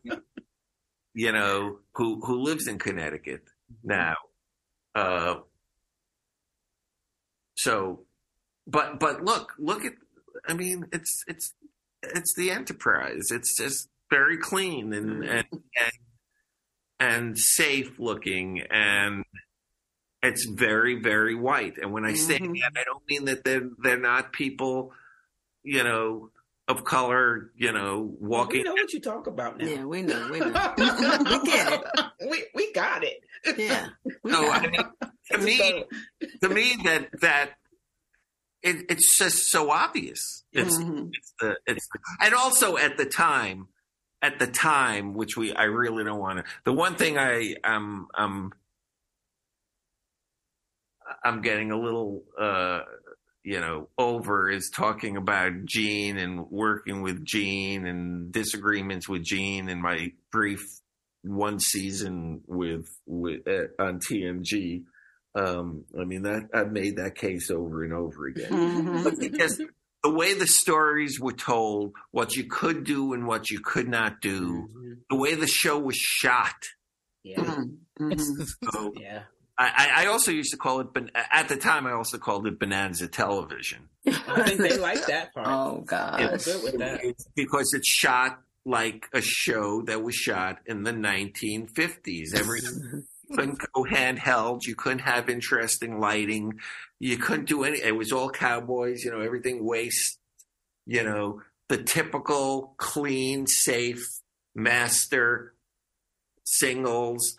you 1.14 1.31
know 1.31 1.78
who 1.94 2.20
who 2.24 2.40
lives 2.43 2.66
in 2.66 2.78
connecticut 2.81 3.43
mm-hmm. 3.72 3.89
now 3.89 4.14
uh 4.94 5.36
so 7.56 8.00
but 8.66 8.98
but 8.98 9.22
look 9.24 9.52
look 9.58 9.84
at 9.84 9.92
i 10.48 10.54
mean 10.54 10.86
it's 10.92 11.22
it's 11.26 11.54
it's 12.02 12.34
the 12.34 12.50
enterprise. 12.50 13.26
It's 13.30 13.54
just 13.58 13.90
very 14.08 14.38
clean 14.38 14.94
and 14.94 15.22
and 15.22 15.44
and, 15.52 15.92
and 16.98 17.38
safe 17.38 17.98
looking 17.98 18.62
and 18.70 19.22
it's 20.22 20.46
very 20.46 20.94
very 21.00 21.34
white. 21.34 21.76
And 21.76 21.92
when 21.92 22.06
i 22.06 22.14
say 22.14 22.38
Mhm. 22.38 22.58
that 22.60 22.72
i 22.80 22.84
don't 22.84 23.02
mean 23.06 23.26
that 23.26 23.44
they're 23.44 23.68
they're 23.82 23.98
not 23.98 24.32
people 24.32 24.92
you 25.62 25.84
know 25.84 26.30
of 26.70 26.84
color 26.84 27.51
you 27.56 27.72
know 27.72 28.14
walking. 28.20 28.59
We 28.60 28.64
know 28.64 28.72
what 28.74 28.92
you 28.92 29.01
talk 29.01 29.26
about 29.26 29.59
now. 29.59 29.66
Yeah, 29.66 29.84
we 29.84 30.02
know, 30.02 30.28
we 30.30 30.38
know. 30.40 30.47
we 30.78 31.44
get 31.51 31.72
it. 31.72 31.84
We 32.30 32.44
we 32.55 32.72
got 32.72 33.05
it. 33.05 33.20
Yeah. 33.59 33.88
No 34.24 34.42
got 34.42 34.64
i 35.32 35.36
mean 35.36 35.59
to 35.59 35.68
me 35.68 35.84
to 36.42 36.48
me 36.48 36.76
that 36.84 37.09
that 37.20 37.51
it, 38.62 38.84
it's 38.90 39.16
just 39.16 39.51
so 39.51 39.70
obvious. 39.70 40.44
It's 40.52 40.76
Mhm. 40.76 41.10
it's 41.12 41.34
the 41.40 41.56
it's 41.66 41.86
the, 41.92 41.98
and 42.26 42.34
also 42.34 42.76
at 42.76 42.97
the 42.98 43.06
time, 43.06 43.68
at 44.20 44.38
the 44.38 44.47
time, 44.47 45.14
which 45.14 45.36
we 45.36 45.55
I 45.55 45.64
really 45.64 46.05
don't 46.05 46.18
want 46.20 46.38
to. 46.38 46.44
The 46.64 46.72
one 46.74 46.97
thing 46.97 47.16
I 47.18 47.56
um 47.64 48.09
um 48.14 48.52
I'm 51.24 51.42
getting 51.42 51.72
a 51.72 51.76
little, 51.80 52.22
uh, 52.38 52.82
you 53.42 53.60
know, 53.60 53.88
over 53.98 54.50
is 54.50 54.70
talking 54.74 55.16
about 55.16 55.52
Gene 55.64 56.18
and 56.18 56.48
working 56.50 57.02
with 57.02 57.24
Gene 57.24 57.86
and 57.86 58.30
disagreements 58.32 59.08
with 59.08 59.22
Gene 59.24 59.68
in 59.68 59.80
my 59.80 60.12
brief 60.30 60.62
one 61.22 61.58
season 61.60 62.42
with 62.46 62.86
with 63.06 63.46
uh, 63.46 63.82
on 63.82 64.00
TNG. 64.00 64.84
Um, 65.34 65.84
I 65.98 66.04
mean 66.04 66.22
that 66.22 66.48
I've 66.52 66.72
made 66.72 66.96
that 66.96 67.14
case 67.14 67.50
over 67.50 67.84
and 67.84 67.92
over 67.92 68.26
again. 68.26 69.02
But 69.04 69.18
because 69.18 69.60
the 70.02 70.10
way 70.10 70.34
the 70.34 70.46
stories 70.46 71.20
were 71.20 71.32
told, 71.32 71.92
what 72.10 72.34
you 72.36 72.44
could 72.44 72.84
do 72.84 73.12
and 73.12 73.26
what 73.26 73.50
you 73.50 73.60
could 73.60 73.88
not 73.88 74.20
do, 74.20 74.68
Mhm. 74.74 74.96
the 75.10 75.16
way 75.16 75.34
the 75.34 75.46
show 75.46 75.78
was 75.78 75.96
shot. 75.96 76.56
Yeah. 77.22 77.36
Mhm. 77.44 77.76
Mhm. 78.00 78.48
So 78.72 78.92
Yeah. 78.96 79.22
I, 79.60 79.92
I 79.96 80.04
I 80.04 80.06
also 80.06 80.30
used 80.30 80.52
to 80.52 80.56
call 80.56 80.80
it, 80.80 80.92
ban- 80.94 81.10
at 81.14 81.48
the 81.48 81.56
time, 81.56 81.86
I 81.86 81.92
also 81.92 82.16
called 82.16 82.46
it 82.46 82.58
Bonanza 82.58 83.08
Television. 83.08 83.88
I 84.06 84.42
think 84.48 84.60
they 84.60 84.78
like 84.78 85.04
that 85.06 85.34
part. 85.34 85.46
Oh 85.48 85.82
God. 85.86 86.20
Yeah. 86.20 86.36
good 86.36 86.62
with 86.62 87.16
because 87.36 87.74
it's 87.74 87.88
shot 87.90 88.40
like 88.64 89.06
a 89.12 89.20
show 89.20 89.82
that 89.82 90.02
was 90.02 90.14
shot 90.14 90.58
in 90.66 90.82
the 90.82 90.92
1950s. 90.92 92.34
Every 92.34 92.60
you 92.62 93.04
couldn't 93.36 93.58
go 93.74 93.84
handheld. 93.84 94.66
You 94.66 94.74
couldn't 94.74 95.00
have 95.00 95.28
interesting 95.28 96.00
lighting. 96.00 96.58
You 96.98 97.18
couldn't 97.18 97.46
do 97.48 97.64
any. 97.64 97.80
It 97.82 97.94
was 97.96 98.12
all 98.12 98.30
cowboys. 98.30 99.04
You 99.04 99.10
know, 99.10 99.20
everything 99.20 99.64
waste. 99.64 100.18
You 100.86 101.04
know, 101.04 101.42
the 101.68 101.82
typical 101.82 102.74
clean, 102.78 103.46
safe 103.46 104.02
master 104.54 105.54
singles. 106.44 107.36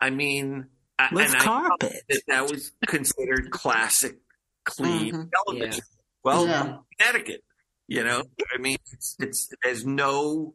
I 0.00 0.10
mean, 0.10 0.66
I- 0.66 0.77
With 1.12 1.26
and 1.26 1.36
I 1.36 1.44
carpet. 1.44 1.92
that 2.08 2.22
that 2.28 2.50
was 2.50 2.72
considered 2.86 3.50
classic, 3.50 4.18
clean 4.64 5.12
Mhm. 5.14 5.30
television. 5.46 5.84
Well, 6.24 6.46
Yeah. 6.46 6.76
Connecticut, 6.98 7.44
you 7.86 8.02
know, 8.04 8.22
I 8.54 8.58
mean, 8.58 8.76
it's, 8.92 9.16
it's 9.20 9.48
there's 9.62 9.84
no, 9.86 10.54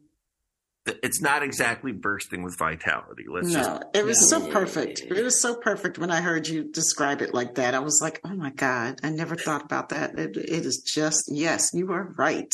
it's 0.86 1.22
not 1.22 1.42
exactly 1.42 1.92
bursting 1.92 2.42
with 2.42 2.58
vitality. 2.58 3.24
Let's 3.26 3.52
just 3.52 3.70
No, 3.70 3.80
it 3.94 4.04
was 4.04 4.18
Yeah. 4.20 4.38
so 4.38 4.50
perfect. 4.52 5.00
It 5.00 5.22
was 5.22 5.40
so 5.40 5.56
perfect 5.56 5.98
when 5.98 6.10
I 6.10 6.20
heard 6.20 6.46
you 6.46 6.64
describe 6.70 7.22
it 7.22 7.32
like 7.32 7.54
that. 7.54 7.74
I 7.74 7.78
was 7.78 8.00
like, 8.02 8.20
oh 8.24 8.34
my 8.34 8.50
God, 8.50 9.00
I 9.02 9.08
never 9.10 9.36
thought 9.36 9.62
about 9.64 9.88
that. 9.88 10.18
It, 10.18 10.36
it 10.36 10.66
is 10.66 10.82
just, 10.84 11.24
yes, 11.32 11.70
you 11.72 11.90
are 11.92 12.12
right. 12.18 12.52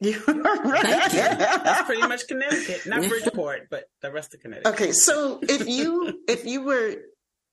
You 0.08 0.18
are 0.26 0.34
right. 0.34 1.10
That's 1.12 1.82
pretty 1.82 2.00
much 2.06 2.26
Connecticut, 2.26 2.86
not 2.86 3.06
Bridgeport, 3.06 3.68
but 3.70 3.84
the 4.00 4.10
rest 4.10 4.32
of 4.32 4.40
Connecticut. 4.40 4.72
Okay, 4.72 4.92
so 4.92 5.38
if 5.42 5.68
you 5.68 6.20
if 6.26 6.46
you 6.46 6.62
were 6.62 6.94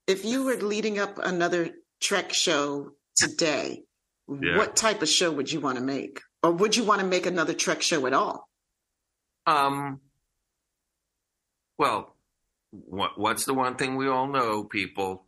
if 0.06 0.24
you 0.24 0.44
were 0.44 0.56
leading 0.56 0.98
up 0.98 1.18
another 1.18 1.68
Trek 2.00 2.32
show 2.32 2.92
today, 3.16 3.82
Yeah. 4.28 4.56
what 4.56 4.76
type 4.76 5.02
of 5.02 5.08
show 5.10 5.30
would 5.30 5.52
you 5.52 5.60
want 5.60 5.76
to 5.76 5.84
make, 5.84 6.20
or 6.42 6.52
would 6.52 6.74
you 6.74 6.84
want 6.84 7.02
to 7.02 7.06
make 7.06 7.26
another 7.26 7.52
Trek 7.52 7.82
show 7.82 8.06
at 8.06 8.14
all? 8.14 8.48
Um. 9.46 10.00
Well, 11.78 12.16
what 12.70 13.18
what's 13.18 13.44
the 13.44 13.52
one 13.54 13.76
thing 13.76 13.96
we 13.96 14.08
all 14.08 14.26
know, 14.26 14.64
people? 14.64 15.24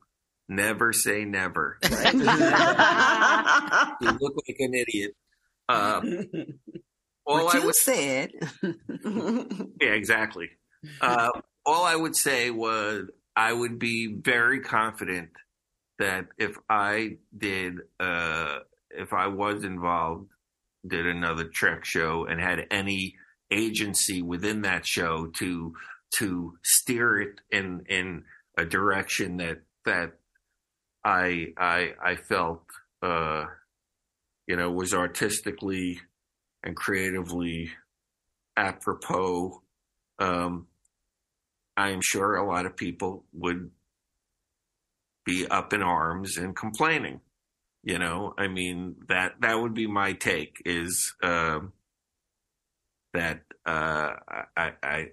Never 0.48 0.92
say 0.94 1.24
never. 1.26 1.78
Right? 1.82 2.14
You 4.00 4.08
look 4.20 4.34
like 4.48 4.56
an 4.58 4.74
idiot. 4.74 5.12
Uh, 5.68 6.00
all 7.30 7.44
What 7.44 7.54
I 7.54 7.58
you 7.58 7.66
would 7.66 7.74
said. 7.74 8.30
Yeah, 9.80 9.92
exactly. 9.92 10.50
Uh, 11.00 11.30
all 11.64 11.84
I 11.84 11.94
would 11.94 12.16
say 12.16 12.50
was 12.50 13.08
I 13.36 13.52
would 13.52 13.78
be 13.78 14.14
very 14.14 14.60
confident 14.60 15.30
that 15.98 16.26
if 16.38 16.56
I 16.68 17.18
did, 17.36 17.74
uh, 17.98 18.58
if 18.90 19.12
I 19.12 19.28
was 19.28 19.64
involved, 19.64 20.30
did 20.86 21.06
another 21.06 21.44
Trek 21.44 21.84
show 21.84 22.26
and 22.26 22.40
had 22.40 22.66
any 22.70 23.14
agency 23.50 24.22
within 24.22 24.62
that 24.62 24.86
show 24.86 25.26
to 25.38 25.74
to 26.18 26.58
steer 26.64 27.20
it 27.20 27.40
in 27.50 27.82
in 27.88 28.24
a 28.58 28.64
direction 28.64 29.36
that 29.36 29.58
that 29.84 30.12
I 31.04 31.48
I 31.56 31.92
I 32.02 32.16
felt 32.16 32.64
uh, 33.02 33.44
you 34.46 34.56
know 34.56 34.70
was 34.70 34.94
artistically 34.94 36.00
and 36.62 36.76
creatively 36.76 37.70
apropos. 38.56 39.62
Um, 40.18 40.66
I 41.76 41.90
am 41.90 42.00
sure 42.02 42.36
a 42.36 42.46
lot 42.46 42.66
of 42.66 42.76
people 42.76 43.24
would 43.32 43.70
be 45.24 45.46
up 45.46 45.72
in 45.72 45.82
arms 45.82 46.36
and 46.36 46.54
complaining. 46.56 47.20
You 47.82 47.98
know, 47.98 48.34
I 48.36 48.48
mean 48.48 48.96
that 49.08 49.40
that 49.40 49.54
would 49.54 49.74
be 49.74 49.86
my 49.86 50.12
take 50.12 50.60
is 50.66 51.14
um, 51.22 51.72
that 53.14 53.42
uh, 53.64 54.12
I, 54.56 54.72
I 54.82 55.06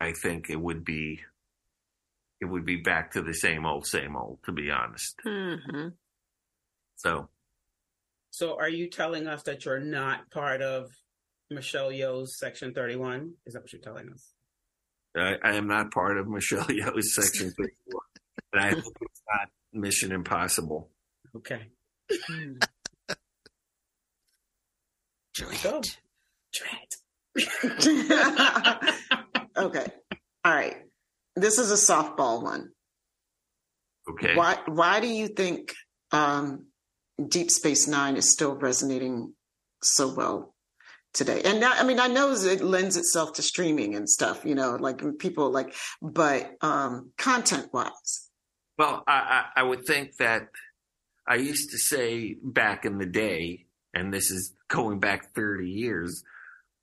I 0.00 0.12
think 0.12 0.48
it 0.48 0.60
would 0.60 0.84
be 0.84 1.20
it 2.40 2.46
would 2.46 2.64
be 2.64 2.76
back 2.76 3.12
to 3.12 3.22
the 3.22 3.34
same 3.34 3.66
old 3.66 3.86
same 3.86 4.16
old 4.16 4.38
to 4.44 4.52
be 4.52 4.70
honest. 4.70 5.16
hmm 5.24 5.88
So 6.96 7.28
So, 8.34 8.58
are 8.58 8.68
you 8.68 8.90
telling 8.90 9.28
us 9.28 9.44
that 9.44 9.64
you're 9.64 9.78
not 9.78 10.28
part 10.32 10.60
of 10.60 10.90
Michelle 11.52 11.92
Yeoh's 11.92 12.36
Section 12.36 12.74
31? 12.74 13.34
Is 13.46 13.54
that 13.54 13.62
what 13.62 13.72
you're 13.72 13.80
telling 13.80 14.10
us? 14.10 14.32
I, 15.16 15.36
I 15.44 15.54
am 15.54 15.68
not 15.68 15.92
part 15.92 16.18
of 16.18 16.26
Michelle 16.26 16.64
Yeoh's 16.64 17.14
Section 17.14 17.52
31, 17.56 18.00
and 18.52 18.60
I 18.60 18.70
hope 18.70 18.92
it's 19.02 19.22
not 19.32 19.50
Mission 19.72 20.10
Impossible. 20.10 20.90
Okay. 21.36 21.68
Dread. 25.34 25.90
Dread. 26.52 26.88
okay, 29.56 29.86
all 30.44 30.52
right. 30.52 30.78
This 31.36 31.60
is 31.60 31.70
a 31.70 31.76
softball 31.76 32.42
one. 32.42 32.72
Okay. 34.10 34.34
Why 34.34 34.58
why 34.66 34.98
do 34.98 35.06
you 35.06 35.28
think 35.28 35.72
um, 36.10 36.66
Deep 37.28 37.50
Space 37.50 37.86
Nine 37.86 38.16
is 38.16 38.32
still 38.32 38.54
resonating 38.54 39.34
so 39.82 40.12
well 40.12 40.54
today? 41.12 41.42
And 41.44 41.60
now, 41.60 41.72
I 41.72 41.84
mean, 41.84 42.00
I 42.00 42.08
know 42.08 42.32
it 42.32 42.60
lends 42.60 42.96
itself 42.96 43.34
to 43.34 43.42
streaming 43.42 43.94
and 43.94 44.08
stuff, 44.08 44.44
you 44.44 44.54
know, 44.54 44.76
like 44.76 45.02
people 45.18 45.50
like, 45.50 45.74
but 46.02 46.52
um, 46.60 47.12
content 47.16 47.72
wise, 47.72 48.30
Well, 48.78 49.04
I, 49.06 49.44
I, 49.56 49.60
I 49.60 49.62
would 49.62 49.86
think 49.86 50.16
that 50.16 50.48
I 51.26 51.36
used 51.36 51.70
to 51.70 51.78
say 51.78 52.36
back 52.42 52.84
in 52.84 52.98
the 52.98 53.06
day, 53.06 53.66
and 53.94 54.12
this 54.12 54.30
is 54.30 54.52
going 54.68 54.98
back 54.98 55.34
30 55.34 55.70
years, 55.70 56.22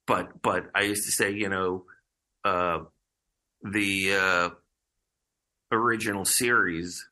but 0.07 0.41
but 0.41 0.65
I 0.73 0.83
used 0.83 1.05
to 1.05 1.11
say, 1.11 1.31
you 1.31 1.49
know, 1.49 1.85
uh, 2.43 2.79
the 3.61 4.13
uh, 4.15 4.49
original 5.71 6.25
series, 6.25 7.07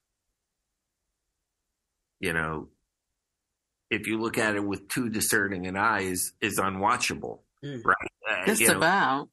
you 2.20 2.34
know, 2.34 2.70
if 3.90 4.08
you 4.08 4.20
look 4.20 4.38
at 4.38 4.56
it 4.56 4.64
with 4.64 4.88
too 4.88 5.10
discerning 5.10 5.66
an 5.68 5.76
eyes, 5.78 6.34
is 6.42 6.60
unwatchable, 6.60 7.40
Mm. 7.64 7.84
right? 7.84 8.12
Uh, 8.30 8.46
Just 8.46 8.62
you 8.62 8.68
know, 8.70 8.78
about. 8.78 9.30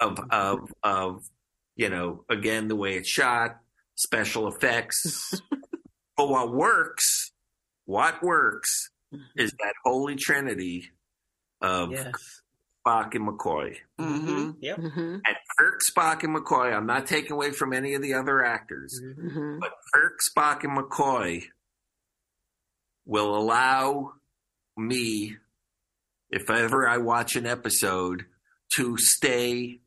of 0.00 0.18
of 0.30 0.58
of 0.82 1.24
you 1.76 1.88
know 1.88 2.24
again 2.28 2.68
the 2.68 2.76
way 2.76 2.96
it's 2.96 3.08
shot 3.08 3.56
special 3.94 4.46
effects 4.48 5.40
but 6.16 6.28
what 6.28 6.52
works 6.52 7.32
what 7.86 8.22
works 8.22 8.90
is 9.36 9.52
that 9.52 9.74
holy 9.84 10.16
trinity 10.16 10.90
of 11.62 11.92
Yes. 11.92 12.12
spock 12.86 13.14
and 13.14 13.26
mccoy 13.28 13.76
hmm 13.98 14.50
Yep. 14.60 14.76
hmm 14.78 14.98
and 15.24 15.36
kirk 15.58 15.80
spock 15.88 16.24
and 16.24 16.34
mccoy 16.36 16.74
i'm 16.76 16.86
not 16.86 17.06
taking 17.06 17.32
away 17.32 17.52
from 17.52 17.72
any 17.72 17.94
of 17.94 18.02
the 18.02 18.12
other 18.14 18.44
actors 18.44 19.00
Mhm. 19.02 19.32
hmm 19.32 19.58
but 19.60 19.70
kirk 19.94 20.18
spock 20.20 20.64
and 20.64 20.76
mccoy 20.76 21.44
will 23.04 23.36
allow 23.36 24.12
me 24.76 25.36
if 26.30 26.48
ever 26.48 26.88
i 26.88 26.96
watch 26.96 27.36
an 27.36 27.46
episode 27.46 28.24
to 28.74 28.96
stay 28.96 29.80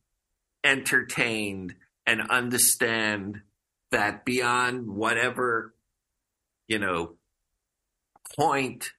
entertained 0.63 1.75
and 2.05 2.21
understand 2.29 3.41
that 3.91 4.25
beyond 4.25 4.87
whatever 4.87 5.73
you 6.67 6.79
know 6.79 7.13
point 8.37 8.91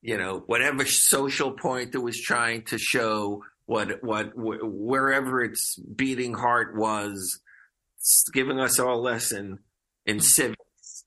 you 0.00 0.16
know 0.18 0.42
whatever 0.46 0.84
social 0.84 1.52
point 1.52 1.94
it 1.94 1.98
was 1.98 2.20
trying 2.20 2.62
to 2.62 2.78
show 2.78 3.44
what 3.66 4.02
what 4.02 4.30
wh- 4.30 4.62
wherever 4.62 5.42
its 5.42 5.76
beating 5.76 6.34
heart 6.34 6.76
was 6.76 7.40
giving 8.32 8.58
us 8.58 8.78
all 8.78 8.98
a 8.98 9.00
lesson 9.00 9.58
in 10.04 10.20
civics 10.20 10.61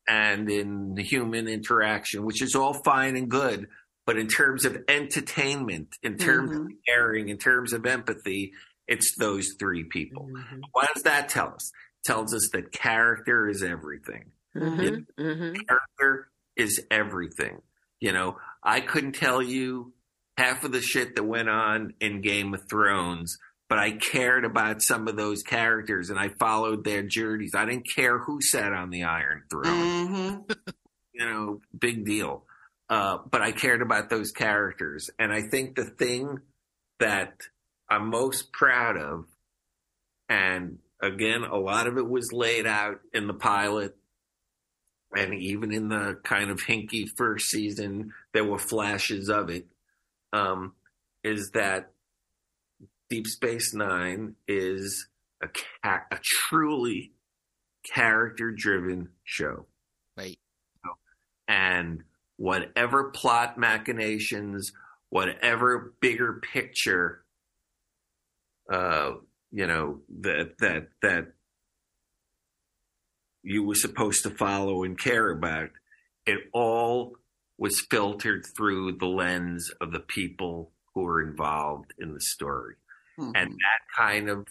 and 0.07 0.49
in 0.49 0.95
human 0.97 1.47
interaction 1.47 2.25
which 2.25 2.41
is 2.41 2.55
all 2.55 2.73
fine 2.83 3.15
and 3.15 3.29
good 3.29 3.67
but 4.05 4.17
in 4.17 4.27
terms 4.27 4.65
of 4.65 4.77
entertainment 4.87 5.95
in 6.03 6.17
terms 6.17 6.55
of 6.55 6.67
caring 6.87 7.29
in 7.29 7.37
terms 7.37 7.73
of 7.73 7.85
empathy 7.85 8.51
it's 8.87 9.15
those 9.17 9.53
three 9.59 9.83
people 9.83 10.29
Mhm. 10.31 10.61
what 10.71 10.93
does 10.93 11.03
that 11.03 11.29
tell 11.29 11.53
us? 11.55 11.71
tells 12.03 12.35
us 12.35 12.49
that 12.53 12.71
character 12.71 13.49
is 13.49 13.63
everything. 13.63 14.25
hmm 14.53 14.77
hmm 15.17 15.53
Character 15.67 16.29
is 16.55 16.79
everything. 16.91 17.61
You 17.99 18.11
know, 18.13 18.37
I 18.61 18.79
couldn't 18.81 19.13
tell 19.13 19.41
you 19.41 19.91
half 20.37 20.63
of 20.63 20.71
the 20.71 20.81
shit 20.81 21.15
that 21.15 21.23
went 21.23 21.49
on 21.49 21.93
in 21.99 22.21
Game 22.21 22.53
of 22.53 22.69
Thrones, 22.69 23.37
but 23.69 23.79
I 23.79 23.93
cared 23.93 24.45
about 24.45 24.83
some 24.83 25.07
of 25.07 25.15
those 25.15 25.41
characters 25.41 26.11
and 26.11 26.19
I 26.19 26.29
followed 26.29 26.83
their 26.83 27.01
journeys. 27.01 27.55
I 27.55 27.65
didn't 27.65 27.87
care 27.95 28.19
who 28.19 28.39
sat 28.39 28.71
on 28.71 28.91
the 28.91 29.03
Iron 29.05 29.41
Throne. 29.49 29.63
Mm-hmm. 30.07 30.51
you 31.13 31.25
know, 31.25 31.61
big 31.77 32.05
deal. 32.05 32.45
Uh, 32.89 33.17
but 33.29 33.41
I 33.41 33.51
cared 33.51 33.81
about 33.81 34.09
those 34.09 34.31
characters. 34.31 35.09
And 35.17 35.33
I 35.33 35.41
think 35.41 35.75
the 35.75 35.85
thing 35.85 36.39
that 36.99 37.41
I'm 37.89 38.09
most 38.09 38.51
proud 38.51 38.97
of, 38.97 39.25
and 40.29 40.79
again, 41.01 41.43
a 41.43 41.57
lot 41.57 41.87
of 41.87 41.97
it 41.97 42.07
was 42.07 42.31
laid 42.31 42.67
out 42.67 42.99
in 43.13 43.27
the 43.27 43.33
pilot 43.33 43.95
and 45.15 45.33
even 45.33 45.71
in 45.71 45.89
the 45.89 46.19
kind 46.23 46.49
of 46.49 46.59
hinky 46.59 47.07
first 47.15 47.49
season, 47.49 48.13
there 48.33 48.43
were 48.43 48.59
flashes 48.59 49.29
of 49.29 49.49
it. 49.49 49.65
Um, 50.33 50.73
is 51.23 51.51
that 51.53 51.91
Deep 53.09 53.27
Space 53.27 53.73
Nine 53.73 54.35
is 54.47 55.07
a, 55.41 55.47
ca- 55.47 56.05
a 56.11 56.19
truly 56.21 57.13
character 57.93 58.51
driven 58.51 59.09
show. 59.23 59.65
Right. 60.17 60.39
And 61.47 62.03
whatever 62.37 63.11
plot 63.11 63.57
machinations, 63.57 64.71
whatever 65.09 65.93
bigger 66.01 66.41
picture, 66.41 67.23
uh, 68.71 69.11
you 69.51 69.67
know, 69.67 70.01
that, 70.21 70.57
that, 70.59 70.87
that 71.01 71.27
you 73.43 73.63
were 73.63 73.75
supposed 73.75 74.23
to 74.23 74.31
follow 74.31 74.83
and 74.83 74.97
care 74.97 75.29
about, 75.29 75.69
it 76.25 76.39
all 76.51 77.13
was 77.57 77.85
filtered 77.89 78.45
through 78.57 78.97
the 78.97 79.05
lens 79.05 79.69
of 79.79 79.91
the 79.91 79.99
people 79.99 80.71
who 80.93 81.03
were 81.03 81.21
involved 81.21 81.93
in 81.99 82.13
the 82.13 82.21
story. 82.21 82.75
Mhm. 83.19 83.31
And 83.35 83.51
that 83.51 83.95
kind 83.95 84.29
of 84.29 84.47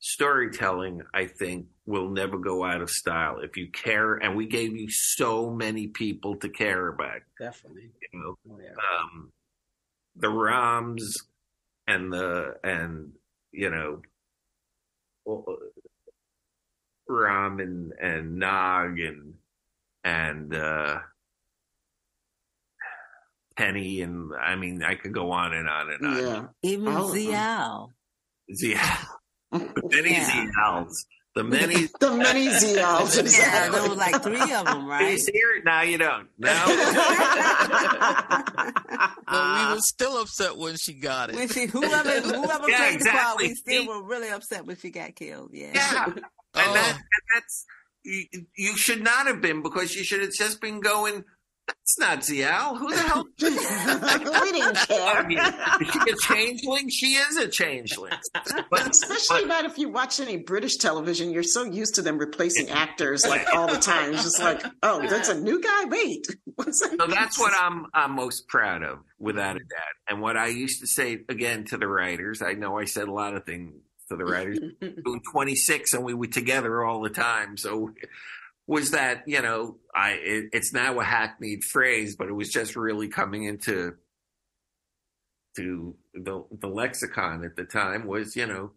storytelling, 0.00 1.02
I 1.14 1.26
think, 1.26 1.66
will 1.86 2.08
never 2.10 2.38
go 2.38 2.64
out 2.64 2.80
of 2.80 2.90
style. 2.90 3.38
If 3.40 3.56
you 3.56 3.70
care, 3.70 4.14
and 4.14 4.36
we 4.36 4.46
gave 4.46 4.76
you 4.76 4.88
so 4.90 5.50
many 5.50 5.88
people 5.88 6.36
to 6.36 6.48
care 6.48 6.88
about, 6.88 7.20
Definitely. 7.38 7.90
you 8.12 8.20
know, 8.20 8.34
Oh, 8.50 8.58
yeah. 8.62 8.70
um, 8.70 9.32
the 10.16 10.28
Roms 10.28 11.02
and 11.86 12.12
the, 12.12 12.54
and, 12.62 13.12
you 13.52 13.70
know, 13.70 14.02
well, 15.24 15.44
Rom 17.08 17.58
and, 17.60 17.92
and 18.00 18.36
Nog 18.36 18.98
and, 19.00 19.34
and, 20.04 20.54
uh, 20.54 20.98
Penny 23.56 24.02
and 24.02 24.30
I 24.40 24.54
mean 24.54 24.84
I 24.84 24.94
could 24.94 25.12
go 25.12 25.32
on 25.32 25.52
and 25.52 25.68
on 25.68 25.90
and 25.90 26.06
on. 26.06 26.16
Yeah. 26.16 26.46
Even 26.62 26.86
All 26.94 27.10
of. 27.10 27.16
Ziyal. 27.16 27.88
The 29.52 29.82
many 29.90 30.10
Yeah. 30.12 30.46
Ziyals. 30.56 30.92
The 31.34 31.44
many 31.44 31.86
the 32.00 32.10
many 32.16 32.48
Ziyals. 32.48 33.38
Yeah, 33.38 33.68
there 33.68 33.82
was 33.88 33.96
like 33.96 34.22
three 34.24 34.40
of 34.40 34.64
them, 34.64 34.82
you 34.84 34.90
right? 34.90 35.18
see 35.18 35.30
it? 35.32 35.64
Now 35.64 35.82
you 35.82 35.96
don't. 35.96 36.26
No. 36.36 36.52
But 36.66 36.76
we 38.58 38.84
were 38.88 39.12
uh-huh. 39.28 39.76
still 39.80 40.20
upset 40.20 40.56
when 40.56 40.76
she 40.76 40.94
got 40.94 41.30
it. 41.30 41.36
when 41.36 41.48
she, 41.48 41.66
whoever 41.66 42.20
whoever 42.22 42.68
Yeah, 42.68 42.78
played 42.78 43.00
the 43.00 43.10
part, 43.10 43.38
we 43.38 43.54
still 43.54 43.86
were 43.86 44.02
really 44.02 44.30
upset 44.30 44.66
when 44.66 44.76
she 44.76 44.90
got 44.90 45.14
killed. 45.14 45.50
Yeah. 45.52 45.70
yeah. 45.74 46.04
And, 46.06 46.24
Oh. 46.54 46.72
that, 46.74 46.94
and 46.94 47.22
that's 47.34 47.66
you, 48.02 48.24
you 48.56 48.76
should 48.76 49.02
not 49.04 49.26
have 49.26 49.40
been 49.40 49.62
because 49.62 49.94
you 49.94 50.02
should 50.02 50.22
have 50.22 50.32
just 50.32 50.60
been 50.60 50.80
going. 50.80 51.24
That's 51.68 51.98
not 51.98 52.18
Ziyal. 52.20 52.78
Who 52.78 52.90
the 52.90 53.02
hell? 53.02 53.24
we 54.42 54.52
didn't 54.52 54.76
care. 54.76 55.16
I 55.16 55.26
mean, 55.26 55.38
care. 55.38 55.82
is 55.82 55.90
she 55.90 55.98
a 56.00 56.16
changeling? 56.16 56.88
She 56.88 57.06
is 57.08 57.36
a 57.36 57.48
changeling. 57.48 58.12
But, 58.70 58.90
Especially 58.90 59.44
not 59.44 59.64
if 59.66 59.78
you 59.78 59.90
watch 59.90 60.18
any 60.18 60.38
British 60.38 60.76
television. 60.76 61.30
You're 61.30 61.42
so 61.42 61.64
used 61.64 61.96
to 61.96 62.02
them 62.02 62.18
replacing 62.18 62.70
actors 62.70 63.26
like 63.26 63.46
all 63.54 63.68
the 63.68 63.78
time. 63.78 64.14
It's 64.14 64.22
just 64.22 64.40
like, 64.40 64.62
oh, 64.82 65.06
that's 65.08 65.28
a 65.28 65.38
new 65.38 65.60
guy. 65.60 65.84
Wait, 65.86 66.26
what's 66.56 66.80
that? 66.80 66.96
So 66.98 67.06
that's 67.06 67.38
what 67.38 67.52
I'm 67.54 67.86
I'm 67.92 68.12
most 68.12 68.48
proud 68.48 68.82
of, 68.82 68.98
without 69.18 69.56
a 69.56 69.60
doubt. 69.60 69.94
And 70.08 70.20
what 70.20 70.36
I 70.36 70.48
used 70.48 70.80
to 70.80 70.86
say 70.86 71.20
again 71.28 71.64
to 71.66 71.76
the 71.76 71.86
writers, 71.88 72.40
I 72.42 72.52
know 72.52 72.78
I 72.78 72.86
said 72.86 73.08
a 73.08 73.12
lot 73.12 73.34
of 73.34 73.44
things 73.44 73.74
to 74.08 74.16
the 74.16 74.24
writers. 74.24 74.58
doing 74.80 75.22
26 75.32 75.94
and 75.94 76.04
we 76.04 76.14
were 76.14 76.26
together 76.26 76.84
all 76.84 77.02
the 77.02 77.10
time. 77.10 77.56
So 77.56 77.90
was 78.68 78.92
that, 78.92 79.24
you 79.26 79.42
know, 79.42 79.78
I 79.92 80.10
it, 80.12 80.44
it's 80.52 80.72
now 80.72 81.00
a 81.00 81.04
hackneyed 81.04 81.64
phrase, 81.64 82.14
but 82.14 82.28
it 82.28 82.34
was 82.34 82.50
just 82.50 82.76
really 82.76 83.08
coming 83.08 83.42
into 83.44 83.96
to 85.56 85.96
the 86.14 86.44
the 86.60 86.68
lexicon 86.68 87.44
at 87.44 87.56
the 87.56 87.64
time 87.64 88.06
was, 88.06 88.36
you 88.36 88.46
know, 88.46 88.70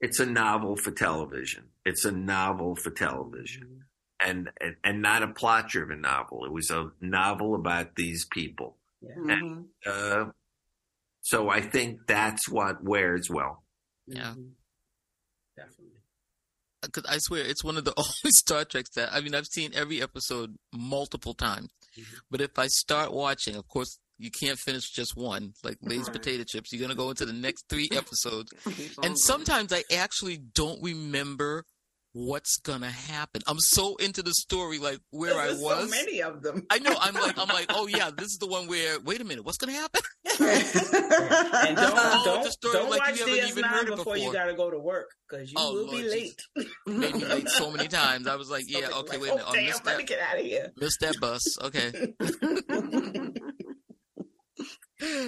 it's 0.00 0.18
a 0.18 0.26
novel 0.26 0.76
for 0.76 0.90
television. 0.90 1.64
It's 1.84 2.04
a 2.04 2.10
novel 2.12 2.74
for 2.74 2.90
television. 2.90 3.84
And 4.18 4.50
and, 4.60 4.76
and 4.82 5.02
not 5.02 5.22
a 5.22 5.28
plot 5.28 5.68
driven 5.68 6.00
novel. 6.00 6.46
It 6.46 6.52
was 6.52 6.70
a 6.70 6.90
novel 7.00 7.54
about 7.54 7.96
these 7.96 8.24
people. 8.24 8.78
Yeah. 9.02 9.14
Mhm. 9.18 9.64
Uh, 9.86 10.30
so 11.20 11.50
I 11.50 11.60
think 11.60 12.06
that's 12.06 12.48
what 12.48 12.82
wears 12.82 13.28
well. 13.28 13.62
Yeah. 14.06 14.34
Because 16.86 17.04
I 17.08 17.18
swear 17.18 17.44
it's 17.44 17.62
one 17.64 17.76
of 17.76 17.84
the 17.84 17.94
only 17.96 18.30
Star 18.32 18.64
Treks 18.64 18.90
that 18.96 19.12
I 19.12 19.20
mean 19.20 19.34
I've 19.34 19.46
seen 19.46 19.72
every 19.74 20.02
episode 20.02 20.56
multiple 20.72 21.34
times, 21.34 21.68
Mhm. 21.98 22.04
but 22.30 22.40
if 22.40 22.58
I 22.58 22.66
start 22.68 23.12
watching, 23.12 23.54
of 23.56 23.66
course 23.68 23.98
you 24.18 24.30
can't 24.30 24.58
finish 24.58 24.90
just 24.90 25.14
one. 25.16 25.52
Like 25.62 25.76
Lay's 25.82 26.04
Right. 26.04 26.12
potato 26.14 26.44
chips, 26.44 26.72
you're 26.72 26.80
gonna 26.80 26.94
go 26.94 27.10
into 27.10 27.26
the 27.26 27.32
next 27.34 27.64
three 27.68 27.88
episodes, 27.92 28.50
and 29.02 29.18
sometimes 29.18 29.72
I 29.72 29.84
actually 29.92 30.38
don't 30.38 30.82
remember 30.82 31.64
what's 32.18 32.56
gonna 32.56 32.90
happen. 32.90 33.42
I'm 33.46 33.58
so 33.60 33.96
into 33.96 34.22
the 34.22 34.32
story, 34.32 34.78
like 34.78 35.00
where 35.10 35.38
I 35.38 35.48
was. 35.50 35.60
so 35.60 35.86
many 35.88 36.22
of 36.22 36.40
them. 36.42 36.64
I 36.70 36.78
know. 36.78 36.96
I'm 36.98 37.12
like, 37.14 37.38
I'm 37.38 37.48
like, 37.48 37.66
oh 37.74 37.86
yeah, 37.86 38.10
this 38.16 38.28
is 38.28 38.38
the 38.40 38.46
one 38.46 38.66
where. 38.68 38.98
Wait 39.00 39.20
a 39.20 39.24
minute, 39.24 39.44
what's 39.44 39.58
gonna 39.58 39.72
happen? 39.72 40.00
And 40.40 41.76
don't 41.76 41.92
Oh, 41.98 42.22
don't, 42.24 42.44
the 42.44 42.50
story 42.50 42.72
don't 42.74 42.90
like 42.90 43.00
watch 43.00 43.18
you 43.20 43.26
haven't 43.26 43.48
even 43.50 43.64
heard 43.64 43.86
DS9 43.86 43.92
it 43.92 43.96
before 43.96 44.16
you 44.16 44.32
got 44.32 44.46
to 44.46 44.54
go 44.54 44.70
to 44.70 44.78
work 44.78 45.10
because 45.28 45.50
you 45.50 45.56
Oh, 45.58 45.74
will 45.74 45.90
be 45.90 46.08
late. 46.08 46.40
Made 46.86 47.14
me 47.16 47.24
late 47.24 47.48
so 47.50 47.70
many 47.70 47.88
times. 48.02 48.26
I 48.26 48.36
was 48.36 48.50
like, 48.50 48.64
yeah, 48.66 48.88
So, 48.88 49.00
okay, 49.00 49.18
like, 49.18 49.20
wait 49.20 49.28
a 49.30 49.34
minute, 49.34 49.44
Oh, 49.46 49.50
I 49.52 49.56
damn, 49.56 49.64
missed 49.66 49.84
let 49.86 49.96
me 49.98 50.02
that, 50.04 50.08
get 50.08 50.20
out 50.20 50.38
of 50.38 50.44
here. 50.44 50.72
missed 50.78 51.00
that 51.00 51.16
bus. 51.20 51.58
Okay. 51.62 52.14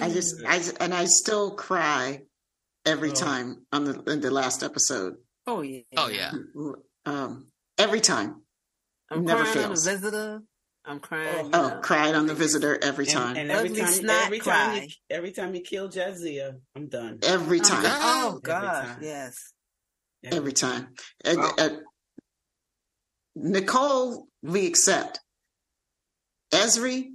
I 0.01 0.09
just, 0.09 0.35
I 0.47 0.61
and 0.79 0.93
I 0.93 1.05
still 1.05 1.51
cry 1.51 2.21
every 2.85 3.11
Oh. 3.11 3.13
time 3.13 3.65
on 3.71 3.83
the 3.85 4.01
in 4.11 4.21
the 4.21 4.31
last 4.31 4.63
episode. 4.63 5.15
Oh 5.49 5.61
yeah. 5.61 5.81
Oh 5.97 6.09
yeah. 6.09 6.31
Um, 7.05 7.47
every 7.77 8.01
time. 8.01 8.43
I'm 9.11 9.25
Never 9.25 9.41
crying 9.43 9.57
on 9.57 9.61
the 9.63 9.67
fails. 9.75 9.87
visitor. 9.87 10.41
I'm 10.85 10.99
crying. 10.99 11.49
Oh. 11.53 11.77
Oh, 11.77 11.79
cried 11.81 12.13
on 12.13 12.27
the 12.27 12.35
visitor 12.35 12.77
every 12.81 13.05
And, 13.05 13.13
time. 13.13 13.35
and 13.37 13.51
every 13.51 13.69
Ugly 13.69 13.81
time, 13.81 13.89
snot 13.91 14.25
every 14.25 14.39
time, 14.39 14.83
you, 14.83 14.87
every 15.09 15.31
time 15.31 15.55
you 15.55 15.61
kill 15.61 15.89
Jadzia, 15.89 16.59
I'm 16.75 16.87
done. 16.87 17.19
every 17.23 17.59
Oh, 17.59 17.63
time. 17.63 17.83
God. 17.83 17.99
Oh 18.01 18.27
Every 18.29 18.41
gosh, 18.41 18.85
time. 18.85 18.99
yes. 19.01 19.35
Every 20.23 20.53
time. 20.53 20.93
And- 21.25 21.37
Wow. 21.39 21.53
and 21.57 21.77
Nicole, 23.35 24.27
we 24.43 24.67
accept. 24.67 25.19
Ezri, 26.51 27.09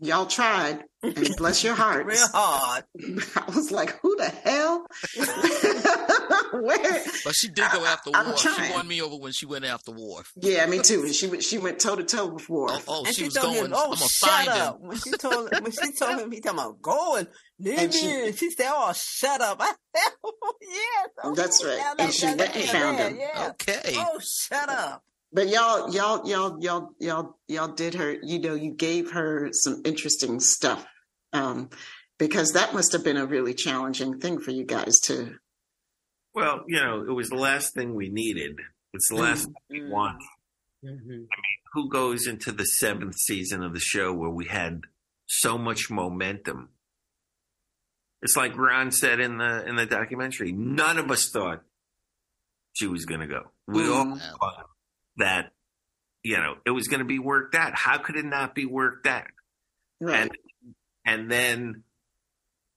y'all 0.00 0.26
tried, 0.26 0.82
and 1.02 1.36
bless 1.36 1.62
your 1.64 1.74
heart. 1.74 2.06
Real 2.12 2.26
hard. 2.32 2.84
I 3.36 3.44
was 3.54 3.70
like, 3.70 3.98
who 4.00 4.16
the 4.16 4.28
hell? 4.28 4.86
Where? 6.52 7.02
But 7.24 7.34
she 7.34 7.48
did 7.48 7.70
go 7.72 7.84
after 7.84 8.10
I'm 8.14 8.28
Worf. 8.28 8.38
She 8.40 8.72
won 8.72 8.86
me 8.86 9.00
over 9.02 9.16
when 9.16 9.32
she 9.32 9.46
went 9.46 9.64
after 9.64 9.92
Worf. 9.92 10.32
Yeah, 10.36 10.66
me 10.66 10.80
too. 10.80 11.02
And 11.02 11.14
she 11.14 11.26
went, 11.26 11.42
she 11.42 11.58
went 11.58 11.78
toe 11.80 11.96
to 11.96 12.04
toe 12.04 12.26
with 12.26 12.46
Oh, 12.50 12.54
Worf. 12.54 12.84
oh 12.88 12.98
and 13.04 13.08
she, 13.08 13.14
she, 13.14 13.24
was 13.24 13.34
told 13.34 13.54
going. 13.54 13.66
him, 13.66 13.72
"Oh, 13.74 13.82
I'm 13.84 13.98
gonna 13.98 14.08
shut 14.08 14.30
find 14.30 14.48
up." 14.48 14.80
him. 14.80 14.88
When 14.88 14.98
she 14.98 15.10
told 15.12 15.50
when 15.62 15.72
she 15.72 15.92
told 15.92 16.20
him, 16.20 16.30
he 16.32 16.40
talking 16.40 16.58
about 16.58 16.82
going. 16.82 17.26
Leave 17.58 17.78
And 17.78 17.88
me. 17.92 17.98
she- 17.98 18.32
she 18.32 18.50
said, 18.50 18.70
"Oh, 18.70 18.92
shut 18.94 19.40
up." 19.40 19.58
I 19.60 19.66
said, 19.96 20.12
"Oh, 20.24 20.52
yes." 20.60 21.08
Oh, 21.24 21.34
That's 21.34 21.64
right. 21.64 21.76
yeah, 21.76 21.90
And 21.90 21.98
that- 22.00 22.14
she 22.14 22.26
that- 22.26 22.38
went 22.38 22.56
and 22.56 22.64
found 22.68 22.98
him. 22.98 23.16
Yeah. 23.18 23.48
Okay. 23.50 23.94
Oh, 23.96 24.18
shut 24.20 24.68
up. 24.68 25.02
But 25.34 25.48
y'all, 25.48 25.90
y'all, 25.94 26.28
y'all, 26.28 26.60
y'all, 26.62 26.90
y'all, 27.00 27.38
y'all 27.48 27.68
did 27.68 27.94
her. 27.94 28.14
You 28.22 28.38
know, 28.40 28.54
you 28.54 28.72
gave 28.74 29.12
her 29.12 29.48
some 29.52 29.80
interesting 29.86 30.40
stuff, 30.40 30.84
um, 31.32 31.70
because 32.18 32.52
that 32.52 32.74
must 32.74 32.92
have 32.92 33.04
been 33.04 33.16
a 33.16 33.26
really 33.26 33.54
challenging 33.54 34.18
thing 34.20 34.38
for 34.40 34.50
you 34.50 34.64
guys 34.64 34.98
to. 35.04 35.36
Well, 36.34 36.64
you 36.66 36.80
know, 36.80 37.02
it 37.06 37.12
was 37.12 37.28
the 37.28 37.36
last 37.36 37.74
thing 37.74 37.94
we 37.94 38.08
needed. 38.08 38.58
It's 38.92 39.08
the 39.08 39.16
last 39.16 39.44
thing 39.44 39.54
we 39.70 39.80
Mm. 39.80 39.90
wanted. 39.90 40.28
Mhm. 40.84 41.26
Who 41.74 41.88
goes 41.88 42.26
into 42.26 42.52
the 42.52 42.64
seventh 42.64 43.16
season 43.16 43.62
of 43.62 43.72
the 43.72 43.80
show 43.80 44.12
where 44.12 44.30
we 44.30 44.46
had 44.46 44.82
so 45.26 45.56
much 45.58 45.90
momentum? 45.90 46.70
It's 48.22 48.36
like 48.36 48.56
Ron 48.56 48.90
said 48.90 49.20
in 49.20 49.38
the 49.38 49.64
in 49.66 49.76
the 49.76 49.86
documentary. 49.86 50.52
None 50.52 50.98
of 50.98 51.10
us 51.10 51.30
thought 51.30 51.64
she 52.74 52.86
was 52.86 53.04
going 53.04 53.20
to 53.20 53.26
go. 53.26 53.50
We 53.66 53.88
all 53.88 54.06
Mm. 54.06 54.38
thought 54.38 54.70
that 55.16 55.52
you 56.24 56.36
know, 56.36 56.56
it 56.64 56.70
was 56.70 56.86
going 56.86 57.00
to 57.00 57.04
be 57.04 57.18
worked 57.18 57.56
out. 57.56 57.74
How 57.74 57.98
could 57.98 58.14
it 58.14 58.24
not 58.24 58.54
be 58.54 58.64
worked 58.64 59.08
out? 59.08 59.26
Right. 60.00 60.20
And 60.20 60.30
and 61.04 61.30
then 61.30 61.82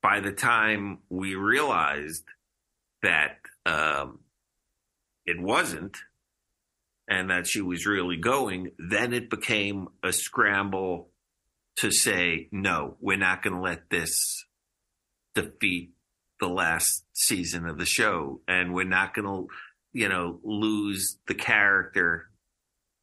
by 0.02 0.20
the 0.20 0.32
time 0.32 0.98
we 1.08 1.34
realized 1.34 2.24
that 3.02 3.38
um, 3.64 4.20
it 5.24 5.40
wasn't, 5.40 5.96
and 7.08 7.30
that 7.30 7.46
she 7.46 7.60
was 7.60 7.86
really 7.86 8.16
going, 8.16 8.72
then 8.78 9.12
it 9.12 9.30
became 9.30 9.88
a 10.02 10.12
scramble 10.12 11.08
to 11.76 11.90
say, 11.90 12.48
no, 12.50 12.96
we're 13.00 13.16
not 13.16 13.42
going 13.42 13.54
to 13.54 13.62
let 13.62 13.90
this 13.90 14.44
defeat 15.34 15.92
the 16.40 16.48
last 16.48 17.04
season 17.12 17.66
of 17.66 17.78
the 17.78 17.86
show. 17.86 18.40
And 18.48 18.74
we're 18.74 18.84
not 18.84 19.14
going 19.14 19.26
to, 19.26 19.48
you 19.92 20.08
know, 20.08 20.40
lose 20.42 21.18
the 21.28 21.34
character, 21.34 22.28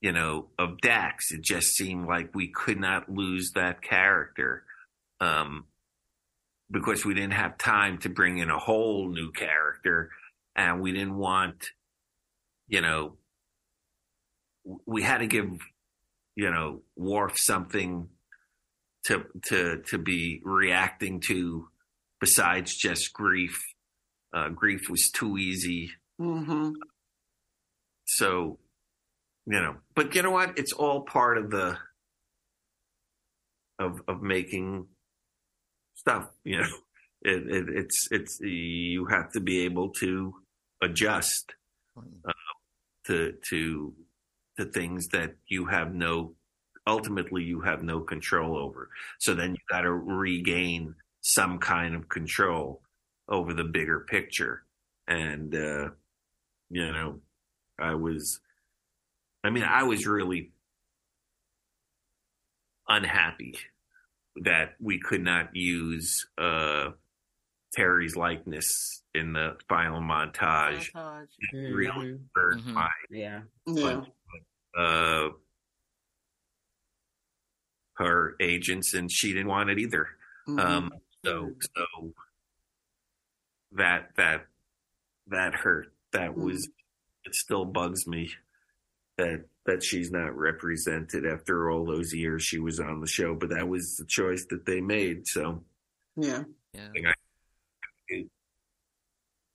you 0.02 0.12
know, 0.12 0.48
of 0.60 0.82
Dax. 0.82 1.32
It 1.32 1.42
just 1.42 1.68
seemed 1.68 2.08
like 2.08 2.36
we 2.36 2.50
could 2.50 2.80
not 2.80 3.10
lose 3.10 3.52
that 3.56 3.82
character. 3.82 4.64
Um, 5.24 5.66
because 6.70 7.06
we 7.06 7.14
didn't 7.14 7.34
have 7.34 7.58
time 7.58 8.00
to 8.00 8.10
bring 8.10 8.40
in 8.40 8.50
a 8.50 8.58
whole 8.58 9.10
new 9.10 9.32
character 9.32 10.10
and 10.56 10.82
we 10.82 10.92
didn't 10.92 11.18
want, 11.18 11.68
you 12.68 12.82
know, 12.82 13.18
we 14.86 15.04
had 15.04 15.20
to 15.20 15.28
give, 15.28 15.50
you 16.36 16.50
know, 16.50 16.82
Worf 16.96 17.38
something 17.38 18.10
to 19.06 19.26
to 19.46 19.82
to 19.90 19.98
be 19.98 20.42
reacting 20.44 21.20
to 21.22 21.68
besides 22.20 22.76
just 22.76 23.14
grief. 23.14 23.62
Uh, 24.34 24.50
grief 24.50 24.90
was 24.90 25.12
too 25.12 25.38
easy. 25.38 25.92
hmm 26.18 26.72
So, 28.06 28.60
you 29.46 29.60
know, 29.62 29.76
but 29.96 30.16
you 30.16 30.22
know 30.24 30.32
what? 30.32 30.58
It's 30.58 30.74
all 30.74 31.02
part 31.02 31.38
of 31.38 31.52
the 31.52 31.78
of 33.80 34.02
of 34.08 34.22
making 34.22 34.88
stuff. 36.06 36.30
You 36.44 36.60
know, 36.62 36.68
it, 37.22 37.44
it, 37.48 37.70
it's 37.70 38.08
it's 38.12 38.40
you 38.42 39.06
have 39.06 39.32
to 39.34 39.40
be 39.40 39.62
able 39.66 39.90
to 40.02 40.34
adjust 40.82 41.54
to 43.06 43.34
to 43.50 43.94
to 44.58 44.66
things 44.66 45.08
that 45.10 45.36
you 45.48 45.66
have 45.66 45.94
no 45.94 46.34
ultimately 46.88 47.44
you 47.44 47.62
have 47.62 47.84
no 47.84 48.02
control 48.02 48.58
over. 48.58 48.90
So 49.20 49.34
then 49.34 49.52
you 49.52 49.62
got 49.70 49.82
to 49.82 49.92
regain 49.92 50.96
some 51.22 51.58
kind 51.60 51.96
of 51.96 52.10
control 52.10 52.82
over 53.30 53.54
the 53.54 53.64
bigger 53.64 54.02
picture. 54.02 54.64
And 55.08 55.56
uh 55.56 55.90
you 56.70 56.92
know, 56.92 57.20
I 57.80 57.96
was 57.96 58.40
I 59.44 59.50
mean, 59.50 59.64
I 59.64 59.84
was 59.84 60.08
really 60.08 60.52
unhappy 62.88 63.56
that 64.38 64.76
we 64.80 65.00
could 65.00 65.22
not 65.22 65.56
use 65.56 66.28
uh 66.38 66.92
Terry's 67.74 68.16
likeness 68.16 69.02
in 69.16 69.34
the 69.34 69.58
final 69.68 70.00
montage. 70.00 70.92
Montage. 70.94 71.28
It 71.40 71.74
Really 71.74 72.14
Mhm. 72.14 72.30
hurt 72.36 72.58
Mhm. 72.58 72.74
my 72.74 72.90
Yeah. 73.10 73.42
Yeah. 73.66 74.06
uh, 74.78 75.30
her 77.96 78.36
agents, 78.40 78.94
and 78.94 79.12
she 79.12 79.34
didn't 79.34 79.48
want 79.48 79.70
it 79.70 79.78
either. 79.80 80.18
Mhm. 80.48 80.60
Um, 80.60 80.92
so, 81.24 81.56
so 81.76 82.14
that 83.72 84.16
that 84.16 84.48
that 85.28 85.54
hurt. 85.56 85.94
That 86.12 86.36
was 86.36 86.68
it. 87.26 87.36
Still 87.36 87.66
bugs 87.66 88.06
me 88.08 88.36
that 89.18 89.46
that 89.66 89.84
she's 89.84 90.12
not 90.12 90.36
represented 90.38 91.26
after 91.26 91.70
all 91.70 91.86
those 91.86 92.14
years 92.14 92.44
she 92.44 92.60
was 92.60 92.80
on 92.80 93.00
the 93.00 93.08
show. 93.08 93.34
But 93.36 93.50
that 93.50 93.68
was 93.70 93.96
the 93.98 94.06
choice 94.06 94.46
that 94.50 94.66
they 94.66 94.82
made. 94.82 95.28
So 95.28 95.64
yeah. 96.16 96.44
Yeah. 96.74 97.14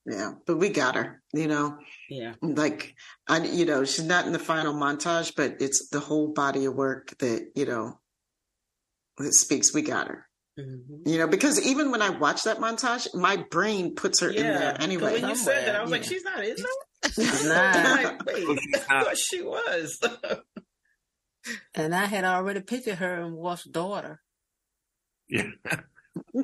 Yeah. 0.06 0.32
But 0.46 0.56
we 0.56 0.70
got 0.70 0.94
her, 0.94 1.22
you 1.34 1.46
know. 1.48 1.76
Yeah. 2.08 2.34
like 2.40 2.94
I, 3.26 3.42
you 3.44 3.66
know, 3.66 3.84
she's 3.84 4.06
not 4.06 4.26
in 4.26 4.32
the 4.32 4.38
final 4.38 4.72
montage, 4.72 5.34
but 5.36 5.56
it's 5.60 5.88
the 5.90 6.00
whole 6.00 6.28
body 6.28 6.64
of 6.64 6.74
work 6.74 7.16
that 7.18 7.50
you 7.54 7.66
know 7.66 7.98
that 9.18 9.34
speaks. 9.34 9.74
We 9.74 9.82
got 9.82 10.08
her, 10.08 10.26
Mhm. 10.58 11.06
you 11.06 11.18
know, 11.18 11.26
because 11.26 11.60
even 11.66 11.90
when 11.90 12.00
I 12.00 12.10
watch 12.10 12.44
that 12.44 12.58
montage, 12.58 13.14
my 13.14 13.36
brain 13.50 13.94
puts 13.96 14.20
her 14.20 14.30
in 14.30 14.42
there 14.42 14.80
anyway. 14.80 15.20
When 15.20 15.28
you 15.28 15.36
said 15.36 15.66
that, 15.66 15.76
I 15.76 15.82
was 15.82 15.90
like, 15.90 16.04
she's 16.04 16.24
not, 16.24 16.42
is 16.42 16.58
she? 16.58 16.64
She's 17.04 17.50
I'm 17.50 18.04
like, 18.04 18.24
wait, 18.26 18.58
she's 18.60 18.84
I 18.88 19.14
she 19.14 19.42
was. 19.42 19.98
And 21.74 21.94
I 21.94 22.06
had 22.06 22.24
already 22.24 22.60
pictured 22.60 22.96
her 22.96 23.22
and 23.22 23.34
Worf's 23.36 23.64
daughter. 23.64 24.20
yeah, 25.28 25.50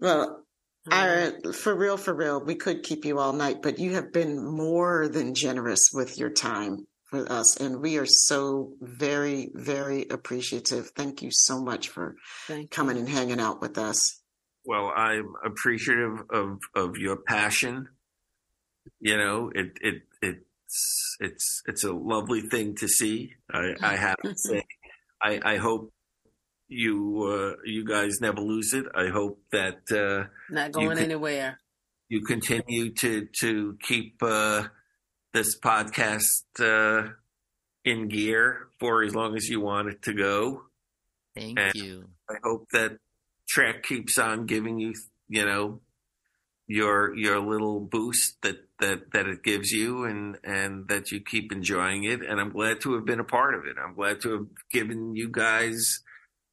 well, 0.00 0.44
I, 0.90 1.32
for 1.52 1.74
real, 1.74 1.96
for 1.96 2.14
real, 2.14 2.44
we 2.44 2.54
could 2.54 2.82
keep 2.82 3.04
you 3.04 3.18
all 3.18 3.32
night, 3.32 3.62
but 3.62 3.78
you 3.78 3.94
have 3.94 4.12
been 4.12 4.44
more 4.44 5.08
than 5.08 5.34
generous 5.34 5.90
with 5.92 6.18
your 6.18 6.30
time 6.30 6.86
for 7.06 7.30
us, 7.30 7.56
and 7.56 7.80
we 7.80 7.98
are 7.98 8.06
so 8.06 8.74
very, 8.80 9.50
very 9.54 10.06
appreciative. 10.08 10.90
Thank 10.96 11.22
you 11.22 11.30
so 11.32 11.60
much 11.60 11.88
for 11.88 12.14
Thank 12.46 12.62
you. 12.62 12.68
coming 12.68 12.96
and 12.96 13.08
hanging 13.08 13.40
out 13.40 13.60
with 13.60 13.78
us. 13.78 14.20
well, 14.64 14.92
I'm 14.94 15.32
appreciative 15.44 16.22
of 16.30 16.58
of 16.76 16.96
your 16.96 17.16
passion. 17.16 17.88
You 19.00 19.16
know, 19.16 19.50
it 19.54 19.72
it 19.80 20.02
it's 20.22 21.16
it's 21.20 21.62
it's 21.66 21.84
a 21.84 21.92
lovely 21.92 22.40
thing 22.42 22.74
to 22.76 22.88
see. 22.88 23.34
I, 23.52 23.74
I 23.82 23.96
have 23.96 24.16
to 24.24 24.34
say, 24.36 24.64
I 25.22 25.40
I 25.44 25.56
hope 25.56 25.92
you 26.68 27.24
uh, 27.24 27.56
you 27.64 27.84
guys 27.84 28.20
never 28.20 28.40
lose 28.40 28.72
it. 28.72 28.86
I 28.94 29.08
hope 29.08 29.40
that 29.52 29.80
uh, 29.90 30.28
Not 30.52 30.72
going 30.72 30.96
could- 30.96 30.98
anywhere. 31.04 31.58
you 32.08 32.22
continue 32.22 32.92
to 32.94 33.26
to 33.40 33.76
keep 33.82 34.22
uh, 34.22 34.64
this 35.32 35.58
podcast 35.58 36.42
uh, 36.60 37.10
in 37.84 38.08
gear 38.08 38.68
for 38.78 39.02
as 39.02 39.14
long 39.14 39.36
as 39.36 39.48
you 39.48 39.60
want 39.60 39.88
it 39.88 40.02
to 40.02 40.12
go. 40.12 40.62
Thank 41.36 41.58
And- 41.58 41.74
you. 41.74 42.08
I 42.28 42.34
hope 42.44 42.68
that 42.72 42.98
Trek 43.48 43.82
keeps 43.82 44.16
on 44.18 44.46
giving 44.46 44.78
you, 44.78 44.94
you 45.28 45.44
know, 45.44 45.80
your 46.68 47.16
your 47.16 47.40
little 47.40 47.80
boost 47.80 48.40
that 48.42 48.58
that 48.80 49.12
that 49.12 49.26
it 49.26 49.42
gives 49.42 49.70
you, 49.70 50.04
and 50.04 50.36
and 50.44 50.88
that 50.88 51.10
you 51.10 51.20
keep 51.20 51.52
enjoying 51.52 52.04
it. 52.04 52.22
And 52.22 52.40
I'm 52.40 52.52
glad 52.52 52.80
to 52.82 52.94
have 52.94 53.04
been 53.04 53.20
a 53.20 53.24
part 53.24 53.54
of 53.54 53.66
it. 53.66 53.76
I'm 53.82 53.94
glad 53.94 54.20
to 54.22 54.32
have 54.32 54.46
given 54.72 55.14
you 55.14 55.28
guys 55.30 56.00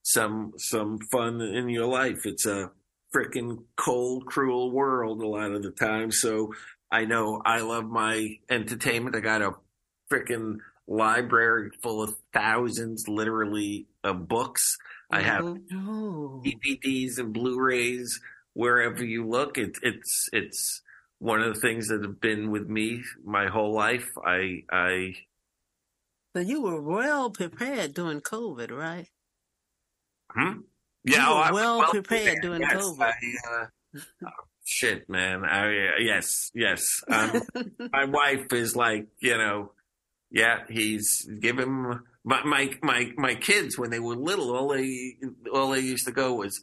some 0.03 0.53
some 0.57 0.99
fun 1.11 1.41
in 1.41 1.69
your 1.69 1.85
life. 1.85 2.25
It's 2.25 2.45
a 2.45 2.71
freaking 3.15 3.63
cold, 3.75 4.25
cruel 4.25 4.71
world 4.71 5.21
a 5.21 5.27
lot 5.27 5.51
of 5.51 5.63
the 5.63 5.71
time. 5.71 6.11
So 6.11 6.53
I 6.91 7.05
know 7.05 7.41
I 7.45 7.61
love 7.61 7.85
my 7.85 8.37
entertainment. 8.49 9.15
I 9.15 9.19
got 9.19 9.41
a 9.41 9.51
freaking 10.11 10.57
library 10.87 11.71
full 11.81 12.01
of 12.01 12.15
thousands, 12.33 13.07
literally, 13.07 13.87
of 14.03 14.27
books. 14.27 14.77
I 15.11 15.21
have. 15.21 15.43
Oh, 15.43 16.41
DVDs 16.45 17.17
and 17.17 17.33
Blu-rays 17.33 18.19
wherever 18.53 19.03
you 19.03 19.27
look. 19.27 19.57
It, 19.57 19.77
it's 19.81 20.29
it's 20.33 20.81
one 21.19 21.41
of 21.41 21.53
the 21.53 21.59
things 21.59 21.87
that 21.87 22.03
have 22.03 22.21
been 22.21 22.51
with 22.51 22.67
me 22.67 23.03
my 23.23 23.47
whole 23.47 23.73
life. 23.73 24.07
I 24.23 24.63
I 24.71 25.15
so 26.35 26.41
you 26.41 26.61
were 26.61 26.81
well 26.81 27.29
prepared 27.31 27.93
during 27.93 28.21
COVID, 28.21 28.71
right? 28.71 29.07
hmm? 30.29 30.59
Yeah, 31.03 31.25
oh, 31.29 31.37
I 31.37 31.51
well 31.51 31.83
prepared 31.89 32.39
during 32.41 32.61
yes, 32.61 32.75
COVID. 32.75 33.01
I, 33.01 33.11
uh, 33.51 33.65
oh, 34.25 34.29
shit, 34.65 35.09
man. 35.09 35.43
I 35.45 35.99
yes, 35.99 36.51
yes. 36.53 36.83
Um, 37.09 37.41
my 37.93 38.05
wife 38.05 38.51
is 38.51 38.75
like, 38.75 39.07
you 39.19 39.37
know, 39.37 39.71
yeah, 40.29 40.59
he's 40.69 41.27
give 41.39 41.57
him 41.57 42.03
my 42.23 42.43
my 42.43 42.69
my 42.81 43.11
my 43.17 43.35
kids 43.35 43.77
when 43.77 43.89
they 43.89 43.99
were 43.99 44.15
little, 44.15 44.55
all 44.55 44.67
they 44.69 45.15
all 45.53 45.71
they 45.71 45.79
used 45.79 46.05
to 46.05 46.11
go 46.11 46.33
was 46.33 46.59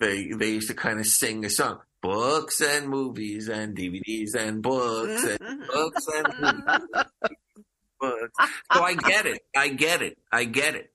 they 0.00 0.32
they 0.32 0.50
used 0.50 0.68
to 0.68 0.74
kind 0.74 0.98
of 0.98 1.06
sing 1.06 1.44
a 1.44 1.50
song, 1.50 1.78
books 2.02 2.60
and 2.60 2.88
movies 2.88 3.48
and 3.48 3.76
DVDs 3.76 4.34
and 4.34 4.62
books 4.62 5.24
and 5.24 5.66
books 5.66 6.06
and 6.14 6.26
movies, 6.40 7.04
books. 8.00 8.32
So 8.72 8.82
I 8.82 8.94
get 8.94 9.26
it, 9.26 9.42
I 9.56 9.68
get 9.68 10.02
it, 10.02 10.18
I 10.32 10.44
get 10.44 10.74
it. 10.74 10.90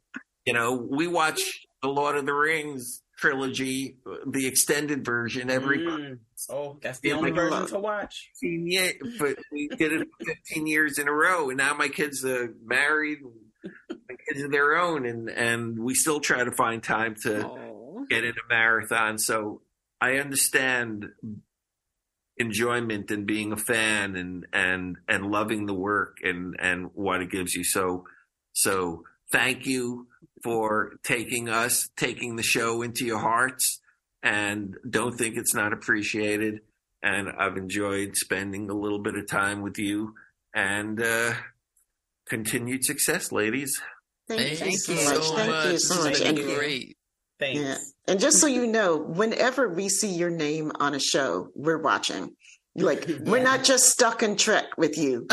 You 0.45 0.53
know, 0.53 0.73
we 0.75 1.07
watch 1.07 1.65
the 1.81 1.89
Lord 1.89 2.15
of 2.17 2.25
the 2.25 2.33
Rings 2.33 3.01
trilogy, 3.17 3.97
the 4.27 4.47
extended 4.47 5.05
version 5.05 5.49
every 5.49 5.79
Mm. 5.79 6.19
Oh, 6.49 6.77
that's 6.81 6.99
the 6.99 7.09
Yeah, 7.09 7.15
only 7.15 7.31
like- 7.31 7.39
version 7.39 7.67
to 7.67 7.79
watch. 7.79 8.31
15 8.41 8.67
years, 8.67 8.93
but 9.17 9.37
we 9.51 9.69
did 9.69 9.93
it 9.93 10.07
15 10.25 10.67
years 10.67 10.99
in 10.99 11.07
a 11.07 11.13
row, 11.13 11.49
and 11.49 11.57
now 11.57 11.73
my 11.73 11.87
kids 11.87 12.25
are 12.25 12.53
married, 12.65 13.19
my 13.89 14.15
kids 14.27 14.43
are 14.43 14.49
their 14.49 14.75
own, 14.75 15.05
and 15.05 15.29
and 15.29 15.79
we 15.79 15.93
still 15.95 16.19
try 16.19 16.43
to 16.43 16.51
find 16.51 16.83
time 16.83 17.15
to 17.23 17.45
Oh. 17.47 18.05
get 18.09 18.25
in 18.25 18.31
a 18.31 18.47
marathon. 18.49 19.17
So 19.17 19.61
I 20.03 20.17
understand, 20.17 21.05
enjoyment 22.35 23.09
and 23.09 23.25
being 23.25 23.53
a 23.53 23.57
fan 23.57 24.17
and 24.17 24.45
and 24.51 24.97
and 25.07 25.31
loving 25.31 25.65
the 25.65 25.73
work 25.73 26.17
and 26.23 26.57
and 26.59 26.89
what 26.93 27.21
it 27.21 27.31
gives 27.31 27.53
you. 27.55 27.63
So 27.63 28.03
so 28.51 29.05
thank 29.31 29.65
you 29.65 30.07
for 30.43 30.95
taking 31.03 31.47
us, 31.47 31.89
taking 31.95 32.35
the 32.35 32.43
show 32.43 32.81
into 32.81 33.05
your 33.05 33.19
hearts, 33.19 33.79
and 34.21 34.75
don't 34.89 35.17
think 35.17 35.37
it's 35.37 35.55
not 35.55 35.71
appreciated. 35.71 36.59
And 37.01 37.29
I've 37.39 37.55
enjoyed 37.55 38.17
spending 38.17 38.69
a 38.69 38.73
little 38.73 38.99
bit 38.99 39.15
of 39.15 39.25
time 39.27 39.61
with 39.61 39.77
you 39.77 40.15
and 40.53 41.01
uh, 41.01 41.33
continued 42.27 42.83
success, 42.83 43.31
ladies. 43.31 43.79
Thank, 44.27 44.57
Thank 44.57 44.71
you 44.71 44.77
so 44.77 44.93
you 44.93 45.09
much. 45.09 45.27
Thank 45.29 45.71
you 45.71 45.79
so 45.79 46.03
much. 46.03 46.19
been 46.19 46.37
And, 46.37 46.55
great. 46.57 46.97
Thanks. 47.39 47.59
yeah. 47.59 47.77
and 48.07 48.19
just 48.19 48.39
so 48.39 48.47
you 48.57 48.67
know, 48.67 48.97
whenever 48.97 49.69
we 49.69 49.89
see 49.89 50.13
your 50.13 50.29
name 50.29 50.71
on 50.79 50.93
a 50.95 50.99
show, 50.99 51.49
we're 51.55 51.81
watching. 51.81 52.31
Like 52.75 53.07
we're 53.21 53.43
not 53.43 53.63
just 53.63 53.89
stuck 53.91 54.23
in 54.23 54.35
Trek 54.35 54.65
with 54.77 54.97
you. 54.97 55.27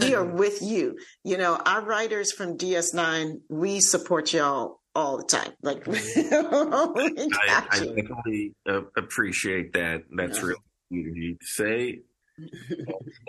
we 0.00 0.14
are 0.14 0.24
with 0.24 0.62
you. 0.62 0.96
You 1.24 1.36
know, 1.36 1.56
our 1.56 1.82
writers 1.84 2.32
from 2.32 2.56
DS9, 2.56 3.40
we 3.50 3.80
support 3.80 4.32
y'all 4.32 4.80
all 4.94 5.18
the 5.18 5.24
time. 5.24 5.52
Like 5.62 5.84
I, 5.88 7.66
I 7.70 7.78
definitely 7.80 8.54
uh, 8.68 8.80
appreciate 8.96 9.74
that. 9.74 10.02
That's 10.16 10.38
Yeah. 10.38 10.44
really 10.44 10.60
sweet 10.88 11.06
of 11.08 11.16
you 11.16 11.34
to 11.34 11.46
say. 11.46 12.00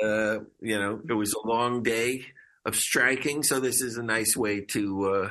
Uh, 0.03 0.39
you 0.61 0.77
know, 0.79 1.01
it 1.09 1.13
was 1.13 1.33
a 1.33 1.47
long 1.47 1.83
day 1.83 2.25
of 2.65 2.75
striking, 2.75 3.43
so 3.43 3.59
this 3.59 3.81
is 3.81 3.97
a 3.97 4.03
nice 4.03 4.35
way 4.37 4.61
to 4.61 5.05
uh, 5.13 5.29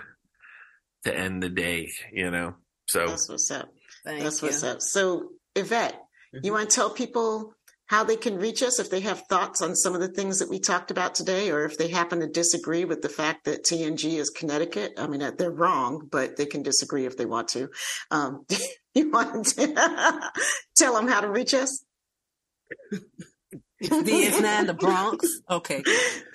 to 1.04 1.14
end 1.16 1.42
the 1.42 1.48
day. 1.50 1.88
You 2.12 2.30
know, 2.30 2.54
so 2.86 3.06
That's 3.06 3.28
what's 3.28 3.50
up. 3.50 3.68
Thank 4.04 4.22
That's 4.22 4.40
you. 4.42 4.48
what's 4.48 4.62
up. 4.62 4.80
So, 4.82 5.30
Yvette, 5.54 6.00
you 6.32 6.50
Mhm. 6.50 6.54
want 6.54 6.70
to 6.70 6.74
tell 6.74 6.90
people 6.90 7.54
how 7.86 8.02
they 8.04 8.16
can 8.16 8.36
reach 8.38 8.62
us 8.62 8.78
if 8.80 8.90
they 8.90 9.00
have 9.00 9.22
thoughts 9.28 9.62
on 9.62 9.76
some 9.76 9.94
of 9.94 10.00
the 10.00 10.08
things 10.08 10.40
that 10.40 10.48
we 10.48 10.58
talked 10.58 10.90
about 10.90 11.14
today, 11.14 11.50
or 11.50 11.64
if 11.64 11.78
they 11.78 11.88
happen 11.88 12.18
to 12.20 12.26
disagree 12.26 12.84
with 12.84 13.00
the 13.00 13.08
fact 13.08 13.44
that 13.44 13.64
TNG 13.64 14.18
is 14.18 14.28
Connecticut? 14.30 14.94
I 14.98 15.06
mean, 15.06 15.22
uh, 15.22 15.30
they're 15.36 15.50
wrong, 15.52 16.08
but 16.10 16.36
they 16.36 16.46
can 16.46 16.62
disagree 16.62 17.06
if 17.06 17.16
they 17.16 17.26
want 17.26 17.48
to. 17.48 17.68
Um, 18.10 18.44
you 18.94 19.10
want 19.10 19.46
to 19.46 20.32
tell 20.76 20.94
them 20.94 21.06
how 21.08 21.20
to 21.20 21.28
reach 21.28 21.54
us? 21.54 21.84
DS9, 23.82 24.66
the 24.66 24.74
Bronx. 24.74 25.28
Okay. 25.50 25.82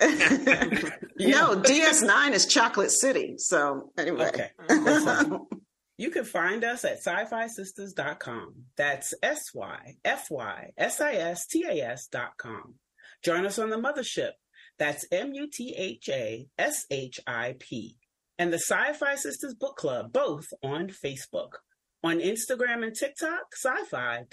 no, 1.18 1.56
DS9 1.60 2.32
is 2.32 2.46
Chocolate 2.46 2.90
City. 2.92 3.34
So, 3.38 3.90
anyway. 3.98 4.28
Okay. 4.28 4.50
You 5.96 6.10
can 6.10 6.24
find 6.24 6.64
us 6.64 6.84
at 6.84 7.02
syfysistas.com. 7.04 8.54
That's 8.76 9.14
S-Y-F-Y-S-I-S-T-A-S 9.22 9.66
dot 12.08 12.36
com. 12.38 12.74
Join 13.22 13.46
us 13.46 13.58
on 13.58 13.70
the 13.70 13.76
Muthaship. 13.76 14.32
That's 14.78 15.04
M-U-T-H-A-S-H-I-P. 15.12 15.66
And 18.38 18.52
the 18.52 18.62
SyFy 18.68 19.14
Sistas 19.14 19.56
Book 19.58 19.76
Club, 19.76 20.12
both 20.12 20.46
on 20.62 20.88
Facebook. 20.88 21.50
On 22.02 22.18
Instagram 22.18 22.84
and 22.84 22.96
TikTok, 22.96 23.42
SyFy 23.64 24.26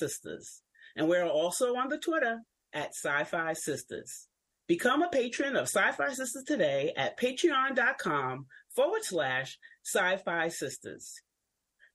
Sistas. 0.00 0.60
And 0.94 1.08
we're 1.08 1.26
also 1.26 1.74
on 1.74 1.88
the 1.88 1.98
Twitter 1.98 2.42
at 2.72 2.92
SyFy 3.04 3.56
Sistas. 3.68 4.26
Become 4.68 5.02
a 5.02 5.08
patron 5.08 5.56
of 5.56 5.68
SyFy 5.68 6.10
Sistas 6.10 6.44
today 6.46 6.92
at 6.96 7.18
patreon.com 7.18 8.46
forward 8.76 9.02
slash 9.02 9.58
syfysistas. 9.94 11.14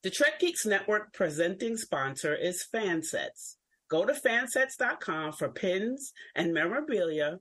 The 0.04 0.10
Trek 0.10 0.40
Geeks 0.40 0.66
Network 0.66 1.14
presenting 1.14 1.78
sponsor 1.78 2.36
is 2.36 2.66
Fansets. 2.74 3.56
Go 3.90 4.06
to 4.06 4.14
fansets.com 4.14 5.34
for 5.34 5.50
pins 5.50 6.12
and 6.36 6.54
memorabilia 6.54 7.40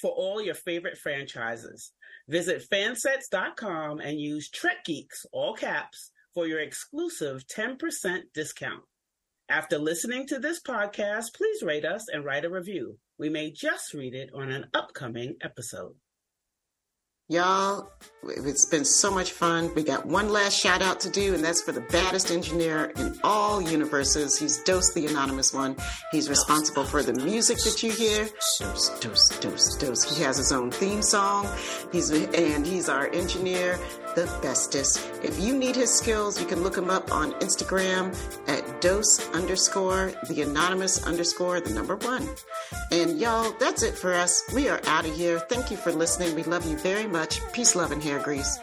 for 0.00 0.10
all 0.10 0.42
your 0.42 0.54
favorite 0.54 0.98
franchises. 0.98 1.92
Visit 2.28 2.64
fansets.com 2.68 4.00
and 4.00 4.18
use 4.18 4.48
Trek 4.48 4.84
Geeks, 4.84 5.26
all 5.32 5.54
caps, 5.54 6.10
for 6.34 6.46
your 6.46 6.60
exclusive 6.60 7.44
10% 7.46 8.22
discount. 8.34 8.82
After 9.48 9.78
listening 9.78 10.26
to 10.28 10.38
this 10.38 10.60
podcast, 10.60 11.34
please 11.34 11.62
rate 11.62 11.84
us 11.84 12.06
and 12.08 12.24
write 12.24 12.44
a 12.44 12.50
review. 12.50 12.98
We 13.18 13.28
may 13.28 13.50
just 13.50 13.92
read 13.92 14.14
it 14.14 14.30
on 14.34 14.50
an 14.50 14.66
upcoming 14.72 15.36
episode. 15.42 15.94
Y'all, 17.32 17.90
it's 18.24 18.66
been 18.66 18.84
so 18.84 19.10
much 19.10 19.32
fun. 19.32 19.74
We 19.74 19.82
got 19.84 20.04
one 20.04 20.28
last 20.28 20.52
shout 20.52 20.82
out 20.82 21.00
to 21.00 21.08
do, 21.08 21.32
and 21.32 21.42
that's 21.42 21.62
for 21.62 21.72
the 21.72 21.80
baddest 21.80 22.30
engineer 22.30 22.92
in 22.98 23.18
all 23.24 23.62
universes. 23.62 24.38
He's 24.38 24.62
DoS, 24.64 24.92
the 24.92 25.06
anonymous 25.06 25.54
one. 25.54 25.74
He's 26.10 26.28
responsible 26.28 26.84
for 26.84 27.02
the 27.02 27.14
music 27.14 27.56
that 27.64 27.82
you 27.82 27.90
hear. 27.90 28.28
DoS, 28.60 29.00
DoS, 29.00 29.38
DoS, 29.40 29.76
DoS. 29.78 30.14
He 30.14 30.22
has 30.22 30.36
his 30.36 30.52
own 30.52 30.70
theme 30.70 31.00
song. 31.00 31.48
He's 31.90 32.10
and 32.10 32.66
he's 32.66 32.90
our 32.90 33.08
engineer, 33.14 33.78
the 34.14 34.26
bestest. 34.42 35.00
If 35.22 35.38
you 35.40 35.56
need 35.56 35.76
his 35.76 35.92
skills, 35.92 36.40
you 36.40 36.46
can 36.46 36.62
look 36.62 36.76
him 36.76 36.90
up 36.90 37.12
on 37.12 37.32
Instagram 37.40 38.14
at 38.48 38.80
dos 38.80 39.28
underscore 39.34 40.12
the 40.28 40.42
anonymous 40.42 41.04
underscore 41.06 41.60
the 41.60 41.74
number 41.74 41.96
one. 41.96 42.28
And 42.90 43.18
y'all, 43.18 43.52
that's 43.58 43.82
it 43.82 43.94
for 43.94 44.12
us. 44.14 44.42
We 44.54 44.68
are 44.68 44.80
out 44.86 45.06
of 45.06 45.14
here. 45.14 45.38
Thank 45.38 45.70
you 45.70 45.76
for 45.76 45.92
listening. 45.92 46.34
We 46.34 46.42
love 46.42 46.66
you 46.66 46.76
very 46.78 47.06
much. 47.06 47.40
Peace, 47.52 47.74
love, 47.74 47.92
and 47.92 48.02
hair 48.02 48.18
grease. 48.18 48.58